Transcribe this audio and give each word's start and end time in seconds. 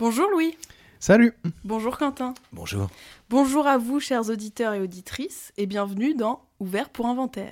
Bonjour 0.00 0.30
Louis. 0.30 0.56
Salut. 0.98 1.34
Bonjour 1.62 1.98
Quentin. 1.98 2.32
Bonjour. 2.54 2.88
Bonjour 3.28 3.66
à 3.66 3.76
vous, 3.76 4.00
chers 4.00 4.30
auditeurs 4.30 4.72
et 4.72 4.80
auditrices, 4.80 5.52
et 5.58 5.66
bienvenue 5.66 6.14
dans 6.14 6.40
Ouvert 6.58 6.88
pour 6.88 7.04
Inventaire. 7.04 7.50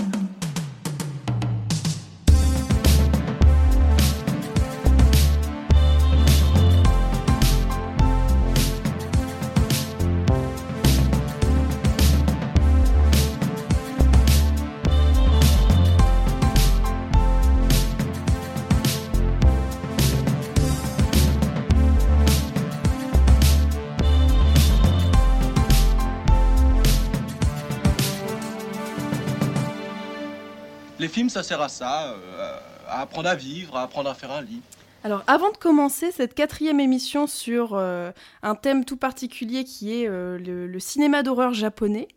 Ça 31.38 31.44
sert 31.44 31.62
à 31.62 31.68
ça, 31.68 32.14
euh, 32.14 32.58
à 32.88 33.02
apprendre 33.02 33.28
à 33.28 33.36
vivre, 33.36 33.76
à 33.76 33.82
apprendre 33.82 34.10
à 34.10 34.14
faire 34.14 34.32
un 34.32 34.42
lit. 34.42 34.60
Alors, 35.04 35.22
avant 35.28 35.52
de 35.52 35.56
commencer 35.56 36.10
cette 36.10 36.34
quatrième 36.34 36.80
émission 36.80 37.28
sur 37.28 37.74
euh, 37.74 38.10
un 38.42 38.56
thème 38.56 38.84
tout 38.84 38.96
particulier 38.96 39.62
qui 39.62 39.94
est 39.94 40.08
euh, 40.08 40.36
le, 40.36 40.66
le 40.66 40.80
cinéma 40.80 41.22
d'horreur 41.22 41.54
japonais, 41.54 42.08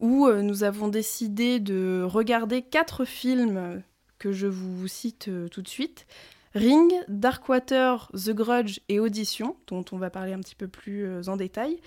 où 0.00 0.30
nous 0.30 0.62
avons 0.62 0.86
décidé 0.86 1.58
de 1.58 2.04
regarder 2.06 2.62
quatre 2.62 3.04
films 3.04 3.82
que 4.20 4.30
je 4.30 4.46
vous 4.46 4.86
cite 4.86 5.28
tout 5.50 5.60
de 5.60 5.66
suite. 5.66 6.06
Ring, 6.54 6.92
Darkwater, 7.08 8.08
The 8.12 8.30
Grudge 8.30 8.78
et 8.88 9.00
Audition, 9.00 9.56
dont 9.66 9.84
on 9.90 9.96
va 9.96 10.08
parler 10.08 10.34
un 10.34 10.38
petit 10.38 10.54
peu 10.54 10.68
plus 10.68 11.28
en 11.28 11.36
détail. 11.36 11.80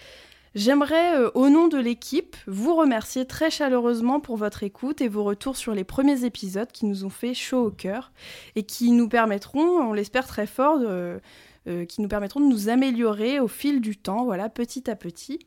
J'aimerais, 0.53 1.15
euh, 1.17 1.29
au 1.33 1.47
nom 1.49 1.69
de 1.69 1.77
l'équipe, 1.77 2.35
vous 2.45 2.75
remercier 2.75 3.25
très 3.25 3.49
chaleureusement 3.49 4.19
pour 4.19 4.35
votre 4.35 4.63
écoute 4.63 4.99
et 4.99 5.07
vos 5.07 5.23
retours 5.23 5.55
sur 5.55 5.73
les 5.73 5.85
premiers 5.85 6.25
épisodes 6.25 6.69
qui 6.71 6.85
nous 6.85 7.05
ont 7.05 7.09
fait 7.09 7.33
chaud 7.33 7.67
au 7.67 7.71
cœur 7.71 8.11
et 8.55 8.63
qui 8.63 8.91
nous 8.91 9.07
permettront, 9.07 9.61
on 9.61 9.93
l'espère 9.93 10.27
très 10.27 10.47
fort, 10.47 10.79
de- 10.79 11.21
euh, 11.67 11.85
qui 11.85 12.01
nous 12.01 12.07
permettront 12.07 12.39
de 12.39 12.47
nous 12.47 12.69
améliorer 12.69 13.39
au 13.39 13.47
fil 13.47 13.81
du 13.81 13.95
temps, 13.95 14.25
voilà, 14.25 14.49
petit 14.49 14.89
à 14.89 14.95
petit. 14.95 15.37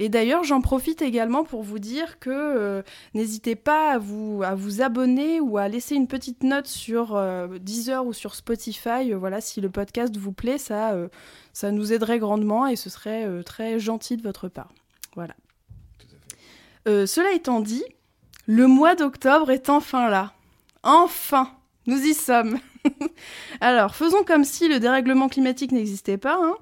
Et 0.00 0.08
d'ailleurs, 0.08 0.42
j'en 0.42 0.60
profite 0.60 1.02
également 1.02 1.44
pour 1.44 1.62
vous 1.62 1.78
dire 1.78 2.18
que 2.18 2.30
euh, 2.30 2.82
n'hésitez 3.14 3.54
pas 3.54 3.92
à 3.92 3.98
vous, 3.98 4.42
à 4.44 4.56
vous 4.56 4.82
abonner 4.82 5.38
ou 5.38 5.58
à 5.58 5.68
laisser 5.68 5.94
une 5.94 6.08
petite 6.08 6.42
note 6.42 6.66
sur 6.66 7.14
euh, 7.14 7.46
Deezer 7.60 8.04
ou 8.04 8.12
sur 8.12 8.34
Spotify. 8.34 9.12
Voilà, 9.12 9.40
si 9.40 9.60
le 9.60 9.70
podcast 9.70 10.16
vous 10.16 10.32
plaît, 10.32 10.58
ça, 10.58 10.96
ça 11.52 11.70
nous 11.70 11.92
aiderait 11.92 12.18
grandement 12.18 12.66
et 12.66 12.74
ce 12.74 12.90
serait 12.90 13.44
très 13.44 13.78
gentil 13.78 14.16
de 14.16 14.22
votre 14.22 14.48
part. 14.48 14.72
Voilà. 15.14 15.34
Cela 16.86 17.32
étant 17.34 17.60
dit, 17.60 17.84
le 18.46 18.66
mois 18.66 18.96
d'octobre 18.96 19.52
est 19.52 19.70
enfin 19.70 20.10
là. 20.10 20.32
Enfin, 20.82 21.48
nous 21.86 22.02
y 22.02 22.14
sommes. 22.14 22.58
Alors, 23.60 23.94
faisons 23.94 24.24
comme 24.24 24.44
si 24.44 24.68
le 24.68 24.80
dérèglement 24.80 25.28
climatique 25.28 25.72
n'existait 25.72 26.18
pas. 26.18 26.38
hein. 26.42 26.54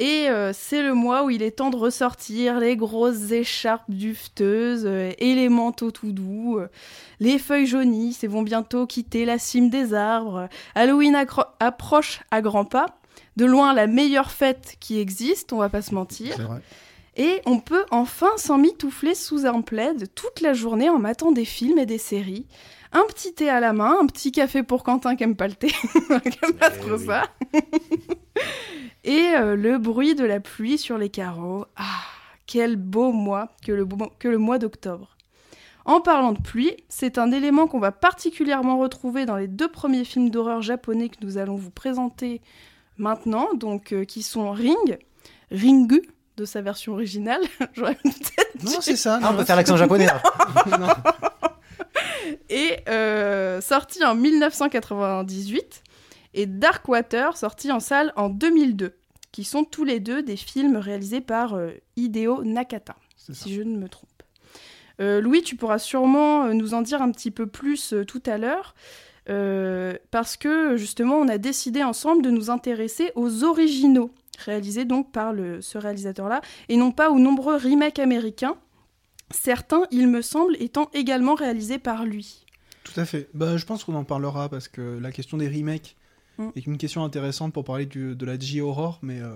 Et 0.00 0.28
euh, 0.28 0.52
c'est 0.54 0.82
le 0.84 0.94
mois 0.94 1.24
où 1.24 1.30
il 1.30 1.42
est 1.42 1.50
temps 1.50 1.70
de 1.70 1.76
ressortir 1.76 2.60
les 2.60 2.76
grosses 2.76 3.32
écharpes 3.32 3.90
dufteuses 3.90 4.84
euh, 4.86 5.10
et 5.18 5.34
les 5.34 5.48
manteaux 5.48 5.90
tout 5.90 6.12
doux. 6.12 6.58
euh. 6.58 6.68
Les 7.18 7.38
feuilles 7.38 7.66
jaunissent 7.66 8.22
et 8.22 8.28
vont 8.28 8.42
bientôt 8.42 8.86
quitter 8.86 9.24
la 9.24 9.38
cime 9.38 9.70
des 9.70 9.94
arbres. 9.94 10.48
Halloween 10.76 11.16
approche 11.58 12.20
à 12.30 12.40
grands 12.42 12.64
pas. 12.64 12.86
De 13.36 13.44
loin, 13.44 13.74
la 13.74 13.88
meilleure 13.88 14.30
fête 14.30 14.76
qui 14.78 15.00
existe, 15.00 15.52
on 15.52 15.58
va 15.58 15.68
pas 15.68 15.82
se 15.82 15.94
mentir. 15.94 16.36
Vrai. 16.38 16.60
Et 17.16 17.40
on 17.46 17.58
peut 17.58 17.84
enfin 17.90 18.30
s'emmitoufler 18.36 19.16
sous 19.16 19.46
un 19.46 19.60
plaid 19.62 20.06
toute 20.14 20.40
la 20.40 20.52
journée 20.52 20.88
en 20.88 21.00
matant 21.00 21.32
des 21.32 21.44
films 21.44 21.78
et 21.78 21.86
des 21.86 21.98
séries. 21.98 22.46
Un 22.92 23.04
petit 23.08 23.34
thé 23.34 23.50
à 23.50 23.60
la 23.60 23.72
main, 23.72 23.96
un 24.00 24.06
petit 24.06 24.32
café 24.32 24.62
pour 24.62 24.82
Quentin 24.82 25.14
qui 25.16 25.24
aime 25.24 25.36
pas 25.36 25.48
le 25.48 25.54
thé, 25.54 25.68
qui 26.22 26.38
aime 26.42 26.54
pas 26.58 26.70
Eh 26.74 26.78
trop 26.80 26.96
oui. 26.96 27.06
ça. 27.06 27.24
et 29.04 29.32
euh, 29.36 29.56
le 29.56 29.78
bruit 29.78 30.14
de 30.14 30.24
la 30.24 30.40
pluie 30.40 30.78
sur 30.78 30.98
les 30.98 31.10
carreaux. 31.10 31.66
Ah, 31.76 31.84
quel 32.46 32.76
beau 32.76 33.12
mois 33.12 33.48
que 33.64 33.72
le, 33.72 33.86
que 34.18 34.28
le 34.28 34.38
mois 34.38 34.58
d'octobre. 34.58 35.16
En 35.84 36.00
parlant 36.00 36.32
de 36.32 36.40
pluie, 36.40 36.76
c'est 36.88 37.18
un 37.18 37.30
élément 37.32 37.66
qu'on 37.66 37.78
va 37.78 37.92
particulièrement 37.92 38.78
retrouver 38.78 39.24
dans 39.26 39.36
les 39.36 39.48
deux 39.48 39.68
premiers 39.68 40.04
films 40.04 40.30
d'horreur 40.30 40.60
japonais 40.62 41.08
que 41.08 41.16
nous 41.22 41.38
allons 41.38 41.56
vous 41.56 41.70
présenter 41.70 42.40
maintenant, 42.98 43.48
donc 43.54 43.92
euh, 43.92 44.04
qui 44.04 44.22
sont 44.22 44.50
Ring, 44.50 44.98
Ringu 45.50 46.02
de 46.36 46.44
sa 46.44 46.60
version 46.62 46.92
originale. 46.94 47.40
J'aurais 47.74 47.94
peut-être 47.96 48.62
Non, 48.64 48.80
c'est 48.80 48.96
ça. 48.96 49.18
Ah, 49.22 49.30
on 49.32 49.36
peut 49.36 49.44
faire 49.44 49.56
l'accent 49.56 49.76
japonais 49.76 50.06
là. 50.06 50.22
non. 50.78 50.88
et 52.50 52.76
euh, 52.88 53.60
sorti 53.60 54.04
en 54.04 54.14
1998 54.14 55.82
et 56.34 56.46
Darkwater 56.46 57.36
sorti 57.36 57.72
en 57.72 57.80
salle 57.80 58.12
en 58.16 58.28
2002 58.28 58.96
qui 59.32 59.44
sont 59.44 59.64
tous 59.64 59.84
les 59.84 60.00
deux 60.00 60.22
des 60.22 60.36
films 60.36 60.76
réalisés 60.76 61.20
par 61.20 61.54
euh, 61.54 61.70
Hideo 61.96 62.44
Nakata 62.44 62.96
si 63.30 63.52
je 63.52 63.60
ne 63.60 63.76
me 63.76 63.90
trompe. 63.90 64.08
Euh, 65.00 65.20
Louis, 65.20 65.42
tu 65.42 65.54
pourras 65.54 65.78
sûrement 65.78 66.46
nous 66.54 66.72
en 66.72 66.80
dire 66.80 67.02
un 67.02 67.10
petit 67.12 67.30
peu 67.30 67.46
plus 67.46 67.94
tout 68.06 68.22
à 68.24 68.38
l'heure 68.38 68.74
parce 70.10 70.38
que 70.38 70.78
justement 70.78 71.16
on 71.16 71.28
a 71.28 71.36
décidé 71.36 71.82
ensemble 71.82 72.22
de 72.22 72.30
nous 72.30 72.48
intéresser 72.48 73.12
aux 73.14 73.44
originaux 73.44 74.10
réalisés 74.38 74.84
donc 74.84 75.12
par 75.12 75.32
le, 75.32 75.60
ce 75.60 75.78
réalisateur-là 75.78 76.40
et 76.68 76.76
non 76.76 76.92
pas 76.92 77.10
aux 77.10 77.18
nombreux 77.18 77.56
remakes 77.56 77.98
américains. 77.98 78.56
Certains, 79.30 79.82
il 79.90 80.08
me 80.08 80.22
semble, 80.22 80.56
étant 80.60 80.88
également 80.94 81.34
réalisés 81.34 81.78
par 81.78 82.04
lui. 82.04 82.44
Tout 82.84 82.98
à 82.98 83.04
fait. 83.04 83.28
Bah, 83.34 83.56
je 83.56 83.66
pense 83.66 83.84
qu'on 83.84 83.94
en 83.94 84.04
parlera 84.04 84.48
parce 84.48 84.68
que 84.68 84.98
la 84.98 85.12
question 85.12 85.36
des 85.36 85.48
remakes 85.48 85.96
Mm. 86.38 86.48
est 86.54 86.66
une 86.66 86.78
question 86.78 87.02
intéressante 87.04 87.52
pour 87.52 87.64
parler 87.64 87.84
du- 87.84 88.14
de 88.14 88.24
la 88.24 88.38
J-horror, 88.38 89.00
mais 89.02 89.20
euh, 89.20 89.34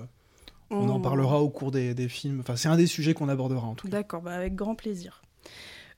on 0.70 0.88
en 0.88 1.00
parlera 1.00 1.40
au 1.42 1.48
cours 1.50 1.72
des, 1.72 1.94
des 1.94 2.08
films. 2.08 2.38
Enfin, 2.40 2.54
c'est 2.54 2.68
un 2.68 2.76
des 2.76 2.86
sujets 2.86 3.12
qu'on 3.12 3.28
abordera 3.28 3.66
en 3.66 3.74
tout 3.74 3.88
cas. 3.88 3.90
D'accord, 3.98 4.22
bah 4.22 4.34
avec 4.34 4.54
grand 4.54 4.76
plaisir. 4.76 5.20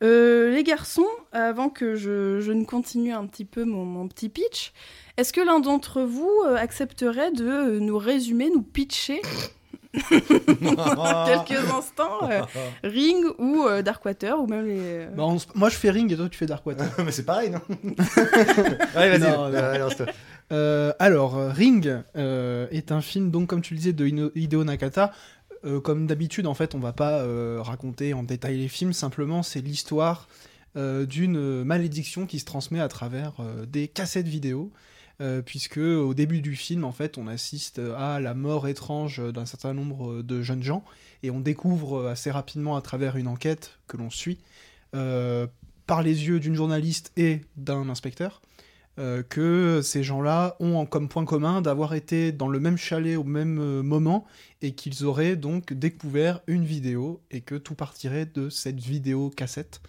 Euh, 0.02 0.50
les 0.50 0.64
garçons, 0.64 1.06
avant 1.32 1.68
que 1.68 1.94
je, 1.94 2.40
je 2.40 2.52
ne 2.52 2.64
continue 2.64 3.12
un 3.12 3.26
petit 3.26 3.44
peu 3.44 3.64
mon, 3.64 3.84
mon 3.84 4.08
petit 4.08 4.28
pitch, 4.30 4.72
est-ce 5.18 5.32
que 5.34 5.40
l'un 5.42 5.60
d'entre 5.60 6.00
vous 6.02 6.32
euh, 6.46 6.56
accepterait 6.56 7.30
de 7.32 7.78
nous 7.78 7.98
résumer, 7.98 8.48
nous 8.50 8.62
pitcher 8.62 9.20
en 10.76 11.26
quelques 11.46 11.70
instants 11.70 12.30
euh, 12.30 12.42
Ring 12.84 13.24
ou 13.38 13.64
euh, 13.66 13.82
Darkwater 13.82 14.40
ou 14.40 14.46
même 14.46 14.66
les... 14.66 14.78
euh, 14.80 15.08
Bah, 15.16 15.24
on 15.24 15.38
Moi, 15.54 15.68
je 15.68 15.76
fais 15.76 15.90
Ring 15.90 16.10
et 16.12 16.16
toi, 16.16 16.28
tu 16.28 16.38
fais 16.38 16.46
Darkwater. 16.46 16.86
Mais 17.04 17.12
c'est 17.12 17.24
pareil, 17.24 17.50
non 17.50 17.60
Ouais, 18.96 19.16
vas-y. 19.18 19.20
Non, 19.20 19.48
non. 19.48 19.54
Euh, 19.54 19.78
lance-toi. 19.78 20.06
Euh, 20.52 20.92
alors, 20.98 21.36
euh, 21.36 21.50
Ring 21.50 22.00
euh, 22.16 22.66
est 22.70 22.92
un 22.92 23.00
film, 23.00 23.30
donc 23.30 23.48
comme 23.48 23.60
tu 23.62 23.74
le 23.74 23.78
disais, 23.78 23.92
de 23.92 24.06
Hino- 24.06 24.32
Hideo 24.34 24.64
Nakata. 24.64 25.12
Euh, 25.64 25.80
comme 25.80 26.06
d'habitude, 26.06 26.46
en 26.46 26.52
fait, 26.54 26.74
on 26.74 26.78
va 26.78 26.92
pas 26.92 27.20
euh, 27.20 27.58
raconter 27.60 28.12
en 28.12 28.22
détail 28.22 28.58
les 28.58 28.68
films. 28.68 28.92
Simplement, 28.92 29.42
c'est 29.42 29.60
l'histoire 29.62 30.28
euh, 30.76 31.06
d'une 31.06 31.64
malédiction 31.64 32.26
qui 32.26 32.38
se 32.38 32.44
transmet 32.44 32.80
à 32.80 32.88
travers 32.88 33.32
euh, 33.40 33.64
des 33.64 33.88
cassettes 33.88 34.28
vidéo. 34.28 34.70
Euh, 35.20 35.42
puisque 35.42 35.78
au 35.78 36.12
début 36.12 36.40
du 36.40 36.56
film, 36.56 36.84
en 36.84 36.92
fait, 36.92 37.18
on 37.18 37.28
assiste 37.28 37.80
à 37.96 38.18
la 38.20 38.34
mort 38.34 38.66
étrange 38.66 39.22
d'un 39.32 39.46
certain 39.46 39.72
nombre 39.72 40.22
de 40.22 40.42
jeunes 40.42 40.62
gens, 40.62 40.84
et 41.22 41.30
on 41.30 41.40
découvre 41.40 42.06
assez 42.06 42.30
rapidement 42.30 42.76
à 42.76 42.82
travers 42.82 43.16
une 43.16 43.28
enquête 43.28 43.78
que 43.86 43.96
l'on 43.96 44.10
suit, 44.10 44.38
euh, 44.94 45.46
par 45.86 46.02
les 46.02 46.26
yeux 46.26 46.40
d'une 46.40 46.54
journaliste 46.54 47.12
et 47.16 47.42
d'un 47.56 47.88
inspecteur, 47.88 48.40
euh, 48.98 49.22
que 49.22 49.80
ces 49.82 50.04
gens-là 50.04 50.56
ont 50.60 50.86
comme 50.86 51.08
point 51.08 51.24
commun 51.24 51.60
d'avoir 51.60 51.94
été 51.94 52.30
dans 52.30 52.46
le 52.46 52.60
même 52.60 52.76
chalet 52.76 53.16
au 53.16 53.24
même 53.24 53.58
euh, 53.58 53.82
moment 53.82 54.24
et 54.62 54.72
qu'ils 54.72 55.04
auraient 55.04 55.34
donc 55.34 55.72
découvert 55.72 56.40
une 56.46 56.64
vidéo 56.64 57.20
et 57.32 57.40
que 57.40 57.56
tout 57.56 57.74
partirait 57.74 58.26
de 58.26 58.48
cette 58.48 58.78
vidéo 58.78 59.30
cassette 59.30 59.80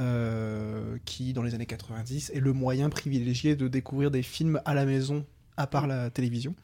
euh, 0.00 0.96
qui, 1.04 1.32
dans 1.32 1.42
les 1.42 1.54
années 1.54 1.66
90, 1.66 2.30
est 2.34 2.40
le 2.40 2.52
moyen 2.52 2.88
privilégié 2.88 3.56
de 3.56 3.68
découvrir 3.68 4.10
des 4.10 4.22
films 4.22 4.60
à 4.64 4.74
la 4.74 4.86
maison 4.86 5.26
à 5.56 5.66
part 5.66 5.86
la 5.86 6.10
télévision. 6.10 6.54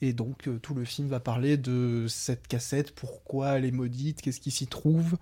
Et 0.00 0.12
donc 0.12 0.48
euh, 0.48 0.58
tout 0.58 0.74
le 0.74 0.84
film 0.84 1.08
va 1.08 1.18
parler 1.18 1.56
de 1.56 2.06
cette 2.08 2.46
cassette, 2.46 2.94
pourquoi 2.94 3.58
elle 3.58 3.64
est 3.64 3.72
maudite, 3.72 4.20
qu'est-ce 4.20 4.40
qui 4.40 4.50
s'y 4.50 4.66
trouve, 4.66 5.16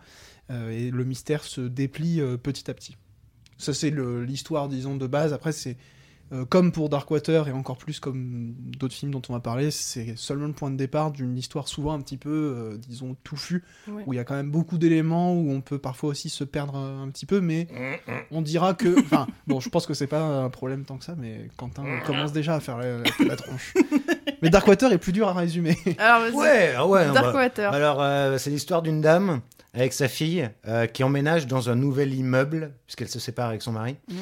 euh, 0.50 0.70
et 0.70 0.90
le 0.90 1.04
mystère 1.04 1.44
se 1.44 1.60
déplie 1.60 2.20
petit 2.42 2.70
à 2.70 2.74
petit. 2.74 2.96
Ça 3.58 3.72
c'est 3.72 3.90
l'histoire, 3.90 4.68
disons, 4.68 4.96
de 4.96 5.06
base. 5.06 5.32
Après 5.32 5.52
c'est 5.52 5.76
euh, 6.32 6.44
comme 6.44 6.72
pour 6.72 6.88
Darkwater 6.88 7.48
et 7.48 7.52
encore 7.52 7.76
plus 7.78 8.00
comme 8.00 8.52
d'autres 8.58 8.94
films 8.94 9.12
dont 9.12 9.22
on 9.28 9.32
va 9.32 9.40
parler, 9.40 9.70
c'est 9.70 10.16
seulement 10.16 10.46
le 10.46 10.52
point 10.52 10.70
de 10.70 10.76
départ 10.76 11.10
d'une 11.12 11.36
histoire 11.38 11.68
souvent 11.68 11.92
un 11.92 12.00
petit 12.00 12.16
peu, 12.16 12.30
euh, 12.30 12.76
disons, 12.78 13.16
touffue, 13.24 13.62
Ouais. 13.88 14.02
où 14.06 14.12
il 14.12 14.16
y 14.16 14.18
a 14.18 14.24
quand 14.24 14.34
même 14.34 14.50
beaucoup 14.50 14.78
d'éléments, 14.78 15.34
où 15.34 15.50
on 15.50 15.60
peut 15.60 15.78
parfois 15.78 16.10
aussi 16.10 16.28
se 16.28 16.42
perdre 16.44 16.76
euh, 16.76 17.02
un 17.04 17.08
petit 17.10 17.26
peu, 17.26 17.40
mais 17.40 17.68
on 18.30 18.42
dira 18.42 18.74
que... 18.74 18.98
Enfin, 19.06 19.26
bon, 19.46 19.60
je 19.60 19.68
pense 19.68 19.86
que 19.86 19.94
c'est 19.94 20.06
pas 20.08 20.20
un 20.22 20.50
problème 20.50 20.84
tant 20.84 20.96
que 20.98 21.04
ça, 21.04 21.14
mais 21.16 21.48
Quentin 21.56 21.84
commence 22.06 22.32
déjà 22.32 22.56
à 22.56 22.60
faire 22.60 22.78
la, 22.78 22.98
la- 22.98 23.04
la 23.28 23.36
tronche. 23.36 23.74
Mais 24.42 24.50
Darkwater 24.50 24.92
est 24.92 24.98
plus 24.98 25.12
dur 25.12 25.28
à 25.28 25.32
résumer. 25.32 25.78
Alors, 25.98 26.20
vas-y. 26.20 26.34
Ouais, 26.34 26.74
ah 26.76 26.86
ouais. 26.86 27.06
bah, 27.06 27.12
Darkwater. 27.22 27.72
alors, 27.72 28.02
euh, 28.02 28.36
c'est 28.36 28.50
l'histoire 28.50 28.82
d'une 28.82 29.00
dame 29.00 29.40
avec 29.72 29.92
sa 29.94 30.08
fille 30.08 30.50
euh, 30.68 30.86
qui 30.86 31.04
emménage 31.04 31.46
dans 31.46 31.70
un 31.70 31.74
nouvel 31.74 32.12
immeuble, 32.12 32.72
puisqu'elle 32.86 33.08
se 33.08 33.18
sépare 33.18 33.48
avec 33.48 33.62
son 33.62 33.72
mari. 33.72 33.96
Mm. 34.10 34.14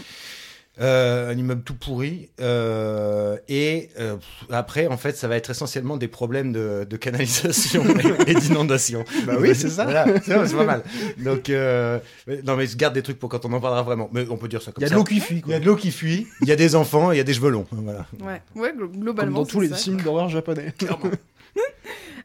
Euh, 0.80 1.30
un 1.30 1.38
immeuble 1.38 1.62
tout 1.62 1.74
pourri. 1.76 2.30
euh, 2.40 3.36
et 3.48 3.90
euh, 4.00 4.16
après, 4.50 4.88
en 4.88 4.96
fait, 4.96 5.16
ça 5.16 5.28
va 5.28 5.36
être 5.36 5.50
essentiellement 5.50 5.96
des 5.96 6.08
problèmes 6.08 6.52
de, 6.52 6.84
de 6.88 6.96
canalisation 6.96 7.84
et, 8.26 8.32
et 8.32 8.34
d'inondation. 8.34 9.04
Bah 9.24 9.34
oui, 9.38 9.54
c'est 9.54 9.68
ça. 9.70 9.84
Voilà, 9.84 10.06
c'est 10.20 10.56
pas 10.56 10.64
mal. 10.64 10.82
Donc, 11.18 11.48
euh, 11.48 12.00
non, 12.44 12.56
mais 12.56 12.66
je 12.66 12.76
garde 12.76 12.92
des 12.94 13.02
trucs 13.02 13.20
pour 13.20 13.28
quand 13.28 13.44
on 13.44 13.52
en 13.52 13.60
parlera 13.60 13.84
vraiment. 13.84 14.10
Mais 14.12 14.26
on 14.28 14.36
peut 14.36 14.48
dire 14.48 14.62
ça 14.62 14.72
comme 14.72 14.82
Il 14.82 14.82
y 14.82 14.86
a 14.86 14.88
ça. 14.88 14.94
de 14.94 14.98
l'eau 14.98 15.04
qui 15.04 15.20
fuit, 15.20 15.42
Il 15.46 15.52
y 15.52 15.54
a 15.54 15.60
de 15.60 15.64
l'eau 15.64 15.76
qui 15.76 15.92
fuit, 15.92 16.26
il 16.42 16.48
y 16.48 16.52
a 16.52 16.56
des 16.56 16.74
enfants, 16.74 17.12
et 17.12 17.14
il 17.14 17.18
y 17.18 17.20
a 17.20 17.24
des 17.24 17.34
cheveux 17.34 17.50
longs. 17.50 17.66
Voilà. 17.70 18.06
Ouais, 18.20 18.42
ouais 18.56 18.72
glo- 18.72 18.88
Comme 18.90 19.00
globalement. 19.00 19.38
dans 19.40 19.46
tous 19.46 19.60
les 19.60 19.68
ça, 19.68 19.76
films 19.76 20.00
d'horreur 20.00 20.28
japonais. 20.28 20.74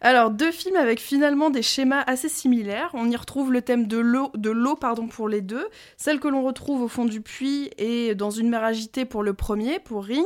Alors, 0.02 0.32
deux 0.32 0.52
films 0.52 0.78
avec 0.78 1.00
finalement 1.00 1.50
des 1.50 1.62
schémas 1.62 2.04
assez 2.08 2.30
similaires. 2.30 2.90
On 2.94 3.10
y 3.10 3.16
retrouve 3.16 3.52
le 3.52 3.62
thème 3.62 3.86
de 3.86 3.98
l'eau, 3.98 4.76
pardon, 4.76 5.08
pour 5.08 5.28
les 5.28 5.42
deux. 5.42 5.68
Celle 5.98 6.20
que 6.20 6.30
l'on 6.30 6.44
retrouve 6.44 6.82
au 6.82 6.88
fond 6.88 7.06
du 7.06 7.20
puits 7.22 7.70
et 7.78 8.16
dans 8.16 8.32
une 8.32 8.50
mer 8.50 8.64
agitée 8.64 9.04
pour 9.04 9.24
le 9.24 9.34
premier, 9.34 9.80
pour 9.80 10.06
Ring. 10.06 10.26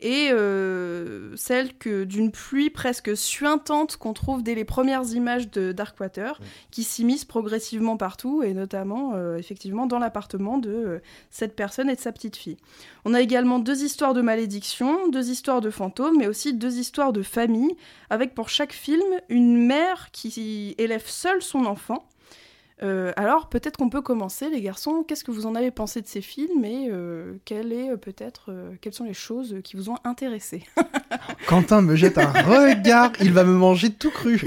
Et 0.00 0.28
euh, 0.30 1.34
celle 1.36 1.76
que 1.76 2.04
d'une 2.04 2.30
pluie 2.30 2.70
presque 2.70 3.16
suintante 3.16 3.96
qu'on 3.96 4.12
trouve 4.12 4.42
dès 4.42 4.54
les 4.54 4.64
premières 4.64 5.12
images 5.12 5.50
de 5.50 5.72
Darkwater, 5.72 6.40
qui 6.70 6.82
s'immisce 6.82 7.24
progressivement 7.24 7.96
partout, 7.96 8.42
et 8.42 8.54
notamment 8.54 9.12
euh, 9.14 9.36
effectivement 9.36 9.86
dans 9.86 9.98
l'appartement 9.98 10.58
de 10.58 10.70
euh, 10.70 10.98
cette 11.30 11.56
personne 11.56 11.88
et 11.88 11.94
de 11.94 12.00
sa 12.00 12.12
petite 12.12 12.36
fille. 12.36 12.56
On 13.04 13.14
a 13.14 13.20
également 13.20 13.58
deux 13.58 13.82
histoires 13.82 14.14
de 14.14 14.20
malédiction, 14.20 15.08
deux 15.08 15.30
histoires 15.30 15.60
de 15.60 15.70
fantômes, 15.70 16.18
mais 16.18 16.26
aussi 16.26 16.54
deux 16.54 16.78
histoires 16.78 17.12
de 17.12 17.22
famille, 17.22 17.74
avec 18.10 18.34
pour 18.34 18.48
chaque 18.48 18.72
film 18.72 19.04
une 19.28 19.66
mère 19.66 20.10
qui 20.12 20.74
élève 20.78 21.06
seule 21.06 21.42
son 21.42 21.66
enfant. 21.66 22.06
Euh, 22.82 23.12
alors 23.16 23.48
peut-être 23.48 23.76
qu'on 23.76 23.88
peut 23.88 24.02
commencer, 24.02 24.50
les 24.50 24.60
garçons. 24.60 25.04
Qu'est-ce 25.06 25.24
que 25.24 25.30
vous 25.30 25.46
en 25.46 25.54
avez 25.54 25.70
pensé 25.70 26.02
de 26.02 26.06
ces 26.06 26.20
films 26.20 26.64
et 26.64 26.88
euh, 26.90 27.34
quelle 27.44 27.72
est 27.72 27.90
euh, 27.90 27.96
peut-être 27.96 28.46
euh, 28.50 28.72
quelles 28.80 28.94
sont 28.94 29.04
les 29.04 29.14
choses 29.14 29.56
qui 29.62 29.76
vous 29.76 29.90
ont 29.90 29.96
intéressé? 30.04 30.64
Quentin 31.46 31.82
me 31.82 31.94
jette 31.96 32.18
un 32.18 32.32
regard, 32.32 33.12
il 33.20 33.32
va 33.32 33.44
me 33.44 33.54
manger 33.54 33.90
tout 33.90 34.10
cru. 34.10 34.40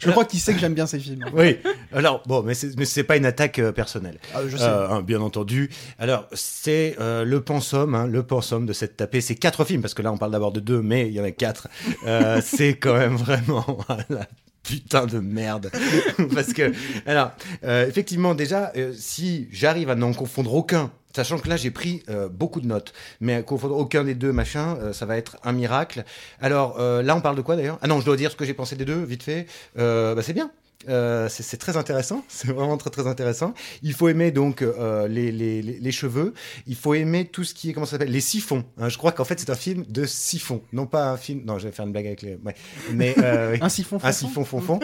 Je 0.00 0.10
crois 0.10 0.24
qu'il 0.24 0.40
sait 0.40 0.54
que 0.54 0.58
j'aime 0.58 0.74
bien 0.74 0.86
ces 0.86 0.98
films. 0.98 1.26
Oui, 1.34 1.58
alors, 1.92 2.22
bon, 2.26 2.42
mais 2.42 2.54
c'est 2.54 3.04
pas 3.04 3.16
une 3.16 3.26
attaque 3.26 3.58
euh, 3.58 3.70
personnelle. 3.70 4.18
Ah, 4.34 4.40
je 4.48 4.56
sais. 4.56 4.64
Euh, 4.64 4.88
hein, 4.88 5.02
bien 5.02 5.20
entendu. 5.20 5.70
Alors, 5.98 6.26
c'est 6.32 6.96
euh, 7.00 7.24
le 7.24 7.42
pensum, 7.42 7.94
hein, 7.94 8.06
le 8.06 8.22
pensum 8.22 8.64
de 8.64 8.72
cette 8.72 8.96
tapée. 8.96 9.20
C'est 9.20 9.34
quatre 9.34 9.64
films, 9.64 9.82
parce 9.82 9.92
que 9.94 10.02
là, 10.02 10.10
on 10.10 10.16
parle 10.16 10.32
d'abord 10.32 10.52
de 10.52 10.60
deux, 10.60 10.80
mais 10.80 11.06
il 11.06 11.12
y 11.12 11.20
en 11.20 11.24
a 11.24 11.30
quatre. 11.30 11.68
Euh, 12.06 12.40
c'est 12.42 12.74
quand 12.74 12.94
même 12.94 13.16
vraiment 13.16 13.78
putain 14.62 15.06
de 15.06 15.18
merde. 15.18 15.70
parce 16.34 16.52
que, 16.52 16.72
alors, 17.06 17.32
euh, 17.64 17.86
effectivement, 17.86 18.34
déjà, 18.34 18.72
euh, 18.76 18.92
si 18.96 19.48
j'arrive 19.50 19.90
à 19.90 19.94
n'en 19.94 20.12
confondre 20.12 20.54
aucun, 20.54 20.90
Sachant 21.12 21.40
que 21.40 21.48
là, 21.48 21.56
j'ai 21.56 21.72
pris 21.72 22.04
euh, 22.08 22.28
beaucoup 22.28 22.60
de 22.60 22.68
notes, 22.68 22.92
mais 23.20 23.34
à 23.34 23.42
confondre 23.42 23.76
aucun 23.76 24.04
des 24.04 24.14
deux, 24.14 24.30
machin, 24.30 24.78
ça 24.92 25.06
va 25.06 25.16
être 25.16 25.38
un 25.42 25.50
miracle. 25.50 26.04
Alors 26.40 26.78
là, 26.78 27.16
on 27.16 27.20
parle 27.20 27.34
de 27.34 27.42
quoi 27.42 27.56
d'ailleurs? 27.56 27.80
Ah 27.82 27.88
non, 27.88 27.98
je 27.98 28.04
dois 28.04 28.16
dire 28.16 28.30
ce 28.30 28.36
que 28.36 28.44
j'ai 28.44 28.54
pensé 28.54 28.76
des 28.76 28.84
deux, 28.84 29.02
vite 29.02 29.24
fait. 29.24 29.48
Bah, 29.74 30.22
c'est 30.22 30.34
bien. 30.34 30.52
Euh, 30.88 31.28
c'est 31.28 31.58
très 31.58 31.76
intéressant, 31.76 32.24
c'est 32.28 32.48
vraiment 32.48 32.78
très 32.78 32.88
très 32.90 33.06
intéressant. 33.06 33.52
Il 33.82 33.92
faut 33.92 34.08
aimer 34.08 34.30
donc 34.30 34.62
euh, 34.62 35.08
les, 35.08 35.30
les, 35.30 35.60
les, 35.60 35.92
cheveux, 35.92 36.32
il 36.66 36.74
faut 36.74 36.94
aimer 36.94 37.26
tout 37.26 37.44
ce 37.44 37.52
qui 37.52 37.68
est 37.68 37.72
comment 37.74 37.84
ça 37.84 37.92
s'appelle 37.92 38.10
les 38.10 38.20
siphons. 38.22 38.64
hein. 38.78 38.88
je 38.88 38.96
crois 38.96 39.12
qu'en 39.12 39.24
fait 39.24 39.38
c'est 39.38 39.50
un 39.50 39.54
film 39.54 39.84
de 39.88 40.06
siphons, 40.06 40.62
non 40.72 40.86
pas 40.86 41.10
un 41.10 41.16
film. 41.18 41.42
Non, 41.44 41.58
je 41.58 41.66
vais 41.68 41.72
faire 41.72 41.84
une 41.84 41.92
blague 41.92 42.06
avec 42.06 42.22
les. 42.22 42.36
Ouais. 42.36 42.54
Mais 42.94 43.14
euh, 43.18 43.58
Un 43.60 43.68
siphon 43.68 43.98
un 44.02 44.12
siphon 44.12 44.44
fond 44.44 44.60
fond. 44.62 44.80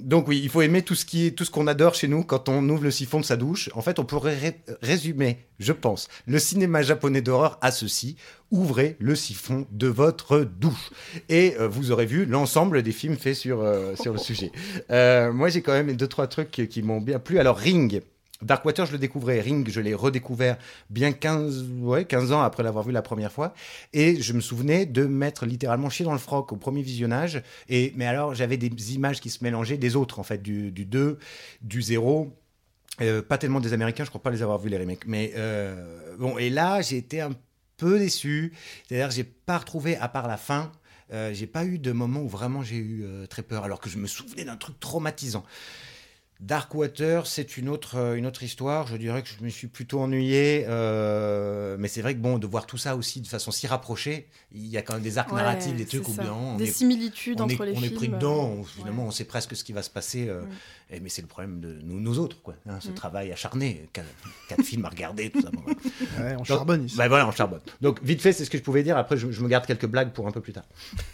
Donc 0.00 0.26
oui, 0.28 0.40
il 0.42 0.48
faut 0.48 0.62
aimer 0.62 0.82
tout 0.82 0.94
ce 0.94 1.04
qui 1.04 1.26
est 1.26 1.30
tout 1.32 1.44
ce 1.44 1.50
qu'on 1.50 1.66
adore 1.66 1.94
chez 1.94 2.08
nous 2.08 2.24
quand 2.24 2.48
on 2.48 2.66
ouvre 2.68 2.82
le 2.84 2.90
siphon 2.90 3.20
de 3.20 3.24
sa 3.24 3.36
douche. 3.36 3.68
En 3.74 3.82
fait, 3.82 3.98
on 3.98 4.04
pourrait 4.04 4.36
ré- 4.36 4.60
résumer, 4.80 5.44
je 5.58 5.72
pense, 5.72 6.08
le 6.26 6.38
cinéma 6.38 6.82
japonais 6.82 7.20
d'horreur 7.20 7.58
à 7.60 7.70
ceci 7.70 8.16
ouvrez 8.50 8.96
le 8.98 9.14
siphon 9.14 9.66
de 9.70 9.88
votre 9.88 10.40
douche 10.40 10.90
et 11.28 11.54
euh, 11.58 11.68
vous 11.68 11.90
aurez 11.90 12.06
vu 12.06 12.24
l'ensemble 12.24 12.82
des 12.82 12.92
films 12.92 13.16
faits 13.16 13.34
sur 13.34 13.60
euh, 13.60 13.94
sur 13.96 14.12
le 14.12 14.18
sujet. 14.18 14.52
Euh, 14.90 15.32
moi, 15.32 15.48
j'ai 15.48 15.60
quand 15.60 15.72
même 15.72 15.94
deux 15.94 16.06
trois 16.06 16.26
trucs 16.28 16.50
qui, 16.50 16.66
qui 16.66 16.82
m'ont 16.82 17.00
bien 17.00 17.18
plu. 17.18 17.38
Alors 17.38 17.56
Ring. 17.56 18.00
Darkwater, 18.40 18.86
je 18.86 18.92
le 18.92 18.98
découvrais. 18.98 19.40
Ring, 19.40 19.68
je 19.68 19.80
l'ai 19.80 19.94
redécouvert 19.94 20.56
bien 20.90 21.12
15, 21.12 21.66
ouais, 21.80 22.04
15 22.04 22.32
ans 22.32 22.40
après 22.40 22.62
l'avoir 22.62 22.84
vu 22.84 22.92
la 22.92 23.02
première 23.02 23.32
fois. 23.32 23.52
Et 23.92 24.20
je 24.22 24.32
me 24.32 24.40
souvenais 24.40 24.86
de 24.86 25.04
mettre 25.04 25.44
littéralement 25.44 25.90
chier 25.90 26.04
dans 26.04 26.12
le 26.12 26.18
froc 26.18 26.52
au 26.52 26.56
premier 26.56 26.82
visionnage. 26.82 27.42
Et, 27.68 27.92
mais 27.96 28.06
alors, 28.06 28.34
j'avais 28.34 28.56
des 28.56 28.94
images 28.94 29.20
qui 29.20 29.30
se 29.30 29.42
mélangeaient 29.42 29.76
des 29.76 29.96
autres, 29.96 30.20
en 30.20 30.22
fait, 30.22 30.40
du, 30.40 30.70
du 30.70 30.84
2, 30.84 31.18
du 31.62 31.82
0. 31.82 32.32
Euh, 33.00 33.22
pas 33.22 33.38
tellement 33.38 33.60
des 33.60 33.72
Américains, 33.72 34.04
je 34.04 34.08
crois 34.08 34.22
pas 34.22 34.30
les 34.30 34.42
avoir 34.42 34.58
vus 34.58 34.68
les 34.68 34.78
remakes. 34.78 35.06
Mais 35.06 35.32
euh, 35.36 36.16
bon, 36.18 36.38
et 36.38 36.50
là, 36.50 36.80
j'ai 36.80 36.96
été 36.96 37.20
un 37.20 37.30
peu 37.78 37.98
déçu. 37.98 38.52
C'est-à-dire, 38.86 39.10
j'ai 39.10 39.24
pas 39.24 39.56
retrouvé, 39.56 39.96
à 39.96 40.08
part 40.08 40.28
la 40.28 40.36
fin, 40.36 40.70
euh, 41.12 41.32
j'ai 41.32 41.46
pas 41.46 41.64
eu 41.64 41.78
de 41.78 41.92
moment 41.92 42.20
où 42.20 42.28
vraiment 42.28 42.62
j'ai 42.62 42.76
eu 42.76 43.04
euh, 43.04 43.26
très 43.26 43.42
peur, 43.42 43.64
alors 43.64 43.80
que 43.80 43.88
je 43.88 43.96
me 43.96 44.06
souvenais 44.06 44.44
d'un 44.44 44.56
truc 44.56 44.78
traumatisant. 44.78 45.44
Darkwater, 46.40 47.26
c'est 47.26 47.56
une 47.56 47.68
autre, 47.68 47.96
euh, 47.96 48.14
une 48.14 48.24
autre 48.24 48.44
histoire. 48.44 48.86
Je 48.86 48.96
dirais 48.96 49.22
que 49.22 49.28
je 49.28 49.44
me 49.44 49.48
suis 49.48 49.66
plutôt 49.66 49.98
ennuyé. 50.00 50.64
euh, 50.68 51.76
mais 51.80 51.88
c'est 51.88 52.00
vrai 52.00 52.14
que 52.14 52.20
bon, 52.20 52.38
de 52.38 52.46
voir 52.46 52.64
tout 52.64 52.78
ça 52.78 52.94
aussi 52.94 53.20
de 53.20 53.26
façon 53.26 53.50
si 53.50 53.66
rapprochée, 53.66 54.28
il 54.52 54.66
y 54.66 54.76
a 54.76 54.82
quand 54.82 54.94
même 54.94 55.02
des 55.02 55.18
arcs 55.18 55.30
Ouais, 55.32 55.38
narratifs, 55.38 55.74
des 55.74 55.84
trucs 55.84 56.06
où 56.08 56.12
bien, 56.12 56.32
on 56.32 56.56
Des 56.56 56.68
est- 56.68 56.72
similitudes 56.72 57.40
on 57.40 57.44
entre 57.44 57.62
est, 57.64 57.66
les 57.66 57.72
on 57.72 57.80
films. 57.80 57.92
est 57.92 57.96
pris 57.96 58.08
dedans, 58.08 58.44
on- 58.44 58.60
euh, 58.60 58.64
finalement, 58.64 59.02
ouais. 59.02 59.08
on 59.08 59.10
sait 59.10 59.24
presque 59.24 59.56
ce 59.56 59.64
qui 59.64 59.72
va 59.72 59.82
se 59.82 59.90
passer. 59.90 60.28
euh, 60.28 60.42
Mm. 60.42 60.48
et- 60.94 61.00
mais 61.00 61.08
c'est 61.08 61.22
le 61.22 61.28
problème 61.28 61.58
de 61.60 61.76
nous, 61.82 61.98
nous 62.00 62.18
autres, 62.20 62.40
quoi. 62.40 62.54
hein, 62.68 62.78
ce 62.80 62.90
Mm. 62.90 62.94
travail 62.94 63.32
acharné, 63.32 63.88
quatre, 63.92 64.06
quatre 64.48 64.62
films 64.62 64.84
à 64.84 64.90
regarder, 64.90 65.30
tout 65.30 65.42
ça. 65.42 65.50
bon, 65.50 65.60
voilà. 65.64 65.78
Ouais, 66.28 66.34
on 66.34 66.36
Donc, 66.38 66.46
charbonne 66.46 66.84
ici. 66.84 66.96
bah 66.96 67.08
voilà, 67.08 67.26
on 67.26 67.32
charbonne. 67.32 67.60
Donc, 67.80 68.00
vite 68.04 68.22
fait, 68.22 68.32
c'est 68.32 68.44
ce 68.44 68.50
que 68.50 68.58
je 68.58 68.62
pouvais 68.62 68.84
dire. 68.84 68.96
Après, 68.96 69.16
je, 69.16 69.32
je 69.32 69.42
me 69.42 69.48
garde 69.48 69.66
quelques 69.66 69.86
blagues 69.86 70.12
pour 70.12 70.28
un 70.28 70.30
peu 70.32 70.40
plus 70.40 70.52
tard. 70.52 70.64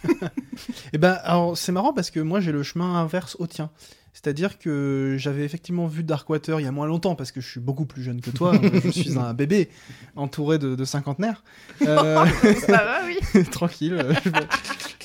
Et 0.93 0.99
ben, 0.99 1.17
alors 1.23 1.57
c'est 1.57 1.71
marrant 1.71 1.93
parce 1.93 2.11
que 2.11 2.19
moi 2.19 2.39
j'ai 2.41 2.51
le 2.51 2.61
chemin 2.63 2.95
inverse 3.01 3.35
au 3.39 3.47
tien. 3.47 3.71
C'est-à-dire 4.15 4.57
que 4.57 5.17
j'avais 5.19 5.43
effectivement 5.43 5.87
vu 5.87 6.01
Darkwater 6.01 6.61
il 6.61 6.63
y 6.63 6.67
a 6.67 6.71
moins 6.71 6.87
longtemps 6.87 7.15
parce 7.15 7.33
que 7.33 7.41
je 7.41 7.49
suis 7.49 7.59
beaucoup 7.59 7.85
plus 7.85 8.01
jeune 8.01 8.21
que 8.21 8.29
toi. 8.29 8.53
je 8.85 8.89
suis 8.89 9.17
un 9.17 9.33
bébé 9.33 9.69
entouré 10.15 10.57
de, 10.57 10.73
de 10.75 10.85
cinquantenaires. 10.85 11.43
Euh, 11.85 12.25
Ça 12.65 12.83
va, 12.85 13.01
oui. 13.05 13.43
tranquille. 13.51 14.01
je 14.23 14.29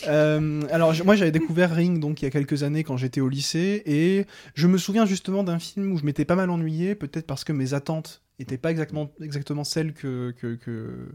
Euh, 0.07 0.63
alors 0.71 0.95
moi 1.05 1.17
j'avais 1.17 1.33
découvert 1.33 1.75
Ring 1.75 1.99
donc 1.99 2.23
il 2.23 2.25
y 2.25 2.29
a 2.29 2.31
quelques 2.31 2.63
années 2.63 2.85
quand 2.85 2.97
j'étais 2.97 3.21
au 3.21 3.29
lycée 3.29 3.83
et 3.85 4.25
je 4.55 4.67
me 4.67 4.79
souviens 4.79 5.05
justement 5.05 5.43
d'un 5.43 5.59
film 5.59 5.93
où 5.93 5.99
je 5.99 6.05
m'étais 6.05 6.25
pas 6.25 6.37
mal 6.37 6.49
ennuyé, 6.49 6.95
peut-être 6.95 7.27
parce 7.27 7.45
que 7.45 7.53
mes 7.53 7.75
attentes 7.75 8.23
étaient 8.39 8.57
pas 8.57 8.71
exactement, 8.71 9.11
exactement 9.21 9.65
celles 9.65 9.93
que, 9.93 10.33
que, 10.39 10.55
que, 10.55 11.09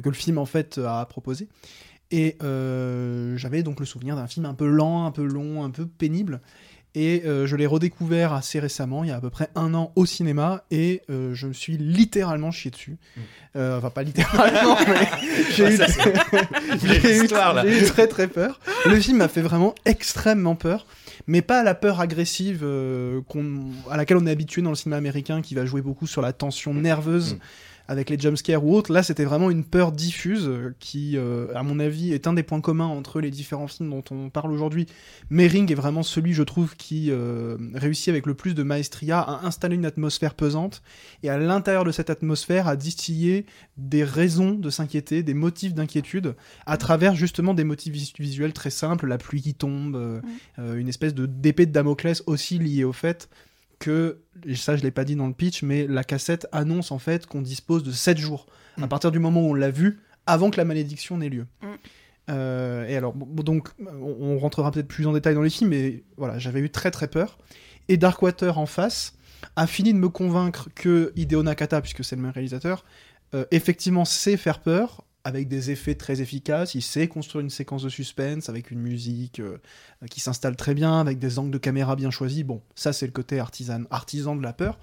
que 0.00 0.08
le 0.08 0.14
film 0.14 0.38
en 0.38 0.46
fait 0.46 0.78
a 0.78 1.04
proposé. 1.06 1.48
Et 2.10 2.36
euh, 2.42 3.36
j'avais 3.36 3.62
donc 3.62 3.78
le 3.80 3.86
souvenir 3.86 4.16
d'un 4.16 4.26
film 4.26 4.44
un 4.46 4.54
peu 4.54 4.66
lent, 4.66 5.06
un 5.06 5.12
peu 5.12 5.24
long, 5.24 5.64
un 5.64 5.70
peu 5.70 5.86
pénible. 5.86 6.40
Et 6.96 7.22
euh, 7.24 7.46
je 7.46 7.54
l'ai 7.54 7.66
redécouvert 7.66 8.32
assez 8.32 8.58
récemment, 8.58 9.04
il 9.04 9.10
y 9.10 9.12
a 9.12 9.16
à 9.16 9.20
peu 9.20 9.30
près 9.30 9.48
un 9.54 9.74
an 9.74 9.92
au 9.94 10.06
cinéma, 10.06 10.64
et 10.72 11.02
euh, 11.08 11.34
je 11.34 11.46
me 11.46 11.52
suis 11.52 11.76
littéralement 11.76 12.50
chié 12.50 12.72
dessus. 12.72 12.96
Euh, 13.54 13.78
enfin, 13.78 13.90
pas 13.90 14.02
littéralement, 14.02 14.76
mais 14.88 15.08
j'ai 15.54 15.66
Ah, 15.66 17.64
eu, 17.64 17.68
eu- 17.68 17.82
eu 17.82 17.84
très 17.86 18.06
très 18.08 18.26
peur. 18.26 18.58
Le 18.86 18.98
film 19.00 19.18
m'a 19.18 19.28
fait 19.28 19.40
vraiment 19.42 19.74
extrêmement 19.84 20.56
peur, 20.56 20.86
mais 21.26 21.42
pas 21.42 21.62
la 21.62 21.74
peur 21.74 22.00
agressive 22.00 22.60
euh, 22.62 23.20
à 23.90 23.96
laquelle 23.96 24.16
on 24.16 24.26
est 24.26 24.30
habitué 24.32 24.62
dans 24.62 24.70
le 24.70 24.76
cinéma 24.76 24.96
américain, 24.96 25.42
qui 25.42 25.54
va 25.54 25.64
jouer 25.66 25.82
beaucoup 25.82 26.06
sur 26.06 26.22
la 26.22 26.32
tension 26.32 26.74
nerveuse. 26.74 27.34
Mm. 27.34 27.38
Avec 27.90 28.08
les 28.08 28.16
jumpscares 28.16 28.64
ou 28.64 28.76
autres, 28.76 28.92
là 28.92 29.02
c'était 29.02 29.24
vraiment 29.24 29.50
une 29.50 29.64
peur 29.64 29.90
diffuse 29.90 30.46
euh, 30.46 30.72
qui, 30.78 31.16
euh, 31.16 31.48
à 31.56 31.64
mon 31.64 31.80
avis, 31.80 32.12
est 32.12 32.28
un 32.28 32.32
des 32.34 32.44
points 32.44 32.60
communs 32.60 32.86
entre 32.86 33.20
les 33.20 33.32
différents 33.32 33.66
films 33.66 33.90
dont 33.90 34.04
on 34.12 34.30
parle 34.30 34.52
aujourd'hui. 34.52 34.86
Mais 35.28 35.48
Ring 35.48 35.68
est 35.72 35.74
vraiment 35.74 36.04
celui, 36.04 36.32
je 36.32 36.44
trouve, 36.44 36.76
qui 36.76 37.10
euh, 37.10 37.56
réussit 37.74 38.08
avec 38.08 38.26
le 38.26 38.34
plus 38.34 38.54
de 38.54 38.62
maestria 38.62 39.18
à 39.18 39.44
installer 39.44 39.74
une 39.74 39.86
atmosphère 39.86 40.34
pesante 40.34 40.82
et 41.24 41.30
à 41.30 41.36
l'intérieur 41.36 41.82
de 41.82 41.90
cette 41.90 42.10
atmosphère 42.10 42.68
à 42.68 42.76
distiller 42.76 43.44
des 43.76 44.04
raisons 44.04 44.52
de 44.52 44.70
s'inquiéter, 44.70 45.24
des 45.24 45.34
motifs 45.34 45.74
d'inquiétude, 45.74 46.36
à 46.66 46.76
travers 46.76 47.16
justement 47.16 47.54
des 47.54 47.64
motifs 47.64 47.92
vis- 47.92 48.14
visuels 48.20 48.52
très 48.52 48.70
simples, 48.70 49.08
la 49.08 49.18
pluie 49.18 49.42
qui 49.42 49.54
tombe, 49.54 49.96
euh, 49.96 50.20
une 50.76 50.88
espèce 50.88 51.12
de 51.12 51.26
d'épée 51.26 51.66
de 51.66 51.72
Damoclès 51.72 52.22
aussi 52.28 52.60
liée 52.60 52.84
au 52.84 52.92
fait 52.92 53.28
que, 53.80 54.20
et 54.46 54.54
ça 54.54 54.76
je 54.76 54.82
l'ai 54.84 54.92
pas 54.92 55.04
dit 55.04 55.16
dans 55.16 55.26
le 55.26 55.34
pitch, 55.34 55.62
mais 55.64 55.88
la 55.88 56.04
cassette 56.04 56.46
annonce 56.52 56.92
en 56.92 56.98
fait 57.00 57.26
qu'on 57.26 57.42
dispose 57.42 57.82
de 57.82 57.90
7 57.90 58.16
jours, 58.18 58.46
à 58.76 58.82
Mm. 58.86 58.88
partir 58.88 59.10
du 59.10 59.18
moment 59.18 59.40
où 59.42 59.50
on 59.50 59.54
l'a 59.54 59.70
vu, 59.70 59.98
avant 60.26 60.50
que 60.50 60.56
la 60.58 60.64
malédiction 60.64 61.16
n'ait 61.16 61.28
lieu. 61.28 61.46
Mm. 61.62 61.66
Euh, 62.30 62.86
et 62.86 62.96
alors, 62.96 63.12
bon, 63.14 63.42
donc, 63.42 63.70
on, 63.80 64.16
on 64.20 64.38
rentrera 64.38 64.70
peut-être 64.70 64.86
plus 64.86 65.06
en 65.06 65.12
détail 65.12 65.34
dans 65.34 65.42
les 65.42 65.50
films, 65.50 65.70
mais 65.70 66.04
voilà, 66.16 66.38
j'avais 66.38 66.60
eu 66.60 66.70
très 66.70 66.92
très 66.92 67.08
peur. 67.08 67.38
Et 67.88 67.96
Darkwater 67.96 68.56
en 68.58 68.66
face 68.66 69.14
a 69.56 69.66
fini 69.66 69.92
de 69.92 69.98
me 69.98 70.08
convaincre 70.08 70.68
que 70.76 71.12
Hideo 71.16 71.42
Nakata, 71.42 71.80
puisque 71.80 72.04
c'est 72.04 72.14
le 72.14 72.22
même 72.22 72.30
réalisateur, 72.30 72.84
euh, 73.34 73.44
effectivement 73.50 74.04
sait 74.04 74.36
faire 74.36 74.60
peur, 74.60 75.04
avec 75.24 75.48
des 75.48 75.70
effets 75.70 75.94
très 75.94 76.20
efficaces. 76.20 76.74
Il 76.74 76.82
sait 76.82 77.08
construire 77.08 77.42
une 77.44 77.50
séquence 77.50 77.82
de 77.82 77.88
suspense 77.88 78.48
avec 78.48 78.70
une 78.70 78.80
musique 78.80 79.40
euh, 79.40 79.58
qui 80.10 80.20
s'installe 80.20 80.56
très 80.56 80.74
bien, 80.74 80.98
avec 81.00 81.18
des 81.18 81.38
angles 81.38 81.50
de 81.50 81.58
caméra 81.58 81.96
bien 81.96 82.10
choisis. 82.10 82.42
Bon, 82.44 82.62
ça 82.74 82.92
c'est 82.92 83.06
le 83.06 83.12
côté 83.12 83.38
artisan, 83.38 83.82
artisan 83.90 84.34
de 84.36 84.42
la 84.42 84.52
peur. 84.52 84.78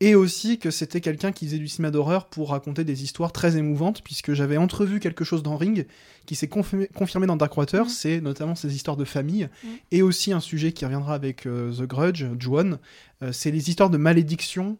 Et 0.00 0.16
aussi 0.16 0.58
que 0.58 0.72
c'était 0.72 1.00
quelqu'un 1.00 1.30
qui 1.30 1.46
faisait 1.46 1.58
du 1.58 1.68
cinéma 1.68 1.92
d'horreur 1.92 2.26
pour 2.26 2.50
raconter 2.50 2.82
des 2.82 3.04
histoires 3.04 3.30
très 3.30 3.56
émouvantes, 3.56 4.02
puisque 4.02 4.32
j'avais 4.32 4.56
entrevu 4.56 4.98
quelque 4.98 5.22
chose 5.24 5.44
dans 5.44 5.56
Ring 5.56 5.86
qui 6.26 6.34
s'est 6.34 6.48
confirmé, 6.48 6.88
confirmé 6.88 7.28
dans 7.28 7.36
Darkwater, 7.36 7.84
Mhm. 7.84 7.88
c'est 7.88 8.20
notamment 8.20 8.56
ces 8.56 8.74
histoires 8.74 8.96
de 8.96 9.04
famille, 9.04 9.48
Mhm. 9.62 9.70
et 9.92 10.02
aussi 10.02 10.32
un 10.32 10.40
sujet 10.40 10.72
qui 10.72 10.84
reviendra 10.84 11.14
avec 11.14 11.46
euh, 11.46 11.72
The 11.72 11.82
Grudge, 11.82 12.24
Juan, 12.40 12.78
euh, 13.22 13.30
c'est 13.30 13.52
les 13.52 13.70
histoires 13.70 13.90
de 13.90 13.96
malédiction, 13.96 14.76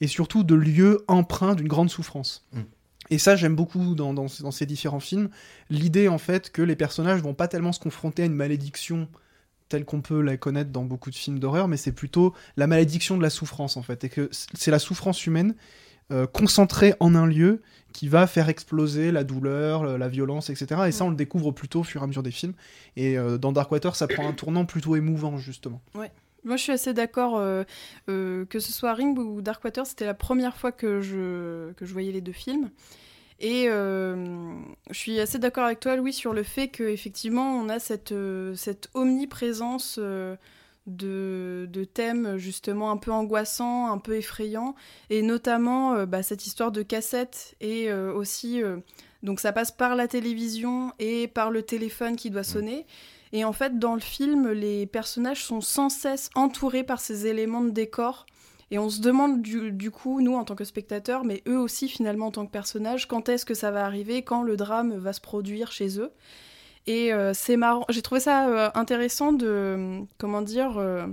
et 0.00 0.08
surtout 0.08 0.42
de 0.42 0.56
lieux 0.56 1.04
empreints 1.06 1.54
d'une 1.54 1.68
grande 1.68 1.88
souffrance. 1.88 2.44
Mhm. 2.52 2.64
Et 3.10 3.18
ça, 3.18 3.36
j'aime 3.36 3.54
beaucoup 3.54 3.94
dans, 3.94 4.28
ces 4.28 4.66
différents 4.66 5.00
films, 5.00 5.28
l'idée 5.70 6.08
en 6.08 6.18
fait 6.18 6.50
que 6.50 6.62
les 6.62 6.76
personnages 6.76 7.20
vont 7.20 7.34
pas 7.34 7.48
tellement 7.48 7.72
se 7.72 7.80
confronter 7.80 8.22
à 8.22 8.26
une 8.26 8.34
malédiction 8.34 9.08
telle 9.68 9.84
qu'on 9.84 10.00
peut 10.02 10.20
la 10.20 10.36
connaître 10.36 10.70
dans 10.70 10.84
beaucoup 10.84 11.10
de 11.10 11.14
films 11.14 11.38
d'horreur, 11.38 11.68
mais 11.68 11.76
c'est 11.76 11.92
plutôt 11.92 12.34
la 12.56 12.66
malédiction 12.66 13.16
de 13.16 13.22
la 13.22 13.30
souffrance 13.30 13.76
en 13.76 13.82
fait, 13.82 14.04
et 14.04 14.08
que 14.08 14.28
c'est 14.32 14.70
la 14.70 14.78
souffrance 14.78 15.26
humaine 15.26 15.54
euh, 16.12 16.26
concentrée 16.26 16.94
en 17.00 17.14
un 17.14 17.26
lieu 17.26 17.62
qui 17.94 18.08
va 18.08 18.26
faire 18.26 18.50
exploser 18.50 19.10
la 19.10 19.24
douleur, 19.24 19.84
le- 19.84 19.96
la 19.96 20.08
violence, 20.08 20.50
etc. 20.50 20.82
Et 20.86 20.92
ça, 20.92 21.04
on 21.04 21.10
le 21.10 21.16
découvre 21.16 21.50
plutôt 21.50 21.80
au 21.80 21.82
fur 21.82 22.02
et 22.02 22.04
à 22.04 22.06
mesure 22.06 22.22
des 22.22 22.30
films. 22.30 22.52
Et 22.96 23.16
euh, 23.16 23.38
dans 23.38 23.52
Darkwater, 23.52 23.96
ça 23.96 24.06
prend 24.06 24.28
un 24.28 24.32
tournant 24.32 24.66
plutôt 24.66 24.96
émouvant 24.96 25.38
justement. 25.38 25.80
Moi, 26.44 26.56
je 26.56 26.62
suis 26.62 26.72
assez 26.72 26.92
d'accord 26.92 27.38
euh, 27.38 27.64
euh, 28.10 28.44
que 28.44 28.58
ce 28.58 28.70
soit 28.70 28.92
Ring 28.92 29.18
ou 29.18 29.40
Darkwater, 29.40 29.86
c'était 29.86 30.04
la 30.04 30.14
première 30.14 30.56
fois 30.56 30.72
que 30.72 31.00
je, 31.00 31.72
que 31.72 31.86
je 31.86 31.92
voyais 31.92 32.12
les 32.12 32.20
deux 32.20 32.32
films. 32.32 32.70
Et 33.40 33.66
euh, 33.68 34.54
je 34.90 34.96
suis 34.96 35.18
assez 35.20 35.38
d'accord 35.38 35.64
avec 35.64 35.80
toi, 35.80 35.96
Louis, 35.96 36.12
sur 36.12 36.34
le 36.34 36.42
fait 36.42 36.68
qu'effectivement, 36.68 37.56
on 37.56 37.68
a 37.68 37.78
cette, 37.78 38.14
cette 38.54 38.90
omniprésence 38.94 39.98
de, 39.98 40.36
de 41.68 41.84
thèmes 41.84 42.36
justement 42.36 42.90
un 42.90 42.96
peu 42.98 43.10
angoissants, 43.10 43.90
un 43.90 43.98
peu 43.98 44.16
effrayants, 44.16 44.74
et 45.10 45.22
notamment 45.22 46.04
bah, 46.04 46.22
cette 46.22 46.46
histoire 46.46 46.70
de 46.72 46.82
cassette 46.82 47.56
et 47.60 47.92
aussi. 47.92 48.62
donc 49.22 49.40
ça 49.40 49.52
passe 49.52 49.72
par 49.72 49.96
la 49.96 50.06
télévision 50.06 50.92
et 50.98 51.26
par 51.26 51.50
le 51.50 51.62
téléphone 51.62 52.16
qui 52.16 52.30
doit 52.30 52.44
sonner. 52.44 52.86
Et 53.34 53.44
en 53.44 53.52
fait, 53.52 53.80
dans 53.80 53.94
le 53.94 54.00
film, 54.00 54.52
les 54.52 54.86
personnages 54.86 55.44
sont 55.44 55.60
sans 55.60 55.88
cesse 55.88 56.30
entourés 56.36 56.84
par 56.84 57.00
ces 57.00 57.26
éléments 57.26 57.62
de 57.62 57.70
décor. 57.70 58.26
Et 58.70 58.78
on 58.78 58.88
se 58.88 59.00
demande 59.00 59.42
du, 59.42 59.90
coup, 59.90 60.20
nous 60.20 60.36
en 60.36 60.44
tant 60.44 60.54
que 60.54 60.62
spectateurs, 60.62 61.24
mais 61.24 61.42
eux 61.48 61.58
aussi 61.58 61.88
finalement 61.88 62.28
en 62.28 62.30
tant 62.30 62.46
que 62.46 62.52
personnages, 62.52 63.08
quand 63.08 63.28
est-ce 63.28 63.44
que 63.44 63.54
ça 63.54 63.72
va 63.72 63.84
arriver, 63.84 64.22
quand 64.22 64.44
le 64.44 64.56
drame 64.56 64.96
va 64.96 65.12
se 65.12 65.20
produire 65.20 65.72
chez 65.72 65.98
eux. 65.98 66.12
Et 66.86 67.12
euh, 67.12 67.32
c'est 67.34 67.56
marrant, 67.56 67.84
j'ai 67.88 68.02
trouvé 68.02 68.20
ça 68.20 68.48
euh, 68.48 68.70
intéressant 68.76 69.32
de, 69.32 70.02
comment 70.16 70.40
dire, 70.40 70.78
euh, 70.78 71.04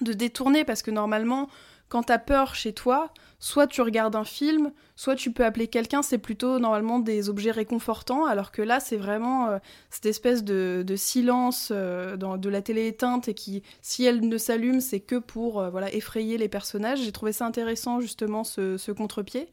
de 0.00 0.14
détourner, 0.14 0.64
parce 0.64 0.80
que 0.80 0.90
normalement, 0.90 1.50
quand 1.92 2.04
t'as 2.04 2.18
peur 2.18 2.54
chez 2.54 2.72
toi, 2.72 3.12
soit 3.38 3.66
tu 3.66 3.82
regardes 3.82 4.16
un 4.16 4.24
film, 4.24 4.72
soit 4.96 5.14
tu 5.14 5.30
peux 5.30 5.44
appeler 5.44 5.66
quelqu'un, 5.66 6.00
c'est 6.00 6.16
plutôt 6.16 6.58
normalement 6.58 6.98
des 6.98 7.28
objets 7.28 7.50
réconfortants, 7.50 8.24
alors 8.24 8.50
que 8.50 8.62
là, 8.62 8.80
c'est 8.80 8.96
vraiment 8.96 9.50
euh, 9.50 9.58
cette 9.90 10.06
espèce 10.06 10.42
de, 10.42 10.86
silence 10.96 11.68
euh, 11.70 12.16
de 12.16 12.48
la 12.48 12.62
télé 12.62 12.86
éteinte 12.86 13.28
et 13.28 13.34
qui, 13.34 13.62
si 13.82 14.06
elle 14.06 14.26
ne 14.26 14.38
s'allume, 14.38 14.80
c'est 14.80 15.00
que 15.00 15.16
pour 15.16 15.60
euh, 15.60 15.68
voilà, 15.68 15.92
effrayer 15.92 16.38
les 16.38 16.48
personnages. 16.48 17.02
J'ai 17.02 17.12
trouvé 17.12 17.32
ça 17.32 17.44
intéressant, 17.44 18.00
justement, 18.00 18.42
ce, 18.42 18.90
contre-pied. 18.90 19.48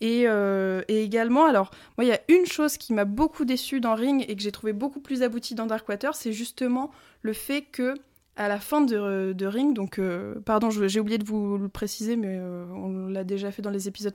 Et, 0.00 0.22
et 0.22 1.04
également, 1.04 1.44
alors, 1.44 1.70
moi, 1.96 2.04
il 2.04 2.08
y 2.08 2.12
a 2.12 2.20
une 2.26 2.44
chose 2.44 2.76
qui 2.76 2.92
m'a 2.92 3.04
beaucoup 3.04 3.44
déçue 3.44 3.78
dans 3.78 3.94
Ring 3.94 4.24
et 4.26 4.34
que 4.34 4.42
j'ai 4.42 4.50
trouvé 4.50 4.72
beaucoup 4.72 4.98
plus 4.98 5.22
aboutie 5.22 5.54
dans 5.54 5.66
Darkwater, 5.66 6.16
c'est 6.16 6.32
justement 6.32 6.90
le 7.20 7.32
fait 7.32 7.62
que 7.62 7.94
à 8.36 8.48
la 8.48 8.58
fin 8.58 8.80
de, 8.80 9.32
de 9.32 9.46
Ring, 9.46 9.74
donc, 9.74 9.98
euh, 9.98 10.36
pardon, 10.44 10.70
j'ai 10.70 11.00
oublié 11.00 11.18
de 11.18 11.24
vous 11.24 11.58
le 11.58 11.68
préciser, 11.68 12.16
mais 12.16 12.38
euh, 12.38 12.64
on 12.74 13.08
l'a 13.08 13.24
déjà 13.24 13.50
fait 13.52 13.60
dans 13.62 13.70
les 13.70 13.88
épisodes 13.88 14.14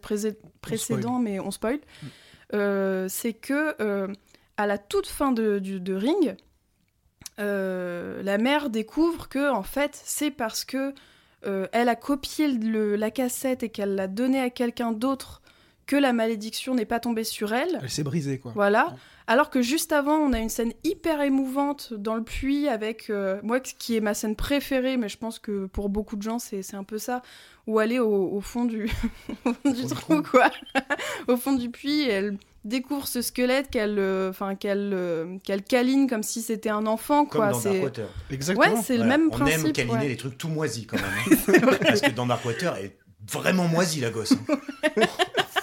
précédents, 0.62 1.20
mais 1.20 1.40
on 1.40 1.52
spoil. 1.52 1.80
Euh, 2.54 3.08
c'est 3.10 3.34
que 3.34 3.76
à 4.58 4.66
la 4.66 4.78
toute 4.78 5.06
fin 5.08 5.32
de, 5.32 5.60
de 5.60 5.94
Ring, 5.94 6.36
la 7.38 8.38
mère 8.38 8.70
découvre 8.70 9.30
que 9.30 9.52
en 9.52 9.64
fait 9.64 10.00
c'est 10.04 10.32
parce 10.32 10.66
que 10.66 10.94
elle 11.72 11.88
a 11.90 11.96
copié 11.96 12.48
le- 12.50 12.96
la 12.96 13.12
cassette 13.12 13.64
et 13.64 13.70
qu'elle 13.70 13.96
l'a 13.96 14.08
donnée 14.08 14.40
à 14.42 14.50
quelqu'un 14.50 14.92
d'autre 14.92 15.42
que 15.86 15.96
la 15.96 16.12
malédiction 16.12 16.76
n'est 16.76 16.86
pas 16.86 17.00
tombée 17.00 17.24
sur 17.24 17.54
elle. 17.54 17.80
Elle 17.82 17.90
s'est 17.90 18.04
brisée 18.04 18.40
quoi. 18.40 18.52
Voilà. 18.54 18.94
Alors 19.30 19.50
que 19.50 19.62
juste 19.62 19.92
avant, 19.92 20.16
on 20.18 20.32
a 20.32 20.40
une 20.40 20.48
scène 20.50 20.72
hyper 20.86 21.22
émouvante 21.22 21.94
dans 21.94 22.16
le 22.16 22.24
puits 22.24 22.70
avec 22.70 23.10
euh, 23.10 23.40
moi 23.44 23.60
qui 23.60 23.98
est 23.98 24.00
ma 24.02 24.14
scène 24.14 24.36
préférée, 24.38 24.96
mais 24.96 25.10
je 25.10 25.18
pense 25.18 25.38
que 25.38 25.66
pour 25.66 25.90
beaucoup 25.90 26.16
de 26.16 26.22
gens 26.22 26.40
c'est 26.40 26.62
c'est 26.64 26.78
un 26.78 26.86
peu 26.86 26.98
ça, 26.98 27.22
où 27.68 27.82
elle 27.82 27.92
est 27.92 28.00
au, 28.00 28.32
au 28.34 28.40
fond 28.40 28.64
du, 28.64 28.86
au 29.46 29.54
fond 29.54 29.72
du 29.72 29.86
trou 29.86 30.22
quoi, 30.22 30.50
au 31.28 31.36
fond 31.36 31.52
du 31.54 31.70
puits, 31.70 32.04
et 32.04 32.10
elle 32.12 32.38
découvre 32.64 33.06
ce 33.08 33.22
squelette 33.22 33.70
qu'elle, 33.70 34.00
euh, 34.00 34.30
enfin 34.30 34.56
qu'elle, 34.56 34.92
euh, 34.94 35.38
qu'elle 35.44 35.64
câline 35.64 36.10
comme 36.10 36.24
si 36.24 36.42
c'était 36.42 36.70
un 36.70 36.86
enfant 36.86 37.26
Comme 37.26 37.42
quoi. 37.42 37.52
dans 37.52 37.60
C'est 37.60 37.70
Darkwater. 37.72 38.08
Exactement. 38.32 38.76
ouais, 38.76 38.82
c'est 38.82 38.98
le 38.98 39.06
même 39.06 39.28
On 39.28 39.38
principe. 39.38 39.66
aime 39.68 39.74
câliner 39.74 39.96
ouais. 39.98 40.08
les 40.08 40.18
trucs 40.18 40.38
tout 40.38 40.50
moisis 40.50 40.86
quand 40.86 40.98
même. 40.98 41.38
hein. 41.62 41.76
Parce 41.82 42.02
que 42.02 42.12
dans 42.12 42.26
Darkwater, 42.26 42.76
elle 42.78 42.86
est 42.88 42.98
vraiment 43.32 43.68
moisie 43.68 44.00
la 44.02 44.10
gosse. 44.10 44.34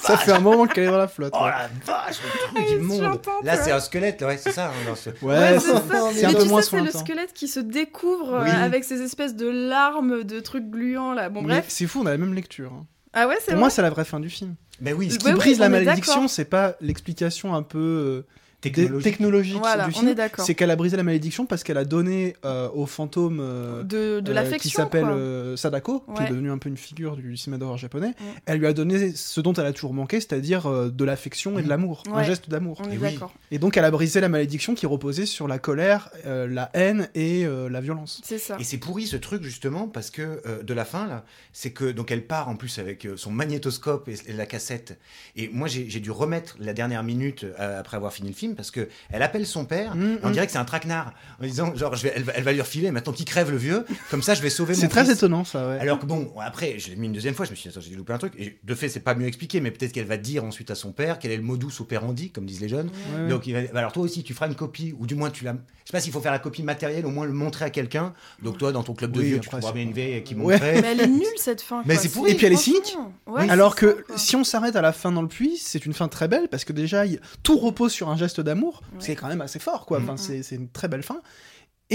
Hein. 0.04 0.16
ça 0.16 0.16
fait 0.18 0.32
un 0.32 0.40
moment 0.40 0.66
qu'elle 0.66 0.84
est 0.84 0.90
dans 0.90 0.98
la 0.98 1.08
flotte. 1.08 1.32
Oh 1.36 1.44
ouais. 1.44 1.50
la 1.50 1.68
vache, 1.84 2.16
le 2.22 2.28
truc 2.48 2.50
Elle 2.56 2.64
du 2.66 2.74
est 2.74 2.78
monde. 2.78 2.98
suintante, 2.98 3.44
Là, 3.44 3.56
c'est 3.56 3.70
un 3.72 3.80
squelette, 3.80 4.22
ouais, 4.22 4.36
c'est 4.36 4.52
ça. 4.52 4.66
hein, 4.68 4.70
dans 4.86 4.94
ce- 4.94 5.10
Ouais, 5.10 5.16
Ouais, 5.22 5.58
c'est 5.58 5.60
c'est 5.60 5.72
ça. 5.72 6.10
c'est 6.14 6.24
un 6.26 6.32
peu 6.32 6.42
tu 6.42 6.48
moins 6.48 6.62
c'est 6.62 6.76
le 6.80 6.90
sointant. 6.90 6.98
squelette 7.06 7.32
qui 7.32 7.48
se 7.48 7.60
découvre 7.60 8.34
euh, 8.34 8.44
Oui. 8.44 8.50
avec 8.50 8.84
ces 8.84 9.00
espèces 9.02 9.34
de 9.36 9.48
larmes, 9.48 10.24
de 10.24 10.40
trucs 10.40 10.68
gluants 10.70 11.12
là. 11.12 11.28
Bon 11.28 11.40
Mais 11.42 11.54
bref. 11.54 11.66
c'est 11.68 11.86
fou, 11.86 12.00
on 12.02 12.06
a 12.06 12.10
la 12.10 12.18
même 12.18 12.34
lecture. 12.34 12.72
hein. 12.72 12.86
Ah 13.12 13.28
ouais, 13.28 13.36
c'est 13.38 13.44
Pour 13.46 13.52
vrai. 13.54 13.60
moi, 13.60 13.70
c'est 13.70 13.82
la 13.82 13.90
vraie 13.90 14.04
fin 14.04 14.18
du 14.20 14.28
film. 14.28 14.54
Mais 14.80 14.92
oui, 14.92 15.08
Ce 15.08 15.14
ce 15.14 15.18
qui 15.20 15.26
Ouais, 15.26 15.32
oui, 15.32 15.38
brise 15.38 15.58
la 15.60 15.68
malédiction, 15.68 16.26
c'est 16.26 16.44
pas 16.46 16.74
l'explication 16.80 17.54
un 17.54 17.62
peu 17.62 17.78
euh, 17.78 18.26
technologique. 18.70 19.04
technologique 19.04 19.58
Voilà, 19.58 19.84
du 19.84 19.90
on 19.90 19.98
film. 20.00 20.08
est 20.08 20.14
d'accord. 20.14 20.44
C'est 20.44 20.54
qu'elle 20.54 20.70
a 20.70 20.76
brisé 20.76 20.96
la 20.96 21.02
malédiction 21.02 21.46
parce 21.46 21.62
qu'elle 21.64 21.78
a 21.78 21.84
donné 21.84 22.36
euh, 22.44 22.68
au 22.74 22.86
fantôme 22.86 23.38
euh, 23.40 23.82
de, 23.82 24.20
de 24.20 24.32
euh, 24.32 24.56
qui 24.58 24.70
s'appelle 24.70 25.04
euh, 25.06 25.56
Sadako, 25.56 26.04
qui 26.16 26.22
est 26.22 26.28
devenu 26.28 26.50
un 26.50 26.58
peu 26.58 26.68
une 26.68 26.76
figure 26.76 27.16
du 27.16 27.36
cinéma 27.36 27.58
d'horreur 27.58 27.76
japonais. 27.78 28.10
Mm. 28.10 28.24
Elle 28.46 28.58
lui 28.58 28.66
a 28.66 28.72
donné 28.72 29.12
ce 29.14 29.40
dont 29.40 29.52
elle 29.52 29.66
a 29.66 29.72
toujours 29.72 29.94
manqué, 29.94 30.20
c'est-à-dire 30.20 30.66
euh, 30.66 30.90
de 30.90 31.04
l'affection 31.04 31.58
et 31.58 31.62
de 31.62 31.66
Mm. 31.66 31.70
l'amour, 31.70 32.02
un 32.12 32.22
geste 32.22 32.48
d'amour. 32.50 32.80
On 32.84 32.90
est 32.90 32.94
Et 32.94 32.98
oui. 32.98 33.12
d'accord. 33.12 33.32
Et 33.50 33.58
donc 33.58 33.76
elle 33.76 33.84
a 33.84 33.90
brisé 33.90 34.20
la 34.20 34.28
malédiction 34.28 34.74
qui 34.74 34.86
reposait 34.86 35.26
sur 35.26 35.48
la 35.48 35.58
colère, 35.58 36.10
euh, 36.26 36.46
la 36.46 36.70
haine 36.74 37.08
et 37.14 37.44
euh, 37.46 37.68
la 37.68 37.80
violence. 37.80 38.20
C'est 38.24 38.38
ça. 38.38 38.56
Et 38.60 38.64
c'est 38.64 38.78
pourri 38.78 39.06
ce 39.06 39.16
truc 39.16 39.42
justement 39.42 39.88
parce 39.88 40.10
que 40.10 40.40
euh, 40.46 40.62
de 40.62 40.74
la 40.74 40.84
fin 40.84 41.06
là, 41.06 41.24
c'est 41.52 41.70
que 41.70 41.90
donc 41.90 42.10
elle 42.10 42.26
part 42.26 42.48
en 42.48 42.56
plus 42.56 42.78
avec 42.78 43.04
euh, 43.06 43.16
son 43.16 43.30
magnétoscope 43.30 44.08
et, 44.08 44.16
et 44.28 44.32
la 44.32 44.46
cassette. 44.46 44.98
Et 45.36 45.48
moi 45.52 45.68
j'ai 45.68 45.88
j'ai 45.88 46.00
dû 46.00 46.10
remettre 46.10 46.56
la 46.60 46.72
dernière 46.72 47.02
minute 47.02 47.44
euh, 47.44 47.80
après 47.80 47.96
avoir 47.96 48.12
fini 48.12 48.28
le 48.28 48.34
film 48.34 48.53
parce 48.54 48.70
que 48.70 48.88
elle 49.10 49.22
appelle 49.22 49.46
son 49.46 49.64
père. 49.64 49.94
Mm, 49.96 50.02
et 50.02 50.18
on 50.22 50.28
mm. 50.28 50.32
dirait 50.32 50.46
que 50.46 50.52
c'est 50.52 50.58
un 50.58 50.64
traquenard 50.64 51.12
en 51.40 51.44
disant 51.44 51.74
genre 51.74 51.94
je 51.96 52.04
vais, 52.04 52.12
elle, 52.16 52.22
va- 52.22 52.32
elle 52.36 52.44
va 52.44 52.52
lui 52.52 52.60
refiler 52.60 52.90
maintenant 52.90 53.12
qu'il 53.12 53.26
crève 53.26 53.50
le 53.50 53.56
vieux 53.56 53.84
comme 54.10 54.22
ça 54.22 54.34
je 54.34 54.42
vais 54.42 54.50
sauver 54.50 54.74
mon 54.74 54.80
C'est 54.80 54.88
très 54.88 55.04
fils. 55.04 55.14
étonnant 55.14 55.44
ça, 55.44 55.68
ouais. 55.68 55.78
Alors 55.78 55.98
que 55.98 56.06
bon, 56.06 56.32
après, 56.40 56.78
je 56.78 56.90
l'ai 56.90 56.96
mis 56.96 57.06
une 57.06 57.12
deuxième 57.12 57.34
fois, 57.34 57.44
je 57.46 57.50
me 57.50 57.56
suis 57.56 57.68
dit, 57.68 57.76
attends, 57.76 57.86
j'ai 57.88 57.94
loupé 57.96 58.12
un 58.12 58.18
truc. 58.18 58.32
Et 58.38 58.58
de 58.62 58.74
fait, 58.74 58.88
c'est 58.88 59.00
pas 59.00 59.14
mieux 59.14 59.26
expliqué, 59.26 59.60
mais 59.60 59.70
peut-être 59.70 59.92
qu'elle 59.92 60.06
va 60.06 60.16
dire 60.16 60.44
ensuite 60.44 60.70
à 60.70 60.74
son 60.74 60.92
père 60.92 61.18
quel 61.18 61.30
est 61.30 61.36
le 61.36 61.42
modus 61.42 61.80
operandi, 61.80 62.30
comme 62.30 62.46
disent 62.46 62.60
les 62.60 62.68
jeunes. 62.68 62.90
Ouais. 63.16 63.28
Donc, 63.28 63.46
il 63.46 63.52
va- 63.54 63.62
bah 63.62 63.78
alors 63.80 63.92
toi 63.92 64.02
aussi, 64.02 64.22
tu 64.22 64.34
feras 64.34 64.46
une 64.46 64.54
copie, 64.54 64.94
ou 64.98 65.06
du 65.06 65.14
moins, 65.14 65.30
tu 65.30 65.44
la. 65.44 65.52
Je 65.52 65.90
sais 65.90 65.92
pas 65.92 66.00
s'il 66.00 66.12
faut 66.12 66.20
faire 66.20 66.32
la 66.32 66.38
copie 66.38 66.62
matérielle, 66.62 67.04
au 67.04 67.10
moins 67.10 67.26
le 67.26 67.32
montrer 67.32 67.66
à 67.66 67.70
quelqu'un. 67.70 68.14
Donc, 68.42 68.56
toi, 68.58 68.72
dans 68.72 68.82
ton 68.82 68.94
club 68.94 69.12
de 69.12 69.18
Oui, 69.20 69.26
vieux, 69.26 69.40
tu 69.40 69.48
trouveras 69.48 69.68
c'est 69.68 69.74
bien 69.74 69.82
une 69.82 69.92
vieille 69.92 70.22
qui 70.24 70.34
Ouais. 70.34 70.54
montrait. 70.54 70.80
Mais 70.80 70.92
elle 70.92 71.00
est 71.00 71.06
nulle 71.06 71.26
cette 71.36 71.60
fin. 71.60 71.82
Mais 71.84 71.96
c'est 71.96 72.08
pourri. 72.08 72.32
Et 72.32 72.34
puis 72.34 72.46
elle 72.46 72.54
est 72.54 72.96
ouais, 73.26 73.50
Alors 73.50 73.76
que 73.76 74.04
si 74.16 74.36
on 74.36 74.44
s'arrête 74.44 74.76
à 74.76 74.80
la 74.82 74.92
fin 74.92 75.12
dans 75.12 75.22
le 75.22 75.28
puits, 75.28 75.58
c'est 75.58 75.84
une 75.84 75.92
fin 75.92 76.08
très 76.08 76.28
belle 76.28 76.48
parce 76.48 76.64
que 76.64 76.72
déjà 76.72 77.04
tout 77.42 77.58
repose 77.58 77.92
sur 77.92 78.08
un 78.08 78.16
geste 78.16 78.40
d'amour, 78.44 78.82
Ouais. 78.92 78.98
c'est 79.00 79.16
quand 79.16 79.28
même 79.28 79.40
assez 79.40 79.58
fort 79.58 79.86
quoi. 79.86 79.98
Enfin, 79.98 80.12
Mhm. 80.12 80.18
c'est 80.18 80.42
c'est 80.42 80.54
une 80.56 80.68
très 80.68 80.88
belle 80.88 81.02
fin. 81.02 81.20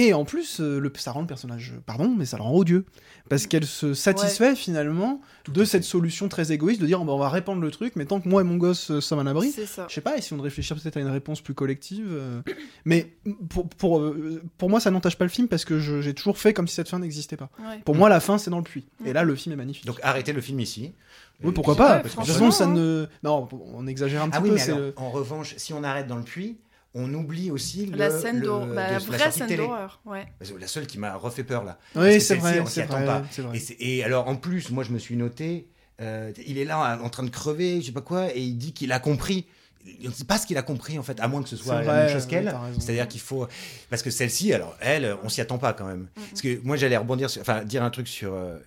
Et 0.01 0.13
en 0.13 0.23
plus, 0.23 0.59
euh, 0.61 0.79
le, 0.79 0.91
ça 0.97 1.11
rend 1.11 1.21
le 1.21 1.27
personnage, 1.27 1.73
pardon, 1.85 2.13
mais 2.17 2.25
ça 2.25 2.37
le 2.37 2.43
rend 2.43 2.53
odieux. 2.55 2.85
Parce 3.29 3.45
qu'elle 3.47 3.65
se 3.65 3.93
satisfait 3.93 4.55
finalement 4.55 5.21
de 5.51 5.63
cette 5.63 5.83
solution 5.83 6.29
très 6.29 6.51
égoïste 6.51 6.81
de 6.81 6.85
dire 6.87 7.01
on 7.01 7.05
va 7.17 7.29
répandre 7.29 7.61
le 7.61 7.69
truc, 7.69 7.95
mais 7.95 8.05
tant 8.05 8.19
que 8.21 8.27
moi 8.29 8.41
et 8.41 8.43
mon 8.43 8.57
gosse 8.57 8.89
euh, 8.91 9.01
sommes 9.01 9.19
à 9.19 9.23
l'abri, 9.23 9.53
je 9.55 9.93
sais 9.93 10.01
pas, 10.01 10.17
essayons 10.17 10.37
de 10.37 10.41
réfléchir 10.43 10.75
peut-être 10.79 10.97
à 10.97 10.99
une 11.01 11.07
réponse 11.09 11.41
plus 11.41 11.53
collective. 11.53 12.07
euh. 12.09 12.41
Mais 12.85 13.13
pour, 13.49 13.67
pour, 13.69 13.99
euh, 13.99 14.41
pour 14.57 14.69
moi, 14.69 14.79
ça 14.79 14.89
n'entache 14.89 15.15
pas 15.17 15.25
le 15.25 15.29
film 15.29 15.47
parce 15.47 15.65
que 15.65 15.79
j'ai 15.79 16.13
toujours 16.13 16.37
fait 16.37 16.53
comme 16.53 16.67
si 16.67 16.75
cette 16.75 16.89
fin 16.89 16.99
n'existait 16.99 17.37
pas. 17.37 17.49
Ouais. 17.59 17.79
Pour 17.85 17.95
moi, 17.95 18.09
la 18.09 18.19
fin, 18.19 18.37
c'est 18.37 18.49
dans 18.51 18.57
le 18.57 18.63
puits. 18.63 18.87
Et 19.05 19.13
là, 19.13 19.23
le 19.23 19.35
film 19.35 19.53
est 19.53 19.57
magnifique. 19.57 19.85
Donc, 19.85 19.99
arrêtez 20.01 20.33
le 20.33 20.41
film 20.41 20.59
ici. 20.59 20.93
oui, 21.43 21.51
pourquoi 21.51 21.75
pas 21.75 21.97
Ouais, 21.97 22.03
De 22.03 22.09
toute 22.09 22.25
façon, 22.25 22.51
ça 22.51 22.65
hein. 22.65 22.73
ne. 22.73 23.05
Non, 23.23 23.47
on 23.73 23.85
exagère 23.87 24.23
un 24.23 24.29
petit 24.29 24.37
Ah 24.39 24.41
oui, 24.43 24.49
peu. 24.49 24.55
mais 24.55 24.61
c'est 24.61 24.71
alors, 24.71 24.79
le- 24.85 24.93
en 24.97 25.09
revanche, 25.11 25.53
si 25.57 25.73
on 25.73 25.83
arrête 25.83 26.07
dans 26.07 26.17
le 26.17 26.23
puits, 26.23 26.57
on 26.95 27.13
oublie 27.13 27.51
aussi 27.51 27.85
le, 27.85 27.97
La 27.97 28.09
scène 28.09 28.39
le- 28.39 28.45
d'horreur, 28.45 28.67
de- 28.67 28.73
bah, 28.73 28.87
la 28.87 28.91
la 28.93 28.99
vraie 28.99 29.31
scène 29.31 29.55
d'horreur. 29.55 30.01
Ouais. 30.05 30.25
La 30.59 30.67
seule 30.67 30.87
qui 30.87 30.97
m'a 30.97 31.15
refait 31.15 31.43
peur 31.43 31.63
là. 31.63 31.77
Oui, 31.95 32.13
c'est 32.13 32.19
celle-ci, 32.19 32.41
vrai, 32.41 32.59
on 32.61 32.65
s'y 32.65 32.73
c'est 32.73 32.81
attend 32.81 32.97
vrai, 32.97 33.05
pas. 33.05 33.23
vrai. 33.43 33.59
Et, 33.79 34.03
alors 34.03 34.27
en 34.27 34.35
plus, 34.35 34.71
moi 34.71 34.83
je 34.83 34.91
me 34.91 34.97
suis 34.99 35.15
noté, 35.15 35.67
euh, 36.01 36.31
il 36.47 36.57
est 36.57 36.65
là 36.65 36.99
en 37.01 37.09
train 37.09 37.23
de 37.23 37.29
crever, 37.29 37.81
je 37.81 37.87
sais 37.87 37.91
pas 37.91 38.01
quoi, 38.01 38.33
et 38.35 38.39
il 38.41 38.57
dit 38.57 38.73
qu'il 38.73 38.91
a 38.91 38.99
compris. 38.99 39.45
on 40.03 40.07
ne 40.07 40.13
sait 40.13 40.23
pas 40.25 40.37
ce 40.37 40.47
qu'il 40.47 40.57
a 40.57 40.61
compris 40.61 40.97
en 40.97 41.03
fait, 41.03 41.19
à 41.19 41.27
moins 41.27 41.43
que 41.43 41.49
ce 41.49 41.55
soit 41.55 41.79
C'est 41.79 41.85
la 41.85 41.91
vrai, 41.93 42.05
même 42.05 42.13
chose 42.13 42.25
qu'elle. 42.25 42.53
C'est-à-dire 42.79 43.07
qu'il 43.07 43.21
faut. 43.21 43.47
Parce 43.89 44.01
que 44.01 44.09
celle-ci, 44.09 44.53
alors 44.53 44.75
elle, 44.81 45.15
on 45.23 45.29
s'y 45.29 45.41
attend 45.41 45.57
pas 45.57 45.73
quand 45.73 45.85
même. 45.85 46.07
Parce 46.29 46.41
que 46.41 46.59
moi 46.63 46.75
j'allais 46.75 46.97
rebondir 46.97 47.29
sur. 47.29 47.41
Enfin, 47.41 47.63
dire 47.63 47.83
un 47.83 47.89
truc 47.91 48.07
sur. 48.07 48.33
euh, 48.33 48.57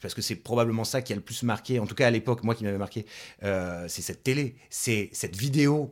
parce 0.00 0.14
que 0.14 0.22
c'est 0.22 0.36
probablement 0.36 0.84
ça 0.84 1.02
qui 1.02 1.12
a 1.12 1.16
le 1.16 1.22
plus 1.22 1.42
marqué, 1.42 1.80
en 1.80 1.86
tout 1.86 1.94
cas 1.96 2.06
à 2.06 2.10
l'époque, 2.10 2.44
moi 2.44 2.54
qui 2.54 2.62
m'avait 2.64 2.78
marqué, 2.78 3.06
euh, 3.42 3.86
c'est 3.88 4.02
cette 4.02 4.22
télé, 4.22 4.54
c'est 4.70 5.08
cette 5.12 5.34
vidéo 5.34 5.90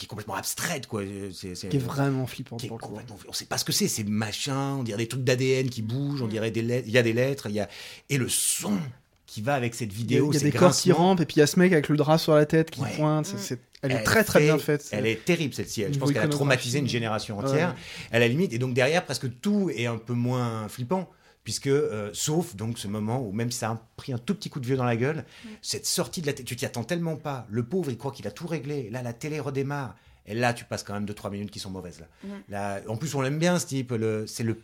qui 0.00 0.06
est 0.06 0.08
complètement 0.08 0.34
abstraite, 0.34 0.86
quoi. 0.86 1.02
C'est, 1.32 1.54
c'est- 1.54 1.68
Qui 1.68 1.76
est 1.76 1.80
vraiment 1.80 2.26
flippant 2.26 2.56
qui 2.56 2.66
est 2.66 2.68
pour 2.70 2.78
le 2.78 2.82
coup. 2.82 2.88
complètement- 2.88 3.18
On 3.28 3.32
sait 3.34 3.44
pas 3.44 3.58
ce 3.58 3.66
que 3.66 3.72
c'est, 3.72 3.86
c'est 3.86 4.04
machin, 4.04 4.76
on 4.78 4.82
dirait 4.82 4.96
des 4.96 5.08
trucs 5.08 5.24
d'ADN 5.24 5.68
qui 5.68 5.82
bougent, 5.82 6.22
on 6.22 6.26
Mm. 6.26 6.30
dirait 6.30 6.50
des 6.50 6.62
lettres, 6.62 6.88
il 6.88 6.92
y 6.94 6.98
a 6.98 7.02
des 7.02 7.12
lettres, 7.12 7.48
il 7.50 7.54
y 7.54 7.60
a 7.60 7.68
et 8.08 8.16
le 8.16 8.28
son 8.30 8.78
qui 9.26 9.42
va 9.42 9.54
avec 9.54 9.74
cette 9.74 9.90
Il 9.92 9.92
y 9.92 9.94
a, 9.94 9.98
vidéo, 9.98 10.30
il 10.32 10.34
y 10.34 10.38
a 10.38 10.40
des 10.40 10.52
corps 10.52 10.74
qui 10.74 10.90
rampent 10.90 11.20
et 11.20 11.26
puis 11.26 11.36
il 11.36 11.40
y 11.40 11.42
a 11.42 11.46
ce 11.46 11.58
mec 11.58 11.70
avec 11.72 11.88
le 11.90 11.96
drap 11.98 12.16
sur 12.16 12.34
la 12.34 12.46
tête 12.46 12.70
qui 12.70 12.80
Ouais. 12.80 12.96
pointe. 12.96 13.26
c'est- 13.26 13.34
Mm. 13.34 13.38
c'est- 13.40 13.60
Elle 13.82 13.92
est 13.92 13.94
Elle 13.96 14.04
très 14.04 14.24
très 14.24 14.38
fait- 14.40 14.44
bien 14.46 14.58
faite. 14.58 14.88
Elle 14.92 15.06
est 15.06 15.24
terrible 15.24 15.54
celle-ci. 15.54 15.82
Elle- 15.82 15.94
Je 15.94 15.98
pense 15.98 16.12
qu'elle 16.12 16.22
a 16.22 16.28
traumatisé 16.28 16.78
une 16.80 16.88
génération 16.88 17.38
entière. 17.38 17.70
Ouais. 17.70 18.16
À 18.16 18.18
la 18.18 18.28
limite, 18.28 18.52
et 18.52 18.58
donc 18.58 18.74
derrière, 18.74 19.04
presque 19.04 19.40
tout 19.40 19.70
est 19.74 19.86
un 19.86 19.96
peu 19.98 20.12
moins 20.14 20.68
flippant. 20.68 21.08
Puisque, 21.44 21.68
euh, 21.68 22.10
sauf 22.12 22.54
donc 22.54 22.78
ce 22.78 22.86
moment 22.86 23.20
où 23.26 23.32
même 23.32 23.50
si 23.50 23.58
ça 23.58 23.70
a 23.70 23.82
pris 23.96 24.12
un 24.12 24.18
tout 24.18 24.34
petit 24.34 24.50
coup 24.50 24.60
de 24.60 24.66
vieux 24.66 24.76
dans 24.76 24.84
la 24.84 24.96
gueule, 24.96 25.24
cette 25.62 25.86
sortie 25.86 26.20
de 26.20 26.26
la 26.26 26.32
télé, 26.34 26.44
tu 26.44 26.54
t'y 26.56 26.66
attends 26.66 26.84
tellement 26.84 27.16
pas. 27.16 27.46
Le 27.48 27.64
pauvre, 27.64 27.90
il 27.90 27.96
croit 27.96 28.12
qu'il 28.12 28.26
a 28.26 28.30
tout 28.30 28.46
réglé. 28.46 28.90
Là, 28.90 29.02
la 29.02 29.12
télé 29.12 29.40
redémarre. 29.40 29.96
Et 30.26 30.34
là, 30.34 30.52
tu 30.52 30.64
passes 30.64 30.82
quand 30.82 30.92
même 30.92 31.06
2-3 31.06 31.30
minutes 31.30 31.50
qui 31.50 31.58
sont 31.58 31.70
mauvaises. 31.70 32.00
Là. 32.00 32.06
Là, 32.48 32.80
en 32.88 32.96
plus, 32.96 33.14
on 33.14 33.20
l'aime 33.22 33.38
bien, 33.38 33.58
ce 33.58 33.66
type. 33.66 33.90
Le 33.92 34.26
C'est 34.26 34.44
le 34.44 34.58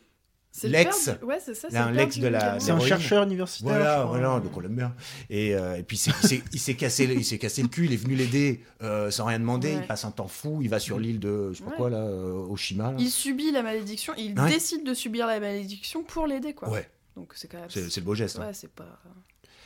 Lex. 0.65 1.05
père 1.07 1.19
du- 1.19 1.25
Ouais, 1.25 1.39
c'est 1.41 1.77
un 1.77 1.91
Lex 1.93 2.19
de 2.19 2.29
la-. 2.29 2.59
C'est 2.61 2.71
un 2.73 2.81
chercheur 2.81 3.23
universitaire. 3.25 3.69
je 3.75 3.79
Voilà, 3.79 3.95
crois. 4.03 4.19
voilà, 4.19 4.41
donc 4.41 4.57
on 4.57 4.61
l'aime 4.61 4.77
bien. 4.77 4.95
Et, 5.31 5.55
euh, 5.55 5.77
et 5.77 5.83
puis 5.83 5.97
il 5.97 6.01
s'est- 6.59 6.75
cassé, 6.75 7.13
il 7.17 7.25
s'est 7.25 7.39
cassé 7.39 7.63
le 7.63 7.69
cul, 7.69 7.85
il 7.87 7.93
est 7.93 7.97
venu 7.97 8.15
l'aider 8.15 8.63
euh, 8.83 9.11
sans 9.11 9.25
rien 9.27 9.39
demander. 9.39 9.75
Ouais. 9.75 9.81
Il 9.83 9.87
passe 9.87 10.05
un 10.05 10.11
temps 10.11 10.29
fou, 10.29 10.61
il 10.63 10.69
va 10.69 10.79
sur 10.79 10.99
l'île 10.99 11.21
de, 11.21 11.51
je 11.53 11.59
sais 11.59 11.65
pas 11.65 11.71
Ouais. 11.71 11.77
quoi 11.77 11.91
là, 11.91 11.99
euh, 11.99 12.33
Oshima. 12.49 12.93
là. 12.93 12.97
Il 12.99 13.11
subit 13.11 13.53
la 13.53 13.63
malédiction, 13.63 14.13
il 14.17 14.39
Ouais. 14.39 14.49
décide 14.51 14.85
de 14.85 14.95
subir 14.95 15.27
la 15.27 15.39
malédiction 15.41 16.03
pour 16.03 16.27
l'aider, 16.27 16.55
quoi. 16.55 16.69
Ouais, 16.71 16.89
Donc 17.17 17.33
c'est 17.37 17.49
quand 17.49 17.59
même. 17.59 17.69
c'est 17.71 17.91
c'est 17.91 18.01
le 18.01 18.07
beau 18.07 18.15
geste. 18.15 18.39
hein. 18.39 18.47
Ouais, 18.47 18.53
c'est 18.55 18.71
pas. 18.71 19.01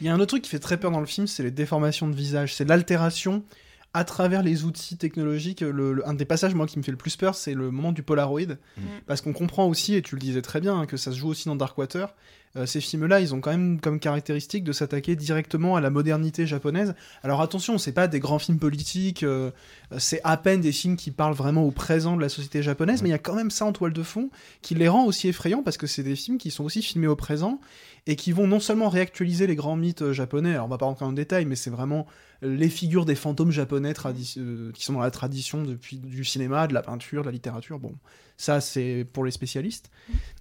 Il 0.01 0.07
y 0.07 0.09
a 0.11 0.15
un 0.15 0.17
autre 0.19 0.29
truc 0.29 0.43
qui 0.45 0.51
fait 0.51 0.59
très 0.59 0.79
peur 0.79 0.91
dans 0.91 1.01
le 1.01 1.07
film, 1.07 1.27
c'est 1.27 1.43
les 1.43 1.51
déformations 1.51 2.09
de 2.09 2.15
visage. 2.17 2.55
C'est 2.55 2.65
l'altération 2.65 3.45
à 3.93 4.05
travers 4.05 4.43
les 4.43 4.65
outils 4.65 4.97
technologiques. 4.97 5.61
Le- 5.63 5.93
le- 5.93 6.09
un 6.09 6.15
des 6.15 6.25
passages, 6.25 6.55
moi, 6.55 6.67
qui 6.67 6.79
me 6.79 6.83
fait 6.85 6.93
le 6.93 6.97
plus 6.97 7.17
peur, 7.17 7.35
c'est 7.35 7.55
le 7.55 7.71
moment 7.71 7.93
du 7.93 8.03
Polaroid. 8.03 8.41
Mm. 8.77 8.83
Parce 9.07 9.21
qu'on 9.21 9.33
comprend 9.33 9.67
aussi, 9.67 9.95
et 9.95 10.03
tu 10.03 10.15
le 10.15 10.21
disais 10.21 10.43
très 10.43 10.61
bien, 10.61 10.79
hein, 10.79 10.87
que 10.87 10.97
ça 10.97 11.11
se 11.13 11.17
joue 11.17 11.29
aussi 11.29 11.49
dans 11.49 11.57
Darkwater. 11.57 12.15
Euh, 12.57 12.67
ces 12.67 12.81
films-là, 12.81 13.21
ils 13.21 13.33
ont 13.35 13.41
quand 13.41 13.51
même 13.51 13.81
comme 13.81 14.01
caractéristique 14.01 14.65
de 14.65 14.73
s'attaquer 14.73 15.15
directement 15.15 15.77
à 15.77 15.81
la 15.81 15.91
modernité 15.91 16.47
japonaise. 16.47 16.95
Alors 17.23 17.41
attention, 17.41 17.79
c'est 17.79 17.93
pas 17.93 18.09
des 18.09 18.19
grands 18.19 18.41
films 18.41 18.59
politiques, 18.59 19.23
euh, 19.23 19.51
c'est 19.99 20.21
à 20.25 20.37
peine 20.37 20.61
des 20.61 20.73
films 20.73 20.97
qui 20.97 21.13
parlent 21.13 21.35
vraiment 21.35 21.63
au 21.63 21.71
présent 21.71 22.17
de 22.17 22.21
la 22.21 22.29
société 22.29 22.63
japonaise, 22.63 23.03
mais 23.03 23.09
il 23.09 23.13
y 23.13 23.15
a 23.15 23.19
quand 23.19 23.35
même 23.35 23.51
ça 23.51 23.67
en 23.67 23.73
toile 23.73 23.93
de 23.93 24.03
fond 24.03 24.31
qui 24.63 24.75
les 24.75 24.89
rend 24.89 25.05
aussi 25.05 25.29
effrayants 25.29 25.63
parce 25.63 25.77
que 25.77 25.87
c'est 25.87 26.03
des 26.03 26.17
films 26.17 26.39
qui 26.39 26.51
sont 26.51 26.65
aussi 26.65 26.83
filmés 26.83 27.07
au 27.07 27.17
présent 27.17 27.61
et 28.07 28.17
qui 28.17 28.33
vont 28.33 28.47
non 28.47 28.61
seulement 28.61 28.89
réactualiser 28.89 29.47
les 29.47 29.55
grands 29.55 29.77
mythes 29.77 30.03
euh, 30.03 30.13
japonais, 30.13 30.55
alors 30.55 30.67
on 30.67 30.69
va 30.69 30.79
pas 30.79 30.87
rentrer 30.87 31.05
en 31.05 31.13
détail, 31.13 31.45
mais 31.45 31.55
c'est 31.55 31.71
vraiment 31.71 32.07
les 32.43 32.69
figures 32.69 33.05
des 33.05 33.15
fantômes 33.15 33.51
japonais 33.51 33.93
euh, 34.07 34.73
qui 34.73 34.85
sont 34.85 34.95
dans 34.95 35.01
la 35.01 35.11
tradition 35.11 35.63
depuis 35.63 35.99
du 35.99 36.25
cinéma, 36.25 36.67
de 36.67 36.75
la 36.75 36.83
peinture, 36.83 37.23
de 37.23 37.27
la 37.27 37.33
littérature. 37.33 37.79
Bon, 37.79 37.95
ça 38.37 38.61
c'est 38.61 39.07
pour 39.13 39.25
les 39.25 39.31
spécialistes. 39.31 39.91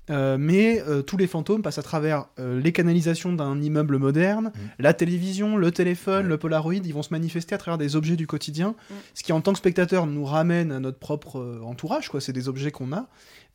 Euh, 0.09 0.37
mais 0.39 0.81
euh, 0.87 1.01
tous 1.01 1.17
les 1.17 1.27
fantômes 1.27 1.61
passent 1.61 1.77
à 1.77 1.83
travers 1.83 2.25
euh, 2.39 2.59
les 2.59 2.71
canalisations 2.71 3.31
d'un 3.33 3.61
immeuble 3.61 3.97
moderne, 3.97 4.51
la 4.79 4.93
télévision, 4.93 5.55
le 5.55 5.71
téléphone, 5.71 6.27
le 6.27 6.37
Polaroid, 6.37 6.73
ils 6.73 6.93
vont 6.93 7.03
se 7.03 7.13
manifester 7.13 7.53
à 7.53 7.57
travers 7.59 7.77
des 7.77 7.95
objets 7.95 8.15
du 8.15 8.25
quotidien, 8.27 8.75
Mm. 8.89 8.93
ce 9.13 9.23
qui 9.23 9.31
en 9.33 9.41
tant 9.41 9.51
que 9.53 9.59
spectateur 9.59 10.07
nous 10.07 10.25
ramène 10.25 10.71
à 10.71 10.79
notre 10.79 10.97
propre 10.99 11.39
euh, 11.39 11.61
entourage, 11.63 12.09
quoi. 12.09 12.21
C'est 12.21 12.33
des 12.33 12.49
objets 12.49 12.71
qu'on 12.71 12.91
a, 12.91 13.07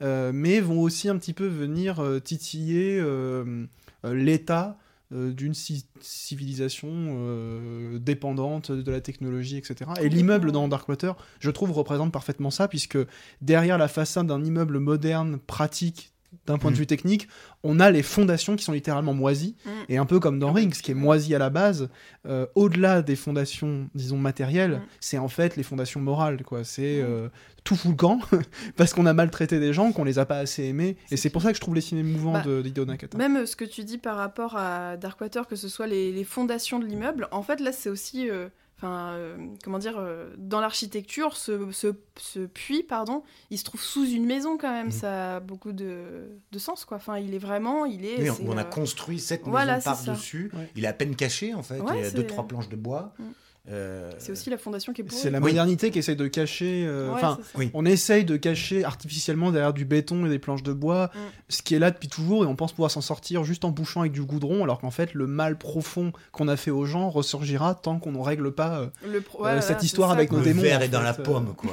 euh, 0.03 0.31
mais 0.35 0.61
vont 0.61 0.81
aussi 0.81 1.09
un 1.09 1.17
petit 1.19 1.33
peu 1.33 1.47
venir 1.47 2.01
euh, 2.01 2.21
titiller 2.21 2.99
euh, 3.01 3.65
euh, 4.05 4.15
l'état 4.15 4.79
euh, 5.13 5.33
d'une 5.33 5.55
ci- 5.55 5.87
civilisation 6.01 6.89
euh, 6.93 7.99
dépendante 7.99 8.73
de 8.73 8.91
la 8.91 9.01
technologie, 9.01 9.57
etc. 9.57 9.91
Et 10.01 10.09
l'immeuble 10.09 10.51
dans 10.53 10.67
Darkwater, 10.69 11.15
je 11.41 11.51
trouve, 11.51 11.73
représente 11.73 12.13
parfaitement 12.13 12.51
ça, 12.51 12.69
puisque 12.69 12.99
derrière 13.41 13.79
la 13.79 13.89
façade 13.89 14.27
d'un 14.27 14.43
immeuble 14.43 14.79
moderne, 14.79 15.39
pratique, 15.47 16.13
d'un 16.47 16.59
point 16.59 16.71
de 16.71 16.77
Mm. 16.77 16.79
vue 16.81 16.87
technique, 16.87 17.29
on 17.63 17.81
a 17.81 17.91
les 17.91 18.03
fondations 18.03 18.57
qui 18.57 18.65
sont 18.65 18.73
littéralement 18.73 19.15
moisies, 19.15 19.57
Mm. 19.65 19.71
et 19.89 19.97
un 19.99 20.07
peu 20.07 20.21
comme 20.21 20.39
dans 20.39 20.53
Rings, 20.53 20.73
qui 20.83 20.91
est 20.91 20.95
moisi 20.95 21.35
à 21.35 21.39
la 21.39 21.51
base, 21.51 21.89
euh, 22.27 22.47
au-delà 22.55 23.03
des 23.03 23.17
fondations, 23.17 23.89
disons, 23.95 24.19
matérielles, 24.19 24.73
Mm. 24.77 24.83
c'est 25.01 25.19
en 25.19 25.29
fait 25.29 25.57
les 25.57 25.63
fondations 25.63 26.01
morales, 26.01 26.43
quoi. 26.45 26.65
C'est 26.65 27.01
euh, 27.01 27.29
tout 27.65 27.77
fout 27.77 27.91
le 27.93 27.97
camp, 27.97 28.21
parce 28.77 28.93
qu'on 28.93 29.07
a 29.07 29.13
maltraité 29.15 29.59
des 29.61 29.73
gens, 29.73 29.93
qu'on 29.93 30.05
les 30.05 30.19
a 30.19 30.27
pas 30.27 30.39
assez 30.39 30.65
aimés, 30.65 30.97
et 31.11 31.17
c'est 31.17 31.31
pour 31.31 31.43
ça 31.43 31.51
que 31.51 31.57
je 31.57 31.61
trouve 31.61 31.75
les 31.75 31.81
ciné 31.81 32.03
mouvants 32.03 32.33
Bah, 32.35 32.43
de 32.43 32.61
d'Hideo 32.63 32.85
Nakata. 32.85 33.17
Même 33.19 33.37
euh, 33.39 33.47
ce 33.47 33.57
que 33.57 33.65
tu 33.65 33.85
dis 33.85 33.99
par 33.99 34.17
rapport 34.17 34.57
à 34.57 34.97
Darkwater, 34.97 35.47
que 35.47 35.57
ce 35.57 35.69
soit 35.69 35.87
les, 35.87 36.13
les 36.13 36.25
fondations 36.25 36.79
de 36.79 36.87
l'immeuble, 36.87 37.29
en 37.31 37.43
fait 37.43 37.61
là 37.61 37.73
c'est 37.73 37.89
aussi, 37.89 38.29
euh, 38.31 38.49
enfin 38.85 39.15
euh, 39.15 39.37
comment 39.63 39.79
dire, 39.79 39.95
euh, 39.99 40.31
dans 40.37 40.61
l'architecture, 40.61 41.37
ce, 41.37 41.71
ce, 41.73 41.89
ce 42.19 42.41
puits, 42.47 42.83
pardon, 42.83 43.23
il 43.51 43.59
se 43.59 43.65
trouve 43.65 43.81
sous 43.81 44.07
une 44.07 44.27
maison 44.27 44.57
quand 44.59 44.71
même, 44.71 44.87
Mhm. 44.87 44.93
ça 44.93 45.37
a 45.37 45.41
beaucoup 45.41 45.73
de, 45.73 46.29
de 46.53 46.59
sens 46.59 46.85
quoi. 46.85 46.99
Enfin 46.99 47.19
il 47.19 47.35
est 47.35 47.39
vraiment, 47.39 47.87
il 47.87 48.05
est. 48.05 48.21
Oui, 48.21 48.37
c'est, 48.37 48.47
on 48.49 48.57
a 48.57 48.61
euh, 48.63 48.65
construit 48.65 49.19
cette 49.21 49.43
voilà, 49.45 49.77
maison 49.77 49.95
ça. 49.95 50.05
par-dessus. 50.05 50.51
Ouais. 50.55 50.71
Il 50.77 50.85
est 50.85 50.89
à 50.89 50.93
peine 50.93 51.17
caché 51.17 51.55
en 51.55 51.63
fait. 51.63 51.81
Ouais, 51.81 51.99
il 51.99 52.05
y 52.05 52.07
a 52.07 52.11
deux, 52.11 52.27
trois 52.27 52.47
planches 52.47 52.69
de 52.69 52.77
bois. 52.77 53.13
Mm. 53.19 53.23
Euh, 53.71 54.11
C'est 54.19 54.31
aussi 54.33 54.51
la 54.51 54.59
fondation 54.59 54.93
qui 54.93 55.01
est 55.01 55.05
pourrie. 55.05 55.19
C'est 55.19 55.31
la 55.31 55.39
Oui. 55.39 55.45
modernité 55.53 55.91
qui 55.91 55.99
essaye 55.99 56.17
de 56.17 56.27
cacher. 56.27 56.85
euh, 56.87 57.09
Ouais, 57.09 57.15
Enfin, 57.15 57.39
on 57.73 57.87
essaye 57.87 58.25
de 58.27 58.37
cacher 58.37 58.85
artificiellement 58.85 59.53
derrière 59.53 59.73
du 59.73 59.87
béton 59.87 60.27
et 60.27 60.29
des 60.29 60.39
planches 60.39 60.63
de 60.63 60.75
bois 60.75 61.11
Mm. 61.15 61.19
ce 61.49 61.63
qui 61.63 61.75
est 61.75 61.79
là 61.79 61.91
depuis 61.91 62.09
toujours 62.09 62.45
et 62.45 62.47
on 62.47 62.57
pense 62.57 62.73
pouvoir 62.73 62.91
s'en 62.91 63.01
sortir 63.01 63.43
juste 63.45 63.65
en 63.65 63.71
bouchant 63.71 64.01
avec 64.01 64.13
du 64.13 64.21
goudron, 64.23 64.65
alors 64.65 64.81
qu'en 64.81 64.91
fait, 64.91 65.15
le 65.15 65.27
mal 65.27 65.57
profond 65.57 66.13
qu'on 66.33 66.49
a 66.49 66.57
fait 66.59 66.71
aux 66.71 66.85
gens 66.85 67.09
ressurgira 67.09 67.75
tant 67.75 67.99
qu'on 67.99 68.13
ne 68.13 68.19
règle 68.19 68.53
pas. 68.53 68.81
euh, 68.81 68.87
Le 69.07 69.23
pro- 69.23 69.45
ouais, 69.45 69.63
cette 69.63 69.83
histoire 69.83 70.11
ça, 70.11 70.17
avec 70.17 70.31
nos 70.31 70.39
le 70.41 70.45
démons, 70.45 70.61
verre 70.61 70.81
en 70.81 70.83
est 70.83 70.89
dans 70.89 70.99
fait, 70.99 71.05
la 71.05 71.15
pomme, 71.15 71.55
quoi. 71.57 71.71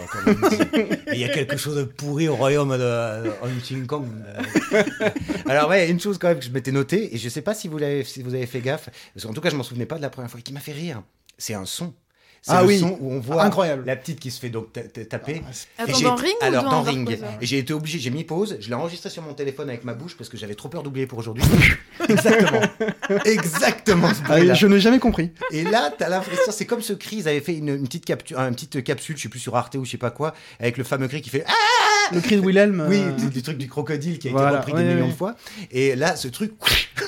il 1.12 1.20
y 1.20 1.26
a 1.26 1.30
quelque 1.30 1.58
chose 1.58 1.76
de 1.76 1.84
pourri 1.84 2.30
au 2.30 2.36
royaume 2.38 2.72
de 2.72 2.78
de 3.26 3.32
Hong 3.44 3.86
Kong. 3.88 4.06
Alors 5.48 5.70
ouais, 5.70 5.90
une 5.90 6.00
chose 6.00 6.18
quand 6.18 6.30
même 6.30 6.40
que 6.40 6.46
je 6.46 6.52
m'étais 6.52 6.72
noté, 6.72 7.14
et 7.14 7.18
je 7.18 7.30
sais 7.30 7.42
pas 7.42 7.54
si 7.54 7.68
vous, 7.68 7.78
l'avez, 7.78 8.04
si 8.04 8.22
vous 8.24 8.34
avez 8.34 8.46
fait 8.46 8.62
gaffe, 8.62 8.90
parce 9.14 9.26
qu'en 9.26 9.34
tout 9.34 9.42
cas 9.42 9.50
je 9.50 9.56
m'en 9.56 9.64
souvenais 9.64 9.86
pas 9.86 9.98
de 9.98 10.02
la 10.02 10.10
première 10.10 10.30
fois, 10.30 10.40
et 10.40 10.44
qui 10.44 10.54
m'a 10.54 10.60
fait 10.60 10.72
rire, 10.72 11.02
c'est 11.42 11.54
un 11.56 11.66
son. 11.66 11.94
C'est 12.44 12.54
Ah 12.54 12.62
le 12.64 12.70
oui. 12.70 12.80
son 12.80 12.98
où 13.00 13.12
on 13.12 13.20
voit 13.20 13.44
Incroyable. 13.44 13.84
la 13.86 13.96
petite 13.96 14.20
qui 14.20 14.32
se 14.32 14.40
fait 14.40 14.50
donc 14.50 14.74
ta- 14.74 14.82
ta- 14.82 15.06
taper. 15.06 15.44
Ah, 15.78 15.84
Et 15.88 15.94
j'ai 15.94 16.04
dans 16.06 16.16
Ring 16.16 16.34
ou 16.42 16.44
Alors, 16.44 16.64
dans 16.64 16.72
dans 16.72 16.82
Ring. 16.82 17.20
Et 17.40 17.46
j'ai 17.46 17.60
été 17.60 17.72
obligé, 17.72 18.00
j'ai 18.00 18.10
mis 18.10 18.24
pause, 18.24 18.58
je 18.60 18.68
l'ai 18.68 18.74
enregistré 18.74 19.12
sur 19.12 19.22
mon 19.22 19.36
téléphone 19.36 19.70
avec 19.70 19.84
ma 19.84 19.94
bouche 19.94 20.18
parce 20.18 20.28
que 20.28 20.38
j'avais 20.38 20.56
trop 20.56 20.68
peur 20.68 20.82
d'oublier 20.82 21.06
pour 21.06 21.20
aujourd'hui. 21.20 21.44
Exactement. 22.10 22.62
Exactement 23.26 24.10
ce 24.12 24.22
Ah, 24.28 24.54
je 24.56 24.66
n'ai 24.66 24.80
jamais 24.80 24.98
compris. 24.98 25.30
Et 25.52 25.62
là, 25.64 25.94
t'as 25.96 26.10
l'impression, 26.10 26.52
c'est 26.52 26.66
comme 26.66 26.82
ce 26.82 26.94
cri, 26.94 27.18
ils 27.18 27.28
avaient 27.28 27.42
fait 27.42 27.54
une, 27.56 27.70
une 27.70 27.84
petite, 27.88 28.10
une 28.10 28.56
petite 28.56 28.84
capsule, 28.84 29.18
je 29.18 29.22
sais 29.22 29.30
plus 29.30 29.40
sur 29.40 29.56
Arte 29.56 29.76
ou 29.76 29.86
je 29.86 29.92
sais 29.92 29.98
pas 29.98 30.10
quoi, 30.10 30.34
avec 30.60 30.78
le 30.80 30.84
fameux 30.84 31.08
cri 31.08 31.22
qui 31.22 31.30
fait 31.30 31.44
Ah 31.48 31.54
Le 32.16 32.22
cri 32.22 32.38
de 32.38 32.42
Wilhelm. 32.42 32.84
Oui, 32.90 33.02
euh, 33.02 33.12
du, 33.12 33.30
du 33.30 33.44
truc 33.44 33.60
du 33.60 33.68
crocodile 33.68 34.18
qui 34.18 34.30
a 34.30 34.32
été 34.32 34.40
repris 34.40 34.74
ouais, 34.74 34.82
des 34.84 34.90
millions 34.96 35.06
ouais. 35.06 35.12
de 35.12 35.16
fois. 35.16 35.36
Et 35.70 35.96
là, 35.96 36.16
ce 36.16 36.28
truc. 36.28 36.54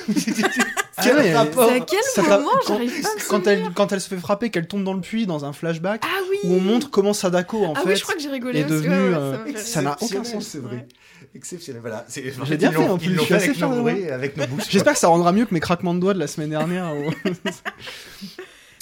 Ah 0.96 1.02
Quel 1.02 1.16
ouais, 1.16 1.34
rapport 1.34 1.68
C'est 1.70 1.76
à 1.76 1.80
quel 1.80 2.02
Ça 2.02 2.22
moment 2.22 2.50
quand, 2.66 2.74
j'arrive 2.74 3.02
pas 3.02 3.08
à 3.08 3.14
me 3.14 3.18
quand 3.28 3.36
souvenir. 3.44 3.66
elle, 3.66 3.72
quand 3.74 3.92
elle 3.92 4.00
se 4.00 4.08
fait 4.08 4.16
frapper, 4.16 4.50
qu'elle 4.50 4.66
tombe 4.68 4.84
dans 4.84 4.92
le 4.94 5.00
puits 5.00 5.26
dans 5.26 5.44
un 5.44 5.52
flashback 5.52 6.02
Ah 6.04 6.20
oui 6.30 6.38
où 6.44 6.54
on 6.54 6.60
montre 6.60 6.90
comment 6.90 7.12
Sadako 7.12 7.64
en 7.64 7.72
Ah 7.76 7.80
fait 7.80 7.88
oui, 7.88 7.96
je 7.96 8.02
crois 8.02 8.14
que 8.14 8.20
j'ai 8.20 8.28
rigolé 8.30 8.60
est 8.60 8.64
devenue. 8.64 8.90
ouais, 8.90 9.14
euh, 9.14 9.36
ça 9.56 9.82
n'a 9.82 9.96
aucun 10.00 10.22
sens. 10.24 10.46
c'est 10.46 10.58
vrai. 10.58 10.76
Ouais. 10.76 10.86
Exceptionnel, 11.34 11.80
voilà. 11.80 12.04
C'est- 12.08 12.22
J'ai 12.44 12.56
bien 12.56 12.70
fait, 12.70 12.88
en 12.88 12.96
plus, 12.96 13.12
je 13.18 13.34
avec 13.34 13.58
nos 13.58 13.86
avec 13.88 14.36
nos 14.36 14.46
bouches. 14.46 14.64
J'espère 14.70 14.92
que 14.92 14.98
ça 15.00 15.08
rendra 15.08 15.32
mieux 15.32 15.46
que 15.46 15.52
mes 15.54 15.60
craquements 15.60 15.94
de 15.94 15.98
doigts 15.98 16.14
de 16.14 16.20
la 16.20 16.28
semaine 16.28 16.50
dernière. 16.50 16.92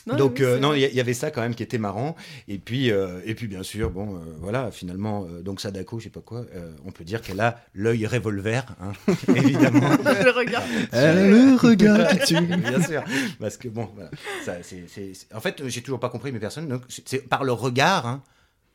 Non, 0.07 0.17
Donc 0.17 0.37
oui, 0.39 0.45
euh, 0.45 0.59
non, 0.59 0.75
il 0.75 0.81
y, 0.81 0.95
y 0.97 1.01
avait 1.01 1.15
ça 1.15 1.31
quand 1.31 1.41
même 1.43 1.55
qui 1.55 1.63
était 1.63 1.79
marrant. 1.79 2.17
Et 2.49 2.59
puis 2.59 2.91
euh, 2.91 3.21
et 3.25 3.35
puis 3.37 3.47
bien 3.47 3.63
sûr, 3.63 3.91
bon, 3.91 4.17
euh, 4.17 4.19
voilà, 4.41 4.71
finalement, 4.73 5.27
euh, 5.31 5.43
donc 5.43 5.61
Sadako, 5.61 5.99
je 6.01 6.05
sais 6.05 6.11
pas 6.11 6.21
quoi, 6.21 6.45
euh, 6.57 6.73
on 6.85 6.91
peut 6.91 7.05
dire 7.05 7.23
qu'elle 7.23 7.41
a 7.41 7.61
l'œil 7.75 8.05
revolver, 8.07 8.65
hein, 8.81 8.93
évidemment. 9.37 9.81
Je 10.19 10.25
le 10.25 10.31
regarde. 10.31 10.65
Elle 10.93 11.31
le 11.31 11.57
regard 11.57 12.09
qui 12.09 12.19
tue. 12.35 12.41
bien 12.41 12.83
sûr, 12.83 13.05
parce 13.39 13.57
que 13.57 13.69
bon, 13.69 13.89
voilà, 13.95 14.11
ça, 14.45 14.55
c'est, 14.63 14.85
c'est- 14.89 15.15
c'est- 15.15 15.33
en 15.35 15.41
fait, 15.41 15.63
j'ai 15.69 15.83
toujours 15.83 16.01
pas 16.01 16.09
compris, 16.09 16.33
mais 16.33 16.41
personne. 16.41 16.67
Donc 16.69 16.83
c'est 16.89 17.29
par 17.29 17.45
le 17.45 17.53
regard, 17.53 18.07
hein, 18.07 18.23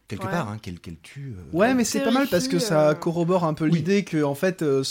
quelque 0.07 0.23
Ouais. 0.25 0.31
part, 0.31 0.47
hein, 0.49 0.57
qu'elle, 0.61 0.79
qu'elle 0.79 0.97
tue. 0.99 1.35
euh, 1.37 1.57
Ouais, 1.57 1.73
mais 1.73 1.83
c'est 1.83 1.99
pas 1.99 2.11
mal 2.11 2.27
parce 2.31 2.47
que 2.47 2.59
ça 2.59 2.95
corrobore 2.95 3.43
un 3.43 3.53
peu 3.53 3.65
l'idée 3.65 4.05
que 4.05 4.23
en 4.23 4.35
fait, 4.35 4.61
euh, 4.61 4.81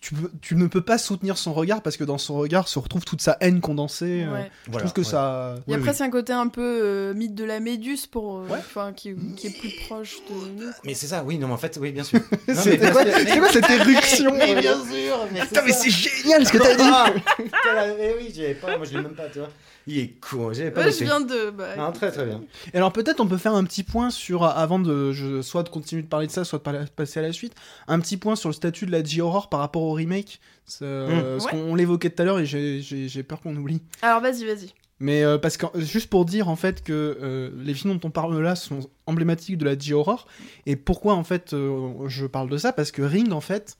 tu, 0.00 0.14
peux- 0.14 0.30
tu 0.40 0.54
ne 0.54 0.66
peux 0.66 0.80
pas 0.80 0.96
soutenir 0.98 1.36
son 1.38 1.52
regard 1.52 1.82
parce 1.82 1.96
que 1.96 2.04
dans 2.04 2.18
son 2.18 2.36
regard 2.36 2.68
se 2.68 2.78
retrouve 2.78 3.04
toute 3.04 3.20
sa 3.20 3.36
haine 3.40 3.60
condensée. 3.60 4.24
euh, 4.24 4.32
Ouais. 4.32 4.50
Je 4.66 4.70
Voilà, 4.70 4.84
trouve 4.86 4.92
que 4.94 5.00
ouais. 5.00 5.12
ça. 5.12 5.54
Il 5.66 5.70
y 5.72 5.74
a 5.74 5.78
Oui, 5.78 5.82
presque 5.84 6.00
un 6.02 6.10
côté 6.10 6.32
un 6.32 6.48
peu 6.48 6.62
euh, 6.82 7.14
mythe 7.14 7.34
de 7.34 7.44
la 7.44 7.58
méduse 7.60 8.06
pour, 8.06 8.38
euh, 8.38 8.46
Ouais. 8.48 8.92
qui, 8.94 9.14
qui 9.36 9.46
est 9.48 9.58
plus 9.58 9.72
proche 9.86 10.16
de 10.30 10.34
nous. 10.34 10.70
quoi. 10.70 10.80
Mais 10.84 10.94
c'est 10.94 11.06
ça, 11.08 11.22
oui, 11.24 11.38
non, 11.38 11.48
mais 11.48 11.54
en 11.54 11.58
fait, 11.58 11.78
oui, 11.80 11.90
bien 11.92 12.04
sûr. 12.04 12.20
Mais 12.48 12.54
C'est 12.54 12.78
quoi, 12.78 13.02
cette 13.50 13.70
éruption 13.70 14.32
Mais 14.36 14.54
bien 14.60 14.74
sûr 14.84 15.18
mais 15.32 15.40
Putain, 15.40 15.62
mais 15.66 15.72
c'est 15.72 15.90
génial 15.90 16.46
ce 16.46 16.52
que 16.52 16.58
t'as 16.58 16.74
dit 16.76 16.82
Ah, 16.84 17.10
putain, 17.36 17.94
mais 17.98 18.14
oui, 18.18 18.30
j'y 18.34 18.44
avais 18.44 18.54
pas, 18.54 18.76
moi 18.76 18.86
je 18.86 18.96
l'ai 18.96 19.02
même 19.02 19.14
pas, 19.14 19.28
tu 19.32 19.38
vois. 19.40 19.48
Il 19.90 19.98
est 20.00 20.08
con, 20.20 20.52
j'avais 20.52 20.70
pas 20.70 20.82
Ouais, 20.84 20.92
je 20.92 21.02
viens 21.04 21.20
de. 21.20 21.48
bah, 21.50 21.74
Non, 21.78 21.92
très 21.92 22.10
très 22.12 22.26
bien. 22.26 22.42
Et 22.74 22.76
alors 22.76 22.92
peut-être 22.92 23.20
on 23.20 23.26
peut 23.26 23.38
faire 23.38 23.54
un 23.54 23.64
petit 23.64 23.82
point 23.82 24.10
sur, 24.10 24.44
avant 24.44 24.78
de 24.78 25.12
je, 25.12 25.40
soit 25.40 25.62
de 25.62 25.70
continuer 25.70 26.02
de 26.02 26.08
parler 26.08 26.26
de 26.26 26.32
ça, 26.32 26.44
soit 26.44 26.58
de 26.62 26.86
passer 26.94 27.20
à 27.20 27.22
la 27.22 27.32
suite, 27.32 27.54
un 27.86 27.98
petit 27.98 28.18
point 28.18 28.36
sur 28.36 28.50
le 28.50 28.52
statut 28.54 28.84
de 28.84 28.92
la 28.92 29.02
J-Horror 29.02 29.48
par 29.48 29.60
rapport 29.60 29.82
au 29.88 29.92
remake. 29.94 30.40
C'est, 30.64 30.84
euh, 30.84 31.32
Parce 31.38 31.46
Ouais. 31.46 31.50
qu'on 31.52 31.70
on 31.70 31.74
l'évoquait 31.74 32.10
tout 32.10 32.22
à 32.22 32.24
l'heure 32.24 32.38
et 32.38 32.46
j'ai- 32.46 33.22
peur 33.22 33.40
qu'on 33.40 33.56
oublie. 33.56 33.80
Alors 34.02 34.20
vas-y, 34.20 34.44
vas-y. 34.44 34.72
Mais 35.00 35.22
euh, 35.22 35.38
parce 35.38 35.56
que 35.56 35.66
juste 35.76 36.10
pour 36.10 36.24
dire 36.24 36.48
en 36.48 36.56
fait 36.56 36.82
que 36.82 36.92
euh, 37.22 37.50
les 37.62 37.72
films 37.74 37.94
dont 37.98 38.08
on 38.08 38.10
parle 38.10 38.40
là 38.42 38.56
sont 38.56 38.80
emblématiques 39.06 39.56
de 39.56 39.64
la 39.64 39.78
J-Horror 39.78 40.26
et 40.66 40.74
pourquoi 40.74 41.14
en 41.14 41.22
fait 41.22 41.52
euh, 41.52 42.08
je 42.08 42.26
parle 42.26 42.50
de 42.50 42.56
ça? 42.58 42.72
Parce 42.72 42.90
que 42.90 43.02
Ring 43.02 43.30
en 43.32 43.40
fait 43.40 43.76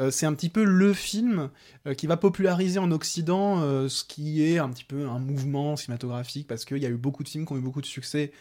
euh, 0.00 0.10
c'est 0.10 0.24
un 0.24 0.32
petit 0.32 0.48
peu 0.48 0.64
le 0.64 0.94
film 0.94 1.50
euh, 1.86 1.92
qui 1.92 2.06
va 2.06 2.16
populariser 2.16 2.78
en 2.78 2.90
Occident 2.90 3.60
euh, 3.60 3.90
ce 3.90 4.02
qui 4.04 4.42
est 4.50 4.56
un 4.58 4.70
petit 4.70 4.84
peu 4.84 5.06
un 5.06 5.18
mouvement 5.18 5.76
cinématographique 5.76 6.46
parce 6.48 6.64
qu'il 6.64 6.78
y 6.78 6.86
a 6.86 6.88
eu 6.88 6.96
beaucoup 6.96 7.22
de 7.22 7.28
films 7.28 7.44
qui 7.44 7.52
ont 7.52 7.58
eu 7.58 7.60
beaucoup 7.62 7.82
de 7.82 7.86
succès 7.86 8.32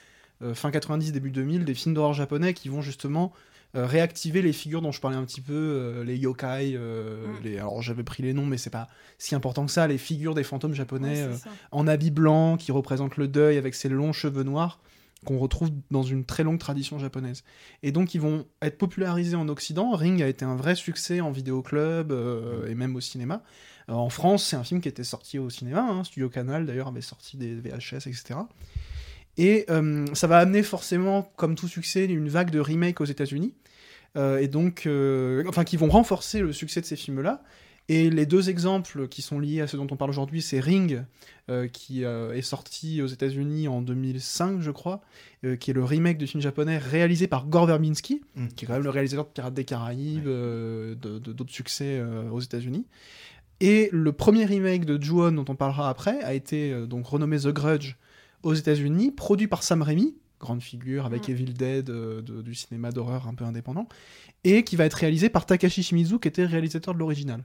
euh, 0.42 0.54
fin 0.54 0.72
90 0.72 1.12
début 1.12 1.32
2000 1.32 1.66
des 1.66 1.74
films 1.74 1.94
d'horreur 1.96 2.14
japonais 2.14 2.54
qui 2.54 2.70
vont 2.70 2.82
justement 2.82 3.34
euh, 3.76 3.86
réactiver 3.86 4.42
les 4.42 4.54
figures 4.54 4.82
dont 4.82 4.92
je 4.92 5.00
parlais 5.00 5.18
un 5.18 5.24
petit 5.26 5.42
peu 5.42 5.54
euh, 5.54 6.04
les 6.04 6.18
yokai 6.18 6.74
euh, 6.76 7.28
Mm. 7.28 7.44
les 7.44 7.58
alors 7.58 7.82
j'avais 7.82 8.04
pris 8.04 8.22
les 8.24 8.34
noms 8.34 8.46
mais 8.46 8.58
c'est 8.58 8.70
pas 8.70 8.88
si 9.18 9.36
important 9.36 9.66
que 9.66 9.72
ça 9.72 9.88
les 9.88 9.98
figures 9.98 10.34
des 10.36 10.44
fantômes 10.44 10.74
japonais 10.74 11.26
Ouais, 11.26 11.34
en 11.72 11.88
habit 11.88 12.12
blanc 12.12 12.58
qui 12.58 12.72
représente 12.72 13.18
le 13.18 13.28
deuil 13.28 13.58
avec 13.58 13.76
ses 13.76 13.90
longs 13.90 14.14
cheveux 14.14 14.44
noirs 14.44 14.80
qu'on 15.24 15.38
retrouve 15.38 15.70
dans 15.92 16.02
une 16.02 16.26
très 16.26 16.42
longue 16.44 16.58
tradition 16.58 16.98
japonaise. 16.98 17.44
Et 17.84 17.92
donc 17.92 18.16
ils 18.16 18.22
vont 18.22 18.48
être 18.64 18.80
popularisés 18.80 19.36
en 19.36 19.48
Occident. 19.50 19.92
Ring 19.92 20.20
a 20.24 20.28
été 20.28 20.46
un 20.46 20.56
vrai 20.56 20.74
succès 20.74 21.22
en 21.22 21.30
vidéoclub 21.30 22.12
euh, 22.12 22.68
et 22.68 22.74
même 22.74 22.96
au 22.96 23.02
cinéma. 23.02 23.44
Euh, 23.90 23.94
en 23.94 24.10
France, 24.10 24.44
c'est 24.44 24.56
un 24.56 24.64
film 24.64 24.82
qui 24.82 24.90
était 24.90 25.04
sorti 25.04 25.38
au 25.38 25.52
cinéma. 25.52 25.82
hein. 25.88 26.04
Studio 26.04 26.28
Canal 26.28 26.66
d'ailleurs 26.66 26.88
avait 26.88 27.02
sorti 27.02 27.38
des 27.38 27.54
VHS, 27.54 28.08
etc. 28.08 28.40
Et 29.38 29.66
euh, 29.70 30.06
ça 30.14 30.28
va 30.28 30.38
amener 30.40 30.64
forcément, 30.64 31.32
comme 31.36 31.56
tout 31.56 31.68
succès, 31.68 32.06
une 32.06 32.30
vague 32.30 32.52
de 32.52 32.60
remakes 32.60 33.02
aux 33.02 33.06
États-Unis. 33.06 33.54
Euh, 34.18 34.40
et 34.40 34.48
donc, 34.48 34.84
euh, 34.86 35.44
enfin, 35.48 35.64
qui 35.64 35.78
vont 35.78 35.88
renforcer 35.88 36.42
le 36.42 36.52
succès 36.52 36.82
de 36.82 36.86
ces 36.86 36.96
films-là. 36.96 37.44
Et 37.90 38.10
les 38.10 38.26
deux 38.26 38.50
exemples 38.50 39.08
qui 39.08 39.22
sont 39.22 39.40
liés 39.40 39.62
à 39.62 39.68
ce 39.68 39.76
dont 39.76 39.88
on 39.90 39.98
parle 39.98 40.12
aujourd'hui, 40.12 40.42
c'est 40.42 40.60
Ring, 40.62 41.04
qui 41.74 42.04
est 42.04 42.42
sorti 42.42 43.02
aux 43.02 43.08
États-Unis 43.08 43.68
en 43.68 43.82
2005, 43.82 44.62
je 44.62 44.72
crois, 44.72 45.02
qui 45.60 45.72
est 45.72 45.74
le 45.74 45.84
remake 45.84 46.18
du 46.18 46.26
film 46.26 46.42
japonais 46.42 46.78
réalisé 46.78 47.28
par 47.28 47.48
Gore 47.48 47.66
Verbinski, 47.66 48.22
Mm. 48.36 48.48
qui 48.56 48.64
est 48.64 48.68
quand 48.68 48.76
même 48.76 48.84
le 48.84 48.92
réalisateur 48.92 49.26
de 49.26 49.32
Pirates 49.32 49.54
des 49.54 49.66
Caraïbes, 49.66 50.30
d'autres 51.02 51.52
succès 51.52 52.02
aux 52.32 52.40
États-Unis. 52.40 52.86
Et 53.60 53.90
le 53.92 54.14
premier 54.14 54.46
remake 54.46 54.86
de 54.86 55.02
Ju-On, 55.02 55.34
dont 55.34 55.46
on 55.50 55.56
parlera 55.56 55.90
après, 55.90 56.22
a 56.22 56.34
été 56.34 56.86
donc 56.88 57.08
renommé 57.08 57.40
The 57.40 57.50
Grudge 57.50 57.96
aux 58.44 58.54
États-Unis, 58.54 59.12
produit 59.12 59.48
par 59.48 59.64
Sam 59.64 59.82
Raimi, 59.82 60.16
grande 60.40 60.62
figure 60.62 61.06
avec 61.06 61.28
Mm. 61.28 61.32
Evil 61.32 61.54
Dead 61.54 61.90
euh, 61.90 62.22
de- 62.22 62.42
du 62.42 62.56
cinéma 62.56 62.92
d'horreur 62.92 63.28
un 63.28 63.34
peu 63.36 63.46
indépendant, 63.46 63.88
et 64.44 64.64
qui 64.64 64.76
va 64.76 64.86
être 64.86 64.96
réalisé 64.96 65.30
par 65.30 65.46
Takashi 65.46 65.84
Shimizu, 65.84 66.18
qui 66.20 66.28
était 66.28 66.46
réalisateur 66.46 66.94
de 66.94 67.00
l'original. 67.00 67.44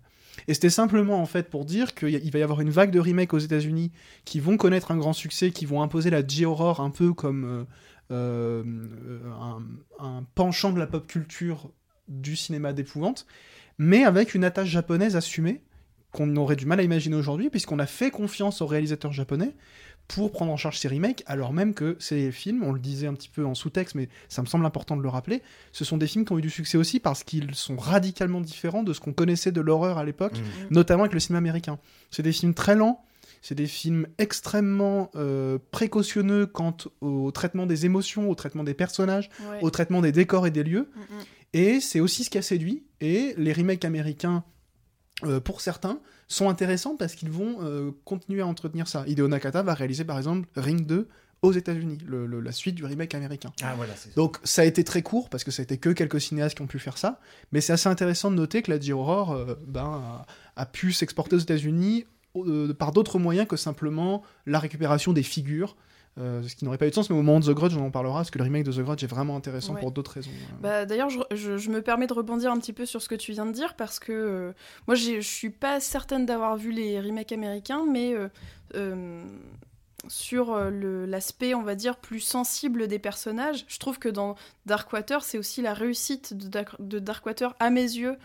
Et 0.48 0.54
c'était 0.54 0.70
simplement 0.70 1.20
en 1.20 1.26
fait 1.26 1.48
pour 1.50 1.64
dire 1.64 1.94
qu'il 1.94 2.30
va 2.30 2.38
y 2.38 2.42
avoir 2.42 2.60
une 2.60 2.70
vague 2.70 2.90
de 2.90 3.00
remakes 3.00 3.32
aux 3.34 3.38
États-Unis 3.38 3.90
qui 4.24 4.38
vont 4.40 4.56
connaître 4.56 4.90
un 4.90 4.96
grand 4.96 5.12
succès, 5.14 5.50
qui 5.50 5.64
vont 5.66 5.82
imposer 5.82 6.10
la 6.10 6.26
J-horror 6.26 6.80
un 6.80 6.90
peu 6.90 7.12
comme 7.14 7.44
euh, 7.44 7.64
euh, 8.12 8.62
un, 9.40 9.62
un 9.98 10.22
penchant 10.34 10.72
de 10.72 10.78
la 10.78 10.86
pop 10.86 11.06
culture 11.06 11.70
du 12.08 12.36
cinéma 12.36 12.72
d'épouvante, 12.72 13.26
mais 13.78 14.04
avec 14.04 14.34
une 14.34 14.44
attache 14.44 14.68
japonaise 14.68 15.16
assumée 15.16 15.62
qu'on 16.12 16.34
aurait 16.36 16.56
du 16.56 16.66
mal 16.66 16.80
à 16.80 16.82
imaginer 16.82 17.16
aujourd'hui, 17.16 17.50
puisqu'on 17.50 17.78
a 17.78 17.86
fait 17.86 18.10
confiance 18.10 18.62
aux 18.62 18.66
réalisateurs 18.66 19.12
japonais 19.12 19.54
pour 20.08 20.30
prendre 20.30 20.52
en 20.52 20.56
charge 20.56 20.78
ces 20.78 20.86
remakes, 20.88 21.24
alors 21.26 21.52
même 21.52 21.74
que 21.74 21.96
ces 21.98 22.30
films, 22.30 22.62
on 22.62 22.72
le 22.72 22.78
disait 22.78 23.06
un 23.08 23.14
petit 23.14 23.28
peu 23.28 23.44
en 23.44 23.54
sous-texte, 23.54 23.94
mais 23.96 24.08
ça 24.28 24.40
me 24.40 24.46
semble 24.46 24.64
important 24.64 24.96
de 24.96 25.02
le 25.02 25.08
rappeler, 25.08 25.42
ce 25.72 25.84
sont 25.84 25.96
des 25.96 26.06
films 26.06 26.24
qui 26.24 26.32
ont 26.32 26.38
eu 26.38 26.42
du 26.42 26.50
succès 26.50 26.78
aussi 26.78 27.00
parce 27.00 27.24
qu'ils 27.24 27.54
sont 27.54 27.76
radicalement 27.76 28.40
différents 28.40 28.84
de 28.84 28.92
ce 28.92 29.00
qu'on 29.00 29.12
connaissait 29.12 29.50
de 29.52 29.60
l'horreur 29.60 29.98
à 29.98 30.04
l'époque, 30.04 30.38
Mm. 30.38 30.74
notamment 30.74 31.02
avec 31.02 31.12
le 31.14 31.18
cinéma 31.20 31.38
américain. 31.38 31.78
C'est 32.12 32.22
des 32.22 32.32
films 32.32 32.54
très 32.54 32.76
lents, 32.76 33.04
c'est 33.42 33.54
des 33.56 33.66
films 33.66 34.06
extrêmement 34.18 35.10
euh, 35.16 35.58
précautionneux 35.72 36.46
quant 36.46 36.76
au 37.00 37.30
traitement 37.32 37.66
des 37.66 37.84
émotions, 37.86 38.30
au 38.30 38.34
traitement 38.36 38.64
des 38.64 38.74
personnages, 38.74 39.28
Ouais. 39.50 39.58
au 39.62 39.70
traitement 39.70 40.02
des 40.02 40.12
décors 40.12 40.46
et 40.46 40.50
des 40.52 40.62
lieux. 40.62 40.88
Mm, 40.94 41.00
mm. 41.00 41.18
Et 41.54 41.80
c'est 41.80 42.00
aussi 42.00 42.22
ce 42.24 42.30
qui 42.30 42.38
a 42.38 42.42
séduit. 42.42 42.84
Et 43.00 43.34
les 43.38 43.52
remakes 43.52 43.84
américains, 43.84 44.44
euh, 45.24 45.40
pour 45.40 45.60
certains, 45.60 45.98
sont 46.28 46.48
intéressants 46.48 46.96
parce 46.96 47.14
qu'ils 47.14 47.30
vont 47.30 47.58
euh, 47.62 47.90
continuer 48.04 48.40
à 48.40 48.46
entretenir 48.46 48.88
ça. 48.88 49.04
Hideo 49.06 49.28
Nakata 49.28 49.62
va 49.62 49.74
réaliser 49.74 50.04
par 50.04 50.18
exemple 50.18 50.48
Ring 50.56 50.86
2 50.86 51.08
aux 51.42 51.52
États-Unis, 51.52 51.98
la 52.08 52.52
suite 52.52 52.74
du 52.74 52.84
remake 52.84 53.14
américain. 53.14 53.52
Ah, 53.62 53.74
voilà, 53.76 53.94
ça. 53.94 54.08
Donc 54.16 54.38
ça 54.42 54.62
a 54.62 54.64
été 54.64 54.84
très 54.84 55.02
court 55.02 55.28
parce 55.28 55.44
que 55.44 55.50
ça 55.50 55.62
a 55.62 55.64
été 55.64 55.76
que 55.76 55.90
quelques 55.90 56.20
cinéastes 56.20 56.56
qui 56.56 56.62
ont 56.62 56.66
pu 56.66 56.78
faire 56.78 56.98
ça, 56.98 57.20
mais 57.52 57.60
c'est 57.60 57.74
assez 57.74 57.88
intéressant 57.88 58.30
de 58.30 58.36
noter 58.36 58.62
que 58.62 58.70
la 58.70 58.80
J-Horror 58.80 59.32
euh, 59.32 59.54
ben, 59.66 60.24
a, 60.56 60.60
a 60.60 60.66
pu 60.66 60.92
s'exporter 60.92 61.36
aux 61.36 61.40
États-Unis 61.40 62.06
euh, 62.44 62.74
par 62.74 62.92
d'autres 62.92 63.18
moyens 63.18 63.46
que 63.46 63.56
simplement 63.56 64.22
la 64.46 64.58
récupération 64.58 65.12
des 65.12 65.22
figures. 65.22 65.76
Euh, 66.18 66.42
ce 66.42 66.56
qui 66.56 66.64
n'aurait 66.64 66.78
pas 66.78 66.86
eu 66.86 66.90
de 66.90 66.94
sens, 66.94 67.10
mais 67.10 67.14
au 67.16 67.22
moment 67.22 67.40
de 67.40 67.46
The 67.46 67.54
Grudge, 67.54 67.76
on 67.76 67.84
en 67.86 67.90
parlera, 67.90 68.16
parce 68.20 68.30
que 68.30 68.38
le 68.38 68.44
remake 68.44 68.64
de 68.64 68.72
The 68.72 68.80
Grudge 68.80 69.04
est 69.04 69.06
vraiment 69.06 69.36
intéressant 69.36 69.74
Ouais. 69.74 69.80
pour 69.80 69.92
d'autres 69.92 70.12
raisons. 70.12 70.30
euh. 70.30 70.54
Bah, 70.62 70.84
D'ailleurs, 70.86 71.10
je, 71.10 71.18
je- 71.34 71.58
je 71.58 71.70
me 71.70 71.82
permets 71.82 72.06
de 72.06 72.14
rebondir 72.14 72.50
un 72.52 72.58
petit 72.58 72.72
peu 72.72 72.86
sur 72.86 73.02
ce 73.02 73.08
que 73.08 73.14
tu 73.14 73.32
viens 73.32 73.44
de 73.46 73.52
dire 73.52 73.74
parce 73.74 73.98
que 73.98 74.12
euh, 74.12 74.52
moi, 74.86 74.94
je 74.94 75.20
suis 75.20 75.50
pas 75.50 75.78
certaine 75.80 76.24
d'avoir 76.24 76.56
vu 76.56 76.70
les 76.72 76.98
remakes 77.00 77.32
américains, 77.32 77.84
mais 77.90 78.14
euh, 78.74 79.24
sur 80.08 80.56
l'aspect, 80.70 81.54
on 81.54 81.62
va 81.62 81.74
dire, 81.74 81.96
plus 81.96 82.20
sensible 82.20 82.86
des 82.86 82.98
personnages, 82.98 83.64
je 83.68 83.78
trouve 83.78 83.98
que 83.98 84.08
dans 84.08 84.36
Darkwater, 84.64 85.22
c'est 85.24 85.36
aussi 85.38 85.62
la 85.62 85.74
réussite 85.74 86.32
de, 86.34 86.48
Dark- 86.48 86.76
de 86.80 86.98
Darkwater 86.98 87.54
à 87.58 87.70
mes 87.70 87.82
yeux. 87.82 88.16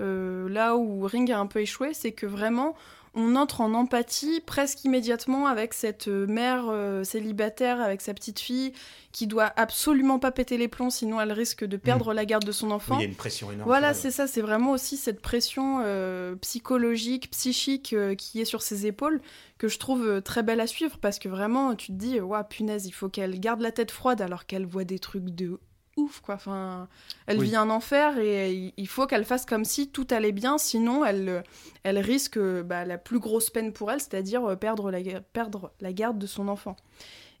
là 0.00 0.76
où 0.76 1.02
Ring 1.06 1.30
a 1.30 1.38
un 1.38 1.46
peu 1.46 1.60
échoué, 1.60 1.92
c'est 1.92 2.12
que 2.12 2.26
vraiment 2.26 2.74
on 3.20 3.34
entre 3.34 3.60
en 3.60 3.74
empathie 3.74 4.40
presque 4.40 4.84
immédiatement 4.84 5.48
avec 5.48 5.74
cette 5.74 6.06
euh, 6.06 6.26
mère 6.28 6.66
euh, 6.68 7.02
célibataire 7.02 7.80
avec 7.80 8.00
sa 8.00 8.14
petite 8.14 8.38
fille 8.38 8.72
qui 9.10 9.26
doit 9.26 9.52
absolument 9.56 10.20
pas 10.20 10.30
péter 10.30 10.56
les 10.56 10.68
plombs 10.68 10.90
sinon 10.90 11.20
elle 11.20 11.32
risque 11.32 11.64
de 11.64 11.76
perdre 11.76 12.14
la 12.14 12.24
garde 12.24 12.44
de 12.44 12.52
son 12.52 12.68
Oui, 12.68 12.72
enfant. 12.74 12.96
il 12.98 13.00
y 13.00 13.04
a 13.04 13.08
une 13.08 13.16
pression 13.16 13.50
énorme. 13.50 13.66
Voilà, 13.68 13.92
c'est 13.92 14.12
ça, 14.12 14.26
c'est 14.28 14.40
vraiment 14.40 14.70
aussi 14.70 14.96
cette 14.96 15.20
pression 15.20 15.80
euh, 15.84 16.36
psychologique, 16.36 17.30
psychique 17.32 17.92
euh, 17.92 18.14
qui 18.14 18.40
est 18.40 18.44
sur 18.44 18.62
ses 18.62 18.86
épaules 18.86 19.20
que 19.58 19.66
je 19.66 19.78
trouve 19.78 20.22
très 20.22 20.44
belle 20.44 20.60
à 20.60 20.68
suivre 20.68 20.98
parce 21.00 21.18
que 21.18 21.28
vraiment 21.28 21.74
tu 21.74 21.88
te 21.88 21.92
dis, 21.96 22.20
ouais, 22.20 22.38
punaise, 22.48 22.86
il 22.86 22.92
faut 22.92 23.08
qu'elle 23.08 23.40
garde 23.40 23.60
la 23.60 23.72
tête 23.72 23.90
froide 23.90 24.22
alors 24.22 24.46
qu'elle 24.46 24.66
voit 24.66 24.84
des 24.84 25.00
trucs 25.00 25.30
de 25.30 25.58
ouf, 25.98 26.20
quoi. 26.20 26.36
Enfin, 26.36 26.88
elle 27.26 27.38
Oui. 27.38 27.48
vit 27.48 27.56
un 27.56 27.68
enfer 27.70 28.18
et 28.18 28.72
il- 28.76 28.88
faut 28.88 29.06
qu'elle 29.06 29.24
fasse 29.24 29.44
comme 29.44 29.64
si 29.64 29.88
tout 29.90 30.06
allait 30.10 30.32
bien, 30.32 30.56
sinon 30.56 31.04
elle, 31.04 31.42
elle 31.82 31.98
risque 31.98 32.38
bah, 32.38 32.84
la 32.84 32.96
plus 32.98 33.18
grosse 33.18 33.50
peine 33.50 33.72
pour 33.72 33.90
elle, 33.90 34.00
c'est-à-dire 34.00 34.44
euh, 34.44 34.56
perdre 34.56 34.90
la, 34.90 35.20
perdre 35.20 35.72
la 35.80 35.92
garde 35.92 36.18
de 36.18 36.26
son 36.26 36.48
enfant. 36.48 36.76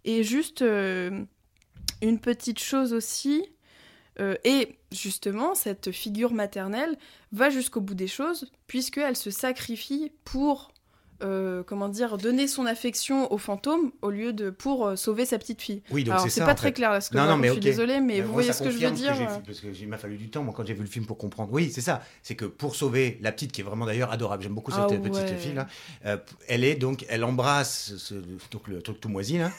Et 0.04 0.22
juste 0.22 0.62
euh, 0.62 1.24
une 2.02 2.18
petite 2.20 2.58
chose 2.58 2.92
aussi, 2.92 3.44
euh, 4.20 4.34
et 4.44 4.78
justement, 4.92 5.54
cette 5.54 5.90
figure 5.92 6.32
maternelle 6.32 6.98
va 7.32 7.50
jusqu'au 7.50 7.80
bout 7.80 7.94
des 7.94 8.08
choses, 8.08 8.50
puisqu'elle 8.66 9.16
se 9.16 9.30
sacrifie 9.30 10.12
pour, 10.24 10.72
euh, 11.22 11.62
comment 11.64 11.88
dire, 11.88 12.16
donner 12.18 12.46
son 12.46 12.66
affection 12.66 13.32
au 13.32 13.38
fantôme 13.38 13.90
au 14.02 14.10
lieu 14.10 14.32
de 14.32 14.50
pour 14.50 14.86
euh, 14.86 14.96
sauver 14.96 15.26
sa 15.26 15.38
petite 15.38 15.60
fille. 15.60 15.82
Oui, 15.90 16.04
donc 16.04 16.14
Alors, 16.14 16.30
c'est 16.30 16.40
pas 16.44 16.54
très 16.54 16.68
fait. 16.68 16.72
clair 16.74 16.92
là 16.92 17.00
ce 17.00 17.10
que 17.10 17.16
Non, 17.16 17.22
je 17.22 17.26
non, 17.26 17.30
raconte, 17.36 17.42
mais 17.42 17.48
je 17.48 17.52
suis 17.54 17.58
ok. 17.60 17.64
désolée, 17.64 18.00
mais 18.00 18.20
vous 18.20 18.32
voyez 18.32 18.52
ce 18.52 18.62
que 18.62 18.70
je 18.70 18.78
veux 18.78 18.90
dire. 18.92 19.12
euh. 19.20 19.38
parce 19.44 19.60
que 19.60 19.86
m'a 19.86 19.98
fallu 19.98 20.16
du 20.16 20.30
temps, 20.30 20.42
moi, 20.42 20.54
quand 20.56 20.64
j'ai 20.66 20.74
vu 20.74 20.82
le 20.82 20.86
film 20.88 21.06
pour 21.06 21.18
comprendre. 21.18 21.52
Oui, 21.52 21.70
c'est 21.74 21.80
ça. 21.80 22.02
C'est 22.22 22.34
que 22.36 22.44
pour 22.44 22.76
sauver 22.76 23.18
la 23.20 23.32
petite, 23.32 23.52
qui 23.52 23.60
est 23.60 23.64
vraiment 23.64 23.86
d'ailleurs 23.86 24.12
adorable, 24.12 24.42
j'aime 24.42 24.54
beaucoup 24.54 24.70
cette 24.70 24.80
Ah 24.82 24.86
petite 24.86 25.14
ouais. 25.14 25.36
fille 25.36 25.54
là. 25.54 25.66
euh, 26.06 26.16
elle 26.48 26.64
est 26.64 26.74
donc, 26.76 27.04
elle 27.08 27.24
embrasse 27.24 27.94
ce, 27.96 28.14
donc 28.14 28.68
le 28.68 28.80
truc 28.82 29.00
tout 29.00 29.08
moisi 29.08 29.38
là, 29.38 29.50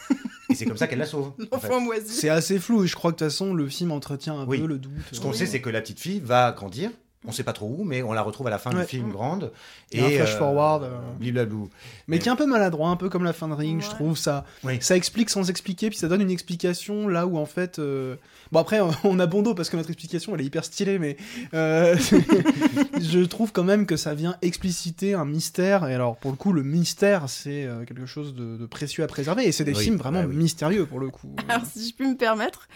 et 0.49 0.55
c'est 0.55 0.65
comme 0.65 0.77
ça 0.77 0.87
qu'elle 0.87 0.99
la 0.99 1.05
sauve. 1.05 1.33
en 1.51 1.59
fait. 1.59 1.67
L'enfant 1.67 1.79
moisi. 1.81 2.13
C'est 2.13 2.29
assez 2.29 2.59
flou, 2.59 2.83
et 2.83 2.87
je 2.87 2.95
crois 2.95 3.11
que 3.11 3.17
de 3.17 3.19
toute 3.25 3.27
façon, 3.31 3.53
le 3.53 3.67
film 3.67 3.91
entretient 3.91 4.37
un 4.39 4.45
Oui. 4.45 4.59
peu 4.59 4.67
le 4.67 4.77
doute. 4.77 4.93
Ce 5.11 5.19
qu'on 5.19 5.33
sait, 5.33 5.45
c'est 5.45 5.61
que 5.61 5.69
la 5.69 5.81
petite 5.81 5.99
fille 5.99 6.21
va 6.23 6.51
grandir 6.51 6.91
On 7.27 7.33
sait 7.33 7.43
pas 7.43 7.51
trop 7.51 7.67
où, 7.77 7.83
mais 7.83 8.01
on 8.01 8.13
la 8.13 8.21
retrouve 8.21 8.47
à 8.47 8.49
la 8.49 8.57
fin 8.57 8.73
Ouais. 8.73 8.83
du 8.83 8.87
film 8.87 9.09
grande. 9.11 9.51
Il 9.91 9.99
y 9.99 10.03
a 10.03 10.05
un 10.07 10.09
flash 10.09 10.37
forward, 10.37 10.83
euh. 10.83 10.97
Bliblablou. 11.19 11.69
Mais 12.07 12.17
qui 12.17 12.29
est 12.29 12.31
un 12.31 12.37
peu 12.37 12.45
maladroit, 12.45 12.87
un 12.89 12.95
peu 12.95 13.09
comme 13.09 13.25
la 13.25 13.33
fin 13.33 13.49
de 13.49 13.53
Ring, 13.53 13.81
je 13.83 13.89
trouve. 13.89 14.17
Ça, 14.17 14.45
Oui. 14.63 14.77
ça 14.79 14.95
explique 14.95 15.29
sans 15.29 15.49
expliquer, 15.49 15.89
puis 15.89 15.97
ça 15.99 16.07
donne 16.07 16.21
une 16.21 16.31
explication 16.31 17.09
là 17.09 17.27
où 17.27 17.37
en 17.37 17.45
fait. 17.45 17.77
euh, 17.79 18.15
Bon, 18.53 18.59
après, 18.61 18.79
on 19.03 19.19
a 19.19 19.25
bon 19.25 19.41
dos 19.41 19.53
parce 19.53 19.69
que 19.69 19.75
notre 19.75 19.89
explication 19.89 20.33
elle 20.33 20.41
est 20.41 20.45
hyper 20.45 20.63
stylée, 20.63 20.97
mais 20.97 21.17
euh, 21.53 21.97
je 23.01 23.23
trouve 23.25 23.51
quand 23.51 23.63
même 23.63 23.85
que 23.85 23.97
ça 23.97 24.13
vient 24.13 24.35
expliciter 24.41 25.13
un 25.13 25.25
mystère. 25.25 25.87
Et 25.87 25.93
alors, 25.93 26.15
pour 26.17 26.31
le 26.31 26.37
coup, 26.37 26.53
le 26.53 26.63
mystère, 26.63 27.27
c'est 27.29 27.65
euh, 27.65 27.83
quelque 27.85 28.05
chose 28.05 28.33
de, 28.33 28.57
de 28.57 28.65
précieux 28.65 29.03
à 29.03 29.07
préserver. 29.07 29.45
Et 29.47 29.51
c'est 29.51 29.65
des 29.65 29.73
Oui, 29.75 29.83
films 29.83 29.97
vraiment 29.97 30.21
bah 30.21 30.27
oui. 30.29 30.35
mystérieux 30.37 30.85
pour 30.85 30.99
le 30.99 31.09
coup. 31.09 31.35
Alors, 31.49 31.65
si 31.65 31.87
je 31.89 31.93
puis 31.93 32.07
me 32.07 32.15
permettre, 32.15 32.67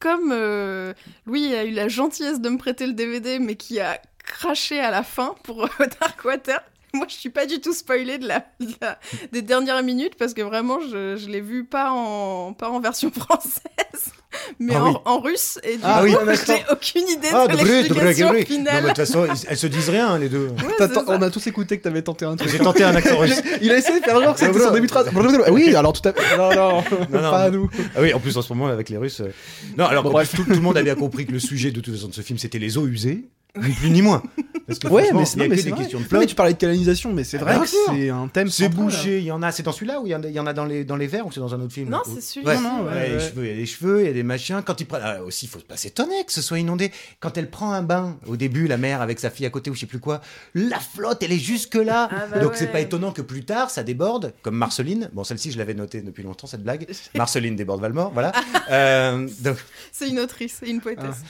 comme 0.00 0.32
euh, 0.32 0.94
Louis 1.26 1.54
a 1.54 1.64
eu 1.64 1.70
la 1.70 1.88
gentillesse 1.88 2.40
de 2.40 2.48
me 2.48 2.58
prêter 2.58 2.86
le 2.86 2.94
DVD, 2.94 3.38
mais 3.38 3.54
qui 3.54 3.78
a 3.80 4.00
craché 4.24 4.80
à 4.80 4.90
la 4.90 5.02
fin 5.02 5.34
pour 5.44 5.64
euh, 5.64 5.86
Darkwater, 6.00 6.60
moi 6.94 7.06
je 7.08 7.14
suis 7.14 7.30
pas 7.30 7.46
du 7.46 7.60
tout 7.60 7.72
spoilée 7.72 8.18
de 8.18 8.26
la, 8.28 8.40
de 8.60 8.66
la- 8.80 8.98
des 9.32 9.42
dernières 9.42 9.82
minutes 9.82 10.14
parce 10.18 10.34
que 10.34 10.42
vraiment 10.42 10.78
je, 10.80 11.16
je 11.16 11.28
l'ai 11.28 11.40
vu 11.40 11.64
pas 11.64 11.90
en, 11.90 12.52
pas 12.52 12.68
en 12.70 12.80
version 12.80 13.10
française, 13.16 14.12
mais 14.58 14.74
Ah 14.76 14.84
en, 14.84 14.90
oui. 14.90 14.96
en 15.04 15.20
russe, 15.20 15.58
et 15.62 15.76
du 15.76 15.82
Ah 15.84 16.00
coup 16.00 16.06
oui, 16.26 16.34
j'ai 16.46 16.64
aucune 16.70 17.08
idée 17.08 17.28
Ah, 17.32 17.46
de 17.46 17.56
de 17.56 17.64
l'explication 17.64 18.32
finale. 18.44 18.82
de 18.82 18.88
toute 18.88 18.96
façon, 18.96 19.26
elles 19.48 19.56
se 19.56 19.66
disent 19.66 19.88
rien, 19.90 20.18
les 20.18 20.28
deux. 20.28 20.48
Ouais, 20.48 20.86
on 21.06 21.22
a 21.22 21.30
tous 21.30 21.46
écouté 21.46 21.78
que 21.78 21.82
t'avais 21.84 22.02
tenté 22.02 22.24
un 22.24 22.36
truc. 22.36 22.50
J'ai 22.50 22.58
tenté 22.58 22.82
un 22.84 22.94
accent 22.94 23.18
russe. 23.18 23.40
Il 23.60 23.70
a 23.72 23.78
essayé 23.78 24.00
de 24.00 24.04
faire 24.04 24.20
genre 24.20 24.34
que 24.34 24.40
c'était 24.40 24.58
son 24.58 24.72
début 24.72 24.86
de 24.86 24.92
phrase. 24.92 25.10
Oui, 25.50 25.74
alors 25.74 25.92
tout 25.92 26.08
à 26.08 26.12
fait. 26.12 26.36
Non, 26.36 26.50
non, 26.54 26.82
Non, 27.10 27.22
non, 27.22 27.30
pas 27.30 27.42
à 27.44 27.50
nous. 27.50 27.68
Ah 27.96 28.00
oui, 28.02 28.12
en 28.14 28.20
plus 28.20 28.36
en 28.36 28.42
ce 28.42 28.52
moment 28.52 28.68
avec 28.68 28.88
les 28.88 28.96
Russes. 28.96 29.20
euh, 29.20 29.30
Non, 29.76 29.86
alors 29.86 30.02
Bon, 30.04 30.10
bref. 30.10 30.32
tout, 30.34 30.44
tout 30.44 30.50
le 30.50 30.60
monde 30.60 30.76
a 30.76 30.82
bien 30.82 30.94
compris 30.94 31.26
que 31.26 31.32
le 31.32 31.38
sujet 31.40 31.70
de 31.70 31.80
toute 31.80 31.94
façon 31.94 32.08
de 32.08 32.14
ce 32.14 32.20
film 32.22 32.38
c'était 32.38 32.58
les 32.58 32.78
eaux 32.78 32.86
usées, 32.86 33.28
ni 33.56 33.72
plus 33.72 33.90
ni 33.90 34.02
moins. 34.02 34.22
Parce 34.70 34.78
que 34.78 34.88
Ouais, 34.88 35.10
mais 35.12 35.20
il 35.22 35.26
c'est 35.26 35.38
que 35.38 35.54
des 35.54 35.70
vrai. 35.70 35.78
questions 35.82 35.98
de 35.98 36.04
mais 36.04 36.08
plot. 36.08 36.24
tu 36.26 36.34
parlais 36.34 36.52
de 36.54 36.58
canonisation, 36.58 37.12
mais 37.12 37.24
c'est 37.24 37.38
Ah, 37.38 37.44
vrai 37.44 37.58
que 37.60 37.66
c'est 37.68 38.08
un 38.10 38.28
thème. 38.28 38.48
C'est 38.48 38.68
bouché, 38.68 39.18
il 39.18 39.24
y 39.24 39.32
en 39.32 39.42
a. 39.42 39.52
C'est 39.52 39.62
dans 39.62 39.72
celui-là 39.72 40.00
ou 40.00 40.06
il 40.06 40.10
y 40.10 40.14
en 40.14 40.22
a, 40.22 40.26
il 40.28 40.32
y 40.34 40.40
en 40.40 40.46
a 40.46 40.52
dans 40.52 40.64
les 40.64 40.84
dans 40.84 40.96
les 40.96 41.06
verts 41.06 41.26
ou 41.26 41.32
c'est 41.32 41.40
dans 41.40 41.54
un 41.54 41.60
autre 41.60 41.72
film 41.72 41.88
Non, 41.90 42.00
c'est 42.04 42.20
celui-là. 42.20 42.54
Ouais, 42.56 42.60
Non, 42.60 42.78
non, 42.78 42.84
ouais, 42.86 42.92
ouais, 42.92 43.06
il 43.06 43.12
y 43.12 43.14
a 43.14 43.16
des 43.16 43.16
ouais. 43.16 43.28
cheveux, 43.28 43.44
il 43.44 43.48
y 43.48 43.52
a 43.52 43.56
des 43.56 43.66
cheveux, 43.66 44.00
il 44.02 44.06
y 44.06 44.10
a 44.10 44.12
des 44.12 44.22
machins. 44.22 44.62
Quand 44.64 44.80
il 44.80 44.86
prend, 44.86 44.98
ah, 45.02 45.22
aussi, 45.22 45.46
il 45.46 45.48
faut 45.48 45.58
pas 45.60 45.76
s'étonner 45.76 46.24
que 46.24 46.32
ce 46.32 46.42
soit 46.42 46.58
inondé. 46.58 46.90
Quand 47.20 47.36
elle 47.36 47.50
prend 47.50 47.72
un 47.72 47.82
bain, 47.82 48.16
au 48.26 48.36
début, 48.36 48.66
la 48.66 48.76
mère 48.76 49.00
avec 49.02 49.18
sa 49.20 49.30
fille 49.30 49.46
à 49.46 49.50
côté 49.50 49.70
ou 49.70 49.74
je 49.74 49.80
sais 49.80 49.86
plus 49.86 50.00
quoi, 50.00 50.20
la 50.54 50.78
flotte, 50.78 51.22
elle 51.22 51.32
est 51.32 51.38
jusque 51.38 51.74
là. 51.74 52.08
Ah 52.12 52.26
bah 52.30 52.38
Donc 52.40 52.52
ouais. 52.52 52.56
c'est 52.56 52.68
pas 52.72 52.80
étonnant 52.80 53.12
que 53.12 53.22
plus 53.22 53.44
tard, 53.44 53.70
ça 53.70 53.82
déborde, 53.82 54.32
comme 54.42 54.56
Marceline. 54.56 55.10
Bon, 55.12 55.24
celle-ci, 55.24 55.50
je 55.52 55.58
l'avais 55.58 55.74
notée 55.74 56.00
depuis 56.00 56.22
longtemps 56.22 56.46
cette 56.46 56.62
blague. 56.62 56.86
Marceline 57.14 57.56
déborde 57.56 57.80
Valmore, 57.80 58.10
voilà. 58.12 58.32
Euh, 58.70 59.28
donc, 59.40 59.56
C'est 59.90 60.08
une 60.08 60.20
autrice 60.20 60.60
et 60.64 60.70
une 60.70 60.80
poétesse. 60.80 61.22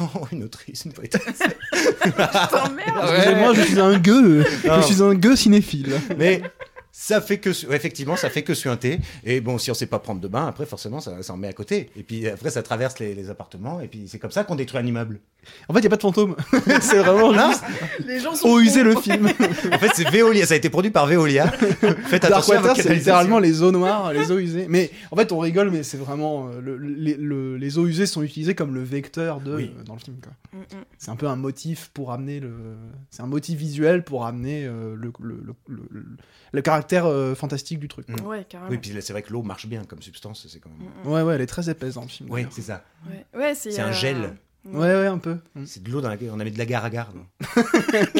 Oh, 0.00 0.26
une 0.32 0.44
autrice, 0.44 0.84
une 0.84 0.92
poétesse. 0.92 1.22
Putain, 2.02 2.68
merde 2.70 3.10
Excusez-moi, 3.10 3.54
je 3.54 3.62
suis 3.62 3.80
un 3.80 3.98
gueux. 3.98 4.44
Non. 4.66 4.80
Je 4.80 4.86
suis 4.86 5.02
un 5.02 5.14
gueux 5.14 5.36
cinéphile. 5.36 6.00
Mais 6.16 6.42
ça 6.98 7.20
fait 7.20 7.36
que, 7.36 7.50
effectivement, 7.74 8.16
ça 8.16 8.30
fait 8.30 8.42
que 8.42 8.54
suinter. 8.54 8.98
Et 9.22 9.42
bon, 9.42 9.58
si 9.58 9.70
on 9.70 9.74
sait 9.74 9.86
pas 9.86 9.98
prendre 9.98 10.18
de 10.20 10.28
bain, 10.28 10.46
après, 10.46 10.64
forcément, 10.64 10.98
ça, 11.00 11.22
ça 11.22 11.34
en 11.34 11.36
met 11.36 11.46
à 11.46 11.52
côté. 11.52 11.90
Et 11.94 12.02
puis 12.02 12.26
après, 12.26 12.48
ça 12.48 12.62
traverse 12.62 12.98
les, 12.98 13.14
les 13.14 13.28
appartements. 13.28 13.80
Et 13.82 13.86
puis 13.86 14.04
c'est 14.08 14.18
comme 14.18 14.30
ça 14.30 14.44
qu'on 14.44 14.54
détruit 14.54 14.80
un 14.80 14.86
immeuble. 14.86 15.20
En 15.68 15.74
fait, 15.74 15.80
il 15.80 15.84
y 15.84 15.86
a 15.86 15.90
pas 15.90 15.96
de 15.96 16.00
fantôme. 16.02 16.34
c'est 16.80 16.96
vraiment 16.98 17.34
juste 17.34 17.62
Les 18.06 18.18
gens 18.18 18.34
sont 18.34 18.58
usé 18.58 18.82
le 18.82 18.96
film. 18.96 19.28
En 19.72 19.78
fait, 19.78 19.90
c'est 19.94 20.08
Veolia. 20.10 20.46
Ça 20.46 20.54
a 20.54 20.56
été 20.56 20.70
produit 20.70 20.90
par 20.90 21.06
Veolia. 21.06 21.48
Faites 22.06 22.24
attention 22.24 22.54
c'est 22.74 22.94
littéralement 22.94 23.38
les 23.40 23.62
eaux 23.62 23.72
noires, 23.72 24.12
les 24.14 24.32
eaux 24.32 24.38
usées. 24.38 24.64
Mais 24.70 24.90
en 25.10 25.16
fait, 25.16 25.32
on 25.32 25.38
rigole, 25.38 25.70
mais 25.70 25.82
c'est 25.82 25.98
vraiment 25.98 26.48
euh, 26.48 26.60
le- 26.62 26.78
les, 26.78 27.14
le- 27.14 27.56
les 27.58 27.78
eaux 27.78 27.86
usées 27.86 28.06
sont 28.06 28.22
utilisées 28.22 28.54
comme 28.54 28.74
le 28.74 28.82
vecteur 28.82 29.40
de 29.40 29.54
Oui. 29.54 29.70
dans 29.84 29.94
le 29.94 30.00
film. 30.00 30.16
quoi. 30.22 30.32
Mm, 30.54 30.62
mm. 30.62 30.84
C'est 30.98 31.10
un 31.10 31.16
peu 31.16 31.26
un 31.28 31.36
motif 31.36 31.90
pour 31.92 32.10
amener 32.12 32.40
le. 32.40 32.52
C'est 33.10 33.22
un 33.22 33.26
motif 33.26 33.58
visuel 33.58 34.02
pour 34.02 34.24
amener 34.24 34.64
euh, 34.64 34.94
le, 34.96 35.12
le, 35.20 35.34
le, 35.44 35.54
le- 35.68 35.82
le- 35.90 36.06
le 36.52 36.62
caractère 36.86 37.06
euh, 37.06 37.34
fantastique 37.34 37.78
du 37.78 37.88
truc. 37.88 38.06
quoi. 38.06 38.28
Ouais, 38.28 38.44
carrément. 38.48 38.70
Oui, 38.70 38.78
puis 38.78 38.90
c'est 39.00 39.12
vrai 39.12 39.22
que 39.22 39.32
l'eau 39.32 39.42
marche 39.42 39.66
bien 39.66 39.84
comme 39.84 40.02
substance. 40.02 40.46
C'est 40.48 40.60
quand 40.60 40.70
même. 40.70 40.88
Mm, 40.88 41.08
mm. 41.08 41.12
Ouais, 41.12 41.22
ouais, 41.22 41.34
elle 41.34 41.40
est 41.40 41.46
très 41.46 41.68
épaisse 41.68 41.94
dans 41.94 42.02
le 42.02 42.08
film. 42.08 42.30
Oui, 42.30 42.46
c'est 42.50 42.62
ça. 42.62 42.84
Ouais, 43.08 43.26
ouais, 43.38 43.54
c'est 43.54 43.70
C'est 43.70 43.82
un 43.82 43.88
euh, 43.88 43.92
gel. 43.92 44.36
Ouais, 44.64 44.88
ouais, 44.88 45.06
un 45.06 45.18
peu. 45.18 45.38
Mm. 45.54 45.64
C'est 45.66 45.82
de 45.82 45.90
l'eau 45.90 46.00
dans 46.00 46.08
laquelle 46.08 46.30
on 46.32 46.40
a 46.40 46.44
mis 46.44 46.50
de 46.50 46.58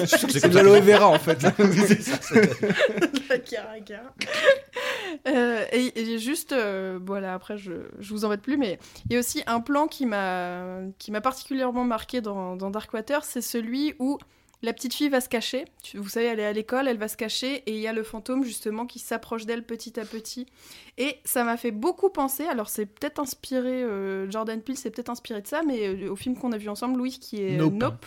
sûr 0.07 0.29
que 0.29 0.33
C'est 0.33 0.41
comme 0.41 0.51
de 0.51 0.57
l'aloe 0.57 0.81
vera 0.81 1.09
en 1.09 1.19
fait. 1.19 1.41
c'est 1.57 2.03
ça, 2.03 2.19
La. 3.89 4.13
Euh, 5.27 5.65
et, 5.73 5.99
et 5.99 6.19
juste, 6.19 6.53
euh, 6.53 6.99
voilà, 7.05 7.35
après 7.35 7.59
je, 7.59 7.73
je 7.99 8.11
vous 8.13 8.25
embête 8.25 8.43
plus, 8.43 8.57
mais 8.57 8.79
il 9.07 9.15
y 9.15 9.17
a 9.17 9.19
aussi 9.19 9.43
un 9.47 9.61
plan 9.61 9.87
qui 9.87 10.07
m'a 10.07 10.81
qui 10.99 11.11
m'a 11.11 11.21
particulièrement 11.21 11.85
marqué 11.85 12.21
dans, 12.21 12.57
dans 12.57 12.71
Darkwater, 12.71 13.25
c'est 13.25 13.41
celui 13.41 13.95
où 13.99 14.19
la 14.63 14.73
petite 14.73 14.95
fille 14.95 15.09
va 15.09 15.21
se 15.21 15.29
cacher. 15.29 15.65
Vous 15.95 16.09
savez, 16.09 16.27
elle 16.27 16.41
est 16.41 16.47
à 16.47 16.53
l'école, 16.53 16.89
elle 16.89 16.99
va 16.99 17.09
se 17.09 17.17
cacher, 17.17 17.63
et 17.67 17.73
il 17.73 17.81
y 17.81 17.87
a 17.87 17.93
le 17.93 18.03
fantôme 18.03 18.45
justement 18.45 18.87
qui 18.87 18.99
s'approche 18.99 19.47
d'elle 19.47 19.65
petit 19.65 19.99
à 20.01 20.05
petit. 20.05 20.47
Et 20.99 21.19
ça 21.25 21.45
m'a 21.45 21.57
fait 21.57 21.71
beaucoup 21.71 22.11
penser, 22.11 22.45
alors 22.45 22.69
c'est 22.69 22.87
peut-être 22.87 23.21
inspiré, 23.21 23.83
euh, 23.83 24.31
Jordan 24.31 24.61
Peele 24.61 24.77
s'est 24.77 24.91
peut-être 24.91 25.11
inspiré 25.11 25.43
de 25.43 25.47
ça, 25.47 25.63
mais 25.63 25.89
euh, 25.89 26.11
au 26.11 26.17
film 26.17 26.37
qu'on 26.37 26.53
a 26.53 26.59
vu 26.59 26.69
ensemble, 26.69 26.99
Louis, 26.99 27.19
qui 27.19 27.43
est 27.43 27.55
euh, 27.55 27.59
Nope. 27.59 27.75
Nope 27.75 28.07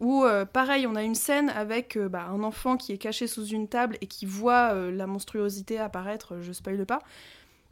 où 0.00 0.24
euh, 0.24 0.44
pareil, 0.44 0.86
on 0.86 0.94
a 0.94 1.02
une 1.02 1.14
scène 1.14 1.50
avec 1.50 1.96
euh, 1.96 2.08
bah, 2.08 2.26
un 2.28 2.42
enfant 2.42 2.76
qui 2.76 2.92
est 2.92 2.98
caché 2.98 3.26
sous 3.26 3.46
une 3.46 3.68
table 3.68 3.96
et 4.00 4.06
qui 4.06 4.26
voit 4.26 4.72
euh, 4.72 4.90
la 4.90 5.06
monstruosité 5.06 5.78
apparaître, 5.78 6.40
je 6.40 6.52
spoile 6.52 6.84
pas. 6.84 7.00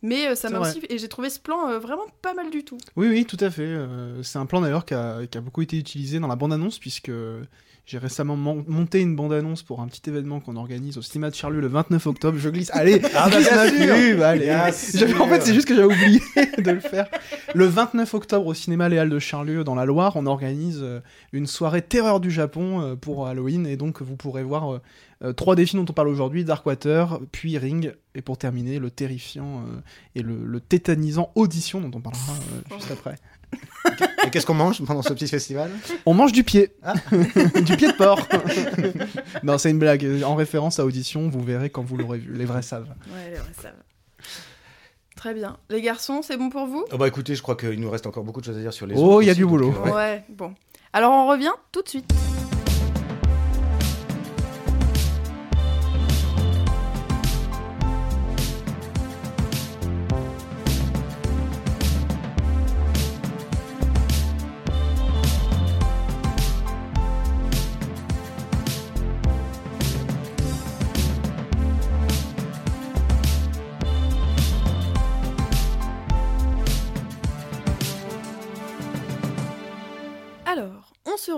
Mais 0.02 0.26
euh, 0.28 0.34
ça 0.34 0.50
m'a 0.50 0.58
aussi. 0.60 0.80
Et 0.88 0.98
j'ai 0.98 1.08
trouvé 1.08 1.30
ce 1.30 1.38
plan 1.38 1.68
euh, 1.68 1.78
vraiment 1.78 2.02
pas 2.22 2.34
mal 2.34 2.50
du 2.50 2.64
tout. 2.64 2.78
Oui, 2.96 3.08
oui, 3.08 3.24
tout 3.24 3.36
à 3.40 3.50
fait. 3.50 3.62
Euh, 3.62 4.22
c'est 4.22 4.38
un 4.38 4.46
plan 4.46 4.60
d'ailleurs 4.60 4.84
qui 4.84 4.94
a, 4.94 5.26
qui 5.30 5.38
a 5.38 5.40
beaucoup 5.40 5.62
été 5.62 5.76
utilisé 5.78 6.18
dans 6.18 6.26
la 6.28 6.34
bande-annonce, 6.36 6.78
puisque 6.78 7.12
j'ai 7.84 7.98
récemment 7.98 8.36
mon- 8.36 8.64
monté 8.68 9.00
une 9.00 9.16
bande-annonce 9.16 9.62
pour 9.62 9.80
un 9.80 9.86
petit 9.88 10.08
événement 10.08 10.38
qu'on 10.40 10.54
organise 10.56 10.98
au 10.98 11.02
cinéma 11.02 11.30
de 11.30 11.34
Charlieu 11.34 11.60
le 11.60 11.66
29 11.68 12.06
octobre. 12.06 12.38
Je 12.38 12.48
glisse. 12.48 12.70
Allez, 12.72 13.00
Ah, 13.14 13.28
bah, 13.28 13.36
glisse 13.36 13.50
ma 13.52 13.70
pub, 13.70 14.22
allez. 14.22 14.50
En 15.20 15.26
fait, 15.28 15.40
c'est 15.42 15.54
juste 15.54 15.66
que 15.68 15.74
j'avais 15.74 15.92
oublié 15.92 16.20
de 16.58 16.70
le 16.70 16.80
faire. 16.80 17.06
Le 17.54 17.66
29 17.66 18.12
octobre 18.14 18.46
au 18.46 18.54
cinéma 18.54 18.88
Léal 18.88 19.08
de 19.08 19.18
Charlieu, 19.18 19.62
dans 19.64 19.74
la 19.74 19.84
Loire, 19.84 20.14
on 20.16 20.26
organise 20.26 20.84
une 21.32 21.46
soirée 21.46 21.82
terreur 21.82 22.20
du 22.20 22.30
Japon 22.30 22.96
pour 23.00 23.26
Halloween, 23.28 23.66
et 23.66 23.76
donc 23.76 24.00
vous 24.02 24.16
pourrez 24.16 24.42
voir 24.42 24.80
euh, 25.22 25.32
trois 25.32 25.54
des 25.56 25.66
films 25.66 25.84
dont 25.84 25.90
on 25.90 25.94
parle 25.94 26.08
aujourd'hui 26.08 26.44
Darkwater, 26.44 27.20
puis 27.30 27.56
Ring, 27.58 27.94
et 28.14 28.22
pour 28.22 28.38
terminer, 28.38 28.78
le 28.78 28.90
terrifiant 28.90 29.60
euh, 29.60 29.80
et 30.14 30.22
le, 30.22 30.36
le 30.44 30.60
tétanisant 30.60 31.30
Audition, 31.34 31.80
dont 31.80 31.96
on 31.96 32.00
parlera 32.00 32.32
euh, 32.32 32.74
juste 32.78 32.90
après. 32.90 33.16
Et 34.26 34.30
qu'est-ce 34.30 34.46
qu'on 34.46 34.54
mange 34.54 34.82
pendant 34.84 35.02
ce 35.02 35.12
petit 35.12 35.28
festival? 35.28 35.70
On 36.06 36.14
mange 36.14 36.32
du 36.32 36.42
pied. 36.42 36.72
Ah. 36.82 36.94
du 37.12 37.76
pied 37.76 37.88
de 37.88 37.96
porc. 37.96 38.26
non, 39.42 39.58
c'est 39.58 39.70
une 39.70 39.78
blague. 39.78 40.06
En 40.24 40.34
référence 40.34 40.78
à 40.78 40.86
Audition, 40.86 41.28
vous 41.28 41.42
verrez 41.42 41.68
quand 41.68 41.82
vous 41.82 41.96
l'aurez 41.98 42.18
vu. 42.18 42.32
Les 42.34 42.46
vrais 42.46 42.62
savent. 42.62 42.88
Ouais, 43.12 43.30
les 43.30 43.36
vrais 43.36 43.52
savent. 43.60 43.82
Très 45.16 45.34
bien. 45.34 45.58
Les 45.68 45.82
garçons, 45.82 46.22
c'est 46.22 46.36
bon 46.36 46.48
pour 46.48 46.66
vous? 46.66 46.84
Oh 46.92 46.96
bah 46.96 47.06
écoutez, 47.06 47.34
je 47.34 47.42
crois 47.42 47.54
qu'il 47.56 47.78
nous 47.78 47.90
reste 47.90 48.06
encore 48.06 48.24
beaucoup 48.24 48.40
de 48.40 48.46
choses 48.46 48.56
à 48.56 48.60
dire 48.60 48.72
sur 48.72 48.86
les 48.86 48.94
Oh, 48.96 49.20
il 49.20 49.26
y 49.26 49.28
a 49.28 49.32
aussi, 49.32 49.38
du 49.38 49.42
donc, 49.42 49.50
boulot. 49.50 49.74
euh, 49.76 49.84
ouais. 49.84 49.92
Ouais, 49.92 50.24
bon. 50.30 50.54
Alors 50.92 51.12
on 51.12 51.28
revient 51.28 51.52
tout 51.70 51.82
de 51.82 51.88
suite. 51.88 52.10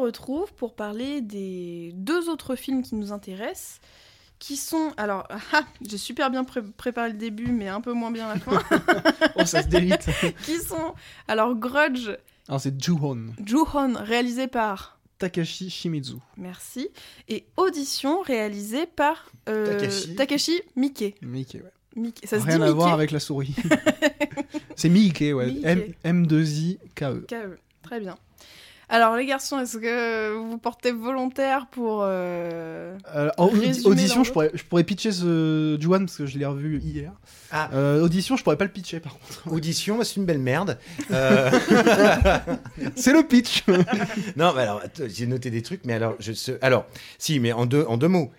Retrouve 0.04 0.52
pour 0.54 0.74
parler 0.74 1.20
des 1.20 1.92
deux 1.94 2.28
autres 2.28 2.54
films 2.56 2.82
qui 2.82 2.94
nous 2.94 3.12
intéressent, 3.12 3.80
qui 4.38 4.56
sont... 4.56 4.92
Alors, 4.96 5.26
ah, 5.52 5.62
j'ai 5.86 5.98
super 5.98 6.30
bien 6.30 6.44
pré- 6.44 6.62
préparé 6.62 7.08
le 7.10 7.16
début, 7.18 7.46
mais 7.50 7.68
un 7.68 7.80
peu 7.80 7.92
moins 7.92 8.10
bien 8.10 8.28
la 8.28 8.38
fin. 8.40 8.62
Oh, 9.36 9.44
ça 9.44 9.62
se 9.62 9.68
délite. 9.68 10.08
qui 10.44 10.58
sont... 10.58 10.94
Alors, 11.28 11.54
Grudge, 11.56 12.10
Alors, 12.48 12.60
c'est 12.60 12.80
Juhon. 12.82 13.32
Juhon, 13.44 13.94
réalisé 13.96 14.46
par... 14.46 14.98
Takashi 15.18 15.70
Shimizu. 15.70 16.16
Merci. 16.36 16.88
Et 17.28 17.46
Audition, 17.56 18.20
réalisé 18.22 18.86
par... 18.86 19.30
euh, 19.48 19.78
Takashi. 19.78 20.14
Takeshi 20.16 20.60
Miike. 20.76 21.16
Mickey, 21.22 21.58
ouais. 21.62 21.72
Miike. 21.96 22.20
Ça 22.24 22.38
se 22.40 22.44
Rien 22.44 22.56
dit 22.58 22.62
à 22.62 22.66
Miike 22.66 22.76
voir 22.76 22.92
avec 22.92 23.10
la 23.12 23.20
souris. 23.20 23.54
c'est 24.76 24.88
Mickey, 24.88 25.32
ouais. 25.32 25.46
Mickey. 25.46 25.94
M- 26.04 26.24
M2I-K-E. 26.26 27.24
KE. 27.28 27.58
Très 27.82 28.00
bien. 28.00 28.16
Alors 28.88 29.16
les 29.16 29.24
garçons, 29.26 29.58
est-ce 29.60 29.78
que 29.78 30.36
vous 30.36 30.58
portez 30.58 30.92
volontaire 30.92 31.66
pour... 31.70 32.02
euh, 32.02 32.96
Euh, 33.14 33.30
en 33.38 33.46
audition, 33.84 34.24
je 34.24 34.32
pourrais, 34.32 34.50
je 34.54 34.62
pourrais 34.64 34.84
pitcher 34.84 35.10
ce 35.12 35.76
Juan 35.80 36.04
parce 36.06 36.18
que 36.18 36.26
je 36.26 36.38
l'ai 36.38 36.44
revu 36.46 36.80
hier. 36.80 37.12
Ah. 37.50 37.70
Euh, 37.72 38.02
audition, 38.02 38.36
je 38.36 38.42
pourrais 38.44 38.56
pas 38.56 38.64
le 38.64 38.70
pitcher 38.70 39.00
par 39.00 39.18
contre. 39.18 39.42
Audition, 39.52 40.02
c'est 40.04 40.16
une 40.16 40.26
belle 40.26 40.38
merde. 40.38 40.78
Euh, 41.10 41.50
C'est 42.96 43.12
le 43.12 43.22
pitch. 43.26 43.64
non, 44.36 44.52
mais 44.54 44.62
alors, 44.62 44.82
j'ai 45.06 45.26
noté 45.26 45.50
des 45.50 45.62
trucs, 45.62 45.84
mais 45.84 45.92
alors, 45.94 46.14
je 46.18 46.32
alors, 46.62 46.86
si, 47.18 47.40
mais 47.40 47.52
en 47.52 47.66
deux, 47.66 47.84
en 47.88 47.96
deux 47.96 48.08
mots. 48.08 48.32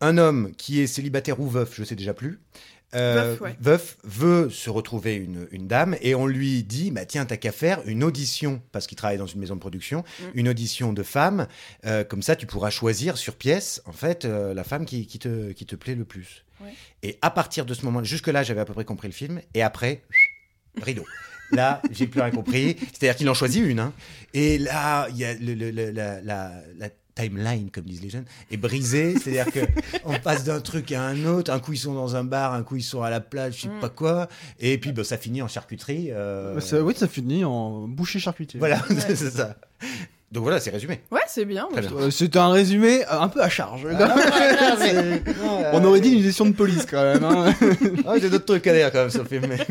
Un 0.00 0.16
homme 0.16 0.52
qui 0.56 0.80
est 0.80 0.86
célibataire 0.86 1.40
ou 1.40 1.48
veuf, 1.48 1.74
je 1.74 1.82
sais 1.84 1.96
déjà 1.96 2.14
plus. 2.14 2.38
Euh, 2.94 3.32
Veuf, 3.32 3.40
ouais. 3.42 3.56
veuf 3.60 3.96
veut 4.04 4.48
se 4.50 4.70
retrouver 4.70 5.14
une, 5.16 5.46
une 5.50 5.66
dame 5.68 5.96
et 6.00 6.14
on 6.14 6.26
lui 6.26 6.62
dit 6.62 6.90
bah 6.90 7.04
tiens 7.04 7.26
t'as 7.26 7.36
qu'à 7.36 7.52
faire 7.52 7.80
une 7.86 8.02
audition 8.02 8.62
parce 8.72 8.86
qu'il 8.86 8.96
travaille 8.96 9.18
dans 9.18 9.26
une 9.26 9.40
maison 9.40 9.54
de 9.56 9.60
production 9.60 10.04
Mm. 10.20 10.24
une 10.34 10.48
audition 10.48 10.92
de 10.94 11.02
femme 11.02 11.46
euh, 11.84 12.02
comme 12.04 12.22
ça 12.22 12.34
tu 12.34 12.46
pourras 12.46 12.70
choisir 12.70 13.18
sur 13.18 13.34
pièce 13.34 13.82
en 13.84 13.92
fait 13.92 14.24
euh, 14.24 14.54
la 14.54 14.64
femme 14.64 14.86
qui, 14.86 15.06
qui 15.06 15.18
te 15.18 15.52
qui 15.52 15.66
te 15.66 15.76
plaît 15.76 15.94
le 15.96 16.04
plus 16.04 16.44
Ouais. 16.62 16.72
et 17.02 17.18
à 17.22 17.30
partir 17.30 17.66
de 17.66 17.74
ce 17.74 17.84
moment 17.84 18.02
jusque 18.02 18.26
là 18.28 18.42
j'avais 18.42 18.60
à 18.60 18.64
peu 18.64 18.72
près 18.72 18.84
compris 18.84 19.06
le 19.08 19.14
film 19.14 19.40
et 19.54 19.62
après 19.62 20.02
rideau 20.82 21.04
Là, 21.50 21.80
j'ai 21.90 22.06
plus 22.06 22.20
rien 22.20 22.30
compris. 22.30 22.76
C'est-à-dire 22.92 23.16
qu'il 23.16 23.30
en 23.30 23.32
choisit 23.32 23.64
une. 23.64 23.80
hein. 23.80 23.94
Et 24.34 24.58
là, 24.58 25.08
il 25.08 25.16
y 25.16 25.24
a 25.24 25.32
le- 25.32 25.54
le- 25.54 25.70
le- 25.70 25.90
la, 25.92 26.20
la- 26.20 26.60
la 26.76 26.90
timeline, 27.22 27.70
comme 27.70 27.84
disent 27.84 28.02
les 28.02 28.10
jeunes, 28.10 28.24
est 28.50 28.56
brisée. 28.56 29.14
C'est-à-dire 29.18 29.52
que 29.52 29.60
on 30.04 30.18
passe 30.18 30.44
d'un 30.44 30.60
truc 30.60 30.92
à 30.92 31.02
un 31.02 31.24
autre. 31.26 31.50
Un 31.52 31.58
coup, 31.58 31.72
ils 31.72 31.78
sont 31.78 31.94
dans 31.94 32.16
un 32.16 32.24
bar, 32.24 32.52
un 32.54 32.62
coup, 32.62 32.76
ils 32.76 32.82
sont 32.82 33.02
à 33.02 33.10
la 33.10 33.20
plage, 33.20 33.56
je 33.56 33.60
sais 33.62 33.68
Mm. 33.68 33.80
pas 33.80 33.88
quoi. 33.88 34.28
Et 34.60 34.78
puis, 34.78 34.92
bah, 34.92 35.04
ça 35.04 35.16
finit 35.18 35.42
en 35.42 35.48
charcuterie. 35.48 36.10
euh, 36.12 36.60
Ça- 36.60 36.80
oui, 36.82 36.94
ça 36.96 37.08
finit 37.08 37.44
en 37.44 37.88
boucher 37.88 38.18
charcutier. 38.18 38.58
Voilà, 38.58 38.78
c'est 39.08 39.16
ça. 39.16 39.56
Donc 40.30 40.42
voilà, 40.42 40.60
c'est 40.60 40.68
résumé. 40.70 41.00
Ouais, 41.10 41.22
c'est 41.26 41.46
bien. 41.46 41.66
Euh, 41.74 42.10
C'est 42.10 42.36
un 42.36 42.50
résumé 42.50 43.02
euh, 43.06 43.18
un 43.20 43.28
peu 43.28 43.42
à 43.42 43.48
charge. 43.48 43.86
On 45.72 45.84
aurait 45.84 46.00
dit 46.00 46.10
une 46.10 46.22
gestion 46.22 46.44
de 46.46 46.52
police 46.52 46.86
quand 46.86 47.02
même. 47.02 47.24
hein. 47.24 47.54
Ah, 48.06 48.14
j'ai 48.20 48.28
d'autres 48.30 48.44
trucs 48.44 48.66
à 48.66 48.74
dire 48.74 48.92
quand 48.92 48.98
même 49.00 49.10
sur 49.10 49.22
le 49.22 49.28
film. 49.28 49.46
mais-. 49.48 49.66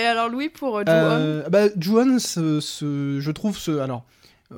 Et 0.00 0.04
alors 0.04 0.28
Louis 0.28 0.48
pour 0.48 0.78
euh, 0.78 0.82
Euh, 0.88 1.48
bah, 1.48 1.64
Juan, 1.78 2.18
ce- 2.18 2.60
ce- 2.60 3.18
je 3.20 3.30
trouve 3.30 3.56
ce. 3.58 3.78
Alors, 3.78 4.04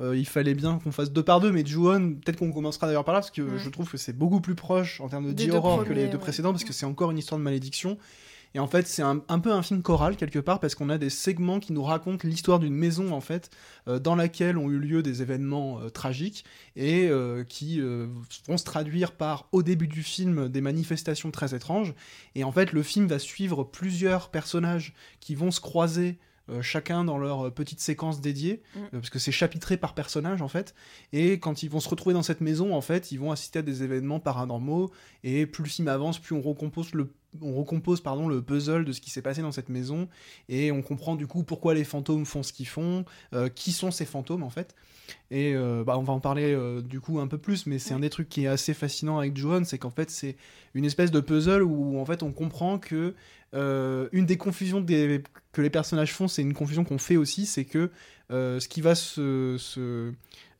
euh, 0.01 0.17
il 0.17 0.25
fallait 0.27 0.53
bien 0.53 0.79
qu'on 0.83 0.91
fasse 0.91 1.11
deux 1.11 1.23
par 1.23 1.39
deux, 1.39 1.51
mais 1.51 1.65
Juan, 1.65 2.15
peut-être 2.15 2.37
qu'on 2.37 2.51
commencera 2.51 2.87
d'ailleurs 2.87 3.05
par 3.05 3.13
là, 3.13 3.21
parce 3.21 3.31
que 3.31 3.41
Mm. 3.41 3.57
je 3.57 3.69
trouve 3.69 3.89
que 3.89 3.97
c'est 3.97 4.17
beaucoup 4.17 4.41
plus 4.41 4.55
proche 4.55 5.01
en 5.01 5.09
termes 5.09 5.25
de 5.27 5.31
Des 5.33 5.45
deux 5.45 5.51
J-horror 5.53 5.83
que 5.85 5.93
les 5.93 6.07
deux 6.07 6.13
ouais. 6.13 6.17
précédents, 6.19 6.51
parce 6.51 6.63
que 6.63 6.73
c'est 6.73 6.85
encore 6.85 7.11
une 7.11 7.17
histoire 7.17 7.39
de 7.39 7.43
malédiction. 7.43 7.97
Et 8.53 8.59
en 8.59 8.67
fait, 8.67 8.87
c'est 8.87 9.01
un, 9.01 9.21
un 9.27 9.39
peu 9.39 9.51
un 9.51 9.61
film 9.61 9.81
choral 9.81 10.15
quelque 10.15 10.39
part, 10.39 10.61
parce 10.61 10.75
qu'on 10.75 10.89
a 10.89 10.97
des 10.97 11.09
segments 11.09 11.59
qui 11.59 11.73
nous 11.73 11.83
racontent 11.83 12.25
l'histoire 12.25 12.57
d'une 12.59 12.73
maison, 12.73 13.11
en 13.11 13.19
fait, 13.19 13.49
euh, 13.89 13.99
dans 13.99 14.15
laquelle 14.15 14.57
ont 14.57 14.69
eu 14.69 14.79
lieu 14.79 15.03
des 15.03 15.21
événements 15.21 15.81
euh, 15.81 15.89
tragiques 15.89 16.45
et 16.77 17.09
euh, 17.09 17.43
qui 17.43 17.81
vont 18.47 18.57
se 18.57 18.63
traduire 18.63 19.11
par, 19.11 19.49
au 19.51 19.61
début 19.61 19.87
du 19.87 20.03
film, 20.03 20.47
des 20.47 20.61
manifestations 20.61 21.31
très 21.31 21.53
étranges. 21.53 21.93
Et 22.33 22.45
en 22.45 22.51
fait, 22.53 22.71
le 22.71 22.81
film 22.81 23.07
va 23.07 23.19
suivre 23.19 23.65
plusieurs 23.65 24.29
personnages 24.29 24.93
qui 25.19 25.35
vont 25.35 25.51
se 25.51 25.59
croiser 25.59 26.17
euh, 26.49 26.61
chacun 26.61 27.03
dans 27.03 27.17
leur 27.17 27.47
euh, 27.47 27.49
petite 27.51 27.79
séquence 27.79 28.21
dédiée, 28.21 28.61
Mm. 28.75 28.79
euh, 28.79 28.87
parce 28.91 29.09
que 29.09 29.19
c'est 29.19 29.31
chapitré 29.31 29.77
par 29.77 29.93
personnage 29.93 30.41
en 30.41 30.47
fait. 30.47 30.75
Et 31.13 31.39
quand 31.39 31.63
ils 31.63 31.69
vont 31.69 31.79
se 31.79 31.89
retrouver 31.89 32.13
dans 32.13 32.23
cette 32.23 32.41
maison, 32.41 32.75
en 32.75 32.81
fait, 32.81 33.11
ils 33.11 33.19
vont 33.19 33.31
assister 33.31 33.59
à 33.59 33.61
des 33.61 33.83
événements 33.83 34.19
paranormaux. 34.19 34.91
Et 35.23 35.45
plus 35.45 35.63
le 35.63 35.69
film 35.69 35.87
avance, 35.87 36.19
plus 36.19 36.35
on 36.35 36.41
recompose 36.41 36.93
le 36.93 37.11
on 37.41 37.53
recompose 37.53 38.01
pardon 38.01 38.27
le 38.27 38.41
puzzle 38.41 38.85
de 38.85 38.91
ce 38.91 39.01
qui 39.01 39.09
s'est 39.09 39.21
passé 39.21 39.41
dans 39.41 39.51
cette 39.51 39.69
maison 39.69 40.07
et 40.49 40.71
on 40.71 40.81
comprend 40.81 41.15
du 41.15 41.27
coup 41.27 41.43
pourquoi 41.43 41.73
les 41.73 41.83
fantômes 41.83 42.25
font 42.25 42.43
ce 42.43 42.53
qu'ils 42.53 42.67
font, 42.67 43.05
euh, 43.33 43.49
qui 43.49 43.71
sont 43.71 43.91
ces 43.91 44.05
fantômes 44.05 44.43
en 44.43 44.49
fait. 44.49 44.75
Et 45.31 45.53
euh, 45.53 45.83
bah, 45.83 45.97
on 45.97 46.03
va 46.03 46.13
en 46.13 46.19
parler 46.19 46.53
euh, 46.53 46.81
du 46.81 46.99
coup 46.99 47.19
un 47.19 47.27
peu 47.27 47.37
plus, 47.37 47.67
mais 47.67 47.77
c'est 47.77 47.93
un 47.93 47.99
des 47.99 48.09
trucs 48.09 48.29
qui 48.29 48.45
est 48.45 48.47
assez 48.47 48.73
fascinant 48.73 49.19
avec 49.19 49.37
Joan, 49.37 49.65
c'est 49.65 49.77
qu'en 49.77 49.91
fait 49.91 50.09
c'est 50.09 50.35
une 50.73 50.85
espèce 50.85 51.11
de 51.11 51.19
puzzle 51.19 51.61
où 51.61 51.99
en 51.99 52.05
fait 52.05 52.23
on 52.23 52.31
comprend 52.31 52.79
que 52.79 53.13
euh, 53.53 54.09
une 54.11 54.25
des 54.25 54.37
confusions 54.37 54.83
que 54.85 55.61
les 55.61 55.69
personnages 55.69 56.13
font, 56.13 56.27
c'est 56.27 56.41
une 56.41 56.53
confusion 56.53 56.83
qu'on 56.83 56.97
fait 56.97 57.17
aussi, 57.17 57.45
c'est 57.45 57.65
que 57.65 57.89
euh, 58.31 58.59
ce 58.59 58.67
qui 58.67 58.81
va 58.81 58.95
se, 58.95 60.11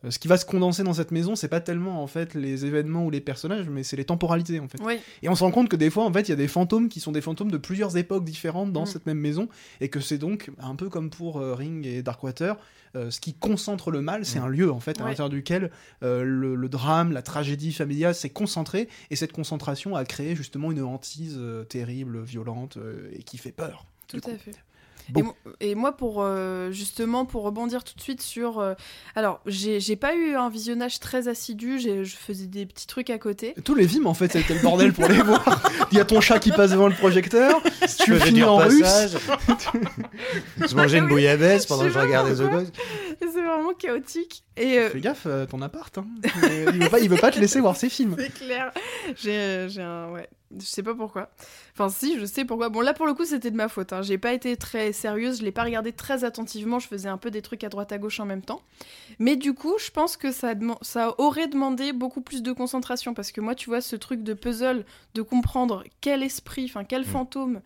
ce 0.10 0.20
qui 0.20 0.28
va 0.28 0.38
se 0.38 0.46
condenser 0.46 0.84
dans 0.84 0.94
cette 0.94 1.12
maison, 1.12 1.36
c'est 1.36 1.48
pas 1.48 1.62
tellement 1.62 2.02
en 2.04 2.08
fait 2.08 2.34
les 2.34 2.66
événements 2.66 3.06
ou 3.06 3.10
les 3.10 3.22
personnages, 3.22 3.68
mais 3.70 3.84
c'est 3.84 3.96
les 3.96 4.06
temporalités 4.06 4.60
en 4.60 4.68
fait. 4.68 4.80
Oui, 4.84 5.00
Et 5.24 5.30
on 5.30 5.36
se 5.36 5.44
rend 5.44 5.52
compte 5.52 5.70
que 5.70 5.76
des 5.76 5.90
fois, 5.90 6.06
en 6.06 6.12
fait, 6.14 6.22
il 6.22 6.30
y 6.30 6.34
a 6.34 6.38
des 6.38 6.48
fantômes 6.48 6.90
qui 6.90 7.00
sont 7.00 7.12
des 7.12 7.22
fantômes 7.22 7.52
de 7.52 7.58
plusieurs 7.58 7.98
époques 7.98 8.26
différentes 8.26 8.72
dans 8.74 8.84
Mm. 8.84 8.88
cette 8.88 9.06
même 9.06 9.20
maison, 9.20 9.48
et 9.82 9.90
que 9.90 10.00
c'est 10.00 10.18
donc 10.18 10.52
un 10.60 10.76
peu 10.76 10.90
comme 10.90 11.10
pour 11.10 11.40
euh, 11.40 11.56
Ring 11.56 11.86
et 11.86 12.02
Darkwater, 12.04 12.56
euh, 12.96 13.12
ce 13.12 13.20
qui 13.20 13.34
concentre 13.34 13.92
le 13.92 14.02
mal, 14.02 14.26
c'est 14.26 14.40
Mm. 14.40 14.44
un 14.44 14.48
lieu 14.48 14.72
en 14.72 14.80
fait 14.80 15.00
à 15.02 15.06
l'intérieur 15.06 15.30
duquel 15.30 15.72
euh, 16.04 16.24
le, 16.24 16.56
le 16.56 16.70
drame, 16.70 17.12
la 17.12 17.22
tragédie 17.22 17.74
familiale 17.74 18.16
s'est 18.16 18.30
concentré, 18.30 18.88
et 19.10 19.16
cette 19.16 19.32
concentration 19.34 19.96
a 19.96 20.06
créé 20.06 20.36
justement 20.36 20.72
une 20.72 20.82
hantise 20.82 21.36
euh, 21.40 21.64
terrible, 21.64 22.22
violente 22.24 22.78
euh, 22.78 23.10
et 23.14 23.24
qui 23.24 23.38
fait 23.38 23.52
peur. 23.52 23.86
tout 24.08 24.20
coup. 24.20 24.30
à 24.32 24.38
fait. 24.38 24.52
Bon. 25.10 25.20
Et, 25.20 25.24
mo- 25.24 25.36
et 25.62 25.76
moi, 25.76 25.92
pour 25.96 26.22
euh, 26.22 26.72
justement, 26.72 27.26
pour 27.26 27.44
rebondir 27.44 27.84
tout 27.84 27.96
de 27.96 28.02
suite 28.02 28.22
sur. 28.22 28.60
euh, 28.60 28.74
alors, 29.16 29.42
j'ai 29.46 29.80
j'ai 29.80 29.96
pas 29.96 30.16
eu 30.16 30.36
un 30.36 30.50
visionnage 30.50 31.00
très 31.00 31.28
assidu, 31.28 31.80
j'ai- 31.80 32.04
je 32.06 32.16
faisais 32.16 32.48
des 32.48 32.66
petits 32.66 32.88
trucs 32.88 33.10
à 33.10 33.18
côté. 33.18 33.54
Tous 33.64 33.76
les 33.76 33.88
films, 33.88 34.08
en 34.08 34.14
fait, 34.14 34.32
c'était 34.32 34.54
le 34.56 34.62
bordel 34.62 34.94
pour 34.94 35.08
les 35.08 35.22
voir. 35.22 35.44
Il 35.92 35.98
y 35.98 36.02
a 36.02 36.06
ton 36.06 36.22
chat 36.22 36.40
qui 36.40 36.52
passe 36.52 36.72
devant 36.72 36.88
le 36.88 36.96
projecteur, 36.96 37.62
tu 37.64 38.12
faisais 38.14 38.26
finis 38.26 38.40
du 38.40 38.44
en 38.44 38.58
russe. 38.58 38.76
repassage. 38.78 39.18
je 40.70 40.76
mangeais 40.76 40.98
une 41.00 41.08
bouillabaisse 41.08 41.66
pendant 41.66 41.84
que 41.84 41.90
je 41.92 42.00
regardais 42.00 42.34
The. 42.36 42.50
Ghost. 42.50 42.74
C'est 43.20 43.28
vraiment 43.42 43.74
chaotique. 43.78 44.44
Et 44.58 44.80
euh, 44.80 44.90
Fais 44.90 45.00
gaffe, 45.02 45.26
euh, 45.26 45.46
ton 45.46 45.62
appart. 45.62 45.98
Hein. 45.98 46.06
Il, 46.74 46.84
veut 46.84 46.90
pas, 46.90 47.00
il 47.00 47.10
veut 47.10 47.18
pas 47.18 47.32
te 47.32 47.40
laisser 47.40 47.60
voir 47.60 47.76
ses 47.76 47.90
films. 47.90 48.16
c'est 48.20 48.34
clair. 48.34 48.72
J'ai 49.16 49.68
j'ai 49.70 49.82
un. 49.82 50.10
Ouais. 50.12 50.28
Je 50.58 50.66
sais 50.66 50.84
pas 50.84 50.96
pourquoi. 50.96 51.30
Enfin, 51.74 51.90
si, 51.90 52.20
je 52.20 52.26
sais 52.26 52.46
pourquoi. 52.46 52.70
Bon, 52.70 52.82
là, 52.82 52.94
pour 52.94 53.06
le 53.06 53.14
coup, 53.14 53.26
c'était 53.26 53.52
de 53.52 53.56
ma 53.56 53.68
faute. 53.68 53.94
Hein. 53.94 54.02
J'ai 54.02 54.18
pas 54.18 54.34
été 54.34 54.56
très 54.58 54.94
sérieuse, 54.94 55.40
je 55.40 55.44
l'ai 55.44 55.52
pas 55.52 55.64
regardé 55.64 55.92
très 55.92 56.24
attentivement. 56.24 56.80
Je 56.80 56.88
faisais 56.88 57.10
un 57.10 57.18
peu 57.18 57.32
des 57.32 57.42
trucs 57.42 57.64
à 57.64 57.70
droite 57.70 57.92
à 57.92 57.98
gauche 57.98 58.20
en 58.20 58.26
même 58.26 58.42
temps. 58.42 58.62
Mais 59.20 59.36
du 59.36 59.54
coup, 59.54 59.76
je 59.80 59.92
pense 59.92 60.18
que 60.18 60.32
ça, 60.32 60.54
aurait 61.18 61.48
demandé 61.48 61.94
beaucoup 61.94 62.22
plus 62.22 62.42
de 62.42 62.52
concentration. 62.52 63.14
Parce 63.14 63.32
que 63.32 63.42
moi, 63.42 63.56
tu 63.56 63.70
vois, 63.70 63.82
ce 63.82 63.96
truc 63.96 64.24
de 64.24 64.34
puzzle, 64.34 64.86
de 65.14 65.22
comprendre 65.22 65.84
quel 66.02 66.24
esprit, 66.24 66.66
enfin, 66.66 66.84
quel 66.84 67.04
fantôme. 67.06 67.62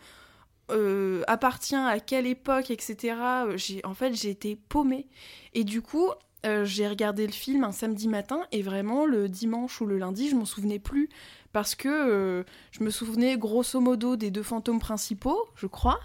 euh, 0.71 1.23
appartient 1.27 1.75
à 1.75 1.99
quelle 1.99 2.27
époque, 2.27 2.69
etc. 2.71 3.15
euh, 3.47 3.57
J'ai, 3.57 3.83
en 3.85 3.93
fait, 3.93 4.13
j'ai 4.13 4.29
été 4.29 4.55
paumée. 4.55 5.07
Et 5.53 5.63
du 5.63 5.81
coup, 5.81 6.09
euh, 6.45 6.63
j'ai 6.65 6.87
regardé 6.87 7.25
le 7.25 7.33
film 7.33 7.63
un 7.63 7.71
samedi 7.71 8.07
matin 8.07 8.41
et 8.51 8.61
vraiment 8.61 9.05
le 9.05 9.27
dimanche 9.29 9.81
ou 9.81 9.85
le 9.85 9.97
lundi, 9.97 10.29
je 10.29 10.35
m'en 10.35 10.45
souvenais 10.45 10.79
plus 10.79 11.09
parce 11.51 11.75
que 11.75 11.87
euh, 11.89 12.43
je 12.71 12.83
me 12.83 12.89
souvenais 12.91 13.37
grosso 13.37 13.79
modo 13.81 14.15
des 14.15 14.31
deux 14.31 14.43
fantômes 14.43 14.79
principaux, 14.79 15.47
je 15.55 15.67
crois. 15.67 15.99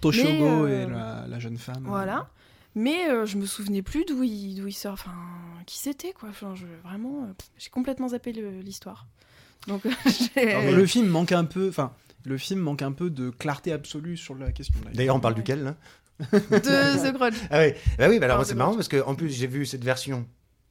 Toshogo 0.00 0.28
Mais, 0.28 0.42
euh, 0.72 0.86
et 0.86 0.90
la, 0.90 1.26
la 1.28 1.38
jeune 1.38 1.58
femme. 1.58 1.82
Voilà. 1.84 2.28
Mais 2.74 3.08
euh, 3.10 3.26
je 3.26 3.36
me 3.36 3.46
souvenais 3.46 3.82
plus 3.82 4.04
d'où 4.04 4.22
il, 4.22 4.54
d'où 4.54 4.68
il 4.68 4.72
sort, 4.72 4.92
enfin, 4.92 5.12
qui 5.66 5.78
c'était 5.78 6.12
quoi. 6.12 6.28
Enfin, 6.28 6.54
je, 6.54 6.66
vraiment, 6.84 7.24
euh, 7.24 7.32
pff, 7.32 7.48
j'ai 7.58 7.70
complètement 7.70 8.08
zappé 8.08 8.32
le- 8.32 8.60
l'histoire. 8.60 9.06
Donc, 9.66 9.82
j'ai- 10.36 10.70
Le 10.72 10.86
film 10.86 11.08
manque 11.08 11.32
un 11.32 11.44
peu. 11.44 11.68
Enfin, 11.68 11.92
le 12.24 12.38
film 12.38 12.60
manque 12.60 12.82
un 12.82 12.92
peu 12.92 13.10
de 13.10 13.30
clarté 13.30 13.72
absolue 13.72 14.16
sur 14.16 14.34
la 14.36 14.52
question. 14.52 14.74
D'ailleurs, 14.94 15.16
on 15.16 15.20
parle 15.20 15.34
Ouais. 15.34 15.40
duquel 15.40 15.64
là? 15.64 15.74
de 16.32 17.10
The 17.10 17.14
Grudge. 17.14 17.36
Ah 17.50 17.60
oui, 17.62 17.72
bah 17.98 18.08
oui, 18.08 18.18
bah 18.18 18.26
alors 18.26 18.44
c'est 18.44 18.54
marrant 18.54 18.74
parce 18.74 18.88
que 18.88 19.02
en 19.04 19.14
plus 19.14 19.30
j'ai 19.30 19.46
vu 19.46 19.64
cette 19.66 19.84
version. 19.84 20.26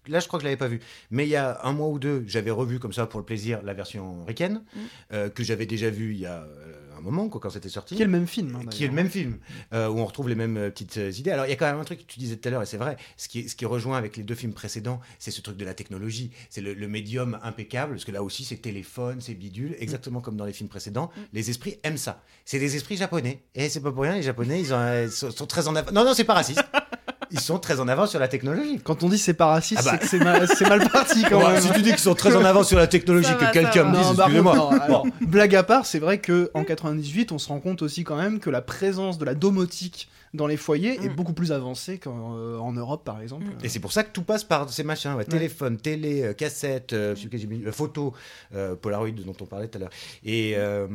Là, 0.09 0.21
je 0.21 0.27
crois 0.27 0.39
que 0.39 0.43
je 0.43 0.47
l'avais 0.47 0.55
pas 0.57 0.69
vue. 0.69 0.79
Mais 1.11 1.25
il 1.25 1.29
y 1.29 1.35
a 1.35 1.59
un 1.63 1.73
mois 1.73 1.89
ou 1.89 1.99
deux, 1.99 2.23
j'avais 2.27 2.49
revu 2.51 2.79
comme 2.79 2.93
ça 2.93 3.07
pour 3.07 3.19
le 3.19 3.25
plaisir 3.25 3.61
la 3.63 3.73
version 3.73 4.23
ricaine, 4.25 4.63
Mm. 4.73 4.79
euh, 5.13 5.29
que 5.29 5.43
j'avais 5.43 5.65
déjà 5.65 5.89
vue 5.89 6.13
il 6.13 6.19
y 6.21 6.25
a 6.25 6.43
euh, 6.43 6.86
un 6.97 7.01
moment, 7.01 7.29
quoi, 7.29 7.39
quand 7.39 7.49
c'était 7.49 7.69
sorti. 7.69 7.95
Qui 7.95 8.01
est 8.01 8.05
le 8.05 8.11
même 8.11 8.27
film. 8.27 8.55
hein, 8.55 8.65
qui 8.69 8.83
est 8.83 8.87
le 8.87 8.93
même 8.93 9.09
film, 9.09 9.37
euh, 9.73 9.87
où 9.87 9.99
on 9.99 10.05
retrouve 10.05 10.29
les 10.29 10.35
mêmes 10.35 10.57
euh, 10.57 10.69
petites 10.69 10.97
euh, 10.97 11.11
idées. 11.11 11.31
Alors, 11.31 11.45
il 11.45 11.49
y 11.49 11.53
a 11.53 11.55
quand 11.55 11.65
même 11.65 11.79
un 11.79 11.83
truc 11.83 11.99
que 11.99 12.11
tu 12.11 12.19
disais 12.19 12.35
tout 12.37 12.47
à 12.47 12.51
l'heure, 12.51 12.61
et 12.61 12.65
c'est 12.65 12.77
vrai, 12.77 12.97
ce 13.17 13.27
qui, 13.27 13.47
ce 13.49 13.55
qui 13.55 13.65
rejoint 13.65 13.97
avec 13.97 14.17
les 14.17 14.23
deux 14.23 14.35
films 14.35 14.53
précédents, 14.53 14.99
c'est 15.19 15.31
ce 15.31 15.41
truc 15.41 15.57
de 15.57 15.65
la 15.65 15.73
technologie. 15.73 16.31
C'est 16.49 16.61
le, 16.61 16.73
le 16.73 16.87
médium 16.87 17.39
impeccable, 17.43 17.93
parce 17.93 18.05
que 18.05 18.11
là 18.11 18.23
aussi, 18.23 18.43
c'est 18.43 18.57
téléphone, 18.57 19.21
c'est 19.21 19.33
bidule, 19.33 19.75
exactement 19.79 20.21
comme 20.21 20.37
dans 20.37 20.45
les 20.45 20.53
films 20.53 20.69
précédents. 20.69 21.11
Mm. 21.15 21.21
Les 21.33 21.49
esprits 21.49 21.79
aiment 21.83 21.97
ça. 21.97 22.23
C'est 22.45 22.59
des 22.59 22.75
esprits 22.75 22.97
japonais. 22.97 23.43
Et 23.55 23.69
c'est 23.69 23.81
pas 23.81 23.91
pour 23.91 24.03
rien, 24.03 24.15
les 24.15 24.23
japonais, 24.23 24.59
ils, 24.61 24.73
ont, 24.73 25.09
sont, 25.09 25.31
sont 25.31 25.45
très 25.45 25.67
en 25.67 25.75
avance. 25.75 25.93
Non, 25.93 26.03
non, 26.03 26.13
c'est 26.13 26.23
pas 26.23 26.33
raciste. 26.35 26.63
Ils 27.31 27.39
sont 27.39 27.59
très 27.59 27.79
en 27.79 27.87
avance 27.87 28.11
sur 28.11 28.19
la 28.19 28.27
technologie. 28.27 28.79
Quand 28.83 29.03
on 29.03 29.09
dit 29.09 29.17
c'est 29.17 29.33
pas 29.33 29.47
raciste, 29.47 29.81
Ah 29.85 29.91
bah. 29.91 29.91
c'est 29.93 29.99
que 29.99 30.07
c'est 30.07 30.23
mal, 30.23 30.47
c'est 30.47 30.67
mal 30.69 30.89
parti 30.89 31.23
quand 31.23 31.39
Bon, 31.39 31.49
même. 31.49 31.61
si 31.61 31.71
tu 31.71 31.81
dis 31.81 31.89
qu'ils 31.89 31.99
sont 31.99 32.15
très 32.15 32.35
en 32.35 32.45
avance 32.45 32.67
sur 32.67 32.77
la 32.77 32.87
technologie, 32.87 33.27
Ça 33.29 33.33
que 33.35 33.51
quelqu'un 33.51 33.83
me 33.85 33.97
dise, 33.97 34.15
par 34.15 34.27
excusez-moi. 34.27 35.03
blague 35.21 35.55
à 35.55 35.63
part, 35.63 35.85
c'est 35.85 35.99
vrai 35.99 36.19
que 36.19 36.49
en 36.53 36.63
98, 36.63 37.31
on 37.31 37.37
se 37.37 37.49
rend 37.49 37.59
compte 37.59 37.81
aussi 37.81 38.03
quand 38.03 38.15
même 38.15 38.39
que 38.39 38.49
la 38.49 38.61
présence 38.61 39.17
de 39.17 39.25
la 39.25 39.35
domotique 39.35 40.09
dans 40.33 40.47
les 40.47 40.57
foyers 40.57 40.95
est 41.03 41.09
Mm. 41.09 41.15
beaucoup 41.15 41.33
plus 41.33 41.51
avancé 41.51 41.97
qu'en 41.99 42.35
euh, 42.37 42.57
en 42.57 42.73
Europe, 42.73 43.03
par 43.05 43.21
exemple. 43.21 43.45
Mm. 43.45 43.65
Et 43.65 43.69
c'est 43.69 43.79
pour 43.79 43.91
ça 43.91 44.03
que 44.03 44.11
tout 44.11 44.23
passe 44.23 44.43
par 44.43 44.69
ces 44.69 44.83
machins, 44.83 45.13
ouais, 45.13 45.25
téléphone, 45.25 45.77
télé, 45.77 46.21
euh, 46.23 46.33
cassette, 46.33 46.93
euh, 46.93 47.15
euh, 47.15 47.71
photo, 47.71 48.13
euh, 48.53 48.75
Polaroid 48.75 49.11
dont 49.11 49.35
on 49.41 49.45
parlait 49.45 49.67
tout 49.67 49.77
à 49.77 49.81
l'heure. 49.81 49.89
Et 50.23 50.53
euh, 50.55 50.87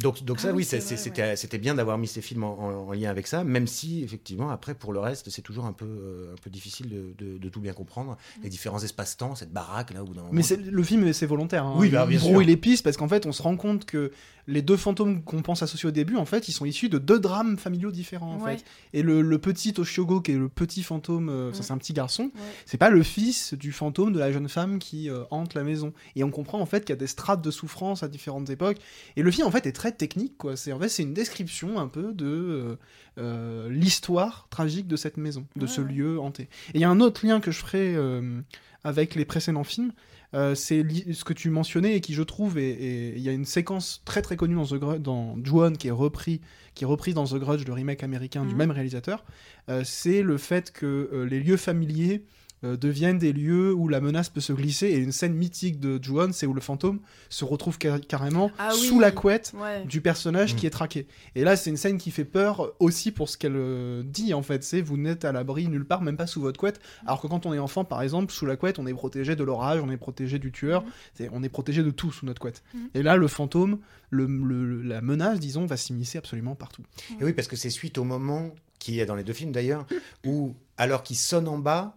donc, 0.00 0.22
donc 0.24 0.40
ça, 0.40 0.48
Ah 0.48 0.52
oui, 0.52 0.58
oui, 0.58 0.64
c'est 0.64 0.80
c'est- 0.80 0.94
vrai, 0.94 1.02
c'était 1.02 1.36
c'était 1.36 1.58
bien 1.58 1.74
d'avoir 1.74 1.98
mis 1.98 2.06
ces 2.08 2.20
films 2.22 2.44
en, 2.44 2.58
en- 2.58 2.88
en 2.88 2.92
lien 2.92 3.10
avec 3.10 3.26
ça, 3.26 3.44
même 3.44 3.66
si 3.66 4.02
effectivement 4.02 4.50
après 4.50 4.74
pour 4.74 4.92
le 4.92 5.00
reste 5.00 5.30
c'est 5.30 5.42
toujours 5.42 5.64
un 5.66 5.72
peu 5.72 5.84
euh, 5.86 6.32
un 6.32 6.36
peu 6.42 6.50
difficile 6.50 6.88
de, 6.88 7.14
de- 7.24 7.38
de 7.38 7.48
tout 7.48 7.60
bien 7.60 7.72
comprendre 7.72 8.16
les 8.42 8.48
différents 8.48 8.82
espaces-temps, 8.82 9.34
cette 9.34 9.52
baraque 9.52 9.92
là 9.92 10.02
où 10.02 10.12
dans 10.14 10.28
Mais 10.32 10.42
c'est- 10.42 10.56
le 10.56 10.82
film, 10.82 11.12
c'est 11.12 11.26
volontaire. 11.26 11.64
Hein. 11.64 11.74
Oui, 11.76 11.88
bah, 11.90 12.06
il 12.08 12.10
bien 12.16 12.18
brouille 12.20 12.44
sûr. 12.44 12.46
les 12.48 12.56
pistes 12.56 12.84
parce 12.84 12.96
qu'en 12.96 13.08
fait, 13.08 13.26
on 13.26 13.32
se 13.32 13.42
rend 13.42 13.56
compte 13.56 13.84
que 13.84 14.12
les 14.48 14.62
deux 14.62 14.76
fantômes 14.76 15.22
qu'on 15.24 15.42
pense 15.42 15.62
associés 15.62 15.88
au 15.88 15.92
début, 15.92 16.16
en 16.16 16.24
fait, 16.24 16.48
ils 16.48 16.52
sont 16.52 16.64
issus 16.64 16.88
de 16.88 16.98
deux 16.98 17.18
drames 17.18 17.58
familiaux 17.58 17.90
différents. 17.90 18.34
En 18.36 18.40
Ouais. 18.40 18.58
fait. 18.58 18.64
Et 18.92 19.02
le, 19.02 19.20
le 19.22 19.38
petit 19.38 19.72
Toshiogo, 19.72 20.20
qui 20.20 20.32
est 20.32 20.36
le 20.38 20.48
petit 20.48 20.82
fantôme, 20.84 21.28
euh, 21.28 21.52
ça 21.52 21.62
c'est 21.64 21.72
un 21.72 21.78
petit 21.78 21.92
garçon, 21.92 22.24
Ouais. 22.34 22.40
c'est 22.64 22.76
pas 22.78 22.90
le 22.90 23.02
fils 23.02 23.54
du 23.54 23.72
fantôme 23.72 24.12
de 24.12 24.18
la 24.20 24.30
jeune 24.30 24.48
femme 24.48 24.78
qui 24.78 25.10
euh, 25.10 25.24
hante 25.30 25.54
la 25.54 25.64
maison. 25.64 25.92
Et 26.14 26.22
on 26.22 26.30
comprend 26.30 26.60
en 26.60 26.66
fait 26.66 26.80
qu'il 26.84 26.90
y 26.90 26.92
a 26.92 27.00
des 27.00 27.06
strates 27.08 27.42
de 27.42 27.50
souffrance 27.50 28.02
à 28.04 28.08
différentes 28.08 28.48
époques. 28.50 28.78
Et 29.16 29.22
le 29.22 29.30
film 29.32 29.46
en 29.46 29.50
fait 29.50 29.66
est 29.66 29.72
très 29.72 29.90
technique, 29.92 30.36
quoi. 30.38 30.56
C'est 30.56 30.72
en 30.72 30.78
fait 30.78 30.88
c'est 30.88 31.02
une 31.02 31.14
description 31.14 31.78
un 31.80 31.88
peu 31.88 32.12
de 32.12 32.78
euh, 33.18 33.68
l'histoire 33.68 34.46
tragique 34.50 34.86
de 34.86 34.96
cette 34.96 35.16
maison, 35.16 35.46
de 35.56 35.62
Ouais, 35.62 35.66
ce 35.66 35.80
lieu 35.80 36.20
hanté. 36.20 36.44
Et 36.72 36.76
il 36.76 36.80
y 36.80 36.84
a 36.84 36.90
un 36.90 37.00
autre 37.00 37.26
lien 37.26 37.40
que 37.40 37.50
je 37.50 37.58
ferai 37.58 37.96
avec 38.84 39.14
les 39.14 39.24
précédents 39.24 39.64
films. 39.64 39.92
Euh, 40.34 40.54
c'est 40.54 40.84
ce 41.12 41.24
que 41.24 41.32
tu 41.32 41.50
mentionnais 41.50 41.94
et 41.96 42.00
qui 42.00 42.14
je 42.14 42.22
trouve 42.22 42.58
et 42.58 43.14
il 43.16 43.22
y 43.22 43.28
a 43.28 43.32
une 43.32 43.44
séquence 43.44 44.02
très 44.04 44.22
très 44.22 44.36
connue 44.36 44.54
dans 44.56 44.66
The 44.66 44.74
Grudge, 44.74 45.00
dans 45.00 45.36
Ju-On 45.44 45.72
qui 45.74 45.88
est 45.88 45.92
repris 45.92 46.40
qui 46.74 46.84
est 46.84 46.86
reprise 46.86 47.14
dans 47.14 47.24
The 47.26 47.34
Grudge 47.36 47.64
le 47.66 47.72
remake 47.72 48.02
américain 48.02 48.44
du 48.44 48.50
Mhm. 48.52 48.56
même 48.58 48.70
réalisateur 48.70 49.24
euh, 49.68 49.82
c'est 49.84 50.22
le 50.22 50.36
fait 50.38 50.72
que 50.72 50.86
euh, 51.12 51.24
les 51.24 51.40
lieux 51.40 51.56
familiers 51.56 52.22
euh, 52.64 52.76
deviennent 52.76 53.18
des 53.18 53.32
lieux 53.34 53.74
où 53.74 53.86
la 53.88 54.00
menace 54.00 54.28
peut 54.30 54.40
se 54.40 54.52
glisser 54.52 54.86
et 54.86 54.96
une 54.96 55.12
scène 55.12 55.34
mythique 55.34 55.78
de 55.78 56.02
Ju-On 56.02 56.32
c'est 56.32 56.46
où 56.46 56.54
le 56.54 56.60
fantôme 56.62 57.00
se 57.28 57.44
retrouve 57.44 57.76
car- 57.76 58.00
carrément 58.00 58.50
Ah 58.58 58.70
oui. 58.72 58.80
sous 58.80 58.98
la 58.98 59.10
couette 59.10 59.52
Ouais. 59.54 59.84
du 59.84 60.00
personnage 60.00 60.54
Mm. 60.54 60.56
qui 60.56 60.66
est 60.66 60.70
traqué. 60.70 61.06
Et 61.34 61.44
là, 61.44 61.54
c'est 61.56 61.68
une 61.70 61.76
scène 61.76 61.98
qui 61.98 62.10
fait 62.10 62.24
peur 62.24 62.72
aussi 62.80 63.12
pour 63.12 63.28
ce 63.28 63.36
qu'elle 63.36 63.56
euh, 63.56 64.02
dit 64.04 64.32
en 64.32 64.42
fait. 64.42 64.64
C'est 64.64 64.80
vous 64.80 64.96
n'êtes 64.96 65.24
à 65.26 65.32
l'abri 65.32 65.68
nulle 65.68 65.84
part, 65.84 66.00
même 66.00 66.16
pas 66.16 66.26
sous 66.26 66.40
votre 66.40 66.58
couette. 66.58 66.80
Alors 67.06 67.20
que 67.20 67.26
quand 67.26 67.44
on 67.46 67.52
est 67.52 67.58
enfant, 67.58 67.84
par 67.84 68.00
exemple, 68.02 68.32
sous 68.32 68.46
la 68.46 68.56
couette, 68.56 68.78
on 68.78 68.86
est 68.86 68.94
protégé 68.94 69.36
de 69.36 69.44
l'orage, 69.44 69.80
on 69.84 69.90
est 69.90 69.96
protégé 69.98 70.38
du 70.38 70.50
tueur, 70.50 70.82
Mm. 71.20 71.24
on 71.32 71.42
est 71.42 71.48
protégé 71.50 71.82
de 71.82 71.90
tout 71.90 72.10
sous 72.10 72.24
notre 72.26 72.40
couette. 72.40 72.62
Mm. 72.74 72.78
Et 72.94 73.02
là, 73.02 73.16
le 73.16 73.28
fantôme, 73.28 73.78
le, 74.10 74.26
le- 74.26 74.82
la 74.82 75.00
menace, 75.02 75.40
disons, 75.40 75.66
va 75.66 75.76
s'immiscer 75.76 76.16
absolument 76.18 76.54
partout. 76.54 76.82
Et 77.20 77.24
oui, 77.24 77.32
parce 77.34 77.48
que 77.48 77.56
c'est 77.56 77.70
suite 77.70 77.98
au 77.98 78.04
moment 78.04 78.50
qui 78.78 79.00
est 79.00 79.06
dans 79.06 79.14
les 79.16 79.24
deux 79.24 79.32
films 79.32 79.52
d'ailleurs, 79.52 79.86
où 80.24 80.54
alors 80.76 81.02
qu'il 81.02 81.16
sonne 81.16 81.48
en 81.48 81.58
bas, 81.58 81.96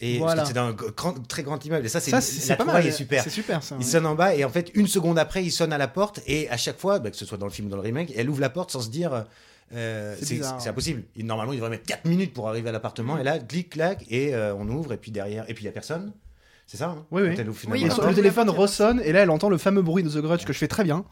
et 0.00 0.18
parce 0.18 0.34
Voilà. 0.34 0.42
que 0.42 0.48
c'est 0.48 0.54
dans 0.54 0.66
un 0.66 0.72
grand- 0.72 1.26
très 1.26 1.42
grand 1.42 1.64
immeuble, 1.64 1.86
et 1.86 1.88
ça, 1.88 2.00
c'est 2.00 2.10
la 2.48 2.56
pas 2.56 2.64
mal. 2.64 2.86
est 2.86 2.90
super. 2.90 3.22
C'est 3.22 3.30
super 3.30 3.62
ça. 3.62 3.76
Il 3.78 3.84
ouais. 3.84 3.90
sonne 3.90 4.06
en 4.06 4.14
bas 4.14 4.34
et 4.34 4.44
en 4.44 4.50
fait 4.50 4.70
une 4.74 4.86
seconde 4.86 5.18
après 5.18 5.42
il 5.42 5.50
sonne 5.50 5.72
à 5.72 5.78
la 5.78 5.88
porte 5.88 6.20
et 6.26 6.48
à 6.50 6.56
chaque 6.56 6.78
fois, 6.78 6.98
bah, 6.98 7.10
que 7.10 7.16
ce 7.16 7.24
soit 7.24 7.38
dans 7.38 7.46
le 7.46 7.52
film 7.52 7.68
ou 7.68 7.70
dans 7.70 7.76
le 7.76 7.82
remake, 7.82 8.12
elle 8.16 8.28
ouvre 8.28 8.40
la 8.40 8.50
porte 8.50 8.70
sans 8.70 8.80
se 8.80 8.90
dire 8.90 9.24
euh, 9.74 10.14
C'est 10.22 10.68
impossible. 10.68 11.02
Normalement 11.16 11.52
il 11.52 11.56
devrait 11.56 11.70
mettre 11.70 11.86
4 11.86 12.04
minutes 12.04 12.34
pour 12.34 12.48
arriver 12.48 12.68
à 12.68 12.72
l'appartement 12.72 13.18
et 13.18 13.24
là 13.24 13.38
clic 13.38 13.70
clac 13.70 14.04
et 14.10 14.34
euh, 14.34 14.54
on 14.54 14.68
ouvre 14.68 14.92
et 14.92 14.96
puis 14.98 15.10
derrière 15.10 15.44
et 15.48 15.54
puis 15.54 15.64
il 15.64 15.66
y 15.66 15.70
a 15.70 15.72
personne. 15.72 16.12
C'est 16.66 16.76
ça 16.76 16.86
hein 16.90 17.06
Oui, 17.12 17.22
oui. 17.22 17.34
Elle 17.38 17.48
ouvre 17.48 17.58
Oui, 17.68 17.82
Et 17.82 17.84
le 17.88 18.14
téléphone 18.14 18.50
ressonne 18.50 19.00
et 19.04 19.12
là, 19.12 19.20
elle 19.22 19.30
entend 19.30 19.48
le 19.48 19.56
fameux 19.58 19.82
bruit 19.82 20.02
de 20.02 20.08
The 20.10 20.18
Grudge 20.18 20.44
que 20.44 20.52
je 20.52 20.58
fais 20.58 20.66
très 20.68 20.82
bien. 20.84 21.04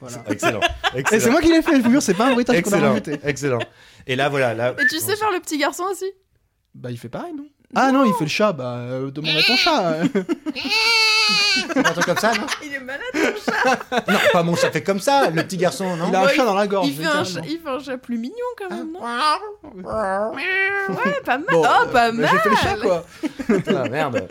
Voilà. 0.00 0.22
Excellent. 0.28 0.60
Et 0.94 1.02
c'est 1.18 1.30
moi 1.30 1.40
qui 1.40 1.48
l'ai 1.50 1.62
fait, 1.62 1.76
je 1.78 1.82
vous 1.82 1.90
jure, 1.90 2.02
c'est 2.02 2.12
pas 2.14 2.26
un 2.28 2.32
bruitage 2.34 2.60
qu'on 2.62 2.72
a 2.72 2.76
Excellent. 2.76 2.88
rajouté. 2.90 3.18
Excellent. 3.24 3.58
Et 4.06 4.16
là 4.16 4.28
voilà 4.28 4.52
là. 4.54 4.74
Et 4.78 4.86
tu 4.88 4.98
sais 4.98 5.16
faire 5.16 5.30
le 5.32 5.40
petit 5.40 5.56
garçon 5.56 5.84
aussi? 5.90 6.04
Bah, 6.74 6.90
il 6.90 6.98
fait 6.98 7.08
pareil, 7.08 7.32
non? 7.36 7.44
Ah 7.76 7.90
non, 7.90 8.04
il 8.04 8.12
fait 8.14 8.24
le 8.24 8.30
chat, 8.30 8.52
bah, 8.52 8.76
euh, 8.76 9.10
demande 9.10 9.36
à 9.36 9.42
ton 9.42 9.56
chat. 9.56 9.96
Un 11.76 11.82
truc 11.82 12.04
comme 12.04 12.18
ça 12.18 12.32
non? 12.34 12.46
Il 12.62 12.74
est 12.74 12.80
malade. 12.80 13.00
Non 14.08 14.18
pas 14.32 14.42
mon 14.42 14.54
chat 14.54 14.70
fait 14.70 14.82
comme 14.82 15.00
ça. 15.00 15.30
Le 15.30 15.42
petit 15.42 15.56
garçon 15.56 15.96
non? 15.96 16.08
il 16.08 16.14
a 16.14 16.20
un 16.20 16.24
Ouais, 16.26 16.34
chat 16.34 16.44
dans 16.44 16.54
la 16.54 16.66
gorge. 16.66 16.86
Il 16.88 16.94
fait, 16.94 17.04
un 17.04 17.22
littéralement. 17.22 17.48
chat, 17.48 17.52
il 17.52 17.58
fait 17.60 17.68
un 17.70 17.78
chat 17.80 17.96
plus 17.98 18.18
mignon 18.18 18.34
quand 18.58 18.68
même, 18.70 18.92
non? 18.92 19.00
Ouais, 19.00 19.06
pas 21.24 21.38
mal. 21.38 21.46
Bon, 21.50 21.62
oh, 21.62 21.66
euh, 21.66 21.86
pas 21.86 21.92
bah, 21.92 22.12
mal. 22.12 22.28
J'ai 22.30 22.38
fait 22.38 22.48
le 22.50 22.56
chat, 22.56 22.76
quoi. 22.76 23.06
Ah, 23.68 23.88
merde. 23.88 24.28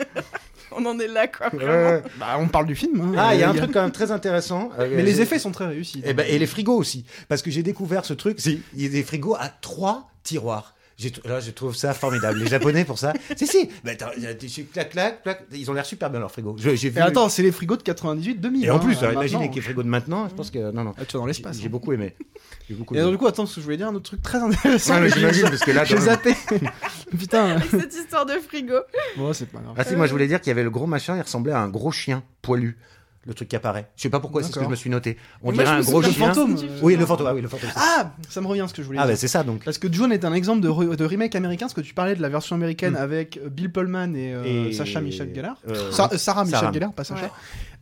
On 0.76 0.84
en 0.86 0.98
est 0.98 1.08
là, 1.08 1.28
quoi. 1.28 1.54
Ouais. 1.54 2.02
Bah, 2.18 2.36
on 2.38 2.48
parle 2.48 2.66
du 2.66 2.74
film. 2.76 3.00
hein. 3.00 3.12
Ah 3.18 3.34
il 3.34 3.40
y 3.40 3.44
a 3.44 3.48
un 3.50 3.54
Euh, 3.54 3.58
truc 3.58 3.72
quand 3.72 3.82
même 3.82 3.92
très 3.92 4.10
intéressant. 4.10 4.70
Euh, 4.78 4.92
Mais 4.96 5.02
les 5.02 5.20
effets 5.20 5.38
sont 5.38 5.52
très 5.52 5.66
réussis. 5.66 6.02
Et, 6.04 6.14
ben, 6.14 6.26
et 6.28 6.38
les 6.38 6.46
frigos 6.46 6.76
aussi. 6.76 7.04
Parce 7.28 7.42
que 7.42 7.50
j'ai 7.50 7.62
découvert 7.62 8.04
ce 8.04 8.14
truc. 8.14 8.38
c'est- 8.40 8.58
Il 8.74 8.82
y 8.82 8.86
a 8.86 8.88
des 8.88 9.02
frigos 9.04 9.36
à 9.38 9.48
trois 9.48 10.08
tiroirs. 10.22 10.74
Là, 11.24 11.40
je 11.40 11.50
trouve 11.50 11.74
ça 11.74 11.92
formidable. 11.92 12.38
Les 12.38 12.46
Japonais, 12.46 12.84
pour 12.84 12.98
ça. 13.00 13.12
si, 13.36 13.46
si. 13.48 13.68
Ben, 13.82 13.96
clac, 13.96 14.90
clac, 14.90 15.22
clac. 15.22 15.42
Ils 15.52 15.68
ont 15.70 15.74
l'air 15.74 15.84
super 15.84 16.08
bien, 16.08 16.20
leurs 16.20 16.30
frigos. 16.30 16.56
Je- 16.58 16.74
J'ai 16.76 16.88
vu. 16.90 16.98
Et 16.98 17.02
attends, 17.02 17.28
c'est 17.28 17.42
les 17.42 17.50
frigos 17.50 17.76
de 17.76 17.82
98-2000. 17.82 18.64
Et 18.64 18.70
en 18.70 18.76
hein, 18.76 18.78
plus, 18.78 18.96
alors, 18.98 19.12
imaginez 19.14 19.38
maintenant. 19.40 19.48
qu'il 19.48 19.56
y 19.56 19.58
ait 19.58 19.62
frigos 19.62 19.82
de 19.82 19.88
maintenant. 19.88 20.28
Je 20.28 20.34
pense 20.34 20.50
que. 20.52 20.70
Non, 20.70 20.84
non. 20.84 20.94
Ah, 20.96 21.04
tu 21.04 21.14
vas 21.14 21.18
dans 21.20 21.26
l'espace. 21.26 21.58
J'ai 21.58 21.66
hein. 21.66 21.70
beaucoup 21.70 21.92
aimé. 21.92 22.14
J'ai 22.68 22.74
beaucoup 22.76 22.94
Et 22.94 22.98
alors, 22.98 23.08
aimé. 23.08 23.16
du 23.16 23.20
coup, 23.20 23.26
attends, 23.26 23.42
parce 23.42 23.54
que 23.56 23.60
je 23.60 23.64
voulais 23.64 23.76
dire 23.76 23.88
un 23.88 23.94
autre 23.94 24.04
truc 24.04 24.22
très 24.22 24.38
intéressant. 24.38 25.00
Mais 25.00 25.10
j'imagine, 25.10 25.42
j'ai- 25.44 25.50
parce 25.50 25.60
que 25.64 25.70
là, 25.72 25.84
J'ai 25.84 25.94
quand 25.96 26.00
même- 26.00 26.10
zappé. 26.10 26.34
Putain. 27.10 27.44
Avec 27.56 27.70
cette 27.70 27.94
histoire 27.94 28.26
de 28.26 28.34
frigo. 28.34 28.74
Bon, 29.16 29.32
c'est 29.32 29.46
pas 29.46 29.58
grave. 29.58 29.74
Ah 29.76 29.84
si, 29.84 29.96
moi 29.96 30.06
je 30.06 30.12
voulais 30.12 30.26
dire 30.28 30.40
qu'il 30.40 30.48
y 30.48 30.52
avait 30.52 30.62
le 30.62 30.70
gros 30.70 30.86
machin, 30.86 31.16
il 31.16 31.22
ressemblait 31.22 31.52
à 31.52 31.60
un 31.60 31.68
gros 31.68 31.90
chien 31.92 32.22
poilu. 32.42 32.76
Le 33.26 33.32
truc 33.34 33.48
qui 33.48 33.56
apparaît. 33.56 33.88
Je 33.96 34.02
sais 34.02 34.10
pas 34.10 34.20
pourquoi, 34.20 34.42
c'est 34.42 34.52
ce 34.52 34.58
que 34.58 34.64
je 34.64 34.68
me 34.68 34.74
suis 34.76 34.90
noté. 34.90 35.16
On 35.42 35.50
dirait 35.52 35.66
un 35.66 35.80
gros 35.80 36.02
chien. 36.02 36.12
fantôme. 36.12 36.56
Oui, 36.82 36.94
le 36.96 37.06
fantôme. 37.06 37.26
Ah 37.28 37.34
oui, 37.34 37.40
le 37.40 37.48
fantôme. 37.48 37.70
Ah, 37.74 38.12
ça 38.28 38.40
me 38.42 38.46
revient 38.46 38.66
ce 38.68 38.74
que 38.74 38.82
je 38.82 38.86
voulais 38.86 38.98
Ah, 39.00 39.04
dire. 39.06 39.12
bah 39.14 39.16
c'est 39.16 39.28
ça 39.28 39.42
donc. 39.42 39.64
Parce 39.64 39.78
que 39.78 39.90
John 39.90 40.12
est 40.12 40.24
un 40.26 40.34
exemple 40.34 40.60
de, 40.60 40.68
re- 40.68 40.94
de 40.94 41.04
remake 41.04 41.34
américain, 41.34 41.64
parce 41.66 41.74
que 41.74 41.80
tu 41.80 41.94
parlais 41.94 42.14
de 42.14 42.20
la 42.22 42.28
version 42.28 42.54
américaine 42.56 42.92
Mm. 42.92 42.96
avec 42.96 43.40
Bill 43.50 43.72
Pullman 43.72 44.14
et, 44.14 44.34
euh, 44.34 44.68
Et- 44.68 44.72
Sacha 44.74 45.00
Michel 45.00 45.34
Gellar. 45.34 45.56
Euh, 45.68 45.90
Sa- 45.90 46.10
euh, 46.12 46.18
Sarah 46.18 46.44
Michel. 46.44 46.70
Gellar, 46.74 46.92
pas 46.92 47.04
Sacha. 47.04 47.30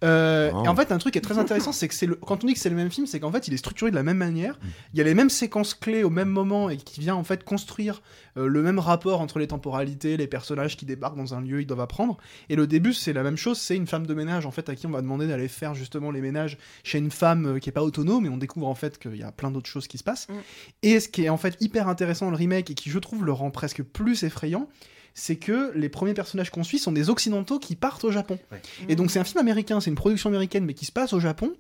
Euh, 0.03 0.33
Oh. 0.53 0.65
Et 0.65 0.69
en 0.69 0.77
fait, 0.77 0.93
un 0.93 0.99
truc 0.99 1.13
qui 1.13 1.19
est 1.19 1.23
très 1.23 1.39
intéressant, 1.39 1.73
c'est 1.73 1.89
que 1.89 1.95
c'est 1.95 2.07
le... 2.07 2.15
quand 2.15 2.43
on 2.45 2.47
dit 2.47 2.55
que 2.55 2.61
c'est 2.61 2.71
le 2.71 2.77
même 2.77 2.91
film, 2.91 3.07
c'est 3.07 3.21
qu'en 3.21 3.33
fait, 3.33 3.49
il 3.49 3.55
est 3.55 3.59
structuré 3.59 3.91
de 3.91 3.97
la 3.97 4.03
même 4.03 4.17
manière. 4.17 4.59
Il 4.93 4.99
y 4.99 5.01
a 5.01 5.05
les 5.05 5.15
mêmes 5.15 5.31
séquences 5.31 5.75
clés 5.75 6.05
au 6.05 6.11
même 6.11 6.29
moment 6.29 6.71
et 6.71 6.77
qui 6.77 7.01
vient 7.01 7.15
en 7.15 7.25
fait 7.25 7.45
construire 7.45 8.03
euh, 8.37 8.47
le 8.47 8.63
même 8.63 8.79
rapport 8.79 9.21
entre 9.21 9.39
les 9.39 9.47
temporalités, 9.47 10.17
les 10.17 10.27
personnages 10.27 10.77
qui 10.77 10.87
débarquent 10.87 11.17
dans 11.17 11.35
un 11.35 11.41
lieu, 11.41 11.61
ils 11.61 11.67
doivent 11.67 11.81
apprendre. 11.81 12.19
Et 12.49 12.57
le 12.57 12.67
début, 12.67 12.93
c'est 12.93 13.13
la 13.13 13.23
même 13.23 13.37
chose. 13.37 13.59
C'est 13.59 13.77
une 13.77 13.87
femme 13.87 14.07
de 14.07 14.15
ménage 14.15 14.47
en 14.47 14.51
fait 14.51 14.69
à 14.69 14.75
qui 14.75 14.87
on 14.87 14.91
va 14.91 15.03
demander 15.03 15.27
d'aller 15.27 15.49
faire 15.49 15.75
justement 15.75 16.11
les 16.11 16.21
ménages 16.21 16.59
chez 16.83 16.99
une 16.99 17.11
femme 17.11 17.57
euh, 17.57 17.59
qui 17.59 17.69
est 17.69 17.73
pas 17.73 17.83
autonome. 17.83 18.27
Et 18.27 18.29
on 18.29 18.39
découvre 18.39 18.69
en 18.69 18.75
fait 18.75 18.99
qu'il 18.99 19.17
y 19.17 19.23
a 19.23 19.33
plein 19.33 19.51
d'autres 19.51 19.69
choses 19.69 19.87
qui 19.87 19.99
se 19.99 20.05
passent. 20.05 20.29
Mm. 20.29 20.35
Et 20.83 21.01
ce 21.01 21.09
qui 21.09 21.25
est 21.25 21.29
en 21.29 21.37
fait 21.37 21.57
hyper 21.61 21.89
intéressant 21.89 22.27
dans 22.27 22.33
le 22.33 22.37
remake 22.37 22.71
et 22.71 22.75
qui 22.75 22.91
je 22.91 22.99
trouve 22.99 23.25
le 23.25 23.33
rend 23.33 23.51
presque 23.51 23.83
plus 23.83 24.23
effrayant, 24.25 24.69
c'est 25.15 25.37
que 25.37 25.73
les 25.75 25.89
premiers 25.89 26.15
personnages 26.15 26.51
qu'on 26.51 26.65
suit 26.65 26.79
sont 26.79 26.93
des 26.93 27.11
occidentaux 27.11 27.59
qui 27.59 27.77
partent 27.77 28.05
au 28.05 28.11
Japon. 28.11 28.39
Et 28.89 28.97
donc 28.97 29.11
c'est 29.11 29.19
un 29.19 29.25
film 29.25 29.39
américain, 29.41 29.81
c'est 29.81 29.91
une 29.91 29.97
production 29.97 30.29
américaine, 30.31 30.65
mais 30.65 30.75
qui 30.75 30.85
se 30.87 30.93
passe 30.93 31.13
au 31.13 31.21
Japon. 31.21 31.53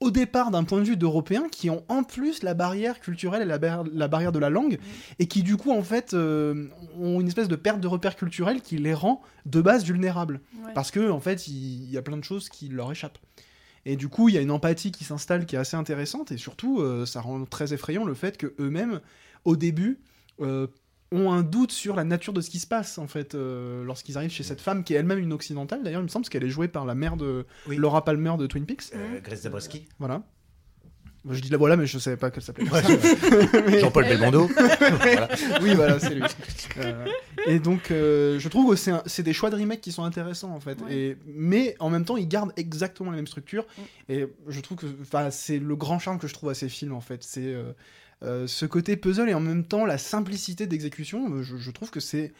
Au 0.00 0.10
départ, 0.10 0.50
d'un 0.50 0.64
point 0.64 0.80
de 0.80 0.84
vue 0.84 0.96
d'Européens 0.96 1.46
qui 1.50 1.70
ont 1.70 1.84
en 1.88 2.02
plus 2.02 2.42
la 2.42 2.52
barrière 2.54 2.98
culturelle 3.00 3.42
et 3.42 3.44
la, 3.44 3.58
bar- 3.58 3.84
la 3.92 4.08
barrière 4.08 4.32
de 4.32 4.40
la 4.40 4.50
langue, 4.50 4.78
et 5.20 5.26
qui 5.28 5.42
du 5.44 5.56
coup 5.56 5.70
en 5.70 5.84
fait 5.84 6.14
euh, 6.14 6.66
ont 6.98 7.20
une 7.20 7.28
espèce 7.28 7.46
de 7.46 7.54
perte 7.56 7.80
de 7.80 7.86
repère 7.86 8.16
culturel 8.16 8.60
qui 8.60 8.76
les 8.76 8.92
rend 8.92 9.22
de 9.46 9.60
base 9.60 9.84
vulnérables, 9.84 10.40
Ouais. 10.64 10.72
parce 10.74 10.90
que 10.90 11.10
en 11.10 11.20
fait 11.20 11.46
il 11.46 11.84
il 11.84 11.90
y 11.90 11.96
a 11.96 12.02
plein 12.02 12.16
de 12.16 12.24
choses 12.24 12.48
qui 12.48 12.68
leur 12.68 12.90
échappent. 12.90 13.18
Et 13.86 13.96
du 13.96 14.08
coup, 14.08 14.28
il 14.30 14.34
y 14.34 14.38
a 14.38 14.40
une 14.40 14.50
empathie 14.50 14.90
qui 14.90 15.04
s'installe 15.04 15.44
qui 15.46 15.56
est 15.56 15.58
assez 15.58 15.76
intéressante, 15.76 16.32
et 16.32 16.38
surtout, 16.38 16.80
euh, 16.80 17.04
ça 17.06 17.20
rend 17.20 17.44
très 17.44 17.72
effrayant 17.74 18.04
le 18.04 18.14
fait 18.14 18.36
que 18.38 18.54
eux-mêmes, 18.58 19.00
au 19.44 19.56
début, 19.56 20.00
euh, 20.40 20.66
ont 21.12 21.30
un 21.32 21.42
doute 21.42 21.70
sur 21.72 21.94
la 21.94 22.02
nature 22.04 22.32
de 22.32 22.40
ce 22.40 22.50
qui 22.50 22.58
se 22.58 22.66
passe 22.66 22.98
en 22.98 23.06
fait 23.06 23.34
euh, 23.34 23.84
lorsqu'ils 23.84 24.16
arrivent 24.16 24.30
chez 24.32 24.42
cette 24.42 24.60
femme 24.60 24.82
qui 24.84 24.94
est 24.94 24.96
elle-même 24.96 25.18
une 25.18 25.32
occidentale 25.32 25.82
d'ailleurs 25.84 26.00
il 26.00 26.04
me 26.04 26.08
semble 26.08 26.24
parce 26.24 26.30
qu'elle 26.30 26.44
est 26.44 26.48
jouée 26.50 26.66
par 26.68 26.84
la 26.86 26.94
mère 26.94 27.16
de 27.16 27.46
Oui. 27.68 27.76
Laura 27.76 28.04
Palmer 28.04 28.34
de 28.38 28.46
Twin 28.46 28.66
Peaks 28.66 28.84
Euh, 28.94 29.20
Grace 29.22 29.42
Zabriskie. 29.42 29.86
voilà 29.98 30.22
je 31.30 31.40
dis 31.40 31.48
la 31.48 31.56
voilà 31.56 31.76
mais 31.76 31.86
je 31.86 31.98
savais 31.98 32.16
pas 32.18 32.30
qu'elle 32.30 32.42
s'appelait 32.42 32.66
Jean-Paul 33.80 34.04
Belmondo. 34.04 34.48
oui 35.62 35.74
voilà 35.74 35.98
c'est 35.98 36.14
lui 36.14 36.22
Euh, 36.78 37.06
et 37.46 37.60
donc 37.60 37.90
euh, 37.92 38.38
je 38.40 38.48
trouve 38.48 38.70
que 38.70 38.76
c'est 38.76 38.90
un- 38.90 39.02
c'est 39.06 39.22
des 39.22 39.32
choix 39.32 39.48
de 39.50 39.54
remake 39.56 39.80
qui 39.80 39.92
sont 39.92 40.02
intéressants 40.04 40.50
en 40.52 40.58
fait 40.60 40.80
Ouais. 40.82 40.94
et 40.96 41.16
mais 41.26 41.76
en 41.78 41.88
même 41.88 42.04
temps 42.04 42.16
ils 42.16 42.26
gardent 42.28 42.52
exactement 42.56 43.10
la 43.10 43.16
même 43.16 43.26
structure 43.28 43.64
Mm. 43.78 44.12
et 44.12 44.26
je 44.48 44.60
trouve 44.60 44.78
que 44.78 44.86
enfin 45.02 45.30
c'est 45.30 45.58
le 45.58 45.76
grand 45.76 45.98
charme 45.98 46.18
que 46.18 46.26
je 46.26 46.34
trouve 46.34 46.50
à 46.50 46.54
ces 46.54 46.68
films 46.68 46.92
en 46.94 47.00
fait 47.00 47.22
c'est 47.22 47.44
euh, 47.54 47.72
ce 48.22 48.66
côté 48.66 48.96
puzzle 48.96 49.28
et 49.28 49.34
en 49.34 49.40
même 49.40 49.64
temps 49.64 49.84
la 49.84 49.98
simplicité 49.98 50.66
d'exécution 50.66 51.30
euh, 51.30 51.42
je 51.42 51.70
trouve 51.70 51.90
que 51.90 52.00
c'est 52.00 52.32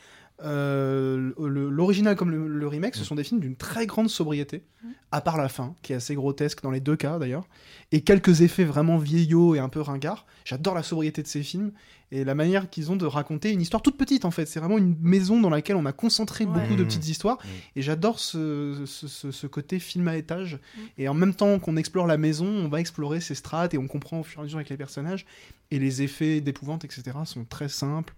euh, 0.43 1.33
l'original 1.39 2.17
comme 2.17 2.31
le, 2.31 2.49
le 2.49 2.67
remake 2.69 2.97
ce 2.97 3.03
Mm. 3.03 3.05
sont 3.05 3.15
des 3.15 3.25
films 3.25 3.41
d'une 3.41 3.57
très 3.57 3.87
grande 3.87 4.11
sobriété 4.11 4.63
Mm. 4.83 4.89
à 5.13 5.21
part 5.21 5.37
la 5.37 5.49
fin, 5.49 5.75
qui 5.83 5.93
est 5.93 5.97
assez 5.97 6.15
grotesque 6.15 6.63
dans 6.63 6.71
les 6.73 6.81
deux 6.81 6.97
cas 6.97 7.19
d'ailleurs, 7.19 7.47
et 7.93 8.01
quelques 8.01 8.41
effets 8.41 8.65
vraiment 8.65 8.99
vieillots 8.99 9.55
et 9.55 9.59
un 9.61 9.69
peu 9.69 9.81
ringards. 9.81 10.27
J'adore 10.45 10.75
la 10.75 10.83
sobriété 10.83 11.23
de 11.23 11.29
ces 11.29 11.43
films 11.43 11.71
et 12.11 12.25
la 12.25 12.35
manière 12.35 12.69
qu'ils 12.69 12.91
ont 12.93 12.97
de 12.97 13.07
raconter 13.07 13.51
une 13.53 13.61
histoire 13.63 13.81
toute 13.83 13.97
petite 13.97 14.25
en 14.25 14.31
fait. 14.31 14.47
C'est 14.47 14.59
vraiment 14.61 14.77
une 14.79 14.97
maison 15.01 15.41
dans 15.41 15.51
laquelle 15.51 15.77
on 15.77 15.87
a 15.87 15.93
concentré 15.93 16.45
Ouais. 16.45 16.53
beaucoup 16.53 16.75
de 16.77 16.83
Mmh. 16.83 16.87
petites 16.87 17.09
histoires 17.09 17.39
Mmh. 17.39 17.49
et 17.77 17.83
j'adore 17.83 18.19
ce, 18.19 18.83
ce, 18.87 19.07
ce- 19.09 19.31
ce 19.31 19.47
côté 19.47 19.79
film 19.79 20.09
à 20.09 20.17
étage. 20.17 20.55
Mmh. 20.57 20.81
Et 20.99 21.09
en 21.09 21.15
même 21.15 21.35
temps 21.35 21.59
qu'on 21.61 21.77
explore 21.77 22.07
la 22.07 22.19
maison, 22.19 22.47
on 22.47 22.69
va 22.69 22.81
explorer 22.81 23.21
ses 23.21 23.35
strates 23.37 23.73
et 23.75 23.79
on 23.79 23.87
comprend 23.87 24.21
au 24.21 24.25
fur 24.25 24.41
et 24.41 24.43
à 24.43 24.45
mesure 24.45 24.59
avec 24.59 24.69
les 24.69 24.77
personnages. 24.77 25.25
Et 25.71 25.79
les 25.79 26.03
effets 26.03 26.41
d'épouvante, 26.41 26.85
etc., 26.85 27.03
sont 27.25 27.45
très 27.45 27.69
simples, 27.69 28.15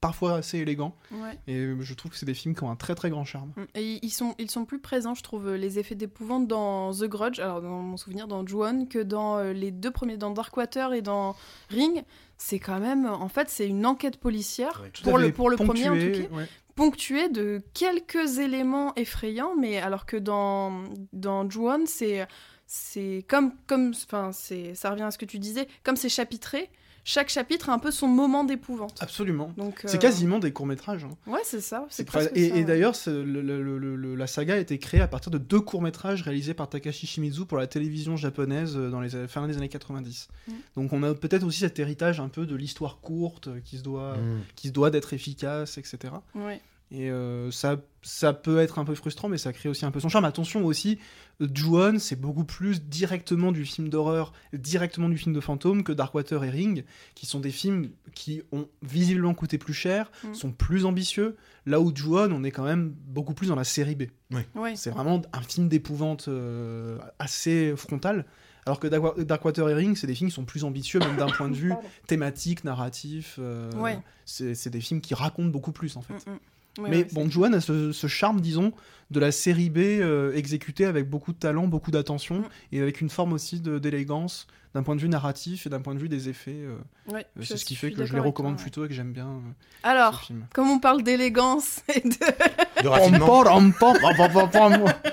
parfois 0.00 0.36
assez 0.36 0.58
élégants. 0.58 0.94
Ouais. 1.10 1.38
Et 1.46 1.66
je 1.80 1.94
trouve 1.94 2.10
que 2.10 2.16
c'est 2.16 2.26
des 2.26 2.34
films 2.34 2.54
qui 2.54 2.62
ont 2.62 2.70
un 2.70 2.76
très 2.76 2.94
très 2.94 3.10
grand 3.10 3.24
charme. 3.24 3.52
Mm. 3.56 3.62
Et 3.74 3.98
ils 4.02 4.10
sont, 4.10 4.34
ils 4.38 4.50
sont 4.50 4.64
plus 4.64 4.78
présents, 4.78 5.14
je 5.14 5.22
trouve, 5.22 5.54
les 5.54 5.78
effets 5.78 5.94
d'épouvante 5.94 6.46
dans 6.46 6.92
The 6.92 7.04
Grudge, 7.04 7.40
alors 7.40 7.60
dans 7.62 7.82
mon 7.82 7.96
souvenir, 7.96 8.28
dans 8.28 8.46
Ju-On, 8.46 8.86
que 8.86 8.98
dans 9.00 9.38
euh, 9.38 9.52
les 9.52 9.70
deux 9.70 9.90
premiers, 9.90 10.16
dans 10.16 10.30
Darkwater 10.30 10.92
et 10.94 11.02
dans 11.02 11.36
Ring. 11.70 12.04
C'est 12.36 12.60
quand 12.60 12.78
même, 12.78 13.06
en 13.06 13.28
fait, 13.28 13.48
c'est 13.50 13.66
une 13.66 13.84
enquête 13.84 14.18
policière, 14.18 14.80
Ouais. 14.82 14.92
Pour 15.02 15.18
le, 15.18 15.32
pour 15.32 15.50
le 15.50 15.56
premier 15.56 15.88
en 15.88 15.94
tout 15.94 16.00
ponctué, 16.00 16.26
cas, 16.26 16.34
ouais. 16.34 16.48
ponctuée 16.76 17.28
de 17.28 17.62
quelques 17.74 18.38
éléments 18.38 18.94
effrayants, 18.94 19.56
mais 19.56 19.78
alors 19.78 20.06
que 20.06 20.16
dans, 20.16 20.84
dans 21.12 21.48
Ju-On, 21.50 21.84
c'est 21.86 22.26
c'est 22.70 23.24
comme 23.28 23.54
comme 23.66 23.94
enfin 24.04 24.30
c'est 24.30 24.74
ça 24.74 24.90
revient 24.90 25.04
à 25.04 25.10
ce 25.10 25.16
que 25.16 25.24
tu 25.24 25.38
disais 25.38 25.66
comme 25.82 25.96
c'est 25.96 26.10
chapitré 26.10 26.70
chaque 27.04 27.28
chapitre 27.30 27.70
a 27.70 27.72
un 27.72 27.78
peu 27.78 27.90
son 27.90 28.06
moment 28.08 28.44
d'épouvante 28.44 28.96
Absolument. 29.00 29.52
donc 29.56 29.80
C'est 29.86 29.96
euh, 29.96 30.00
quasiment 30.00 30.38
des 30.38 30.52
courts-métrages. 30.52 31.04
hein. 31.04 31.16
ouais 31.26 31.40
c'est 31.44 31.60
ça 31.60 31.86
c'est 31.90 32.06
et 32.08 32.10
ça, 32.10 32.30
et 32.34 32.52
ouais. 32.52 32.64
d'ailleurs, 32.64 32.94
c'est- 32.94 33.10
le- 33.10 33.40
le- 33.42 33.62
le- 33.62 33.96
le- 33.96 34.14
la 34.14 34.26
saga 34.26 34.54
a 34.54 34.58
été 34.58 34.78
créée 34.78 35.00
à 35.00 35.08
partir 35.08 35.30
de 35.30 35.38
deux 35.38 35.60
courts-métrages 35.60 36.22
réalisés 36.22 36.54
par 36.54 36.68
Takashi 36.68 37.06
Shimizu 37.06 37.44
pour 37.46 37.58
la 37.58 37.66
télévision 37.66 38.16
japonaise 38.16 38.76
euh, 38.76 38.90
dans 38.90 39.00
les 39.00 39.10
fin 39.28 39.46
des 39.46 39.56
années 39.56 39.68
90. 39.68 40.28
Mm. 40.46 40.52
Donc 40.76 40.92
on 40.92 41.02
a 41.02 41.14
peut-être 41.14 41.44
aussi 41.44 41.60
cet 41.60 41.78
héritage 41.78 42.20
un 42.20 42.28
peu 42.28 42.46
de 42.46 42.54
l'histoire 42.56 42.98
courte 43.00 43.48
qui 43.64 43.78
se 43.78 43.82
doit, 43.82 44.16
Mmh. 44.16 44.40
qui 44.56 44.68
se 44.68 44.72
doit 44.72 44.90
d'être 44.90 45.12
efficace, 45.12 45.78
etc. 45.78 46.12
Ouais. 46.34 46.60
Et 46.90 47.10
euh, 47.10 47.50
ça, 47.50 47.76
ça 48.00 48.32
peut 48.32 48.58
être 48.60 48.78
un 48.78 48.84
peu 48.86 48.94
frustrant, 48.94 49.28
mais 49.28 49.36
ça 49.36 49.52
crée 49.52 49.68
aussi 49.68 49.84
un 49.84 49.90
peu 49.90 50.00
son 50.00 50.08
charme. 50.08 50.24
Attention 50.24 50.64
aussi, 50.64 50.98
Ju-On, 51.38 51.98
c'est 51.98 52.18
beaucoup 52.18 52.44
plus 52.44 52.82
directement 52.82 53.52
du 53.52 53.66
film 53.66 53.90
d'horreur, 53.90 54.32
directement 54.54 55.10
du 55.10 55.18
film 55.18 55.34
de 55.34 55.40
fantôme 55.40 55.84
que 55.84 55.92
Darkwater 55.92 56.42
et 56.44 56.50
Ring, 56.50 56.84
qui 57.14 57.26
sont 57.26 57.40
des 57.40 57.50
films 57.50 57.90
qui 58.14 58.42
ont 58.52 58.68
visiblement 58.82 59.34
coûté 59.34 59.58
plus 59.58 59.74
cher, 59.74 60.10
Mm. 60.24 60.34
sont 60.34 60.50
plus 60.52 60.86
ambitieux. 60.86 61.36
Là 61.66 61.78
où 61.78 61.94
Ju-On, 61.94 62.32
on 62.32 62.42
est 62.42 62.50
quand 62.52 62.64
même 62.64 62.94
beaucoup 63.06 63.34
plus 63.34 63.48
dans 63.48 63.54
la 63.56 63.64
série 63.64 63.94
B. 63.94 64.04
ouais 64.32 64.74
C'est 64.74 64.90
vraiment 64.90 65.20
un 65.34 65.42
film 65.42 65.68
d'épouvante 65.68 66.28
euh, 66.28 66.98
assez 67.18 67.74
frontal. 67.76 68.24
Alors 68.64 68.80
que 68.80 68.86
Darkwa- 68.86 69.22
Darkwater 69.24 69.68
et 69.68 69.74
Ring, 69.74 69.94
c'est 69.96 70.06
des 70.06 70.14
films 70.14 70.30
qui 70.30 70.34
sont 70.34 70.44
plus 70.44 70.64
ambitieux, 70.64 71.00
même 71.00 71.16
d'un 71.16 71.26
point 71.26 71.48
de 71.50 71.54
vue 71.54 71.72
thématique, 72.06 72.64
narratif. 72.64 73.36
euh, 73.38 73.70
Ouais. 73.72 73.98
c'est 74.24 74.54
c'est 74.54 74.70
des 74.70 74.80
films 74.80 75.00
qui 75.02 75.12
racontent 75.14 75.48
beaucoup 75.50 75.72
plus, 75.72 75.96
en 75.96 76.02
fait. 76.02 76.14
Mm, 76.26 76.32
mm. 76.32 76.38
Mais 76.80 76.98
ouais, 76.98 77.06
bon, 77.12 77.28
Juan 77.30 77.54
a 77.54 77.60
ce, 77.60 77.92
ce 77.92 78.06
charme, 78.06 78.40
disons, 78.40 78.72
de 79.10 79.20
la 79.20 79.32
série 79.32 79.70
B 79.70 79.78
euh, 79.78 80.32
exécutée 80.34 80.84
avec 80.84 81.08
beaucoup 81.08 81.32
de 81.32 81.38
talent, 81.38 81.66
beaucoup 81.66 81.90
d'attention, 81.90 82.40
Mm. 82.40 82.44
et 82.72 82.80
avec 82.80 83.00
une 83.00 83.10
forme 83.10 83.32
aussi 83.32 83.60
d'élégance 83.60 84.46
d'un 84.74 84.82
point 84.82 84.94
de 84.94 85.00
vue 85.00 85.08
narratif 85.08 85.66
et 85.66 85.70
d'un 85.70 85.80
point 85.80 85.94
de 85.94 85.98
vue 85.98 86.10
des 86.10 86.28
effets. 86.28 86.50
euh, 86.52 86.76
c'est- 87.08 87.14
ouais, 87.14 87.26
c'est 87.42 87.56
ce 87.56 87.64
qui 87.64 87.74
fait 87.74 87.90
que 87.90 88.04
je 88.04 88.12
les 88.12 88.20
recommande 88.20 88.54
toi, 88.56 88.58
ouais. 88.58 88.62
plutôt 88.64 88.84
et 88.84 88.88
que 88.88 88.94
j'aime 88.94 89.12
bien 89.12 89.26
euh, 89.28 89.40
Alors, 89.82 90.20
ce 90.20 90.26
film. 90.26 90.46
comme 90.54 90.68
on 90.70 90.78
parle 90.78 91.02
d'élégance 91.02 91.80
et 91.94 92.00
de... 92.00 92.82
De 92.82 92.88
raffinement. 92.88 93.26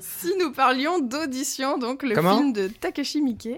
Si 0.00 0.32
nous 0.40 0.52
parlions 0.52 0.98
d'audition, 1.00 1.78
donc 1.78 2.02
le 2.02 2.14
Comment 2.14 2.38
film 2.38 2.52
de 2.52 2.68
Takashi 2.68 3.20
Miike. 3.20 3.48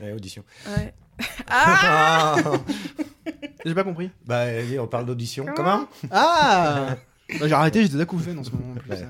Ouais, 0.00 0.12
audition. 0.12 0.44
Ouais. 0.76 0.94
Ah 1.48 2.36
J'ai 3.64 3.74
pas 3.74 3.84
compris. 3.84 4.10
bah, 4.26 4.40
allez, 4.40 4.78
on 4.78 4.86
parle 4.86 5.06
d'audition. 5.06 5.44
Comment 5.54 5.86
Comment 5.86 5.88
Ah 6.10 6.96
Bah, 7.38 7.46
J'ai 7.46 7.52
arrêté, 7.52 7.82
j'étais 7.82 8.00
acouphène 8.00 8.38
en 8.38 8.44
ce 8.44 8.50
moment. 8.50 8.72
en 8.76 8.80
plus. 8.80 8.90
Ouais. 8.90 9.06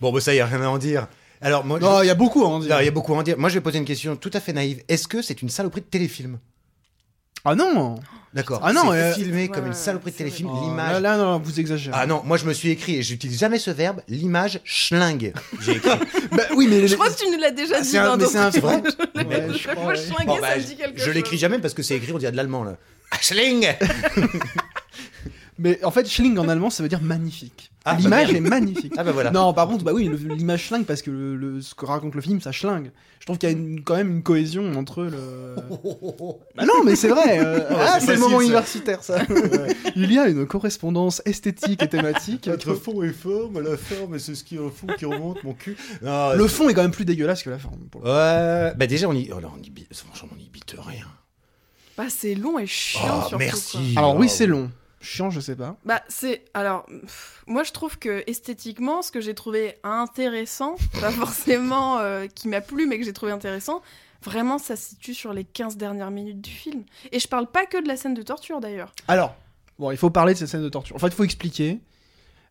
Bon, 0.00 0.12
bah 0.12 0.20
ça, 0.20 0.34
y 0.34 0.40
a 0.40 0.46
rien 0.46 0.62
à 0.62 0.68
en 0.68 0.78
dire. 0.78 1.06
Alors, 1.40 1.64
moi, 1.64 1.78
je- 1.80 1.84
Non, 1.84 2.02
il 2.02 2.06
y 2.06 2.10
a 2.10 2.14
beaucoup 2.14 2.42
à 2.44 2.48
en 2.48 2.58
dire. 2.58 2.80
il 2.80 2.84
y 2.84 2.88
a 2.88 2.90
beaucoup 2.90 3.14
à 3.14 3.16
en 3.18 3.22
dire. 3.22 3.38
Moi, 3.38 3.48
je 3.48 3.54
vais 3.54 3.60
poser 3.60 3.78
une 3.78 3.84
question 3.84 4.16
tout 4.16 4.30
à 4.34 4.40
fait 4.40 4.52
naïve. 4.52 4.82
Est-ce 4.88 5.06
que 5.08 5.22
c'est 5.22 5.40
une 5.40 5.48
saloperie 5.48 5.80
de 5.82 5.86
téléfilm? 5.86 6.38
Ah 7.44 7.54
non 7.54 7.94
D'accord. 8.32 8.60
Ah 8.62 8.72
non, 8.72 8.92
C'est 8.92 8.98
euh, 8.98 9.12
filmé 9.14 9.48
comme 9.48 9.64
une 9.64 9.70
ouais, 9.72 9.76
saloperie 9.76 10.12
de 10.12 10.16
téléfilm. 10.16 10.50
Oh, 10.52 10.60
L'image. 10.62 10.92
Là, 10.92 11.00
là, 11.00 11.16
non, 11.16 11.40
vous 11.40 11.58
exagérez. 11.58 11.96
Ah 11.98 12.06
non, 12.06 12.22
moi 12.24 12.36
je 12.36 12.44
me 12.44 12.52
suis 12.52 12.70
écrit 12.70 12.96
et 12.96 13.02
j'utilise 13.02 13.40
jamais 13.40 13.58
ce 13.58 13.72
verbe, 13.72 14.02
l'image 14.08 14.60
schlingue. 14.64 15.32
J'ai 15.60 15.72
écrit. 15.72 15.90
Bah, 16.30 16.44
oui, 16.54 16.68
mais 16.70 16.86
Je 16.86 16.94
crois 16.94 17.10
que 17.10 17.16
tu 17.18 17.28
nous 17.28 17.38
l'as 17.40 17.50
déjà 17.50 17.74
Ah, 17.78 17.80
dit 17.80 17.88
c'est 17.88 17.98
un- 17.98 18.04
dans 18.04 18.12
mais 18.12 18.18
d'autres 18.18 18.30
c'est 18.30 18.38
un 18.38 18.50
vrai 18.50 18.82
Je 20.96 21.10
l'écris 21.10 21.38
jamais 21.38 21.58
parce 21.58 21.74
que 21.74 21.82
c'est 21.82 21.96
écrit, 21.96 22.12
on 22.12 22.18
dirait 22.18 22.30
de 22.30 22.36
l'allemand 22.36 22.62
là. 22.62 22.76
Ah, 23.10 23.16
Schling 23.20 23.66
Mais 25.62 25.84
en 25.84 25.90
fait, 25.90 26.08
Schling 26.08 26.38
en 26.38 26.48
allemand, 26.48 26.70
ça 26.70 26.82
veut 26.82 26.88
dire 26.88 27.02
magnifique. 27.02 27.70
Ah, 27.84 27.94
bah 27.94 28.00
L'image 28.00 28.32
est 28.32 28.40
magnifique. 28.40 28.92
Ah 28.98 29.04
bah 29.04 29.12
voilà. 29.12 29.30
Non, 29.30 29.52
par 29.54 29.66
contre, 29.68 29.84
bah 29.84 29.92
oui, 29.94 30.10
l'image 30.36 30.64
schlingue 30.66 30.84
parce 30.84 31.02
que 31.02 31.10
le, 31.10 31.36
le- 31.36 31.60
ce 31.60 31.74
que 31.74 31.84
raconte 31.86 32.14
le 32.14 32.20
film, 32.20 32.40
ça 32.40 32.50
schlingue. 32.52 32.90
Je 33.20 33.26
trouve 33.26 33.38
qu'il 33.38 33.48
y 33.50 33.52
a 33.52 33.56
une- 33.56 33.82
quand 33.82 33.94
même 33.94 34.10
une 34.10 34.22
cohésion 34.22 34.72
entre 34.74 35.02
le. 35.04 35.56
Bah 36.56 36.64
non, 36.66 36.82
mais 36.84 36.96
c'est 36.96 37.08
vrai. 37.08 37.38
euh, 37.44 37.60
Oh, 37.70 37.74
ah, 37.78 37.98
c'est 38.00 38.14
le 38.14 38.20
moment 38.20 38.38
ça. 38.38 38.44
universitaire, 38.44 39.02
ça. 39.02 39.18
Il 39.96 40.12
y 40.12 40.18
a 40.18 40.28
une 40.28 40.46
correspondance 40.46 41.20
esthétique 41.26 41.82
et 41.82 41.88
thématique. 41.88 42.48
Votre 42.48 42.74
fond 42.74 43.02
est 43.02 43.12
forme, 43.12 43.60
la 43.60 43.76
forme, 43.76 44.18
c'est 44.18 44.34
ce 44.34 44.44
qui 44.44 44.56
est 44.56 44.60
au 44.60 44.70
fond 44.70 44.86
qui 44.98 45.04
remonte 45.04 45.42
mon 45.44 45.52
cul. 45.54 45.76
Non, 46.02 46.34
Le 46.34 46.46
fond 46.48 46.68
est 46.68 46.74
quand 46.74 46.82
même 46.82 46.90
plus 46.90 47.04
dégueulasse 47.04 47.42
que 47.42 47.50
la 47.50 47.58
forme. 47.58 47.80
pour. 47.90 48.02
Ouais, 48.02 48.72
bah 48.76 48.86
déjà 48.86 49.08
on 49.08 49.12
y, 49.14 49.30
oh 49.34 49.40
là, 49.40 49.48
on 49.54 49.62
y 49.62 49.70
bite- 49.70 49.92
franchement 49.94 50.28
on 50.34 50.40
y 50.40 50.48
bite 50.48 50.74
rien. 50.78 51.06
Bah, 51.98 52.04
c'est 52.08 52.34
long 52.34 52.58
et 52.58 52.66
chiant 52.66 53.02
Oh, 53.04 53.20
surtout. 53.28 53.36
merci. 53.38 53.94
Alors 53.96 54.16
oui, 54.16 54.28
c'est 54.28 54.46
long. 54.46 54.70
Chiant, 55.00 55.30
je 55.30 55.40
sais 55.40 55.56
pas. 55.56 55.76
Bah, 55.84 56.02
c'est. 56.08 56.44
Alors, 56.52 56.84
pff, 56.86 57.42
moi, 57.46 57.62
je 57.62 57.72
trouve 57.72 57.98
que 57.98 58.22
esthétiquement, 58.26 59.02
ce 59.02 59.10
que 59.10 59.20
j'ai 59.20 59.34
trouvé 59.34 59.76
intéressant, 59.82 60.76
pas 61.00 61.10
forcément 61.10 61.98
euh, 61.98 62.26
qui 62.26 62.48
m'a 62.48 62.60
plu, 62.60 62.86
mais 62.86 62.98
que 62.98 63.04
j'ai 63.04 63.12
trouvé 63.12 63.32
intéressant, 63.32 63.82
vraiment, 64.22 64.58
ça 64.58 64.76
se 64.76 64.90
situe 64.90 65.14
sur 65.14 65.32
les 65.32 65.44
15 65.44 65.76
dernières 65.76 66.10
minutes 66.10 66.40
du 66.40 66.50
film. 66.50 66.84
Et 67.12 67.18
je 67.18 67.28
parle 67.28 67.46
pas 67.46 67.66
que 67.66 67.82
de 67.82 67.88
la 67.88 67.96
scène 67.96 68.14
de 68.14 68.22
torture 68.22 68.60
d'ailleurs. 68.60 68.92
Alors, 69.08 69.34
bon, 69.78 69.90
il 69.90 69.96
faut 69.96 70.10
parler 70.10 70.34
de 70.34 70.38
cette 70.38 70.48
scène 70.48 70.62
de 70.62 70.68
torture. 70.68 70.96
En 70.96 70.98
fait, 70.98 71.08
il 71.08 71.14
faut 71.14 71.24
expliquer 71.24 71.80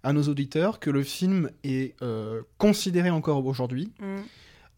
à 0.02 0.14
nos 0.14 0.24
auditeurs 0.24 0.80
que 0.80 0.89
le 0.89 1.04
film 1.04 1.52
est 1.64 1.93
euh, 2.02 2.41
considéré 2.58 3.10
encore 3.10 3.45
aujourd'hui 3.45 3.91
Mm. 4.00 4.22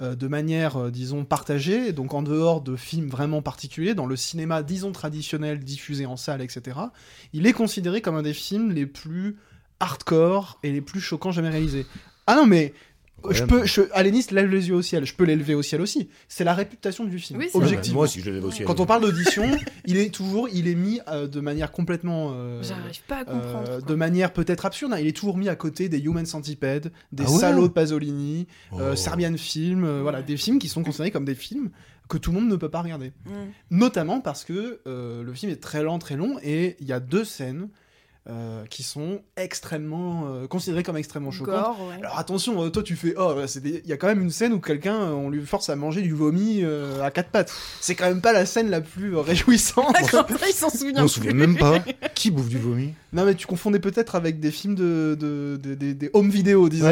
Euh, 0.01 0.15
de 0.15 0.27
manière, 0.27 0.77
euh, 0.77 0.91
disons, 0.91 1.25
partagée, 1.25 1.93
donc 1.93 2.13
en 2.13 2.23
dehors 2.23 2.61
de 2.61 2.75
films 2.75 3.09
vraiment 3.09 3.41
particuliers, 3.41 3.93
dans 3.93 4.07
le 4.07 4.15
cinéma, 4.15 4.63
disons, 4.63 4.91
traditionnel, 4.91 5.59
diffusé 5.59 6.05
en 6.05 6.17
salle, 6.17 6.41
etc., 6.41 6.79
il 7.33 7.45
est 7.45 7.53
considéré 7.53 8.01
comme 8.01 8.15
un 8.15 8.23
des 8.23 8.33
films 8.33 8.71
les 8.71 8.85
plus 8.85 9.37
hardcore 9.79 10.59
et 10.63 10.71
les 10.71 10.81
plus 10.81 11.01
choquants 11.01 11.31
jamais 11.31 11.49
réalisés. 11.49 11.85
Ah 12.25 12.35
non, 12.35 12.47
mais 12.47 12.73
je 13.29 13.43
peux, 13.43 13.65
je, 13.65 13.81
Aléniste 13.93 14.31
lève 14.31 14.49
les 14.49 14.69
yeux 14.69 14.75
au 14.75 14.81
ciel, 14.81 15.05
je 15.05 15.13
peux 15.13 15.23
l'élever 15.23 15.53
au 15.55 15.61
ciel 15.61 15.81
aussi. 15.81 16.09
C'est 16.27 16.43
la 16.43 16.53
réputation 16.53 17.05
du 17.05 17.19
film, 17.19 17.39
Oui, 17.39 17.47
c'est 17.51 17.57
objectivement. 17.57 17.97
Moi 17.99 18.03
aussi 18.05 18.21
je 18.21 18.31
l'ai 18.31 18.39
aussi. 18.39 18.63
Quand 18.63 18.79
on 18.79 18.85
parle 18.85 19.01
d'audition, 19.03 19.43
il 19.85 19.97
est 19.97 20.13
toujours, 20.13 20.49
il 20.51 20.67
est 20.67 20.75
mis 20.75 20.99
euh, 21.07 21.27
de 21.27 21.39
manière 21.39 21.71
complètement, 21.71 22.31
euh, 22.33 22.61
J'arrive 22.63 23.01
pas 23.07 23.17
à 23.17 23.19
euh, 23.21 23.23
comprendre. 23.25 23.85
de 23.85 23.95
manière 23.95 24.33
peut-être 24.33 24.65
absurde. 24.65 24.93
hein. 24.93 24.97
Il 24.99 25.07
est 25.07 25.15
toujours 25.15 25.37
mis 25.37 25.49
à 25.49 25.55
côté 25.55 25.89
des 25.89 25.99
Human 25.99 26.25
Centipede, 26.25 26.91
des 27.11 27.23
Ah 27.27 27.31
ouais 27.31 27.39
Salauds 27.39 27.67
de 27.67 27.73
Pasolini, 27.73 28.47
euh, 28.73 28.93
Oh. 28.93 28.95
Serbian 28.95 29.35
Film, 29.37 29.83
euh, 29.83 30.01
voilà, 30.01 30.21
des 30.21 30.37
films 30.37 30.59
qui 30.59 30.67
sont 30.69 30.83
considérés 30.83 31.11
comme 31.11 31.25
des 31.25 31.35
films 31.35 31.69
que 32.09 32.17
tout 32.17 32.31
le 32.31 32.39
monde 32.41 32.49
ne 32.49 32.55
peut 32.57 32.67
pas 32.69 32.81
regarder. 32.81 33.13
Mm. 33.25 33.31
Notamment 33.77 34.19
parce 34.19 34.43
que 34.43 34.81
euh, 34.85 35.23
le 35.23 35.33
film 35.33 35.49
est 35.51 35.61
très 35.61 35.81
lent, 35.81 35.97
très 35.97 36.17
long, 36.17 36.37
et 36.43 36.75
il 36.81 36.87
y 36.87 36.91
a 36.91 36.99
deux 36.99 37.23
scènes 37.23 37.69
euh, 38.29 38.63
qui 38.69 38.83
sont 38.83 39.21
extrêmement 39.35 40.25
euh, 40.27 40.47
considérées 40.47 40.83
comme 40.83 40.95
extrêmement 40.97 41.31
choquantes. 41.31 41.55
Gore, 41.55 41.87
ouais. 41.89 41.95
Alors 42.01 42.19
attention, 42.19 42.63
euh, 42.63 42.69
toi 42.69 42.83
tu 42.83 42.95
fais 42.95 43.15
oh, 43.17 43.33
c'est 43.47 43.63
des- 43.63 43.81
il 43.83 43.89
y 43.89 43.93
a 43.93 43.97
quand 43.97 44.05
même 44.07 44.21
une 44.21 44.29
scène 44.29 44.53
où 44.53 44.59
quelqu'un 44.59 44.95
on 45.11 45.29
lui 45.31 45.41
force 45.45 45.69
à 45.69 45.75
manger 45.75 46.01
du 46.03 46.13
vomi 46.13 46.59
euh, 46.61 47.01
à 47.01 47.09
quatre 47.09 47.29
pattes. 47.29 47.51
C'est 47.79 47.95
quand 47.95 48.05
même 48.07 48.21
pas 48.21 48.31
la 48.31 48.45
scène 48.45 48.69
la 48.69 48.79
plus 48.81 49.15
réjouissante. 49.17 49.93
D'accord, 49.99 50.27
ça, 50.29 50.47
il 50.47 50.53
s'en 50.53 50.69
souvient 50.69 51.03
On 51.03 51.07
se 51.07 51.15
souvient 51.15 51.33
même 51.33 51.57
pas. 51.57 51.79
Qui 52.13 52.29
bouffe 52.29 52.49
du 52.49 52.59
vomi? 52.59 52.93
Non 53.13 53.25
mais 53.25 53.33
tu 53.35 53.47
confondais 53.47 53.79
peut-être 53.79 54.13
avec 54.15 54.39
des 54.39 54.51
films 54.51 54.75
de, 54.75 55.17
de, 55.19 55.57
de- 55.61 55.73
des- 55.75 55.93
des 55.95 56.09
home 56.13 56.29
vidéo 56.29 56.69
disons. 56.69 56.91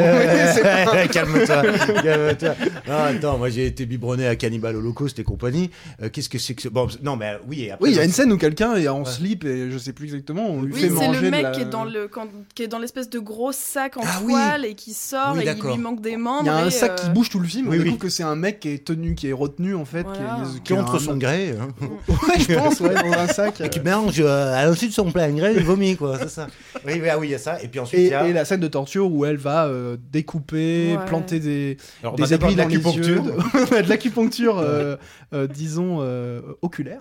Calme-toi, 1.12 1.62
calme-toi. 2.02 2.54
Non, 2.88 2.94
attends, 3.04 3.38
moi 3.38 3.48
j'ai 3.50 3.66
été 3.66 3.86
biberonné 3.86 4.26
à 4.26 4.36
Cannibal 4.36 4.76
Holocaust 4.76 5.18
et 5.18 5.24
compagnie. 5.24 5.70
Euh, 6.02 6.08
Qu'est-ce 6.10 6.28
que 6.28 6.38
c'est 6.38 6.54
que 6.54 6.62
ce... 6.62 6.68
Bon, 6.68 6.88
non, 7.02 7.16
mais 7.16 7.38
oui, 7.48 7.70
après. 7.70 7.84
Oui, 7.86 7.92
il 7.94 7.96
y 7.96 8.00
a 8.00 8.04
une 8.04 8.10
scène 8.12 8.32
où 8.32 8.36
quelqu'un 8.38 8.74
est 8.76 8.88
en 8.88 9.04
slip 9.04 9.44
et 9.44 9.70
je 9.70 9.78
sais 9.78 9.92
plus 9.92 10.06
exactement, 10.06 10.46
on 10.50 10.62
lui 10.62 10.72
Oui, 10.74 10.80
fait 10.80 10.88
manger 10.90 11.19
de 11.26 11.30
mec 11.30 11.42
la- 11.42 11.50
qui 11.50 11.60
est 11.62 11.64
dans 11.66 11.84
le 11.84 12.08
quand- 12.08 12.28
qui 12.54 12.62
est 12.62 12.68
dans 12.68 12.78
l'espèce 12.78 13.08
de 13.10 13.18
gros 13.18 13.52
sac 13.52 13.96
en 13.96 14.02
Ah 14.04 14.20
oui. 14.24 14.32
toile 14.32 14.64
et 14.64 14.74
qui 14.74 14.92
sort 14.94 15.34
Oui, 15.36 15.44
et 15.46 15.50
il 15.56 15.62
lui 15.62 15.78
manque 15.78 16.00
des 16.00 16.16
membres. 16.16 16.42
Il 16.42 16.46
y 16.46 16.50
a 16.50 16.56
un 16.56 16.66
et, 16.66 16.70
sac 16.70 16.92
euh, 16.92 16.94
qui 17.04 17.10
bouge 17.10 17.28
tout 17.30 17.38
le 17.40 17.46
film. 17.46 17.68
Oui, 17.68 17.76
on 17.76 17.78
oui. 17.78 17.84
découvre 17.84 18.02
que 18.02 18.08
c'est 18.08 18.22
un 18.22 18.36
mec 18.36 18.60
qui 18.60 18.68
est 18.70 18.84
tenu, 18.84 19.14
qui 19.14 19.28
est 19.28 19.32
retenu 19.32 19.74
en 19.74 19.84
fait, 19.84 20.02
Voilà. 20.02 20.18
qui 20.44 20.56
est, 20.58 20.62
Qui 20.62 20.74
contre 20.74 20.94
un- 20.96 20.98
son 20.98 21.16
gré. 21.16 21.54
hein. 21.60 21.68
Ouais, 22.08 22.38
je 22.38 22.54
pense, 22.54 22.80
ouais, 22.80 22.94
dans 22.94 23.12
un 23.18 23.26
sac. 23.28 23.60
Et 23.60 23.68
qui 23.68 23.78
euh. 23.78 23.82
mélange 23.82 24.20
euh, 24.20 24.54
à 24.54 24.66
l'ensuite 24.66 24.90
de 24.90 24.94
son 24.94 25.10
plein 25.10 25.30
gré, 25.30 25.54
il 25.56 25.62
vomit, 25.64 25.96
quoi, 25.96 26.18
c'est 26.18 26.28
ça. 26.28 26.46
Oui, 26.86 26.94
oui, 27.00 27.08
ah 27.08 27.18
oui, 27.18 27.28
il 27.28 27.30
y 27.30 27.34
a 27.34 27.38
ça. 27.38 27.62
Et 27.62 27.68
puis 27.68 27.80
ensuite, 27.80 28.00
Et, 28.00 28.04
il 28.04 28.10
y 28.10 28.14
a. 28.14 28.26
et 28.26 28.32
la 28.32 28.44
scène 28.44 28.60
de 28.60 28.68
torture 28.68 29.10
où 29.10 29.24
elle 29.24 29.36
va 29.36 29.66
euh, 29.66 29.96
découper, 30.12 30.96
Ouais. 30.96 31.04
planter 31.06 31.40
des, 31.40 31.76
Alors, 32.02 32.14
on 32.18 32.22
a 32.22 32.26
des 32.26 32.34
aiguilles 32.34 32.54
de 32.56 32.62
dans 32.62 32.68
les 32.68 32.74
l'acupuncture. 32.76 33.24
yeux, 33.76 33.82
de, 33.82 33.88
l'acupuncture, 33.88 34.58
euh, 34.58 34.96
euh, 35.32 35.46
disons 35.46 35.98
euh, 36.00 36.40
oculaire. 36.62 37.00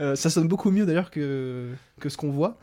Euh, 0.00 0.14
ça 0.14 0.30
sonne 0.30 0.48
beaucoup 0.48 0.70
mieux 0.70 0.86
d'ailleurs 0.86 1.10
que, 1.10 1.68
que 2.00 2.08
ce 2.08 2.16
qu'on 2.16 2.30
voit. 2.30 2.56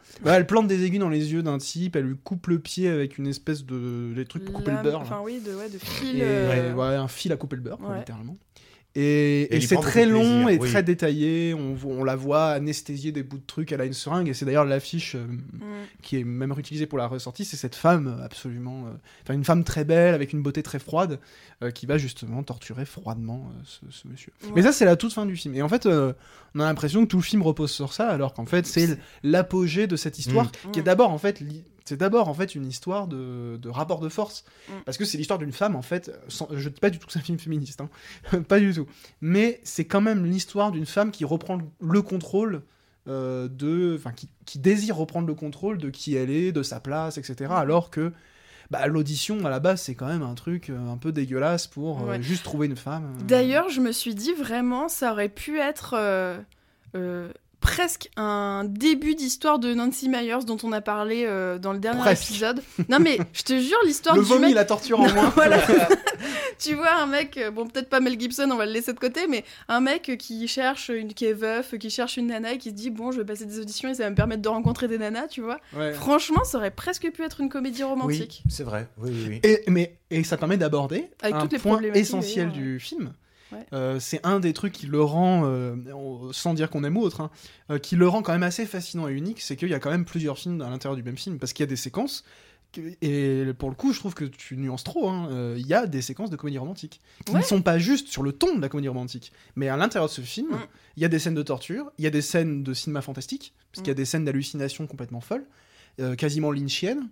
Elle 0.46 0.48
plante 0.48 0.68
des 0.68 0.86
aiguilles 0.86 1.00
dans 1.00 1.10
les 1.10 1.34
yeux 1.34 1.42
d'un 1.42 1.58
type, 1.58 1.96
elle 1.96 2.06
lui 2.06 2.18
coupe 2.24 2.48
le 2.48 2.60
pied 2.60 2.88
avec 2.88 3.18
une 3.18 3.26
espèce 3.26 3.66
de 3.66 4.14
les 4.16 4.26
trucs 4.26 4.46
pour 4.46 4.54
couper 4.54 4.72
le 4.72 4.84
beurre. 4.84 5.02
Enfin 5.02 5.22
oui, 5.24 5.42
de 5.44 5.56
ouais, 5.56 5.70
de 5.70 5.80
fil. 5.80 6.18
Et, 6.18 6.22
euh, 6.24 6.74
ouais, 6.74 6.90
ouais, 6.90 6.96
un 6.96 7.08
fil 7.08 7.32
à 7.32 7.38
couper 7.38 7.56
le 7.56 7.64
beurre, 7.64 7.80
quoi, 7.80 7.98
littéralement. 7.98 8.38
Et, 8.96 9.42
Et 9.42 9.56
et 9.56 9.58
il 9.58 9.68
c'est 9.68 9.76
très 9.76 10.06
long 10.06 10.46
plaisir, 10.46 10.50
et 10.50 10.58
oui. 10.58 10.70
très 10.70 10.84
détaillé. 10.84 11.54
On, 11.54 12.04
la 12.04 12.16
voit 12.16 12.48
anesthésier 12.52 13.12
des 13.12 13.24
bouts 13.24 13.38
de 13.38 13.46
trucs. 13.46 13.72
Elle 13.72 13.82
a 13.82 13.86
une 13.86 13.94
seringue 13.94 14.30
et 14.30 14.34
c'est 14.34 14.46
d'ailleurs 14.46 14.66
l'affiche 14.66 15.16
euh, 15.16 15.26
mm. 15.28 15.62
qui 16.02 16.20
est 16.20 16.24
même 16.24 16.52
réutilisée 16.52 16.86
pour 16.86 16.98
la 16.98 17.08
ressortie. 17.08 17.46
C'est 17.46 17.58
cette 17.58 17.76
femme 17.76 18.20
absolument, 18.24 18.86
euh, 18.88 18.92
enfin 19.24 19.34
une 19.34 19.44
femme 19.44 19.64
très 19.64 19.84
belle 19.84 20.14
avec 20.14 20.34
une 20.34 20.42
beauté 20.42 20.64
très 20.64 20.80
froide 20.80 21.20
euh, 21.62 21.72
qui 21.72 21.86
va 21.86 21.98
justement 21.98 22.44
torturer 22.44 22.86
froidement 22.86 23.50
euh, 23.50 23.62
ce, 23.66 23.80
ce 23.90 24.08
monsieur. 24.08 24.32
Ouais. 24.44 24.52
Mais 24.56 24.62
ça 24.62 24.72
c'est 24.72 24.86
la 24.86 24.96
toute 24.96 25.14
fin 25.14 25.26
du 25.26 25.36
film. 25.36 25.56
Et 25.56 25.62
en 25.62 25.70
fait, 25.70 25.86
euh, 25.86 26.14
on 26.54 26.60
a 26.60 26.64
l'impression 26.66 27.04
que 27.04 27.10
tout 27.10 27.18
le 27.18 27.24
film 27.24 27.42
repose 27.42 27.72
sur 27.72 27.94
ça, 27.94 28.10
alors 28.10 28.34
qu'en 28.34 28.46
fait 28.46 28.66
c'est 28.66 28.98
l'apogée 29.24 29.88
de 29.88 29.96
cette 29.96 30.20
histoire 30.20 30.46
Mm. 30.66 30.72
qui 30.72 30.80
est 30.80 30.84
d'abord 30.84 31.12
en 31.12 31.18
fait 31.18 31.42
c'est 31.86 31.98
d'abord 31.98 32.28
en 32.30 32.34
fait 32.34 32.56
une 32.56 32.66
histoire 32.66 33.08
de, 33.08 33.58
de 33.62 33.70
rapport 33.70 34.00
de 34.00 34.10
force 34.10 34.44
Mm. 34.68 34.74
parce 34.86 34.98
que 34.98 35.06
c'est 35.06 35.18
l'histoire 35.18 35.40
d'une 35.40 35.52
femme 35.52 35.76
en 35.76 35.82
fait 35.84 36.12
sans- 36.28 36.48
je 36.52 36.70
dis 36.70 36.80
pas 36.80 36.90
du 36.90 36.98
tout 37.00 37.06
que 37.08 37.14
c'est 37.14 37.20
un 37.20 37.24
film 37.24 37.38
féministe 37.40 37.80
hein. 37.82 37.90
pas 38.48 38.60
du 38.60 38.74
tout 38.74 38.88
mais 39.22 39.62
c'est 39.64 39.86
quand 39.86 40.02
même 40.02 40.26
l'histoire 40.26 40.72
d'une 40.72 40.86
femme 40.88 41.12
qui 41.12 41.24
reprend 41.26 41.60
le 41.80 42.02
contrôle 42.02 42.64
euh, 43.08 43.48
de 43.48 43.96
enfin 44.00 44.12
qui, 44.12 44.28
qui 44.46 44.58
désire 44.58 44.96
reprendre 44.98 45.28
le 45.28 45.36
contrôle 45.36 45.78
de 45.78 45.92
qui 45.92 46.16
elle 46.16 46.32
est 46.32 46.52
de 46.52 46.64
sa 46.64 46.80
place 46.80 47.18
etc 47.20 47.36
Mm. 47.50 47.54
alors 47.54 47.90
que 47.92 48.12
bah, 48.72 48.88
l'audition 48.88 49.46
à 49.46 49.52
la 49.52 49.60
base 49.60 49.80
c'est 49.84 49.94
quand 49.94 50.08
même 50.08 50.24
un 50.24 50.34
truc 50.34 50.72
euh, 50.72 50.90
un 50.92 50.98
peu 50.98 51.12
dégueulasse 51.12 51.68
pour 51.68 52.02
euh, 52.02 52.06
Ouais. 52.14 52.22
juste 52.24 52.44
trouver 52.44 52.66
une 52.66 52.76
femme. 52.76 53.16
D'ailleurs, 53.28 53.70
je 53.70 53.80
me 53.80 53.92
suis 53.92 54.16
dit 54.16 54.34
vraiment, 54.34 54.90
ça 54.90 55.12
aurait 55.12 55.30
pu 55.30 55.60
être 55.60 55.94
presque 57.62 58.10
un 58.18 58.64
début 58.66 59.16
d'histoire 59.16 59.60
de 59.60 59.74
Nancy 59.74 60.10
Myers 60.10 60.46
dont 60.46 60.58
on 60.64 60.72
a 60.72 60.82
parlé 60.82 61.24
euh, 61.26 61.58
dans 61.58 61.74
le 61.74 61.80
dernier 61.80 62.02
Presque. 62.02 62.30
épisode. 62.30 62.62
Non 62.90 63.00
mais 63.00 63.18
je 63.34 63.44
te 63.44 63.60
jure, 63.60 63.78
l'histoire 63.86 64.16
le 64.16 64.22
du 64.22 64.28
vomi 64.28 64.46
mec. 64.48 64.56
la 64.56 64.66
torture 64.66 65.00
en 65.00 65.12
moins 65.14 65.30
Voilà. 65.36 65.60
tu 66.60 66.74
vois 66.76 66.94
un 66.96 67.06
mec, 67.08 67.38
euh, 67.38 67.52
bon 67.52 67.68
peut-être 67.68 67.90
pas 67.90 68.00
Mel 68.00 68.20
Gibson, 68.20 68.50
on 68.52 68.56
va 68.58 68.66
le 68.66 68.72
laisser 68.72 68.94
de 68.94 69.00
côté, 69.00 69.28
mais 69.28 69.44
un 69.68 69.80
mec 69.82 70.16
qui 70.20 70.48
cherche 70.48 70.90
une, 70.90 71.14
qui 71.14 71.26
est 71.26 71.34
veuf, 71.34 71.78
qui 71.78 71.90
cherche 71.90 72.18
une 72.18 72.28
nana 72.28 72.54
et 72.54 72.58
qui 72.58 72.70
se 72.70 72.76
dit 72.76 72.90
bon 72.90 73.12
je 73.12 73.20
vais 73.20 73.26
passer 73.26 73.46
des 73.46 73.60
auditions 73.60 73.90
et 73.90 73.94
ça 73.96 74.04
va 74.04 74.10
me 74.10 74.16
permettre 74.16 74.42
de 74.42 74.50
rencontrer 74.50 74.88
des 74.88 74.98
nanas, 74.98 75.28
tu 75.28 75.42
vois. 75.42 75.60
Ouais. 75.76 75.94
Franchement, 75.94 76.44
ça 76.44 76.58
aurait 76.58 76.72
presque 76.72 77.10
pu 77.12 77.24
être 77.24 77.42
une 77.42 77.50
comédie 77.50 77.84
Oui, 77.84 77.90
romantique. 77.90 78.44
c'est 78.50 78.64
vrai. 78.64 78.88
Oui, 78.98 79.10
oui, 79.14 79.26
oui. 79.30 79.40
Et, 79.44 79.64
mais, 79.68 79.98
et 80.12 80.24
ça 80.24 80.38
permet 80.38 80.58
d'aborder 80.58 81.10
Avec 81.22 81.36
un 81.36 81.42
toutes 81.42 81.54
les 81.54 81.60
point 81.60 81.82
essentiel 81.94 82.52
du 82.52 82.80
film. 82.80 83.14
Ouais. 83.52 83.66
Euh, 83.74 84.00
c'est 84.00 84.26
un 84.26 84.40
des 84.40 84.54
trucs 84.54 84.74
qui 84.74 84.88
le 84.88 85.02
rend, 85.02 85.44
euh, 85.46 85.76
sans 86.32 86.54
dire 86.54 86.70
qu'on 86.70 86.84
aime 86.84 86.98
autre, 86.98 87.22
hein, 87.22 87.30
euh, 87.70 87.78
qui 87.78 87.96
le 87.96 88.08
rend 88.08 88.22
quand 88.24 88.32
même 88.34 88.44
assez 88.44 88.66
fascinant 88.66 89.08
et 89.08 89.14
unique, 89.14 89.40
c'est 89.42 89.56
qu'il 89.56 89.70
y 89.70 89.74
a 89.74 89.80
quand 89.80 89.92
même 89.92 90.06
plusieurs 90.06 90.38
films 90.40 90.62
à 90.62 90.70
l'intérieur 90.70 90.96
du 90.96 91.04
même 91.04 91.18
film, 91.18 91.38
parce 91.38 91.54
qu'il 91.54 91.64
y 91.64 91.68
a 91.68 91.70
des 91.70 91.76
séquences, 91.76 92.24
que- 92.74 92.82
et 93.02 93.54
pour 93.54 93.70
le 93.70 93.76
coup, 93.76 93.94
je 93.94 94.00
trouve 94.00 94.16
que 94.16 94.26
tu 94.26 94.58
nuances 94.58 94.84
trop, 94.84 95.08
hein, 95.10 95.30
il 95.58 95.66
y 95.68 95.74
a 95.76 95.86
des 95.86 96.02
séquences 96.02 96.30
de 96.32 96.36
comédie 96.36 96.58
romantique, 96.58 97.02
qui 97.26 97.34
Ouais. 97.34 97.40
ne 97.40 97.46
sont 97.46 97.62
pas 97.62 97.78
juste 97.78 98.08
sur 98.08 98.24
le 98.24 98.32
ton 98.32 98.56
de 98.56 98.62
la 98.62 98.68
comédie 98.68 98.88
romantique, 98.90 99.32
mais 99.56 99.70
à 99.70 99.78
l'intérieur 99.78 100.10
de 100.10 100.14
ce 100.14 100.22
film, 100.22 100.50
Mm. 100.52 100.60
il 100.98 101.04
y 101.04 101.06
a 101.06 101.10
des 101.10 101.20
scènes 101.20 101.36
de 101.36 101.44
torture, 101.44 101.92
il 102.00 102.04
y 102.04 102.08
a 102.08 102.12
des 102.12 102.22
scènes 102.24 102.64
de 102.64 102.74
cinéma 102.74 103.02
fantastique, 103.02 103.54
parce 103.72 103.82
qu'il 103.84 103.90
y 103.90 103.92
a 103.92 103.94
Mm. 103.94 103.98
des 103.98 104.06
scènes 104.06 104.26
d'hallucination 104.26 104.88
complètement 104.88 105.22
folles, 105.22 105.46
quasiment 106.18 106.52
lynchiennes, 106.52 107.10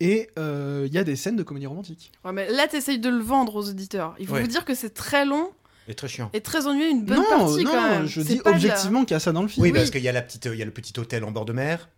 et 0.00 0.30
euh, 0.38 0.84
il 0.86 0.94
y 0.94 0.98
a 0.98 1.04
des 1.04 1.14
scènes 1.16 1.36
de 1.36 1.42
comédie 1.42 1.66
romantique. 1.66 2.10
Ouais, 2.24 2.32
mais 2.32 2.50
là 2.50 2.66
t'essayes 2.66 2.98
de 2.98 3.10
le 3.10 3.18
vendre 3.22 3.56
aux 3.56 3.68
auditeurs. 3.68 4.14
Il 4.18 4.26
faut 4.26 4.34
Ouais. 4.34 4.40
vous 4.40 4.46
dire 4.48 4.64
que 4.64 4.74
c'est 4.74 4.94
très 4.94 5.24
long 5.26 5.50
Et 5.88 5.94
très 5.94 6.08
chiant. 6.08 6.30
et 6.32 6.40
très 6.40 6.66
ennuyeux 6.66 6.88
une 6.90 7.04
bonne 7.04 7.18
non, 7.18 7.24
partie 7.28 7.64
non, 7.64 7.70
quand 7.72 7.88
même. 7.90 8.06
je 8.06 8.20
dis 8.22 8.40
la- 8.44 8.50
objectivement 8.52 9.04
qu'il 9.04 9.14
y 9.14 9.16
a 9.16 9.20
ça 9.20 9.32
dans 9.32 9.42
le 9.42 9.48
film. 9.48 9.62
Oui, 9.64 9.70
Oui. 9.70 9.78
parce 9.78 9.90
qu'il 9.90 10.02
y 10.02 10.08
a 10.08 10.12
la 10.12 10.22
petite, 10.22 10.46
il 10.46 10.54
y 10.58 10.62
a 10.62 10.64
le 10.64 10.70
petit 10.70 10.98
hôtel 10.98 11.24
en 11.24 11.30
bord 11.30 11.44
de 11.44 11.52
mer. 11.52 11.88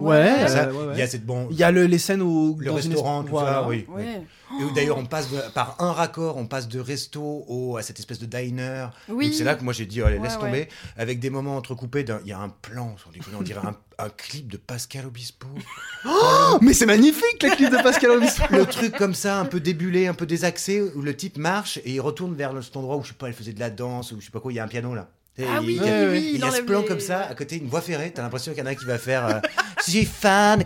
Ouais, 0.00 0.42
Ouais. 0.42 0.48
Ça, 0.48 0.68
ouais, 0.70 0.86
ouais. 0.86 0.92
Il 0.94 0.98
y 0.98 1.02
a 1.02 1.06
cette 1.06 1.24
bon. 1.26 1.48
Il 1.50 1.56
y 1.56 1.62
a 1.62 1.70
le- 1.70 1.86
les 1.86 1.98
scènes 1.98 2.22
où 2.22 2.56
Le 2.58 2.66
dans 2.66 2.78
une 2.78 2.90
restaurant, 2.92 3.20
espèce- 3.22 3.30
tout 3.32 3.38
ça, 3.38 3.44
voilà. 3.44 3.68
oui. 3.68 3.86
oui. 3.88 4.02
Ouais. 4.02 4.22
Et 4.60 4.64
où 4.64 4.70
d'ailleurs 4.72 4.96
on 4.98 5.06
passe 5.06 5.28
de- 5.30 5.40
par 5.54 5.74
un 5.80 5.90
raccord, 5.92 6.36
on 6.36 6.46
passe 6.46 6.68
de 6.68 6.78
resto 6.78 7.44
au, 7.48 7.76
à 7.76 7.82
cette 7.82 7.98
espèce 7.98 8.20
de 8.20 8.26
diner. 8.26 8.86
Oui. 9.08 9.26
Donc 9.26 9.34
c'est 9.34 9.42
là 9.44 9.56
que 9.56 9.64
moi 9.64 9.72
j'ai 9.72 9.86
dit, 9.86 10.00
allez, 10.02 10.18
laisse 10.20 10.34
tomber. 10.38 10.50
ouais. 10.52 10.68
Avec 10.96 11.18
des 11.18 11.30
moments 11.30 11.56
entrecoupés, 11.56 12.04
d'un- 12.04 12.20
il 12.24 12.28
y 12.28 12.32
a 12.32 12.38
un 12.38 12.48
plan, 12.50 12.94
sans 13.02 13.10
déconner, 13.10 13.36
on 13.38 13.42
dirait 13.42 13.60
un, 13.66 13.74
un 14.04 14.08
clip 14.08 14.50
de 14.52 14.56
Pascal 14.56 15.06
Obispo. 15.06 15.48
Oh, 16.08 16.58
mais 16.62 16.72
c'est 16.72 16.86
magnifique 16.86 17.42
la 17.42 17.56
clip 17.56 17.70
de 17.70 17.82
Pascal 17.82 18.12
Obispo. 18.12 18.44
Le 18.50 18.64
truc 18.66 18.96
comme 18.96 19.14
ça, 19.14 19.40
un 19.40 19.44
peu 19.44 19.58
débulé, 19.58 20.06
un 20.06 20.14
peu 20.14 20.26
désaxé, 20.26 20.80
où 20.94 21.02
le 21.02 21.16
type 21.16 21.36
marche 21.38 21.78
et 21.84 21.94
il 21.94 22.00
retourne 22.00 22.34
vers 22.34 22.52
le- 22.52 22.62
cet 22.62 22.76
endroit 22.76 22.96
où 22.96 23.02
je 23.02 23.08
sais 23.08 23.14
pas, 23.14 23.26
elle 23.26 23.34
faisait 23.34 23.52
de 23.52 23.58
la 23.60 23.70
danse 23.70 24.12
ou 24.12 24.20
je 24.20 24.26
sais 24.26 24.30
pas 24.30 24.38
quoi, 24.38 24.52
il 24.52 24.56
y 24.56 24.58
a 24.60 24.64
un 24.64 24.68
piano 24.68 24.94
là. 24.94 25.08
Ah 25.38 25.58
il- 25.62 25.66
oui, 25.66 25.74
il- 25.74 25.82
oui, 25.82 25.88
oui, 26.12 26.32
Il 26.36 26.44
a 26.44 26.50
ce 26.50 26.62
plan 26.62 26.80
les- 26.80 26.86
comme 26.86 27.00
ça, 27.00 27.20
à 27.26 27.34
côté 27.34 27.56
une 27.56 27.68
voie 27.68 27.80
ferrée, 27.82 28.10
t'as 28.14 28.22
l'impression 28.22 28.52
qu'il 28.52 28.60
y 28.60 28.62
en 28.62 28.66
a 28.66 28.70
un 28.70 28.74
qui 28.74 28.86
va 28.86 28.98
faire 28.98 29.26
euh, 29.26 29.40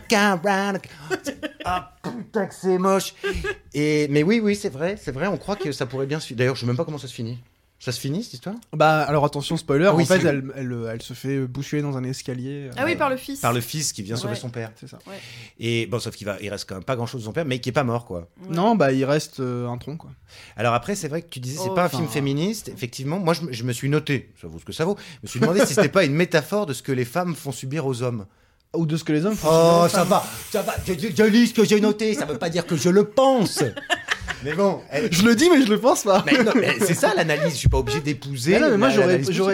car 0.09 0.39
around 0.45 0.77
a- 0.77 0.81
Ah 1.65 1.93
putain 2.03 2.47
que 2.47 2.55
c'est 2.55 2.79
moche 2.79 3.15
Et 3.75 4.07
mais 4.11 4.23
oui 4.23 4.41
oui 4.43 4.55
c'est 4.57 4.69
vrai, 4.69 4.97
c'est 5.01 5.13
vrai, 5.13 5.27
on 5.27 5.37
croit 5.37 5.57
que 5.57 5.73
ça 5.73 5.87
pourrait 5.87 6.07
bien 6.07 6.21
se 6.21 6.27
finir. 6.29 6.39
D'ailleurs 6.39 6.55
je 6.55 6.61
sais 6.61 6.67
même 6.67 6.77
pas 6.77 6.85
comment 6.85 6.99
ça 6.99 7.09
se 7.09 7.15
finit. 7.15 7.39
Ça 7.83 7.93
se 7.93 7.99
finit 7.99 8.23
cette 8.23 8.35
histoire? 8.35 8.57
Bah 8.77 9.01
alors 9.05 9.25
attention 9.25 9.57
spoiler, 9.57 9.87
Ah 9.87 9.95
oui, 9.95 10.03
en 10.03 10.07
fait 10.07 10.21
c'est- 10.21 10.27
elle, 10.27 10.45
elle, 10.55 10.77
elle 10.93 11.01
se 11.01 11.15
fait 11.15 11.41
bousculer 11.47 11.81
dans 11.81 11.97
un 11.97 12.05
escalier. 12.05 12.69
euh, 12.69 12.73
Ah 12.77 12.83
oui, 12.85 12.95
par 12.95 13.09
le 13.09 13.17
fils. 13.17 13.41
Par 13.41 13.55
le 13.55 13.63
fils 13.63 13.95
qui 13.95 14.03
vient 14.03 14.17
sauver 14.17 14.35
Ouais. 14.35 14.39
son 14.39 14.51
père. 14.51 14.71
C'est 14.79 14.87
ça. 14.87 14.99
Et 15.59 15.87
bon 15.87 15.99
sauf 15.99 16.15
qu'il 16.15 16.27
va, 16.27 16.37
il 16.43 16.51
reste 16.51 16.69
quand 16.69 16.75
même 16.75 16.85
pas 16.85 16.95
grand 16.95 17.07
chose 17.07 17.23
de 17.23 17.25
son 17.27 17.33
père, 17.33 17.47
mais 17.47 17.59
qui 17.59 17.71
est 17.71 17.73
pas 17.73 17.83
mort 17.83 18.05
quoi. 18.05 18.29
Ouais. 18.43 18.55
Non, 18.55 18.77
bah 18.77 18.93
il 18.93 19.03
reste 19.07 19.41
euh, 19.41 19.67
un 19.67 19.79
tronc 19.79 19.97
quoi. 19.97 20.11
Alors 20.59 20.75
après, 20.75 20.95
c'est 20.95 21.09
vrai 21.09 21.23
que 21.23 21.29
tu 21.31 21.41
disais, 21.41 21.57
c'est 21.57 21.71
Oh, 21.71 21.75
pas 21.75 21.85
un 21.85 21.87
enfin. 21.87 21.97
film 21.99 22.09
féministe. 22.11 22.69
Effectivement, 22.69 23.19
moi, 23.19 23.33
je, 23.33 23.43
me- 23.47 23.53
je 23.53 23.65
me 23.65 23.73
suis 23.73 23.89
noté, 23.89 24.31
ça 24.41 24.47
vaut 24.47 24.59
ce 24.59 24.65
que 24.67 24.73
ça 24.73 24.85
vaut, 24.85 24.97
je 24.99 25.19
me 25.23 25.29
suis 25.29 25.41
demandé 25.41 25.61
si 25.65 25.73
c'était 25.75 25.89
pas 25.89 26.05
une 26.05 26.13
métaphore 26.15 26.67
de 26.67 26.75
ce 26.75 26.83
que 26.83 26.93
les 26.93 27.07
femmes 27.07 27.35
font 27.35 27.51
subir 27.51 27.87
aux 27.87 28.03
hommes. 28.03 28.27
Ou 28.77 28.85
de 28.87 28.97
ce 28.99 29.03
que 29.05 29.13
les 29.13 29.25
hommes 29.27 29.35
font. 29.35 29.49
Oh, 29.51 29.89
ça 29.89 30.05
va, 30.05 30.23
ça 30.53 30.61
va, 30.63 30.75
je, 30.87 30.93
je- 30.93 31.17
je 31.17 31.23
lis 31.25 31.49
ce 31.49 31.55
que 31.55 31.65
j'ai 31.65 31.81
noté, 31.81 32.13
ça 32.15 32.27
veut 32.27 32.39
pas 32.39 32.51
dire 32.51 32.67
que 32.67 32.77
je 32.77 32.89
le 32.91 33.05
pense. 33.05 33.65
Mais 34.45 34.53
bon, 34.55 34.81
elle- 34.91 35.13
Je 35.13 35.23
le 35.25 35.35
dis 35.35 35.49
mais 35.51 35.63
je 35.65 35.71
le 35.71 35.79
pense 35.79 36.03
pas. 36.05 36.23
mais 36.27 36.43
non, 36.43 36.53
mais 36.55 36.77
c'est 36.81 36.95
ça 36.95 37.13
l'analyse, 37.15 37.53
je 37.53 37.59
suis 37.59 37.69
pas 37.69 37.79
obligé 37.79 38.01
d'épouser. 38.01 38.53
Mais 38.53 38.61
non, 38.61 38.71
mais 38.71 38.77
moi 38.77 38.89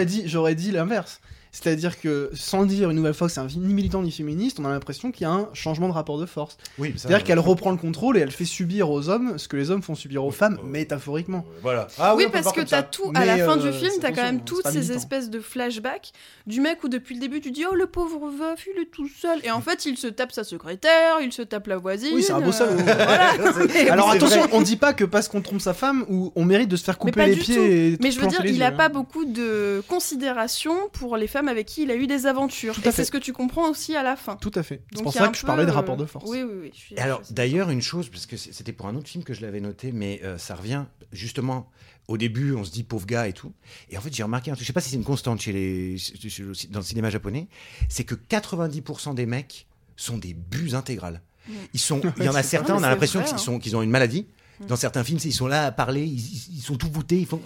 dit 0.05 0.23
j'aurais 0.27 0.55
dit 0.55 0.71
l'inverse. 0.71 1.19
C'est-à-dire 1.61 1.99
que 1.99 2.29
sans 2.35 2.61
le 2.61 2.67
dire 2.67 2.91
une 2.91 2.97
nouvelle 2.97 3.15
fois 3.15 3.27
que 3.27 3.33
c'est 3.33 3.39
un 3.39 3.49
film 3.49 3.65
ni 3.65 3.73
militant 3.73 4.03
ni 4.03 4.11
féministe, 4.11 4.59
on 4.59 4.65
a 4.65 4.69
l'impression 4.69 5.11
qu'il 5.11 5.23
y 5.23 5.25
a 5.25 5.31
un 5.31 5.49
changement 5.53 5.87
de 5.87 5.93
rapport 5.93 6.19
de 6.19 6.27
force. 6.27 6.55
Oui, 6.77 6.93
C'est-à-dire 6.95 7.17
euh, 7.17 7.21
qu'elle 7.21 7.39
reprend 7.39 7.71
le 7.71 7.77
contrôle 7.77 8.15
et 8.17 8.21
elle 8.21 8.31
fait 8.31 8.45
subir 8.45 8.91
aux 8.91 9.09
hommes 9.09 9.39
ce 9.39 9.47
que 9.47 9.57
les 9.57 9.71
hommes 9.71 9.81
font 9.81 9.95
subir 9.95 10.23
aux 10.23 10.29
femmes, 10.29 10.59
euh, 10.63 10.67
métaphoriquement. 10.67 11.45
Voilà. 11.63 11.87
Ah 11.97 12.15
oui, 12.15 12.27
parce 12.31 12.51
que 12.51 12.61
t'as 12.61 12.83
tout, 12.83 13.11
à 13.15 13.25
la 13.25 13.37
fin 13.37 13.57
euh, 13.57 13.71
du 13.71 13.75
film, 13.75 13.91
t'as 13.99 14.11
quand 14.11 14.21
même 14.21 14.43
toutes 14.43 14.67
ces 14.67 14.91
espèces 14.91 15.31
de 15.31 15.39
flashbacks 15.39 16.11
du 16.45 16.61
mec 16.61 16.83
où 16.83 16.89
depuis 16.89 17.15
le 17.15 17.21
début 17.21 17.41
tu 17.41 17.49
dis 17.49 17.65
oh 17.69 17.73
le 17.73 17.87
pauvre 17.87 18.29
veuf, 18.29 18.67
il 18.75 18.79
est 18.79 18.91
tout 18.91 19.09
seul. 19.09 19.39
Et 19.43 19.49
en 19.49 19.61
fait, 19.61 19.85
il 19.87 19.97
se 19.97 20.07
tape 20.07 20.31
sa 20.31 20.43
secrétaire, 20.43 21.21
il 21.21 21.33
se 21.33 21.41
tape 21.41 21.65
la 21.65 21.77
voisine. 21.77 22.11
Oui, 22.13 22.21
c'est 22.21 22.33
un 22.33 22.39
beau 22.39 22.51
euh, 22.51 22.75
voilà. 22.75 23.33
Mais- 23.73 23.89
Alors 23.89 24.11
attention, 24.11 24.41
vrai. 24.41 24.49
on 24.53 24.61
dit 24.61 24.77
pas 24.77 24.93
que 24.93 25.05
parce 25.05 25.27
qu'on 25.27 25.41
trompe 25.41 25.61
sa 25.61 25.73
femme, 25.73 26.05
ou 26.07 26.31
on 26.35 26.45
mérite 26.45 26.69
de 26.69 26.75
se 26.75 26.83
faire 26.83 26.99
couper 26.99 27.25
les 27.25 27.35
pieds 27.35 27.97
Mais 27.99 28.11
je 28.11 28.19
veux 28.19 28.27
dire, 28.27 28.45
il 28.45 28.61
a 28.61 28.67
hein. 28.67 28.71
pas 28.73 28.89
beaucoup 28.89 29.25
de 29.25 29.81
considération 29.87 30.75
pour 30.93 31.17
les 31.17 31.25
femmes 31.25 31.46
avec 31.47 31.67
qui 31.67 31.83
il 31.83 31.91
a 31.91 31.95
eu 31.95 32.07
des 32.07 32.25
aventures. 32.25 32.75
Et 32.85 32.91
c'est 32.91 33.05
ce 33.05 33.11
que 33.11 33.17
tu 33.17 33.33
comprends 33.33 33.69
aussi 33.69 33.95
à 33.95 34.03
la 34.03 34.15
fin. 34.15 34.35
Tout 34.37 34.51
à 34.55 34.63
fait. 34.63 34.81
C'est 34.91 34.95
Donc, 34.97 35.03
pour 35.05 35.13
il 35.13 35.15
y 35.15 35.19
a 35.19 35.21
ça 35.25 35.27
que 35.29 35.37
je 35.37 35.45
parlais 35.45 35.65
de 35.65 35.69
euh, 35.71 35.73
rapport 35.73 35.97
de 35.97 36.05
force. 36.05 36.25
Oui, 36.29 36.43
oui, 36.43 36.53
oui. 36.61 36.69
je 36.73 36.79
suis- 36.79 36.95
Et 36.95 36.99
alors, 36.99 37.21
d'ailleurs, 37.31 37.69
une 37.69 37.81
chose, 37.81 38.09
parce 38.09 38.25
que 38.25 38.37
c'était 38.37 38.73
pour 38.73 38.87
un 38.87 38.95
autre 38.95 39.07
film 39.09 39.23
que 39.23 39.33
je 39.33 39.41
l'avais 39.41 39.59
noté, 39.61 39.91
mais 39.91 40.21
euh, 40.23 40.37
ça 40.37 40.55
revient 40.55 40.85
justement. 41.11 41.69
Au 42.07 42.17
début, 42.17 42.53
on 42.53 42.63
se 42.63 42.71
dit 42.71 42.83
pauvre 42.83 43.05
gars 43.05 43.27
et 43.27 43.33
tout. 43.33 43.51
Et 43.89 43.97
en 43.97 44.01
fait, 44.01 44.13
j'ai 44.15 44.23
remarqué 44.23 44.49
un 44.49 44.53
truc, 44.53 44.63
je 44.63 44.67
sais 44.67 44.73
pas 44.73 44.79
si 44.79 44.91
c'est 44.91 44.95
une 44.95 45.03
constante 45.03 45.41
chez 45.41 45.51
les, 45.51 45.97
chez- 45.97 46.29
chez 46.29 46.43
le- 46.43 46.53
dans 46.69 46.79
le 46.79 46.85
cinéma 46.85 47.09
japonais, 47.09 47.49
c'est 47.89 48.05
que 48.05 48.15
90% 48.15 49.13
des 49.13 49.25
mecs 49.25 49.67
sont 49.97 50.17
des 50.17 50.33
buts 50.33 50.71
intégrales. 50.73 51.21
Mm. 51.49 51.51
Ils 51.73 51.79
sont, 51.81 52.01
il 52.17 52.23
y 52.23 52.29
en 52.29 52.35
a 52.35 52.43
certains, 52.43 52.75
on 52.75 52.83
a 52.83 52.89
l'impression 52.89 53.21
qu'ils 53.23 53.33
hein. 53.35 53.37
sont, 53.37 53.59
qu'ils 53.59 53.75
ont 53.75 53.81
une 53.81 53.89
maladie. 53.89 54.25
Dans 54.67 54.75
certains 54.75 55.03
films, 55.03 55.19
ils 55.23 55.33
sont 55.33 55.47
là 55.47 55.67
à 55.67 55.71
parler, 55.71 56.03
ils, 56.03 56.61
sont 56.61 56.75
tout 56.75 56.89
voûtés, 56.91 57.19
ils 57.19 57.25
font. 57.25 57.41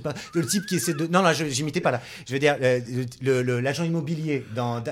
pas. 0.00 0.14
Le 0.34 0.46
type 0.46 0.64
qui 0.66 0.76
essaie 0.76 0.94
de. 0.94 1.06
Non, 1.06 1.22
là, 1.22 1.32
j'imitais 1.34 1.80
pas 1.80 1.90
là. 1.90 2.00
Je 2.26 2.32
veux 2.32 2.38
dire, 2.38 2.56
euh, 2.60 3.60
l'agent 3.60 3.84
immobilier, 3.84 4.44
dans. 4.54 4.82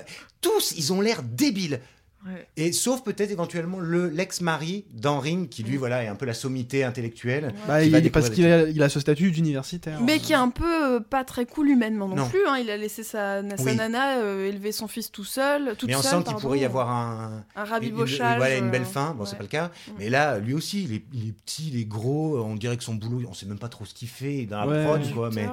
Tous, 0.41 0.75
ils 0.77 0.93
ont 0.93 1.01
l'air 1.01 1.23
débiles. 1.23 1.81
Ouais. 2.27 2.47
Et 2.59 2.73
sauf 2.73 3.03
peut-être 3.03 3.31
éventuellement 3.31 3.79
le 3.81 4.09
l'ex-mari 4.09 4.85
d'Henri, 4.93 5.49
qui 5.49 5.63
lui, 5.63 5.77
Mm. 5.77 5.79
voilà, 5.79 6.05
est 6.05 6.09
un 6.09 6.17
peu 6.17 6.27
la 6.27 6.35
sommité 6.35 6.85
intellectuelle. 6.85 7.55
Bah, 7.67 7.83
il, 7.83 8.11
parce 8.13 8.29
qu'il 8.29 8.45
a, 8.47 8.69
il 8.69 8.83
a 8.83 8.91
ce 8.91 9.01
statut 9.01 9.31
d'universitaire. 9.31 10.01
Mais 10.03 10.19
qui 10.19 10.33
est 10.33 10.37
un 10.37 10.51
peu 10.51 10.97
euh, 10.97 11.01
pas 11.01 11.25
très 11.25 11.47
cool 11.47 11.71
humainement 11.71 12.09
non, 12.09 12.17
Non. 12.17 12.29
plus. 12.29 12.47
hein. 12.47 12.59
Il 12.59 12.69
a 12.69 12.77
laissé 12.77 13.03
sa, 13.05 13.41
sa 13.57 13.63
Oui. 13.65 13.75
nana 13.75 14.19
euh, 14.19 14.47
élever 14.49 14.71
son 14.73 14.87
fils 14.87 15.11
tout 15.11 15.25
seul. 15.25 15.75
Toute 15.79 15.89
Mais 15.89 15.95
on 15.97 16.03
seule, 16.03 16.19
sent 16.19 16.25
qu'il 16.29 16.37
pourrait 16.37 16.59
y 16.59 16.65
avoir 16.67 16.91
un, 16.91 17.43
un 17.57 17.61
une, 17.63 17.67
une- 17.67 17.73
rabibochage. 17.73 18.37
voilà, 18.37 18.57
une 18.59 18.67
euh, 18.67 18.71
belle 18.71 18.85
fin. 18.85 19.15
Bon, 19.15 19.25
c'est 19.25 19.33
ouais. 19.33 19.37
pas 19.39 19.45
le 19.45 19.49
cas. 19.49 19.67
Mm. 19.69 19.93
Mais 19.99 20.11
là, 20.11 20.39
lui 20.41 20.53
aussi, 20.53 20.85
il 20.85 20.93
est, 20.97 21.05
il 21.15 21.29
est 21.29 21.33
petit, 21.33 21.71
il 21.73 21.81
est 21.81 21.85
gros. 21.87 22.39
On 22.39 22.55
dirait 22.55 22.77
que 22.77 22.85
son 22.85 22.97
boulot, 22.97 23.27
on 23.31 23.33
sait 23.35 23.47
même 23.47 23.59
pas 23.59 23.71
trop 23.71 23.87
ce 23.87 23.95
qu'il 23.95 24.09
fait 24.09 24.45
dans 24.45 24.61
la 24.61 24.67
Ouais. 24.67 24.85
prod, 24.85 25.15
quoi. 25.15 25.31
Mais, 25.35 25.49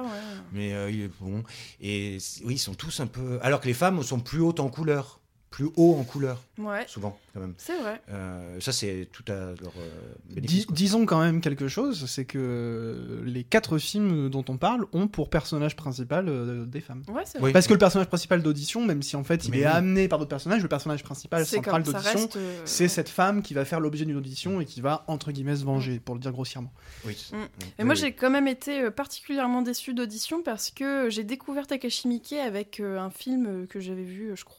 mais 0.52 0.74
euh, 0.74 0.90
il 0.90 1.00
est 1.04 1.10
bon. 1.18 1.42
Et 1.80 2.18
c'est- 2.20 2.44
oui, 2.44 2.54
ils 2.54 2.58
sont 2.58 2.74
tous 2.74 3.00
un 3.00 3.06
peu. 3.06 3.38
Alors 3.40 3.62
que 3.62 3.66
les 3.68 3.74
femmes 3.74 4.02
sont 4.02 4.20
plus 4.20 4.40
hautes 4.42 4.60
en 4.60 4.68
couleur, 4.68 5.20
plus 5.58 5.70
haut 5.76 5.96
en 5.98 6.04
couleur, 6.04 6.40
Ouais, 6.56 6.84
souvent, 6.86 7.18
quand 7.34 7.40
même. 7.40 7.54
c'est 7.58 7.76
vrai. 7.80 8.00
Euh, 8.10 8.60
ça, 8.60 8.70
c'est 8.70 9.08
tout 9.10 9.24
à 9.26 9.32
leur 9.60 9.72
euh, 9.76 10.40
Dis- 10.40 10.66
disons 10.70 11.04
quand 11.04 11.18
même 11.20 11.40
quelque 11.40 11.66
chose, 11.66 12.06
c'est 12.06 12.24
que 12.24 13.22
les 13.24 13.42
quatre 13.42 13.78
films 13.78 14.28
dont 14.28 14.44
on 14.48 14.56
parle 14.56 14.86
ont 14.92 15.08
pour 15.08 15.28
personnage 15.30 15.74
principal 15.74 16.28
euh, 16.28 16.64
des 16.64 16.80
femmes. 16.80 17.02
Ouais, 17.08 17.22
c'est 17.24 17.38
Oui. 17.38 17.42
vrai. 17.42 17.52
Parce 17.52 17.66
que 17.66 17.72
le 17.72 17.78
personnage 17.80 18.06
principal 18.06 18.40
d'audition, 18.40 18.84
même 18.84 19.02
si 19.02 19.16
en 19.16 19.24
fait 19.24 19.46
il 19.46 19.50
Mais 19.50 19.58
est 19.58 19.66
oui. 19.66 19.66
amené 19.66 20.06
par 20.06 20.20
d'autres 20.20 20.28
personnages, 20.28 20.62
le 20.62 20.68
personnage 20.68 21.02
principal 21.02 21.44
C'est 21.44 21.56
central 21.56 21.82
d'audition, 21.82 22.20
reste. 22.20 22.36
euh, 22.36 22.62
c'est 22.64 22.84
ouais. 22.84 22.88
cette 22.88 23.08
femme 23.08 23.42
qui 23.42 23.52
va 23.52 23.64
faire 23.64 23.80
l'objet 23.80 24.04
d'une 24.04 24.16
audition 24.16 24.60
et 24.60 24.64
qui 24.64 24.80
va 24.80 25.04
entre 25.08 25.32
guillemets 25.32 25.56
se 25.56 25.64
venger, 25.64 25.98
pour 25.98 26.14
le 26.14 26.20
dire 26.20 26.30
grossièrement. 26.30 26.72
Oui. 27.04 27.16
Mm. 27.32 27.36
Mm. 27.36 27.40
Oui, 27.80 27.84
moi, 27.84 27.94
oui. 27.96 28.00
j'ai 28.00 28.12
quand 28.12 28.30
même 28.30 28.46
été 28.46 28.92
particulièrement 28.92 29.62
déçue 29.62 29.92
d'audition 29.92 30.40
parce 30.44 30.70
que 30.70 31.10
j'ai 31.10 31.24
découvert 31.24 31.66
Takashi 31.66 32.06
Miike 32.06 32.34
avec 32.34 32.78
un 32.78 33.10
film 33.10 33.66
que 33.66 33.80
j'avais 33.80 34.04
vu, 34.04 34.30
je, 34.36 34.44
crois, 34.44 34.56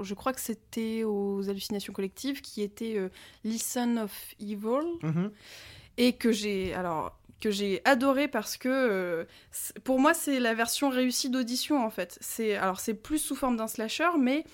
je 0.00 0.14
crois 0.14 0.32
que 0.32 0.40
c'était 0.40 1.04
aux 1.04 1.48
hallucinations 1.48 1.92
collectives, 1.92 2.40
qui 2.40 2.62
était 2.62 2.96
euh, 2.96 3.08
Listen 3.44 3.98
of 3.98 4.12
Evil, 4.40 4.86
Mhm. 5.02 5.30
et 5.98 6.12
que 6.14 6.32
j'ai 6.32 6.74
alors 6.74 7.16
que 7.40 7.50
j'ai 7.50 7.80
adoré 7.86 8.28
parce 8.28 8.58
que 8.58 8.68
euh, 8.68 9.24
pour 9.84 9.98
moi 9.98 10.12
c'est 10.12 10.40
la 10.40 10.52
version 10.54 10.90
réussie 10.90 11.30
d'audition 11.30 11.82
en 11.84 11.88
fait. 11.90 12.18
C'est 12.20 12.54
alors 12.56 12.80
c'est 12.80 12.92
plus 12.94 13.18
sous 13.18 13.34
forme 13.34 13.56
d'un 13.56 13.66
slasher, 13.68 14.10
mais 14.18 14.44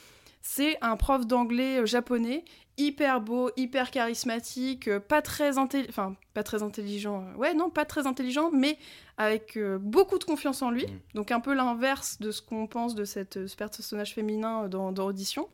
c'est 0.48 0.78
un 0.80 0.96
prof 0.96 1.26
d'anglais 1.26 1.80
euh, 1.80 1.86
japonais 1.86 2.44
hyper 2.78 3.20
beau, 3.20 3.50
hyper 3.56 3.90
charismatique, 3.90 4.86
euh, 4.86 5.00
pas 5.00 5.22
très 5.22 5.58
intelligent, 5.58 5.90
enfin 5.90 6.14
pas 6.34 6.42
très 6.42 6.62
intelligent, 6.62 7.24
euh, 7.24 7.38
ouais 7.40 7.54
non 7.54 7.68
pas 7.70 7.84
très 7.84 8.06
intelligent, 8.06 8.50
mais 8.52 8.78
avec 9.16 9.56
euh, 9.56 9.78
beaucoup 9.78 10.18
de 10.18 10.24
confiance 10.24 10.62
en 10.62 10.70
lui. 10.70 10.86
Mm. 10.86 11.00
Donc 11.14 11.30
un 11.32 11.40
peu 11.40 11.52
l'inverse 11.54 12.20
de 12.20 12.30
ce 12.30 12.42
qu'on 12.42 12.66
pense 12.66 12.94
de 12.94 13.04
cette, 13.04 13.46
ce 13.46 13.56
personnage 13.56 14.14
féminin 14.14 14.68
dans, 14.68 14.92
dans 14.92 15.06
Audition. 15.06 15.48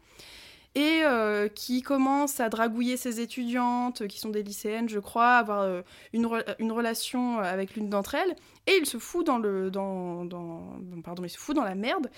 Et 0.75 1.01
euh, 1.05 1.49
qui 1.49 1.83
commence 1.83 2.41
à 2.41 2.49
dragouiller 2.49 2.97
ses 2.97 3.21
étudiantes, 3.21 4.09
qui 4.09 4.19
sont 4.19 4.31
des 4.31 4.43
lycéennes, 4.43 4.89
je 4.89 5.01
crois, 5.01 5.37
avoir 5.37 5.61
euh, 5.61 5.83
une, 6.15 6.25
re- 6.25 6.55
une 6.59 6.73
relation 6.73 7.39
avec 7.41 7.77
l'une 7.77 7.91
d'entre 7.91 8.15
elles. 8.15 8.35
Et 8.67 8.79
il 8.81 8.87
se 8.87 8.97
fout 8.97 9.27
dans 9.27 9.39
le, 9.39 9.71
dans, 9.71 10.25
dans, 10.25 10.79
pardon, 11.05 11.25
il 11.25 11.29
se 11.29 11.37
fout 11.37 11.55
dans 11.55 11.65
la 11.65 11.75
merde. 11.75 12.11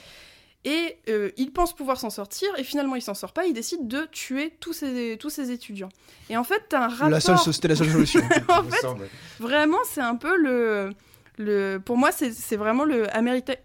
Et 0.67 0.97
euh, 1.11 1.31
il 1.37 1.53
pense 1.53 1.75
pouvoir 1.77 1.99
s'en 2.01 2.09
sortir, 2.11 2.49
et 2.57 2.65
finalement 2.65 2.97
il 2.97 3.03
s'en 3.03 3.13
sort 3.15 3.33
pas. 3.33 3.45
Il 3.45 3.53
décide 3.53 3.87
de 3.87 4.07
tuer 4.11 4.55
tous 4.61 4.73
ses, 4.73 5.19
tous 5.21 5.29
ses 5.31 5.51
étudiants. 5.51 5.91
Et 6.31 6.37
en 6.39 6.45
fait, 6.45 6.63
t'as 6.71 6.85
un 6.85 6.89
rapport. 6.89 7.11
La 7.11 7.21
seule, 7.21 7.37
c'était 7.39 7.69
la 7.69 7.77
seule 7.77 7.91
solution. 7.91 8.21
en 8.49 8.65
fait. 8.65 8.87
Vraiment, 9.41 9.77
c'est 9.87 10.01
un 10.01 10.17
peu 10.17 10.37
le. 10.37 10.91
le 11.37 11.79
pour 11.85 11.99
moi, 11.99 12.13
c'est 12.13 12.33
c'est 12.33 12.57
vraiment 12.57 12.85
le 12.85 13.07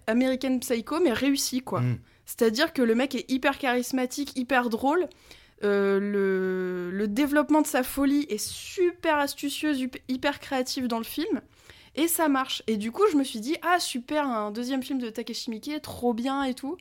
American 0.08 0.60
Psycho, 0.60 1.00
mais 1.00 1.14
réussi, 1.14 1.62
quoi. 1.62 1.82
Mm. 1.82 2.00
C'est-à-dire 2.26 2.74
que 2.74 2.82
le 2.82 2.96
mec 2.96 3.16
est 3.16 3.32
hyper 3.32 3.58
charismatique, 3.58 4.38
hyper 4.38 4.70
drôle. 4.70 5.08
Euh, 5.64 6.00
le, 6.00 6.90
le 6.92 7.08
développement 7.08 7.62
de 7.62 7.68
sa 7.68 7.84
folie 7.84 8.26
est 8.30 8.38
super 8.38 9.18
astucieuse, 9.18 9.80
hyp- 9.82 10.00
hyper 10.08 10.40
créatif 10.40 10.88
dans 10.88 11.00
le 11.00 11.04
film. 11.04 11.42
Et 11.96 12.08
ça 12.08 12.30
marche. 12.30 12.64
Et 12.68 12.78
du 12.78 12.92
coup, 12.92 13.04
je 13.12 13.18
me 13.18 13.24
suis 13.24 13.40
dit, 13.40 13.56
ah 13.62 13.80
super, 13.80 14.26
un 14.28 14.52
deuxième 14.52 14.84
film 14.84 15.00
de 15.00 15.10
Takeshi 15.10 15.50
Miike, 15.50 15.82
trop 15.82 16.14
bien 16.14 16.44
et 16.44 16.54
tout. 16.54 16.78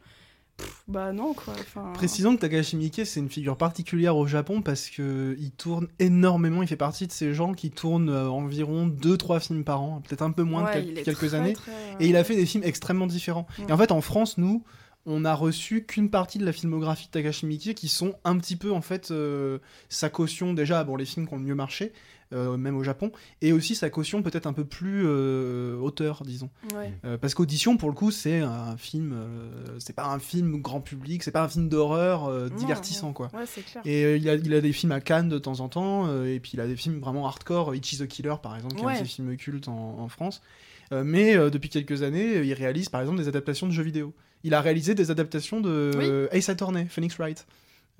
Pff, 0.57 0.83
bah 0.89 1.13
non, 1.13 1.35
quoi. 1.35 1.55
Précisons 1.95 2.35
que 2.35 2.41
Takashi 2.41 2.77
Miike, 2.77 3.03
c'est 3.07 3.21
une 3.21 3.29
figure 3.31 3.57
particulière 3.57 4.17
au 4.17 4.27
Japon 4.27 4.61
parce 4.61 4.91
que 4.91 5.37
il 5.39 5.53
tourne 5.53 5.87
énormément. 6.01 6.63
Il 6.63 6.69
fait 6.69 6.77
partie 6.77 7.07
de 7.07 7.13
ces 7.13 7.33
gens 7.33 7.53
qui 7.55 7.71
tournent 7.71 8.11
euh, 8.11 8.29
environ 8.29 8.89
2-3 8.89 9.39
films 9.41 9.63
par 9.65 9.81
an, 9.83 10.03
peut-être 10.07 10.23
un 10.23 10.33
peu 10.33 10.43
moins 10.43 10.65
Ouais, 10.65 10.83
de 10.83 10.91
quel- 10.95 11.05
quelques 11.05 11.19
très, 11.29 11.35
années. 11.35 11.53
très, 11.53 11.71
Et 12.01 12.09
il 12.09 12.17
a 12.17 12.25
fait 12.25 12.35
des 12.35 12.45
films 12.47 12.65
extrêmement 12.65 13.07
différents. 13.07 13.47
Ouais. 13.61 13.67
Et 13.69 13.73
en 13.73 13.77
fait, 13.77 13.93
en 13.93 14.01
France, 14.01 14.37
nous, 14.37 14.65
on 15.07 15.25
a 15.25 15.33
reçu 15.33 15.85
qu'une 15.87 16.11
partie 16.11 16.39
de 16.39 16.45
la 16.45 16.53
filmographie 16.53 17.07
de 17.07 17.13
Takashi 17.13 17.47
Miike 17.47 17.75
qui 17.77 17.87
sont 17.89 18.15
un 18.25 18.37
petit 18.37 18.57
peu, 18.57 18.73
en 18.73 18.83
fait, 18.83 19.13
euh, 19.13 19.59
sa 19.89 20.11
caution, 20.11 20.55
déjà, 20.55 20.83
bon, 20.83 20.97
les 20.97 21.05
films 21.07 21.29
qui 21.29 21.35
ont 21.35 21.39
le 21.39 21.45
mieux 21.45 21.55
marché, 21.55 21.93
euh, 21.93 21.95
même 22.33 22.77
au 22.77 22.83
Japon, 22.83 23.11
et 23.43 23.53
aussi 23.53 23.75
sa 23.75 23.91
caution 23.91 24.23
peut-être 24.23 24.47
un 24.47 24.53
peu 24.53 24.65
plus 24.65 25.03
euh, 25.07 25.77
auteur, 25.79 26.23
disons. 26.25 26.51
Ouais. 26.75 26.93
Euh, 27.05 27.17
parce 27.19 27.35
qu'Audition, 27.35 27.77
pour 27.77 27.89
le 27.89 27.95
coup, 27.95 28.11
c'est 28.11 28.41
un 28.41 28.77
film, 28.77 29.13
euh, 29.15 29.51
c'est 29.79 29.95
pas 29.95 30.07
un 30.07 30.19
film 30.19 30.61
grand 30.61 30.81
public, 30.81 31.23
c'est 31.23 31.31
pas 31.31 31.43
un 31.43 31.49
film 31.49 31.69
d'horreur 31.69 32.27
euh, 32.27 32.49
divertissant, 32.49 33.13
quoi. 33.13 33.31
Ouais, 33.35 33.45
c'est 33.47 33.65
clair. 33.65 33.83
Et 33.87 34.05
euh, 34.05 34.17
il, 34.17 34.29
a, 34.29 34.35
il 34.35 34.53
a 34.55 34.61
des 34.61 34.73
films 34.73 34.93
à 34.93 35.01
Cannes 35.01 35.29
de 35.29 35.39
temps 35.39 35.61
en 35.61 35.69
temps, 35.69 36.07
euh, 36.09 36.27
et 36.35 36.41
puis 36.41 36.53
il 36.55 36.61
a 36.61 36.67
des 36.67 36.77
films 36.77 37.01
vraiment 37.01 37.27
hardcore, 37.27 37.75
Itchy 37.75 37.97
the 37.99 38.07
Killer 38.07 38.35
par 38.43 38.55
exemple, 38.57 38.75
qui 38.75 38.83
est 38.83 38.87
un 38.87 38.93
de 38.93 38.99
ses 38.99 39.05
films 39.05 39.37
cultes 39.37 39.69
en, 39.69 39.97
en 40.01 40.09
France. 40.09 40.43
Euh, 40.93 41.05
mais 41.05 41.37
euh, 41.37 41.51
depuis 41.51 41.69
quelques 41.69 42.03
années, 42.03 42.37
euh, 42.37 42.45
il 42.45 42.53
réalise 42.55 42.89
par 42.89 43.01
exemple 43.03 43.19
des 43.19 43.29
adaptations 43.29 43.67
de 43.67 43.73
jeux 43.73 43.83
vidéo. 43.83 44.15
Il 44.45 44.55
a 44.55 44.61
réalisé 44.61 44.95
des 44.95 45.11
adaptations 45.11 45.61
de 45.61 45.91
Oui. 45.97 46.05
euh, 46.09 46.29
Ace 46.33 46.49
Attorney, 46.49 46.87
Phoenix 46.89 47.17
Wright. 47.19 47.47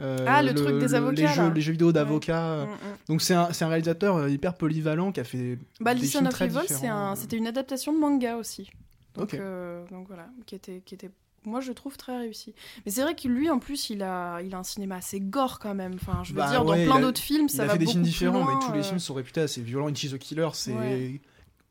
Euh, 0.01 0.25
Ah, 0.29 0.43
le 0.43 0.55
truc 0.55 0.79
des 0.79 0.95
avocats, 0.95 1.23
Les 1.23 1.27
jeux, 1.29 1.43
là. 1.43 1.53
les 1.55 1.61
jeux 1.61 1.73
vidéo 1.73 1.93
d'avocats. 1.93 2.67
Mm, 2.67 2.69
mm. 2.69 2.77
Donc 3.09 3.23
c'est 3.23 3.35
un, 3.35 3.49
un 3.49 3.69
réalisateur 3.69 4.17
euh, 4.17 4.29
hyper 4.31 4.55
polyvalent 4.57 5.11
qui 5.13 5.21
a 5.21 5.25
fait 5.25 5.59
Bah, 5.81 5.95
des 5.95 6.01
Listen 6.03 6.21
films 6.21 6.29
of 6.29 6.33
très 6.35 6.45
Evil, 6.47 6.87
un- 6.87 7.15
c'était 7.17 7.37
une 7.37 7.47
adaptation 7.49 7.93
de 7.93 7.99
manga 7.99 8.37
aussi. 8.37 8.71
Donc, 9.15 9.35
euh, 9.35 9.85
donc 9.91 10.07
voilà, 10.07 10.29
qui 10.47 10.55
était, 10.55 10.83
qui 10.85 10.95
était, 10.95 11.11
moi 11.45 11.61
je 11.61 11.73
trouve 11.73 11.97
très 11.97 12.17
réussi. 12.17 12.55
Mais 12.87 12.93
c'est 12.93 13.03
vrai 13.03 13.17
que 13.17 13.27
lui 13.27 13.51
en 13.51 13.59
plus, 13.59 13.91
il 13.91 14.03
a, 14.05 14.41
il 14.43 14.55
a 14.55 14.59
un 14.59 14.63
cinéma 14.63 14.97
assez 14.97 15.19
gore 15.19 15.59
quand 15.59 15.75
même. 15.75 15.95
Enfin, 15.95 16.23
je 16.23 16.31
veux 16.31 16.37
Bah 16.37 16.49
dire, 16.51 16.61
ouais, 16.61 16.67
dans 16.67 16.75
il 16.77 16.87
plein 16.87 17.01
d'autres 17.01 17.21
films, 17.21 17.47
Il 17.49 17.51
ça 17.57 17.63
a 17.65 17.67
va 17.67 17.73
fait 17.73 17.79
des 17.81 17.85
beaucoup 17.87 17.93
films 17.95 18.05
plus 18.05 18.11
différents, 18.13 18.45
loin, 18.45 18.55
mais 18.61 18.67
tous 18.67 18.73
les 18.73 18.83
films 18.85 19.01
sont 19.01 19.15
réputés 19.15 19.41
assez 19.41 19.63
violents. 19.63 19.89
Itchy 19.89 20.11
the 20.11 20.19
Killer, 20.19 20.49
c'est. 20.53 20.73
Ouais. 20.75 21.21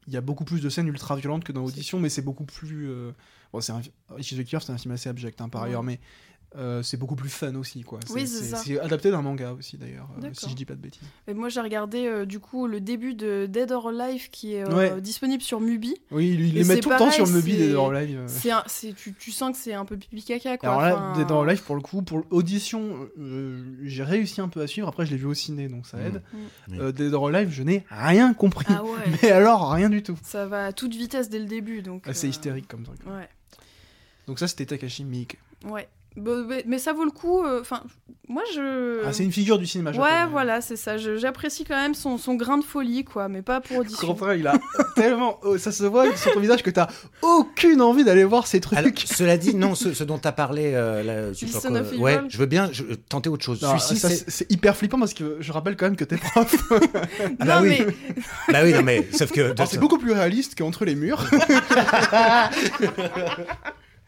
Il 0.09 0.13
y 0.13 0.17
a 0.17 0.21
beaucoup 0.21 0.45
plus 0.45 0.61
de 0.61 0.69
scènes 0.69 0.87
ultra 0.87 1.15
violentes 1.17 1.43
que 1.43 1.51
dans 1.51 1.63
Audition, 1.65 1.99
mais 1.99 2.07
c'est 2.09 2.21
beaucoup 2.21 2.45
plus. 2.45 2.89
euh, 2.89 3.11
Bon, 3.53 3.61
c'est 3.61 3.71
un... 3.71 3.81
C'est 4.21 4.69
un 4.69 4.77
film 4.77 4.93
assez 4.93 5.07
abject 5.09 5.39
hein, 5.39 5.47
par 5.49 5.63
ailleurs, 5.63 5.83
mais 5.83 5.99
euh, 6.55 6.81
c'est 6.81 6.97
beaucoup 6.97 7.15
plus 7.15 7.29
fun 7.29 7.53
aussi, 7.55 7.81
quoi. 7.83 7.99
Oui, 8.09 8.25
c'est. 8.25 8.55
C'est 8.55 8.79
adapté 8.79 9.11
d'un 9.11 9.21
manga 9.21 9.51
aussi, 9.51 9.77
d'ailleurs, 9.77 10.07
euh, 10.23 10.29
si 10.33 10.49
je 10.49 10.55
dis 10.55 10.65
pas 10.65 10.75
de 10.75 10.79
bêtises. 10.79 11.01
Et 11.27 11.33
moi 11.33 11.49
j'ai 11.49 11.59
regardé 11.59 12.07
euh, 12.07 12.25
du 12.25 12.39
coup 12.39 12.67
le 12.67 12.79
début 12.79 13.13
de 13.13 13.45
Dead 13.47 13.71
or 13.71 13.89
Alive 13.89 14.29
qui 14.29 14.53
est 14.53 14.63
euh, 14.67 14.75
Ouais. 14.75 15.01
disponible 15.01 15.43
sur 15.43 15.59
Mubi. 15.59 15.95
Oui, 16.09 16.29
il, 16.29 16.39
il 16.41 16.57
Et 16.57 16.61
les 16.61 16.63
met 16.63 16.75
c'est 16.75 16.79
tout 16.79 16.89
le 16.89 16.95
temps 16.97 17.11
sur 17.11 17.27
Mubi 17.27 17.51
c'est- 17.51 17.57
Dead 17.57 17.75
or 17.75 17.91
Alive. 17.91 18.23
C'est 18.27 18.51
un- 18.51 18.63
c'est- 18.65 18.93
tu, 18.93 19.13
tu 19.13 19.31
sens 19.31 19.51
que 19.51 19.61
c'est 19.61 19.73
un 19.73 19.83
peu 19.85 19.97
pipi 19.97 20.23
caca 20.23 20.57
quoi. 20.57 20.69
Alors 20.69 20.81
là, 20.81 20.95
Enfin, 21.11 21.19
Dead 21.19 21.29
or 21.31 21.43
Alive, 21.43 21.61
pour 21.63 21.75
le 21.75 21.81
coup, 21.81 22.01
pour 22.01 22.23
l'audition, 22.31 23.07
euh, 23.19 23.63
j'ai 23.83 24.03
réussi 24.03 24.39
un 24.41 24.47
peu 24.47 24.61
à 24.61 24.67
suivre. 24.67 24.87
Après, 24.87 25.05
je 25.05 25.11
l'ai 25.11 25.17
vu 25.17 25.25
au 25.25 25.33
ciné, 25.33 25.67
donc 25.67 25.85
ça 25.85 25.97
Mm. 25.97 26.01
aide. 26.05 26.21
Euh, 26.79 26.91
Dead 26.93 27.13
or 27.13 27.27
Alive, 27.27 27.49
je 27.51 27.63
n'ai 27.63 27.83
rien 27.89 28.33
compris. 28.33 28.65
Ah 28.69 28.83
ouais. 28.83 28.89
Mais 29.21 29.31
alors, 29.31 29.69
rien 29.71 29.89
du 29.89 30.01
tout. 30.01 30.17
Ça 30.23 30.45
va 30.45 30.67
à 30.67 30.71
toute 30.73 30.95
vitesse 30.95 31.29
dès 31.29 31.39
le 31.39 31.45
début 31.45 31.81
donc. 31.81 32.07
Assez 32.07 32.27
euh, 32.27 32.29
hystérique 32.29 32.67
comme 32.69 32.83
truc. 32.83 32.99
Ouais. 33.05 33.27
Donc 34.27 34.39
ça, 34.39 34.47
c'était 34.47 34.65
Takashi 34.65 35.03
Miike. 35.03 35.37
Ouais. 35.65 35.87
Bah, 36.17 36.31
mais, 36.65 36.79
ça 36.79 36.93
vaut 36.93 37.05
le 37.05 37.11
coup. 37.11 37.43
euh, 37.43 37.61
Enfin, 37.61 37.81
moi 38.27 38.41
je. 38.55 39.05
Ah, 39.05 39.13
c'est 39.13 39.23
une 39.23 39.31
figure 39.31 39.59
du 39.59 39.67
cinéma 39.67 39.91
japonais. 39.91 40.11
Ouais, 40.11 40.25
voilà, 40.31 40.61
c'est 40.61 40.75
ça. 40.75 40.97
J'apprécie 40.97 41.63
quand 41.63 41.75
même 41.75 41.93
son, 41.93 42.17
son 42.17 42.33
grain 42.33 42.57
de 42.57 42.63
folie, 42.63 43.03
quoi, 43.03 43.29
mais 43.29 43.41
pas 43.43 43.61
pour 43.61 43.77
Au 43.77 43.81
audition. 43.81 44.07
contraire, 44.07 44.33
il 44.35 44.47
a 44.47 44.55
tellement. 44.95 45.39
oh, 45.43 45.57
ça 45.59 45.71
se 45.71 45.83
voit 45.83 46.15
sur 46.17 46.33
ton 46.33 46.39
visage 46.39 46.63
que 46.63 46.71
t'as 46.71 46.87
aucune 47.21 47.81
envie 47.81 48.03
d'aller 48.03 48.23
voir 48.23 48.47
ces 48.47 48.59
trucs. 48.59 48.77
Alors, 48.79 48.91
cela 49.05 49.37
dit, 49.37 49.53
non, 49.55 49.75
ce, 49.75 49.93
ce 49.93 50.03
dont 50.03 50.17
tu 50.17 50.27
as 50.27 50.31
parlé, 50.31 50.71
euh, 50.73 51.03
là, 51.03 51.79
Evil. 51.79 51.97
ouais, 51.99 52.19
je 52.29 52.37
veux 52.39 52.45
bien 52.47 52.69
je- 52.71 52.83
tenter 53.09 53.29
autre 53.29 53.43
chose. 53.45 53.63
C'est- 53.79 54.51
hyper 54.51 54.75
flippant 54.75 54.97
parce 54.99 55.13
que 55.13 55.37
je 55.39 55.51
rappelle 55.51 55.75
quand 55.77 55.85
même 55.85 55.95
que 55.95 56.03
t'es 56.03 56.17
prof. 56.17 56.55
Ah 57.39 57.45
bah 57.45 57.59
non, 57.61 57.67
oui. 57.67 57.77
mais 57.85 58.13
bah 58.53 58.59
oui, 58.63 58.73
non, 58.73 58.81
mais 58.81 59.07
sauf 59.13 59.31
que. 59.31 59.53
C'est 59.67 59.79
beaucoup 59.79 59.99
plus 59.99 60.13
réaliste 60.13 60.57
qu'entre 60.57 60.83
les 60.85 60.95
murs. 60.95 61.23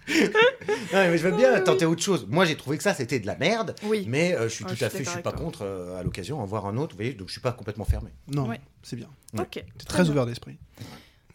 Non, 0.93 0.99
mais 1.09 1.17
je 1.17 1.27
veux 1.27 1.35
bien 1.35 1.59
tenter 1.61 1.85
autre 1.85 2.01
chose. 2.01 2.25
Moi, 2.29 2.45
j'ai 2.45 2.55
trouvé 2.55 2.77
que 2.77 2.83
ça, 2.83 2.93
c'était 2.93 3.19
de 3.19 3.27
la 3.27 3.35
merde. 3.35 3.75
oui. 3.83 4.05
Mais 4.07 4.33
euh, 4.35 4.43
je 4.49 4.53
suis 4.55 4.63
Ah, 4.65 4.69
tout 4.69 4.73
je 4.73 4.77
suis 4.77 4.85
à 4.85 4.89
fait, 4.89 5.03
je 5.03 5.09
suis 5.09 5.21
pas 5.21 5.31
toi. 5.31 5.39
contre 5.39 5.61
euh, 5.63 5.99
à 5.99 6.03
l'occasion 6.03 6.39
en 6.41 6.45
voir 6.45 6.65
un 6.65 6.77
autre, 6.77 6.93
vous 6.93 6.97
voyez, 6.97 7.13
donc 7.13 7.27
je 7.27 7.33
suis 7.33 7.41
pas 7.41 7.51
complètement 7.51 7.85
fermé. 7.85 8.09
Non, 8.33 8.47
Ouais. 8.47 8.59
c'est 8.83 8.95
bien. 8.95 9.07
Ouais. 9.33 9.41
Ok. 9.41 9.51
T'es 9.77 9.85
très 9.87 10.09
ouvert 10.09 10.25
d'esprit. 10.25 10.57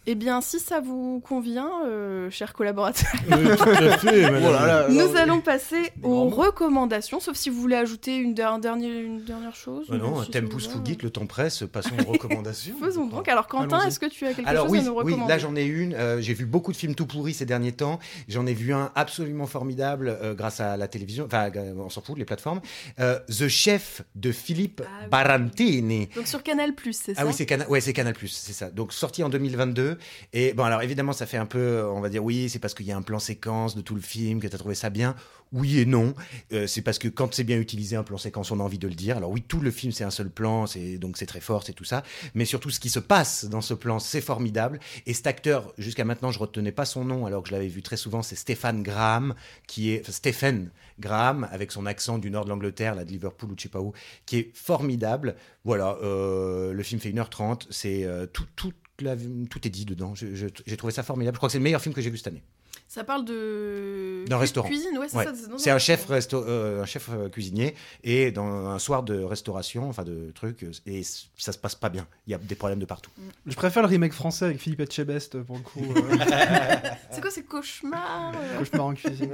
Eh 0.07 0.15
bien, 0.17 0.43
si 0.43 0.61
ça 0.61 0.81
vous 0.81 1.21
convient, 1.27 1.71
euh, 1.87 2.29
chers 2.31 2.53
collaborateurs, 2.53 3.11
tout 3.27 3.69
à 3.71 3.97
fait, 3.99 4.31
madame. 4.31 4.87
Oh 4.91 4.93
nous 4.93 5.17
allons 5.17 5.41
passer 5.41 5.93
aux 6.03 6.29
recommandations, 6.29 7.21
sauf 7.21 7.37
si 7.37 7.49
vous 7.49 7.59
voulez 7.59 7.77
ajouter 7.77 8.17
une, 8.17 8.35
der- 8.35 8.59
dernière, 8.59 9.01
une 9.01 9.23
dernière 9.25 9.55
chose. 9.57 9.87
Ah 9.91 9.97
non, 9.97 10.19
un 10.21 10.25
va. 10.25 10.59
fugit, 10.61 10.99
le 11.03 11.09
temps 11.09 11.25
presse, 11.25 11.65
passons 11.73 11.95
aux 12.07 12.13
recommandations. 12.13 12.75
Faisons 12.79 13.07
donc. 13.07 13.29
Alors, 13.29 13.47
Quentin, 13.47 13.81
est-ce 13.87 13.99
que 13.99 14.05
tu 14.05 14.27
as 14.27 14.35
quelque 14.35 14.47
Alors 14.47 14.65
chose 14.67 14.73
oui, 14.73 14.79
à 14.81 14.83
nous 14.83 14.91
oui, 14.91 14.97
recommander 15.13 15.33
là 15.33 15.39
j'en 15.39 15.57
ai 15.57 15.65
une. 15.65 15.95
Euh, 15.95 16.21
j'ai 16.21 16.35
vu 16.35 16.45
beaucoup 16.45 16.73
de 16.73 16.77
films 16.77 16.95
tout 16.95 17.07
pourris 17.07 17.33
ces 17.33 17.47
derniers 17.47 17.73
temps. 17.73 17.99
J'en 18.29 18.45
ai 18.47 18.53
vu 18.55 18.75
un 18.75 18.93
absolument 18.95 19.47
formidable 19.47 20.09
euh, 20.21 20.35
grâce 20.35 20.61
à 20.61 20.77
la 20.77 20.87
télévision. 20.87 21.25
Enfin, 21.25 21.51
euh, 21.57 21.73
on 21.79 21.89
s'en 21.89 22.03
fout, 22.03 22.19
les 22.19 22.27
plateformes. 22.27 22.61
Euh, 23.01 23.19
The 23.29 23.49
Chef 23.49 24.03
de 24.17 24.33
Philippe 24.33 24.83
Ah 24.85 24.91
oui. 25.05 25.09
Barantini. 25.09 26.09
Donc 26.15 26.27
sur 26.27 26.43
Canal+, 26.43 26.73
c'est 26.93 27.15
ça 27.15 27.23
Ah 27.23 27.27
oui, 27.27 27.33
c'est 27.35 27.47
Canal, 27.47 27.67
ouais, 27.69 27.81
c'est 27.81 27.95
Canal+, 27.95 28.15
c'est 28.29 28.53
ça. 28.53 28.69
Donc 28.71 28.93
sorti 28.93 29.23
en 29.23 29.31
2022. 29.31 29.94
Et 30.33 30.53
bon, 30.53 30.65
alors 30.65 30.83
évidemment, 30.83 31.13
ça 31.13 31.27
fait 31.27 31.37
un 31.37 31.47
peu, 31.47 31.85
on 31.85 32.01
va 32.01 32.09
dire, 32.09 32.25
oui, 32.25 32.49
c'est 32.49 32.59
parce 32.59 32.75
qu'il 32.75 32.87
y 32.87 32.93
a 32.93 32.97
un 32.97 33.03
plan 33.03 33.19
séquence 33.19 33.77
de 33.77 33.81
tout 33.81 33.95
le 33.95 34.01
film 34.01 34.41
que 34.41 34.47
tu 34.47 34.55
as 34.55 34.59
trouvé 34.59 34.75
ça 34.75 34.91
bien. 34.91 35.15
Oui 35.53 35.79
et 35.79 35.87
non. 35.87 36.15
Euh, 36.53 36.67
c'est 36.67 36.83
parce 36.83 36.99
que 36.99 37.07
quand 37.07 37.33
c'est 37.33 37.45
bien 37.45 37.59
utilisé 37.59 37.95
un 37.95 38.03
plan 38.03 38.19
séquence, 38.19 38.51
on 38.51 38.59
a 38.59 38.63
envie 38.63 38.79
de 38.79 38.89
le 38.89 38.95
dire. 38.95 39.17
Alors 39.17 39.31
oui, 39.31 39.43
tout 39.43 39.61
le 39.61 39.71
film 39.71 39.93
c'est 39.93 40.03
un 40.03 40.11
seul 40.11 40.29
plan, 40.29 40.67
c'est 40.67 40.99
donc 40.99 41.17
c'est 41.17 41.27
très 41.27 41.41
fort, 41.41 41.63
c'est 41.63 41.73
tout 41.73 41.85
ça. 41.85 42.03
Mais 42.35 42.45
surtout, 42.45 42.71
ce 42.71 42.81
qui 42.81 42.89
se 42.89 42.99
passe 42.99 43.45
dans 43.45 43.61
ce 43.61 43.75
plan, 43.75 44.01
c'est 44.01 44.21
formidable. 44.21 44.81
Et 45.07 45.15
cet 45.15 45.29
acteur, 45.29 45.73
jusqu'à 45.79 46.05
maintenant, 46.05 46.33
je 46.33 46.41
retenais 46.41 46.73
pas 46.73 46.85
son 46.85 47.05
nom, 47.05 47.27
alors 47.27 47.43
que 47.43 47.51
je 47.51 47.55
l'avais 47.55 47.69
vu 47.69 47.83
très 47.83 47.97
souvent, 47.97 48.23
c'est 48.23 48.35
Stéphane 48.35 48.83
Graham, 48.83 49.35
qui 49.69 49.91
est 49.91 50.11
Stephen 50.11 50.71
Graham 50.99 51.49
avec 51.53 51.73
son 51.73 51.87
accent 51.87 52.19
du 52.19 52.31
nord 52.31 52.45
de 52.45 52.51
l'Angleterre, 52.51 52.95
là 52.95 53.05
de 53.05 53.11
Liverpool 53.11 53.53
ou 53.53 53.55
je 53.57 53.63
sais 53.63 53.69
pas 53.69 53.81
où, 53.81 53.93
qui 54.27 54.39
est 54.39 54.57
formidable. 54.57 55.37
Voilà, 55.65 55.99
euh, 56.03 56.73
le 56.73 56.83
film 56.83 57.01
fait 57.01 57.11
1h30, 57.11 57.67
c'est 57.71 58.05
euh, 58.05 58.27
tout, 58.27 58.47
tout, 58.57 58.73
la- 59.01 59.17
tout 59.51 59.67
est 59.67 59.71
dit 59.71 59.85
dedans. 59.85 60.15
J'ai 60.15 60.77
trouvé 60.77 60.93
ça 60.93 61.03
formidable. 61.03 61.35
Je 61.37 61.39
crois 61.39 61.49
que 61.49 61.53
c'est 61.53 61.59
le 61.59 61.65
meilleur 61.65 61.81
film 61.81 61.95
que 61.95 62.01
j'ai 62.01 62.11
vu 62.11 62.17
cette 62.19 62.29
année. 62.29 62.43
Ça 62.87 63.03
parle 63.03 63.25
de... 63.25 64.25
D'un 64.29 64.37
restaurant. 64.37 64.69
Cuisine, 64.69 64.99
ouais, 64.99 65.09
c'est 65.09 65.17
Ouais. 65.17 65.25
ça. 65.25 65.33
C'est 65.57 65.71
un 65.71 65.79
chef, 65.79 66.09
resto- 66.09 66.45
euh, 66.47 66.83
un 66.83 66.87
chef 66.87 67.09
euh, 67.11 67.29
cuisinier 67.29 67.75
et 68.05 68.31
dans 68.31 68.47
un 68.47 68.79
soir 68.79 69.03
de 69.03 69.19
restauration, 69.21 69.89
enfin 69.89 70.05
de 70.05 70.31
trucs, 70.35 70.63
euh, 70.65 70.71
et 70.87 71.03
ça 71.03 71.53
se 71.53 71.59
passe 71.59 71.75
pas 71.75 71.89
bien. 71.89 72.07
Il 72.27 72.33
y 72.33 72.35
a 72.35 72.39
des 72.39 72.55
problèmes 72.55 72.79
de 72.79 72.85
partout. 72.85 73.11
Je 73.47 73.55
préfère 73.57 73.83
le 73.83 73.89
remake 73.89 74.13
français 74.13 74.45
avec 74.45 74.59
Philippe 74.59 74.81
Etchebest 74.81 75.41
pour 75.43 75.57
le 75.57 75.63
coup. 75.63 75.81
euh, 75.97 76.17
C'est 77.11 77.21
quoi, 77.21 77.31
c'est 77.31 77.45
cauchemar 77.45 78.33
euh 78.37 78.59
Cauchemar 78.59 78.87
en 78.87 78.95
cuisine. 78.95 79.33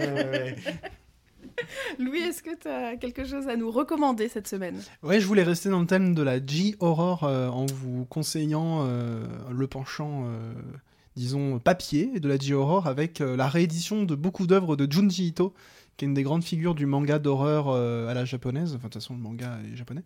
Louis, 1.99 2.21
est-ce 2.21 2.43
que 2.43 2.57
tu 2.57 2.69
as 2.69 2.97
quelque 2.97 3.25
chose 3.25 3.49
à 3.49 3.57
nous 3.57 3.71
recommander 3.71 4.29
cette 4.29 4.49
semaine? 4.49 4.81
Ouais, 5.03 5.21
je 5.21 5.27
voulais 5.27 5.43
rester 5.43 5.69
dans 5.69 5.81
le 5.81 5.87
thème 5.87 6.15
de 6.15 6.23
la 6.23 6.45
G-horror 6.45 7.25
euh, 7.25 7.49
en 7.49 7.67
vous 7.67 8.05
conseillant 8.07 8.85
euh, 8.87 9.25
le 9.51 9.67
penchant, 9.67 10.25
euh, 10.25 10.53
disons, 11.17 11.59
papier 11.59 12.21
de 12.21 12.29
la 12.29 12.39
G-horror 12.39 12.87
avec 12.87 13.19
la 13.21 13.49
réédition 13.49 14.05
de 14.05 14.15
beaucoup 14.15 14.47
d'œuvres 14.47 14.77
de 14.77 14.91
Junji 14.91 15.29
Ito, 15.29 15.55
qui 15.97 16.05
est 16.05 16.09
une 16.09 16.15
des 16.15 16.23
grandes 16.23 16.45
figures 16.45 16.75
du 16.75 16.87
manga 16.87 17.19
d'horreur 17.19 17.69
à 17.71 18.15
la 18.15 18.25
japonaise. 18.25 18.71
Enfin, 18.71 18.89
de 18.89 18.93
toute 18.93 18.95
façon, 18.95 19.15
le 19.15 19.21
manga 19.21 19.59
est 19.71 19.77
japonais. 19.77 20.03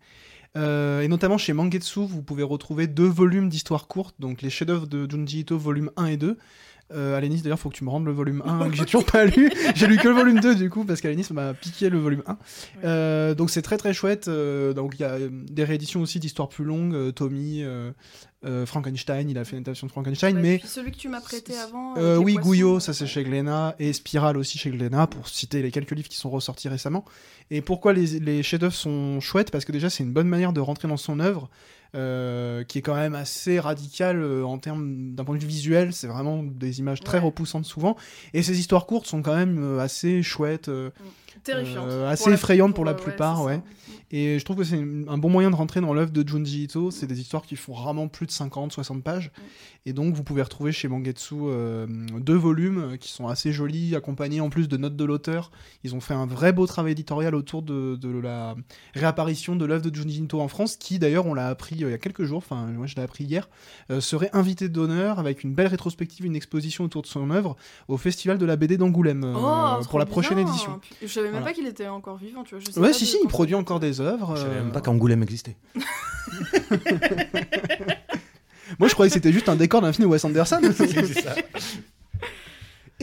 Euh, 0.56 1.00
et 1.00 1.08
notamment 1.08 1.38
chez 1.38 1.52
Mangetsu, 1.52 2.06
vous 2.06 2.22
pouvez 2.22 2.42
retrouver 2.42 2.86
deux 2.86 3.08
volumes 3.08 3.48
d'histoires 3.48 3.86
courtes, 3.86 4.14
donc 4.18 4.42
les 4.42 4.50
chefs-d'œuvre 4.50 4.86
de 4.86 5.10
Junji 5.10 5.40
Ito, 5.40 5.58
volume 5.58 5.90
1 5.96 6.06
et 6.06 6.16
2. 6.16 6.38
Euh, 6.92 7.16
Alénis, 7.16 7.40
d'ailleurs, 7.40 7.58
faut 7.58 7.70
que 7.70 7.76
tu 7.76 7.82
me 7.84 7.88
rendes 7.88 8.04
le 8.04 8.12
volume 8.12 8.42
1 8.44 8.68
que 8.68 8.76
j'ai 8.76 8.84
toujours 8.84 9.06
pas 9.06 9.24
lu. 9.24 9.50
J'ai 9.74 9.86
lu 9.86 9.96
que 9.96 10.06
le 10.06 10.14
volume 10.14 10.38
2 10.38 10.54
du 10.54 10.68
coup, 10.68 10.84
parce 10.84 11.00
qu'Alénis 11.00 11.26
m'a 11.32 11.54
piqué 11.54 11.88
le 11.88 11.98
volume 11.98 12.22
1. 12.26 12.38
Euh, 12.84 13.34
donc 13.34 13.50
c'est 13.50 13.62
très 13.62 13.78
très 13.78 13.94
chouette. 13.94 14.28
euh, 14.28 14.74
donc 14.74 14.94
il 14.98 15.00
y 15.00 15.04
a 15.04 15.16
des 15.30 15.64
rééditions 15.64 16.02
aussi 16.02 16.20
d'histoires 16.20 16.48
plus 16.48 16.64
longues. 16.64 17.12
Tommy, 17.14 17.64
euh, 18.44 18.62
euh, 18.62 18.66
Frankenstein, 18.66 19.28
il 19.28 19.38
a 19.38 19.44
fait 19.44 19.52
une 19.56 19.62
adaptation 19.62 19.86
de 19.86 19.92
Frankenstein, 19.92 20.36
Ouais, 20.36 20.42
mais 20.42 20.60
celui 20.64 20.92
que 20.92 20.96
tu 20.96 21.08
m'as 21.08 21.20
prêté 21.20 21.56
avant. 21.56 21.96
euh, 21.96 22.18
les 22.18 22.24
oui, 22.24 22.34
Gouillot, 22.34 22.76
euh, 22.76 22.80
ça 22.80 22.92
c'est 22.92 23.06
chez 23.06 23.24
Glénat, 23.24 23.74
et 23.78 23.92
Spiral 23.92 24.36
aussi 24.36 24.58
chez 24.58 24.70
Glénat, 24.70 25.06
pour 25.06 25.28
citer 25.28 25.62
les 25.62 25.70
quelques 25.70 25.92
livres 25.92 26.08
qui 26.08 26.16
sont 26.16 26.30
ressortis 26.30 26.68
récemment. 26.68 27.04
Et 27.50 27.60
pourquoi 27.60 27.92
les, 27.92 28.20
les 28.20 28.42
chefs-d'œuvre 28.42 28.74
sont 28.74 29.20
chouettes? 29.20 29.50
Parce 29.50 29.64
que 29.64 29.72
déjà, 29.72 29.90
c'est 29.90 30.02
une 30.04 30.12
bonne 30.12 30.28
manière 30.28 30.52
de 30.52 30.60
rentrer 30.60 30.88
dans 30.88 30.96
son 30.96 31.20
œuvre, 31.20 31.48
euh, 31.94 32.64
qui 32.64 32.78
est 32.78 32.82
quand 32.82 32.94
même 32.94 33.14
assez 33.14 33.60
radicale 33.60 34.20
euh, 34.20 34.44
en 34.44 34.58
termes 34.58 35.14
d'un 35.14 35.24
point 35.24 35.36
de 35.36 35.40
vue 35.40 35.46
visuel. 35.48 35.92
C'est 35.92 36.06
vraiment 36.08 36.42
des 36.42 36.78
images 36.80 37.00
très 37.00 37.18
Ouais. 37.18 37.24
repoussantes 37.24 37.64
souvent. 37.66 37.96
Et 38.32 38.42
ces 38.42 38.58
histoires 38.58 38.86
courtes 38.86 39.06
sont 39.06 39.22
quand 39.22 39.34
même 39.36 39.58
euh, 39.62 39.78
assez 39.80 40.22
chouettes. 40.22 40.68
euh, 40.68 40.90
Terrifiante. 41.42 41.86
euh, 41.88 42.00
Pour 42.02 42.08
assez 42.08 42.30
la- 42.30 42.34
effrayantes 42.36 42.74
pour 42.74 42.84
la 42.84 42.94
plupart, 42.94 43.42
ouais. 43.44 43.60
Et 44.10 44.38
je 44.38 44.44
trouve 44.44 44.56
que 44.58 44.64
c'est 44.64 44.78
un 44.78 45.18
bon 45.18 45.28
moyen 45.28 45.50
de 45.50 45.56
rentrer 45.56 45.80
dans 45.80 45.92
l'œuvre 45.92 46.12
de 46.12 46.26
Junji 46.26 46.64
Ito. 46.64 46.90
C'est 46.92 47.06
des 47.08 47.20
histoires 47.20 47.42
qui 47.42 47.56
font 47.56 47.72
rarement 47.74 48.06
plus 48.06 48.26
de 48.26 48.30
50, 48.30 48.72
60 48.72 49.02
pages. 49.02 49.32
Et 49.86 49.92
donc, 49.92 50.14
vous 50.14 50.22
pouvez 50.22 50.40
retrouver 50.42 50.70
chez 50.72 50.86
Mangetsu 50.88 51.34
deux 52.20 52.34
volumes 52.36 52.96
qui 52.98 53.10
sont 53.10 53.26
assez 53.26 53.52
jolis, 53.52 53.96
accompagnés 53.96 54.40
en 54.40 54.48
plus 54.50 54.68
de 54.68 54.76
notes 54.76 54.94
de 54.96 55.04
l'auteur. 55.04 55.50
Ils 55.82 55.94
ont 55.96 56.00
fait 56.00 56.14
un 56.14 56.26
vrai 56.26 56.52
beau 56.52 56.66
travail 56.66 56.92
éditorial 56.92 57.34
autour 57.34 57.62
de, 57.62 57.96
de 57.96 58.08
la 58.20 58.54
réapparition 58.94 59.56
de 59.56 59.64
l'œuvre 59.64 59.88
de 59.90 59.94
Junji 59.94 60.22
Ito 60.22 60.40
en 60.40 60.48
France, 60.48 60.76
qui 60.76 60.98
d'ailleurs, 61.00 61.26
on 61.26 61.34
l'a 61.34 61.48
appris 61.48 61.83
il 61.88 61.92
y 61.92 61.94
a 61.94 61.98
quelques 61.98 62.24
jours, 62.24 62.38
enfin, 62.38 62.66
moi 62.66 62.86
je 62.86 62.94
l'ai 62.96 63.02
appris 63.02 63.24
hier, 63.24 63.48
euh, 63.90 64.00
serait 64.00 64.30
invité 64.32 64.68
d'honneur 64.68 65.18
avec 65.18 65.42
une 65.44 65.54
belle 65.54 65.66
rétrospective, 65.68 66.26
une 66.26 66.36
exposition 66.36 66.84
autour 66.84 67.02
de 67.02 67.06
son 67.06 67.30
œuvre 67.30 67.56
au 67.88 67.96
Festival 67.96 68.38
de 68.38 68.46
la 68.46 68.56
BD 68.56 68.76
d'Angoulême 68.76 69.24
euh, 69.24 69.34
Oh, 69.36 69.84
pour 69.88 69.98
la 69.98 70.06
prochaine 70.06 70.36
bien. 70.38 70.46
édition. 70.46 70.80
Je 71.02 71.06
savais 71.06 71.26
même 71.26 71.32
Voilà. 71.36 71.46
pas 71.46 71.52
qu'il 71.52 71.66
était 71.66 71.88
encore 71.88 72.16
vivant, 72.16 72.42
tu 72.44 72.54
vois. 72.54 72.64
Je 72.64 72.70
sais 72.70 72.80
Ouais, 72.80 72.88
pas 72.88 72.92
si, 72.94 73.06
si, 73.06 73.16
il 73.22 73.28
produit 73.28 73.54
encore 73.54 73.80
des 73.80 74.00
œuvres. 74.00 74.34
Je 74.36 74.42
savais 74.42 74.56
euh, 74.56 74.62
même 74.64 74.72
pas 74.72 74.80
qu'Angoulême 74.80 75.22
existait. 75.22 75.56
Moi, 78.78 78.88
je 78.88 78.94
croyais 78.94 79.10
que 79.10 79.14
c'était 79.14 79.32
juste 79.32 79.48
un 79.48 79.56
décor 79.56 79.82
d'un 79.82 79.92
film 79.92 80.08
de 80.08 80.12
Wes 80.12 80.24
Anderson. 80.24 80.60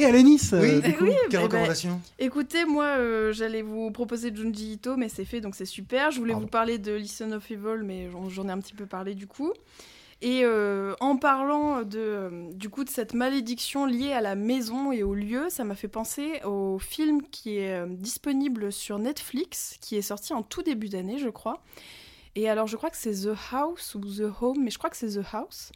Et 0.01 0.05
Alénis, 0.05 0.49
euh, 0.53 0.61
Oui, 0.61 0.81
du 0.81 0.89
Eh 0.89 0.93
coup. 0.93 1.03
oui, 1.05 1.13
Quelle 1.29 1.41
recommandation 1.41 2.01
Écoutez, 2.17 2.65
moi, 2.65 2.85
euh, 2.85 3.31
j'allais 3.33 3.61
vous 3.61 3.91
proposer 3.91 4.33
Junji 4.35 4.73
Ito, 4.73 4.97
mais 4.97 5.09
c'est 5.09 5.25
fait, 5.25 5.41
donc 5.41 5.53
c'est 5.55 5.65
super. 5.65 6.09
Je 6.11 6.17
voulais 6.19 6.31
Pardon. 6.33 6.45
vous 6.45 6.49
parler 6.49 6.77
de 6.79 6.93
Listen 6.93 7.33
of 7.33 7.49
Evil, 7.51 7.83
mais 7.83 8.09
j'en- 8.29 8.47
ai 8.47 8.51
un 8.51 8.59
petit 8.59 8.73
peu 8.73 8.85
parlé 8.87 9.13
du 9.13 9.27
coup. 9.27 9.51
Et 10.23 10.41
euh, 10.43 10.93
en 11.01 11.17
parlant 11.17 11.83
de, 11.83 12.51
du 12.53 12.69
coup 12.69 12.83
de 12.83 12.89
cette 12.89 13.13
malédiction 13.13 13.85
liée 13.85 14.11
à 14.13 14.21
la 14.21 14.35
maison 14.35 14.91
et 14.91 15.03
au 15.03 15.13
lieu, 15.13 15.47
ça 15.49 15.63
m'a 15.63 15.75
fait 15.75 15.87
penser 15.87 16.41
au 16.45 16.77
film 16.79 17.21
qui 17.23 17.57
est 17.57 17.85
disponible 17.87 18.71
sur 18.71 18.97
Netflix, 18.99 19.77
qui 19.81 19.97
est 19.97 20.01
sorti 20.03 20.33
en 20.33 20.41
tout 20.43 20.61
début 20.63 20.89
d'année, 20.89 21.17
je 21.19 21.29
crois. 21.29 21.61
Et 22.35 22.49
alors, 22.49 22.65
je 22.67 22.77
crois 22.77 22.89
que 22.89 22.97
c'est 22.97 23.23
The 23.25 23.35
House 23.51 23.93
ou 23.95 23.99
The 23.99 24.31
Home, 24.41 24.57
mais 24.63 24.71
je 24.71 24.77
crois 24.77 24.89
que 24.89 24.97
c'est 24.97 25.19
The 25.19 25.25
House. 25.33 25.71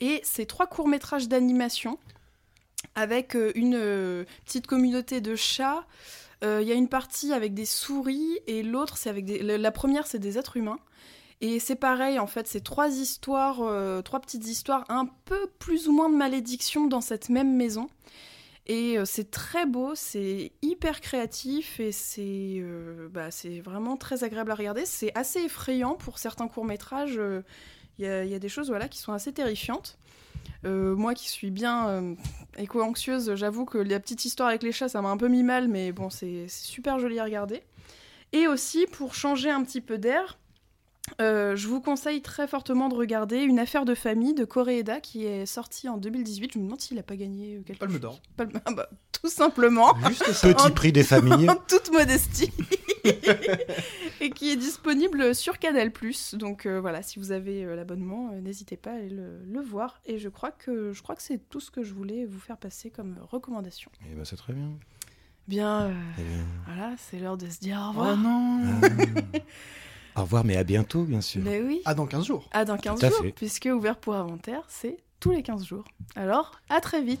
Et 0.00 0.20
c'est 0.24 0.46
trois 0.46 0.66
courts-métrages 0.66 1.28
d'animation 1.28 1.98
avec 2.94 3.34
euh, 3.34 3.52
une 3.54 3.74
euh, 3.76 4.24
petite 4.44 4.66
communauté 4.66 5.20
de 5.20 5.34
chats. 5.36 5.84
Euh, 6.44 6.60
Il 6.62 6.68
y 6.68 6.72
a 6.72 6.74
une 6.74 6.88
partie 6.88 7.32
avec 7.32 7.54
des 7.54 7.64
souris 7.66 8.38
et 8.46 8.62
l'autre, 8.62 8.96
c'est 8.96 9.10
avec 9.10 9.24
des... 9.24 9.42
La 9.58 9.70
première, 9.70 10.06
c'est 10.06 10.18
des 10.18 10.38
êtres 10.38 10.56
humains. 10.56 10.78
Et 11.42 11.58
c'est 11.58 11.76
pareil, 11.76 12.18
en 12.18 12.26
fait, 12.26 12.46
c'est 12.46 12.62
trois 12.62 12.90
histoires, 12.90 13.62
trois 14.02 14.20
petites 14.20 14.46
histoires, 14.46 14.84
un 14.90 15.06
peu 15.24 15.46
plus 15.58 15.88
ou 15.88 15.92
moins 15.92 16.10
de 16.10 16.14
malédiction 16.14 16.86
dans 16.86 17.00
cette 17.00 17.30
même 17.30 17.56
maison. 17.56 17.88
Et 18.66 18.98
c'est 19.06 19.30
très 19.30 19.64
beau, 19.64 19.94
c'est 19.94 20.52
hyper 20.60 21.00
créatif 21.00 21.80
et 21.80 21.92
c'est 21.92 22.62
bah, 23.10 23.30
c'est 23.30 23.60
vraiment 23.60 23.96
très 23.96 24.22
agréable 24.22 24.50
à 24.50 24.54
regarder. 24.54 24.84
C'est 24.84 25.16
assez 25.16 25.40
effrayant 25.40 25.94
pour 25.94 26.18
certains 26.18 26.46
courts-métrages. 26.46 27.18
Il 27.98 28.04
y, 28.04 28.28
y 28.28 28.34
a 28.34 28.38
des 28.38 28.50
choses 28.50 28.68
voilà, 28.68 28.88
qui 28.88 28.98
sont 28.98 29.14
assez 29.14 29.32
terrifiantes. 29.32 29.96
Euh, 30.64 30.94
moi 30.94 31.14
qui 31.14 31.28
suis 31.28 31.50
bien 31.50 31.88
euh, 31.88 32.14
éco-anxieuse, 32.58 33.34
j'avoue 33.34 33.64
que 33.64 33.78
la 33.78 33.98
petite 34.00 34.24
histoire 34.24 34.48
avec 34.48 34.62
les 34.62 34.72
chats, 34.72 34.88
ça 34.88 35.00
m'a 35.00 35.08
un 35.08 35.16
peu 35.16 35.28
mis 35.28 35.42
mal, 35.42 35.68
mais 35.68 35.92
bon, 35.92 36.10
c'est 36.10 36.46
c'est 36.48 36.66
super 36.66 36.98
joli 36.98 37.18
à 37.18 37.24
regarder. 37.24 37.62
Et 38.32 38.46
aussi, 38.46 38.86
pour 38.86 39.14
changer 39.14 39.50
un 39.50 39.62
petit 39.64 39.80
peu 39.80 39.98
d'air, 39.98 40.38
euh, 41.20 41.56
je 41.56 41.66
vous 41.68 41.80
conseille 41.80 42.22
très 42.22 42.46
fortement 42.46 42.88
de 42.88 42.94
regarder 42.94 43.38
Une 43.38 43.58
affaire 43.58 43.84
de 43.84 43.94
famille 43.94 44.34
de 44.34 44.44
Koreeda 44.44 45.00
qui 45.00 45.24
est 45.26 45.44
sortie 45.46 45.88
en 45.88 45.96
2018. 45.96 46.52
Je 46.54 46.58
me 46.58 46.64
demande 46.64 46.80
s'il 46.80 46.96
n'a 46.96 47.02
pas 47.02 47.16
gagné 47.16 47.56
euh, 47.56 47.62
quelque 47.62 47.78
Palme 47.80 47.92
chose. 47.92 48.00
d'or. 48.00 48.20
Palme- 48.36 48.60
ah 48.64 48.72
bah, 48.72 48.88
tout 49.12 49.28
simplement, 49.28 49.94
Juste 50.08 50.32
ça. 50.32 50.52
Petit 50.54 50.70
prix 50.72 50.92
des 50.92 51.02
familles. 51.04 51.48
en 51.50 51.56
toute 51.68 51.90
modestie. 51.92 52.52
et 54.20 54.30
qui 54.30 54.50
est 54.50 54.56
disponible 54.56 55.34
sur 55.34 55.58
Canal+. 55.58 55.90
Donc 56.34 56.66
euh, 56.66 56.80
voilà, 56.80 57.02
si 57.02 57.18
vous 57.18 57.32
avez 57.32 57.64
euh, 57.64 57.74
l'abonnement, 57.74 58.30
euh, 58.32 58.40
n'hésitez 58.40 58.76
pas 58.76 58.90
à 58.90 58.94
aller 58.94 59.08
le, 59.10 59.40
le 59.44 59.60
voir. 59.60 60.00
Et 60.06 60.18
je 60.18 60.28
crois 60.28 60.50
que 60.52 60.92
je 60.92 61.02
crois 61.02 61.16
que 61.16 61.22
c'est 61.22 61.38
tout 61.48 61.60
ce 61.60 61.70
que 61.70 61.82
je 61.82 61.92
voulais 61.94 62.24
vous 62.24 62.38
faire 62.40 62.56
passer 62.58 62.90
comme 62.90 63.16
recommandation. 63.30 63.90
Eh 64.10 64.14
ben, 64.14 64.24
c'est 64.24 64.36
très 64.36 64.52
bien. 64.52 64.70
Bien, 65.48 65.86
euh, 65.86 65.92
Eh 66.18 66.22
bien, 66.22 66.44
voilà, 66.66 66.94
c'est 66.98 67.18
l'heure 67.18 67.36
de 67.36 67.48
se 67.48 67.58
dire 67.58 67.78
au 67.78 67.86
Oh 67.86 67.88
revoir. 67.88 68.16
non 68.16 68.60
ah. 68.82 69.38
Au 70.16 70.22
revoir, 70.22 70.44
mais 70.44 70.56
à 70.56 70.64
bientôt, 70.64 71.02
bien 71.04 71.20
sûr. 71.20 71.42
Mais 71.44 71.60
oui, 71.60 71.82
Ah, 71.84 71.94
dans 71.94 72.06
15 72.06 72.24
jours. 72.26 72.48
à 72.52 72.64
dans 72.64 72.76
15 72.76 73.00
Tout 73.00 73.06
à 73.06 73.08
jours, 73.10 73.20
fait. 73.22 73.32
puisque 73.32 73.68
ouvert 73.72 73.96
pour 73.96 74.14
inventaire, 74.14 74.62
c'est 74.68 74.96
tous 75.20 75.30
les 75.30 75.42
15 75.42 75.64
jours. 75.64 75.84
Alors, 76.16 76.52
à 76.68 76.80
très 76.80 77.02
vite. 77.02 77.20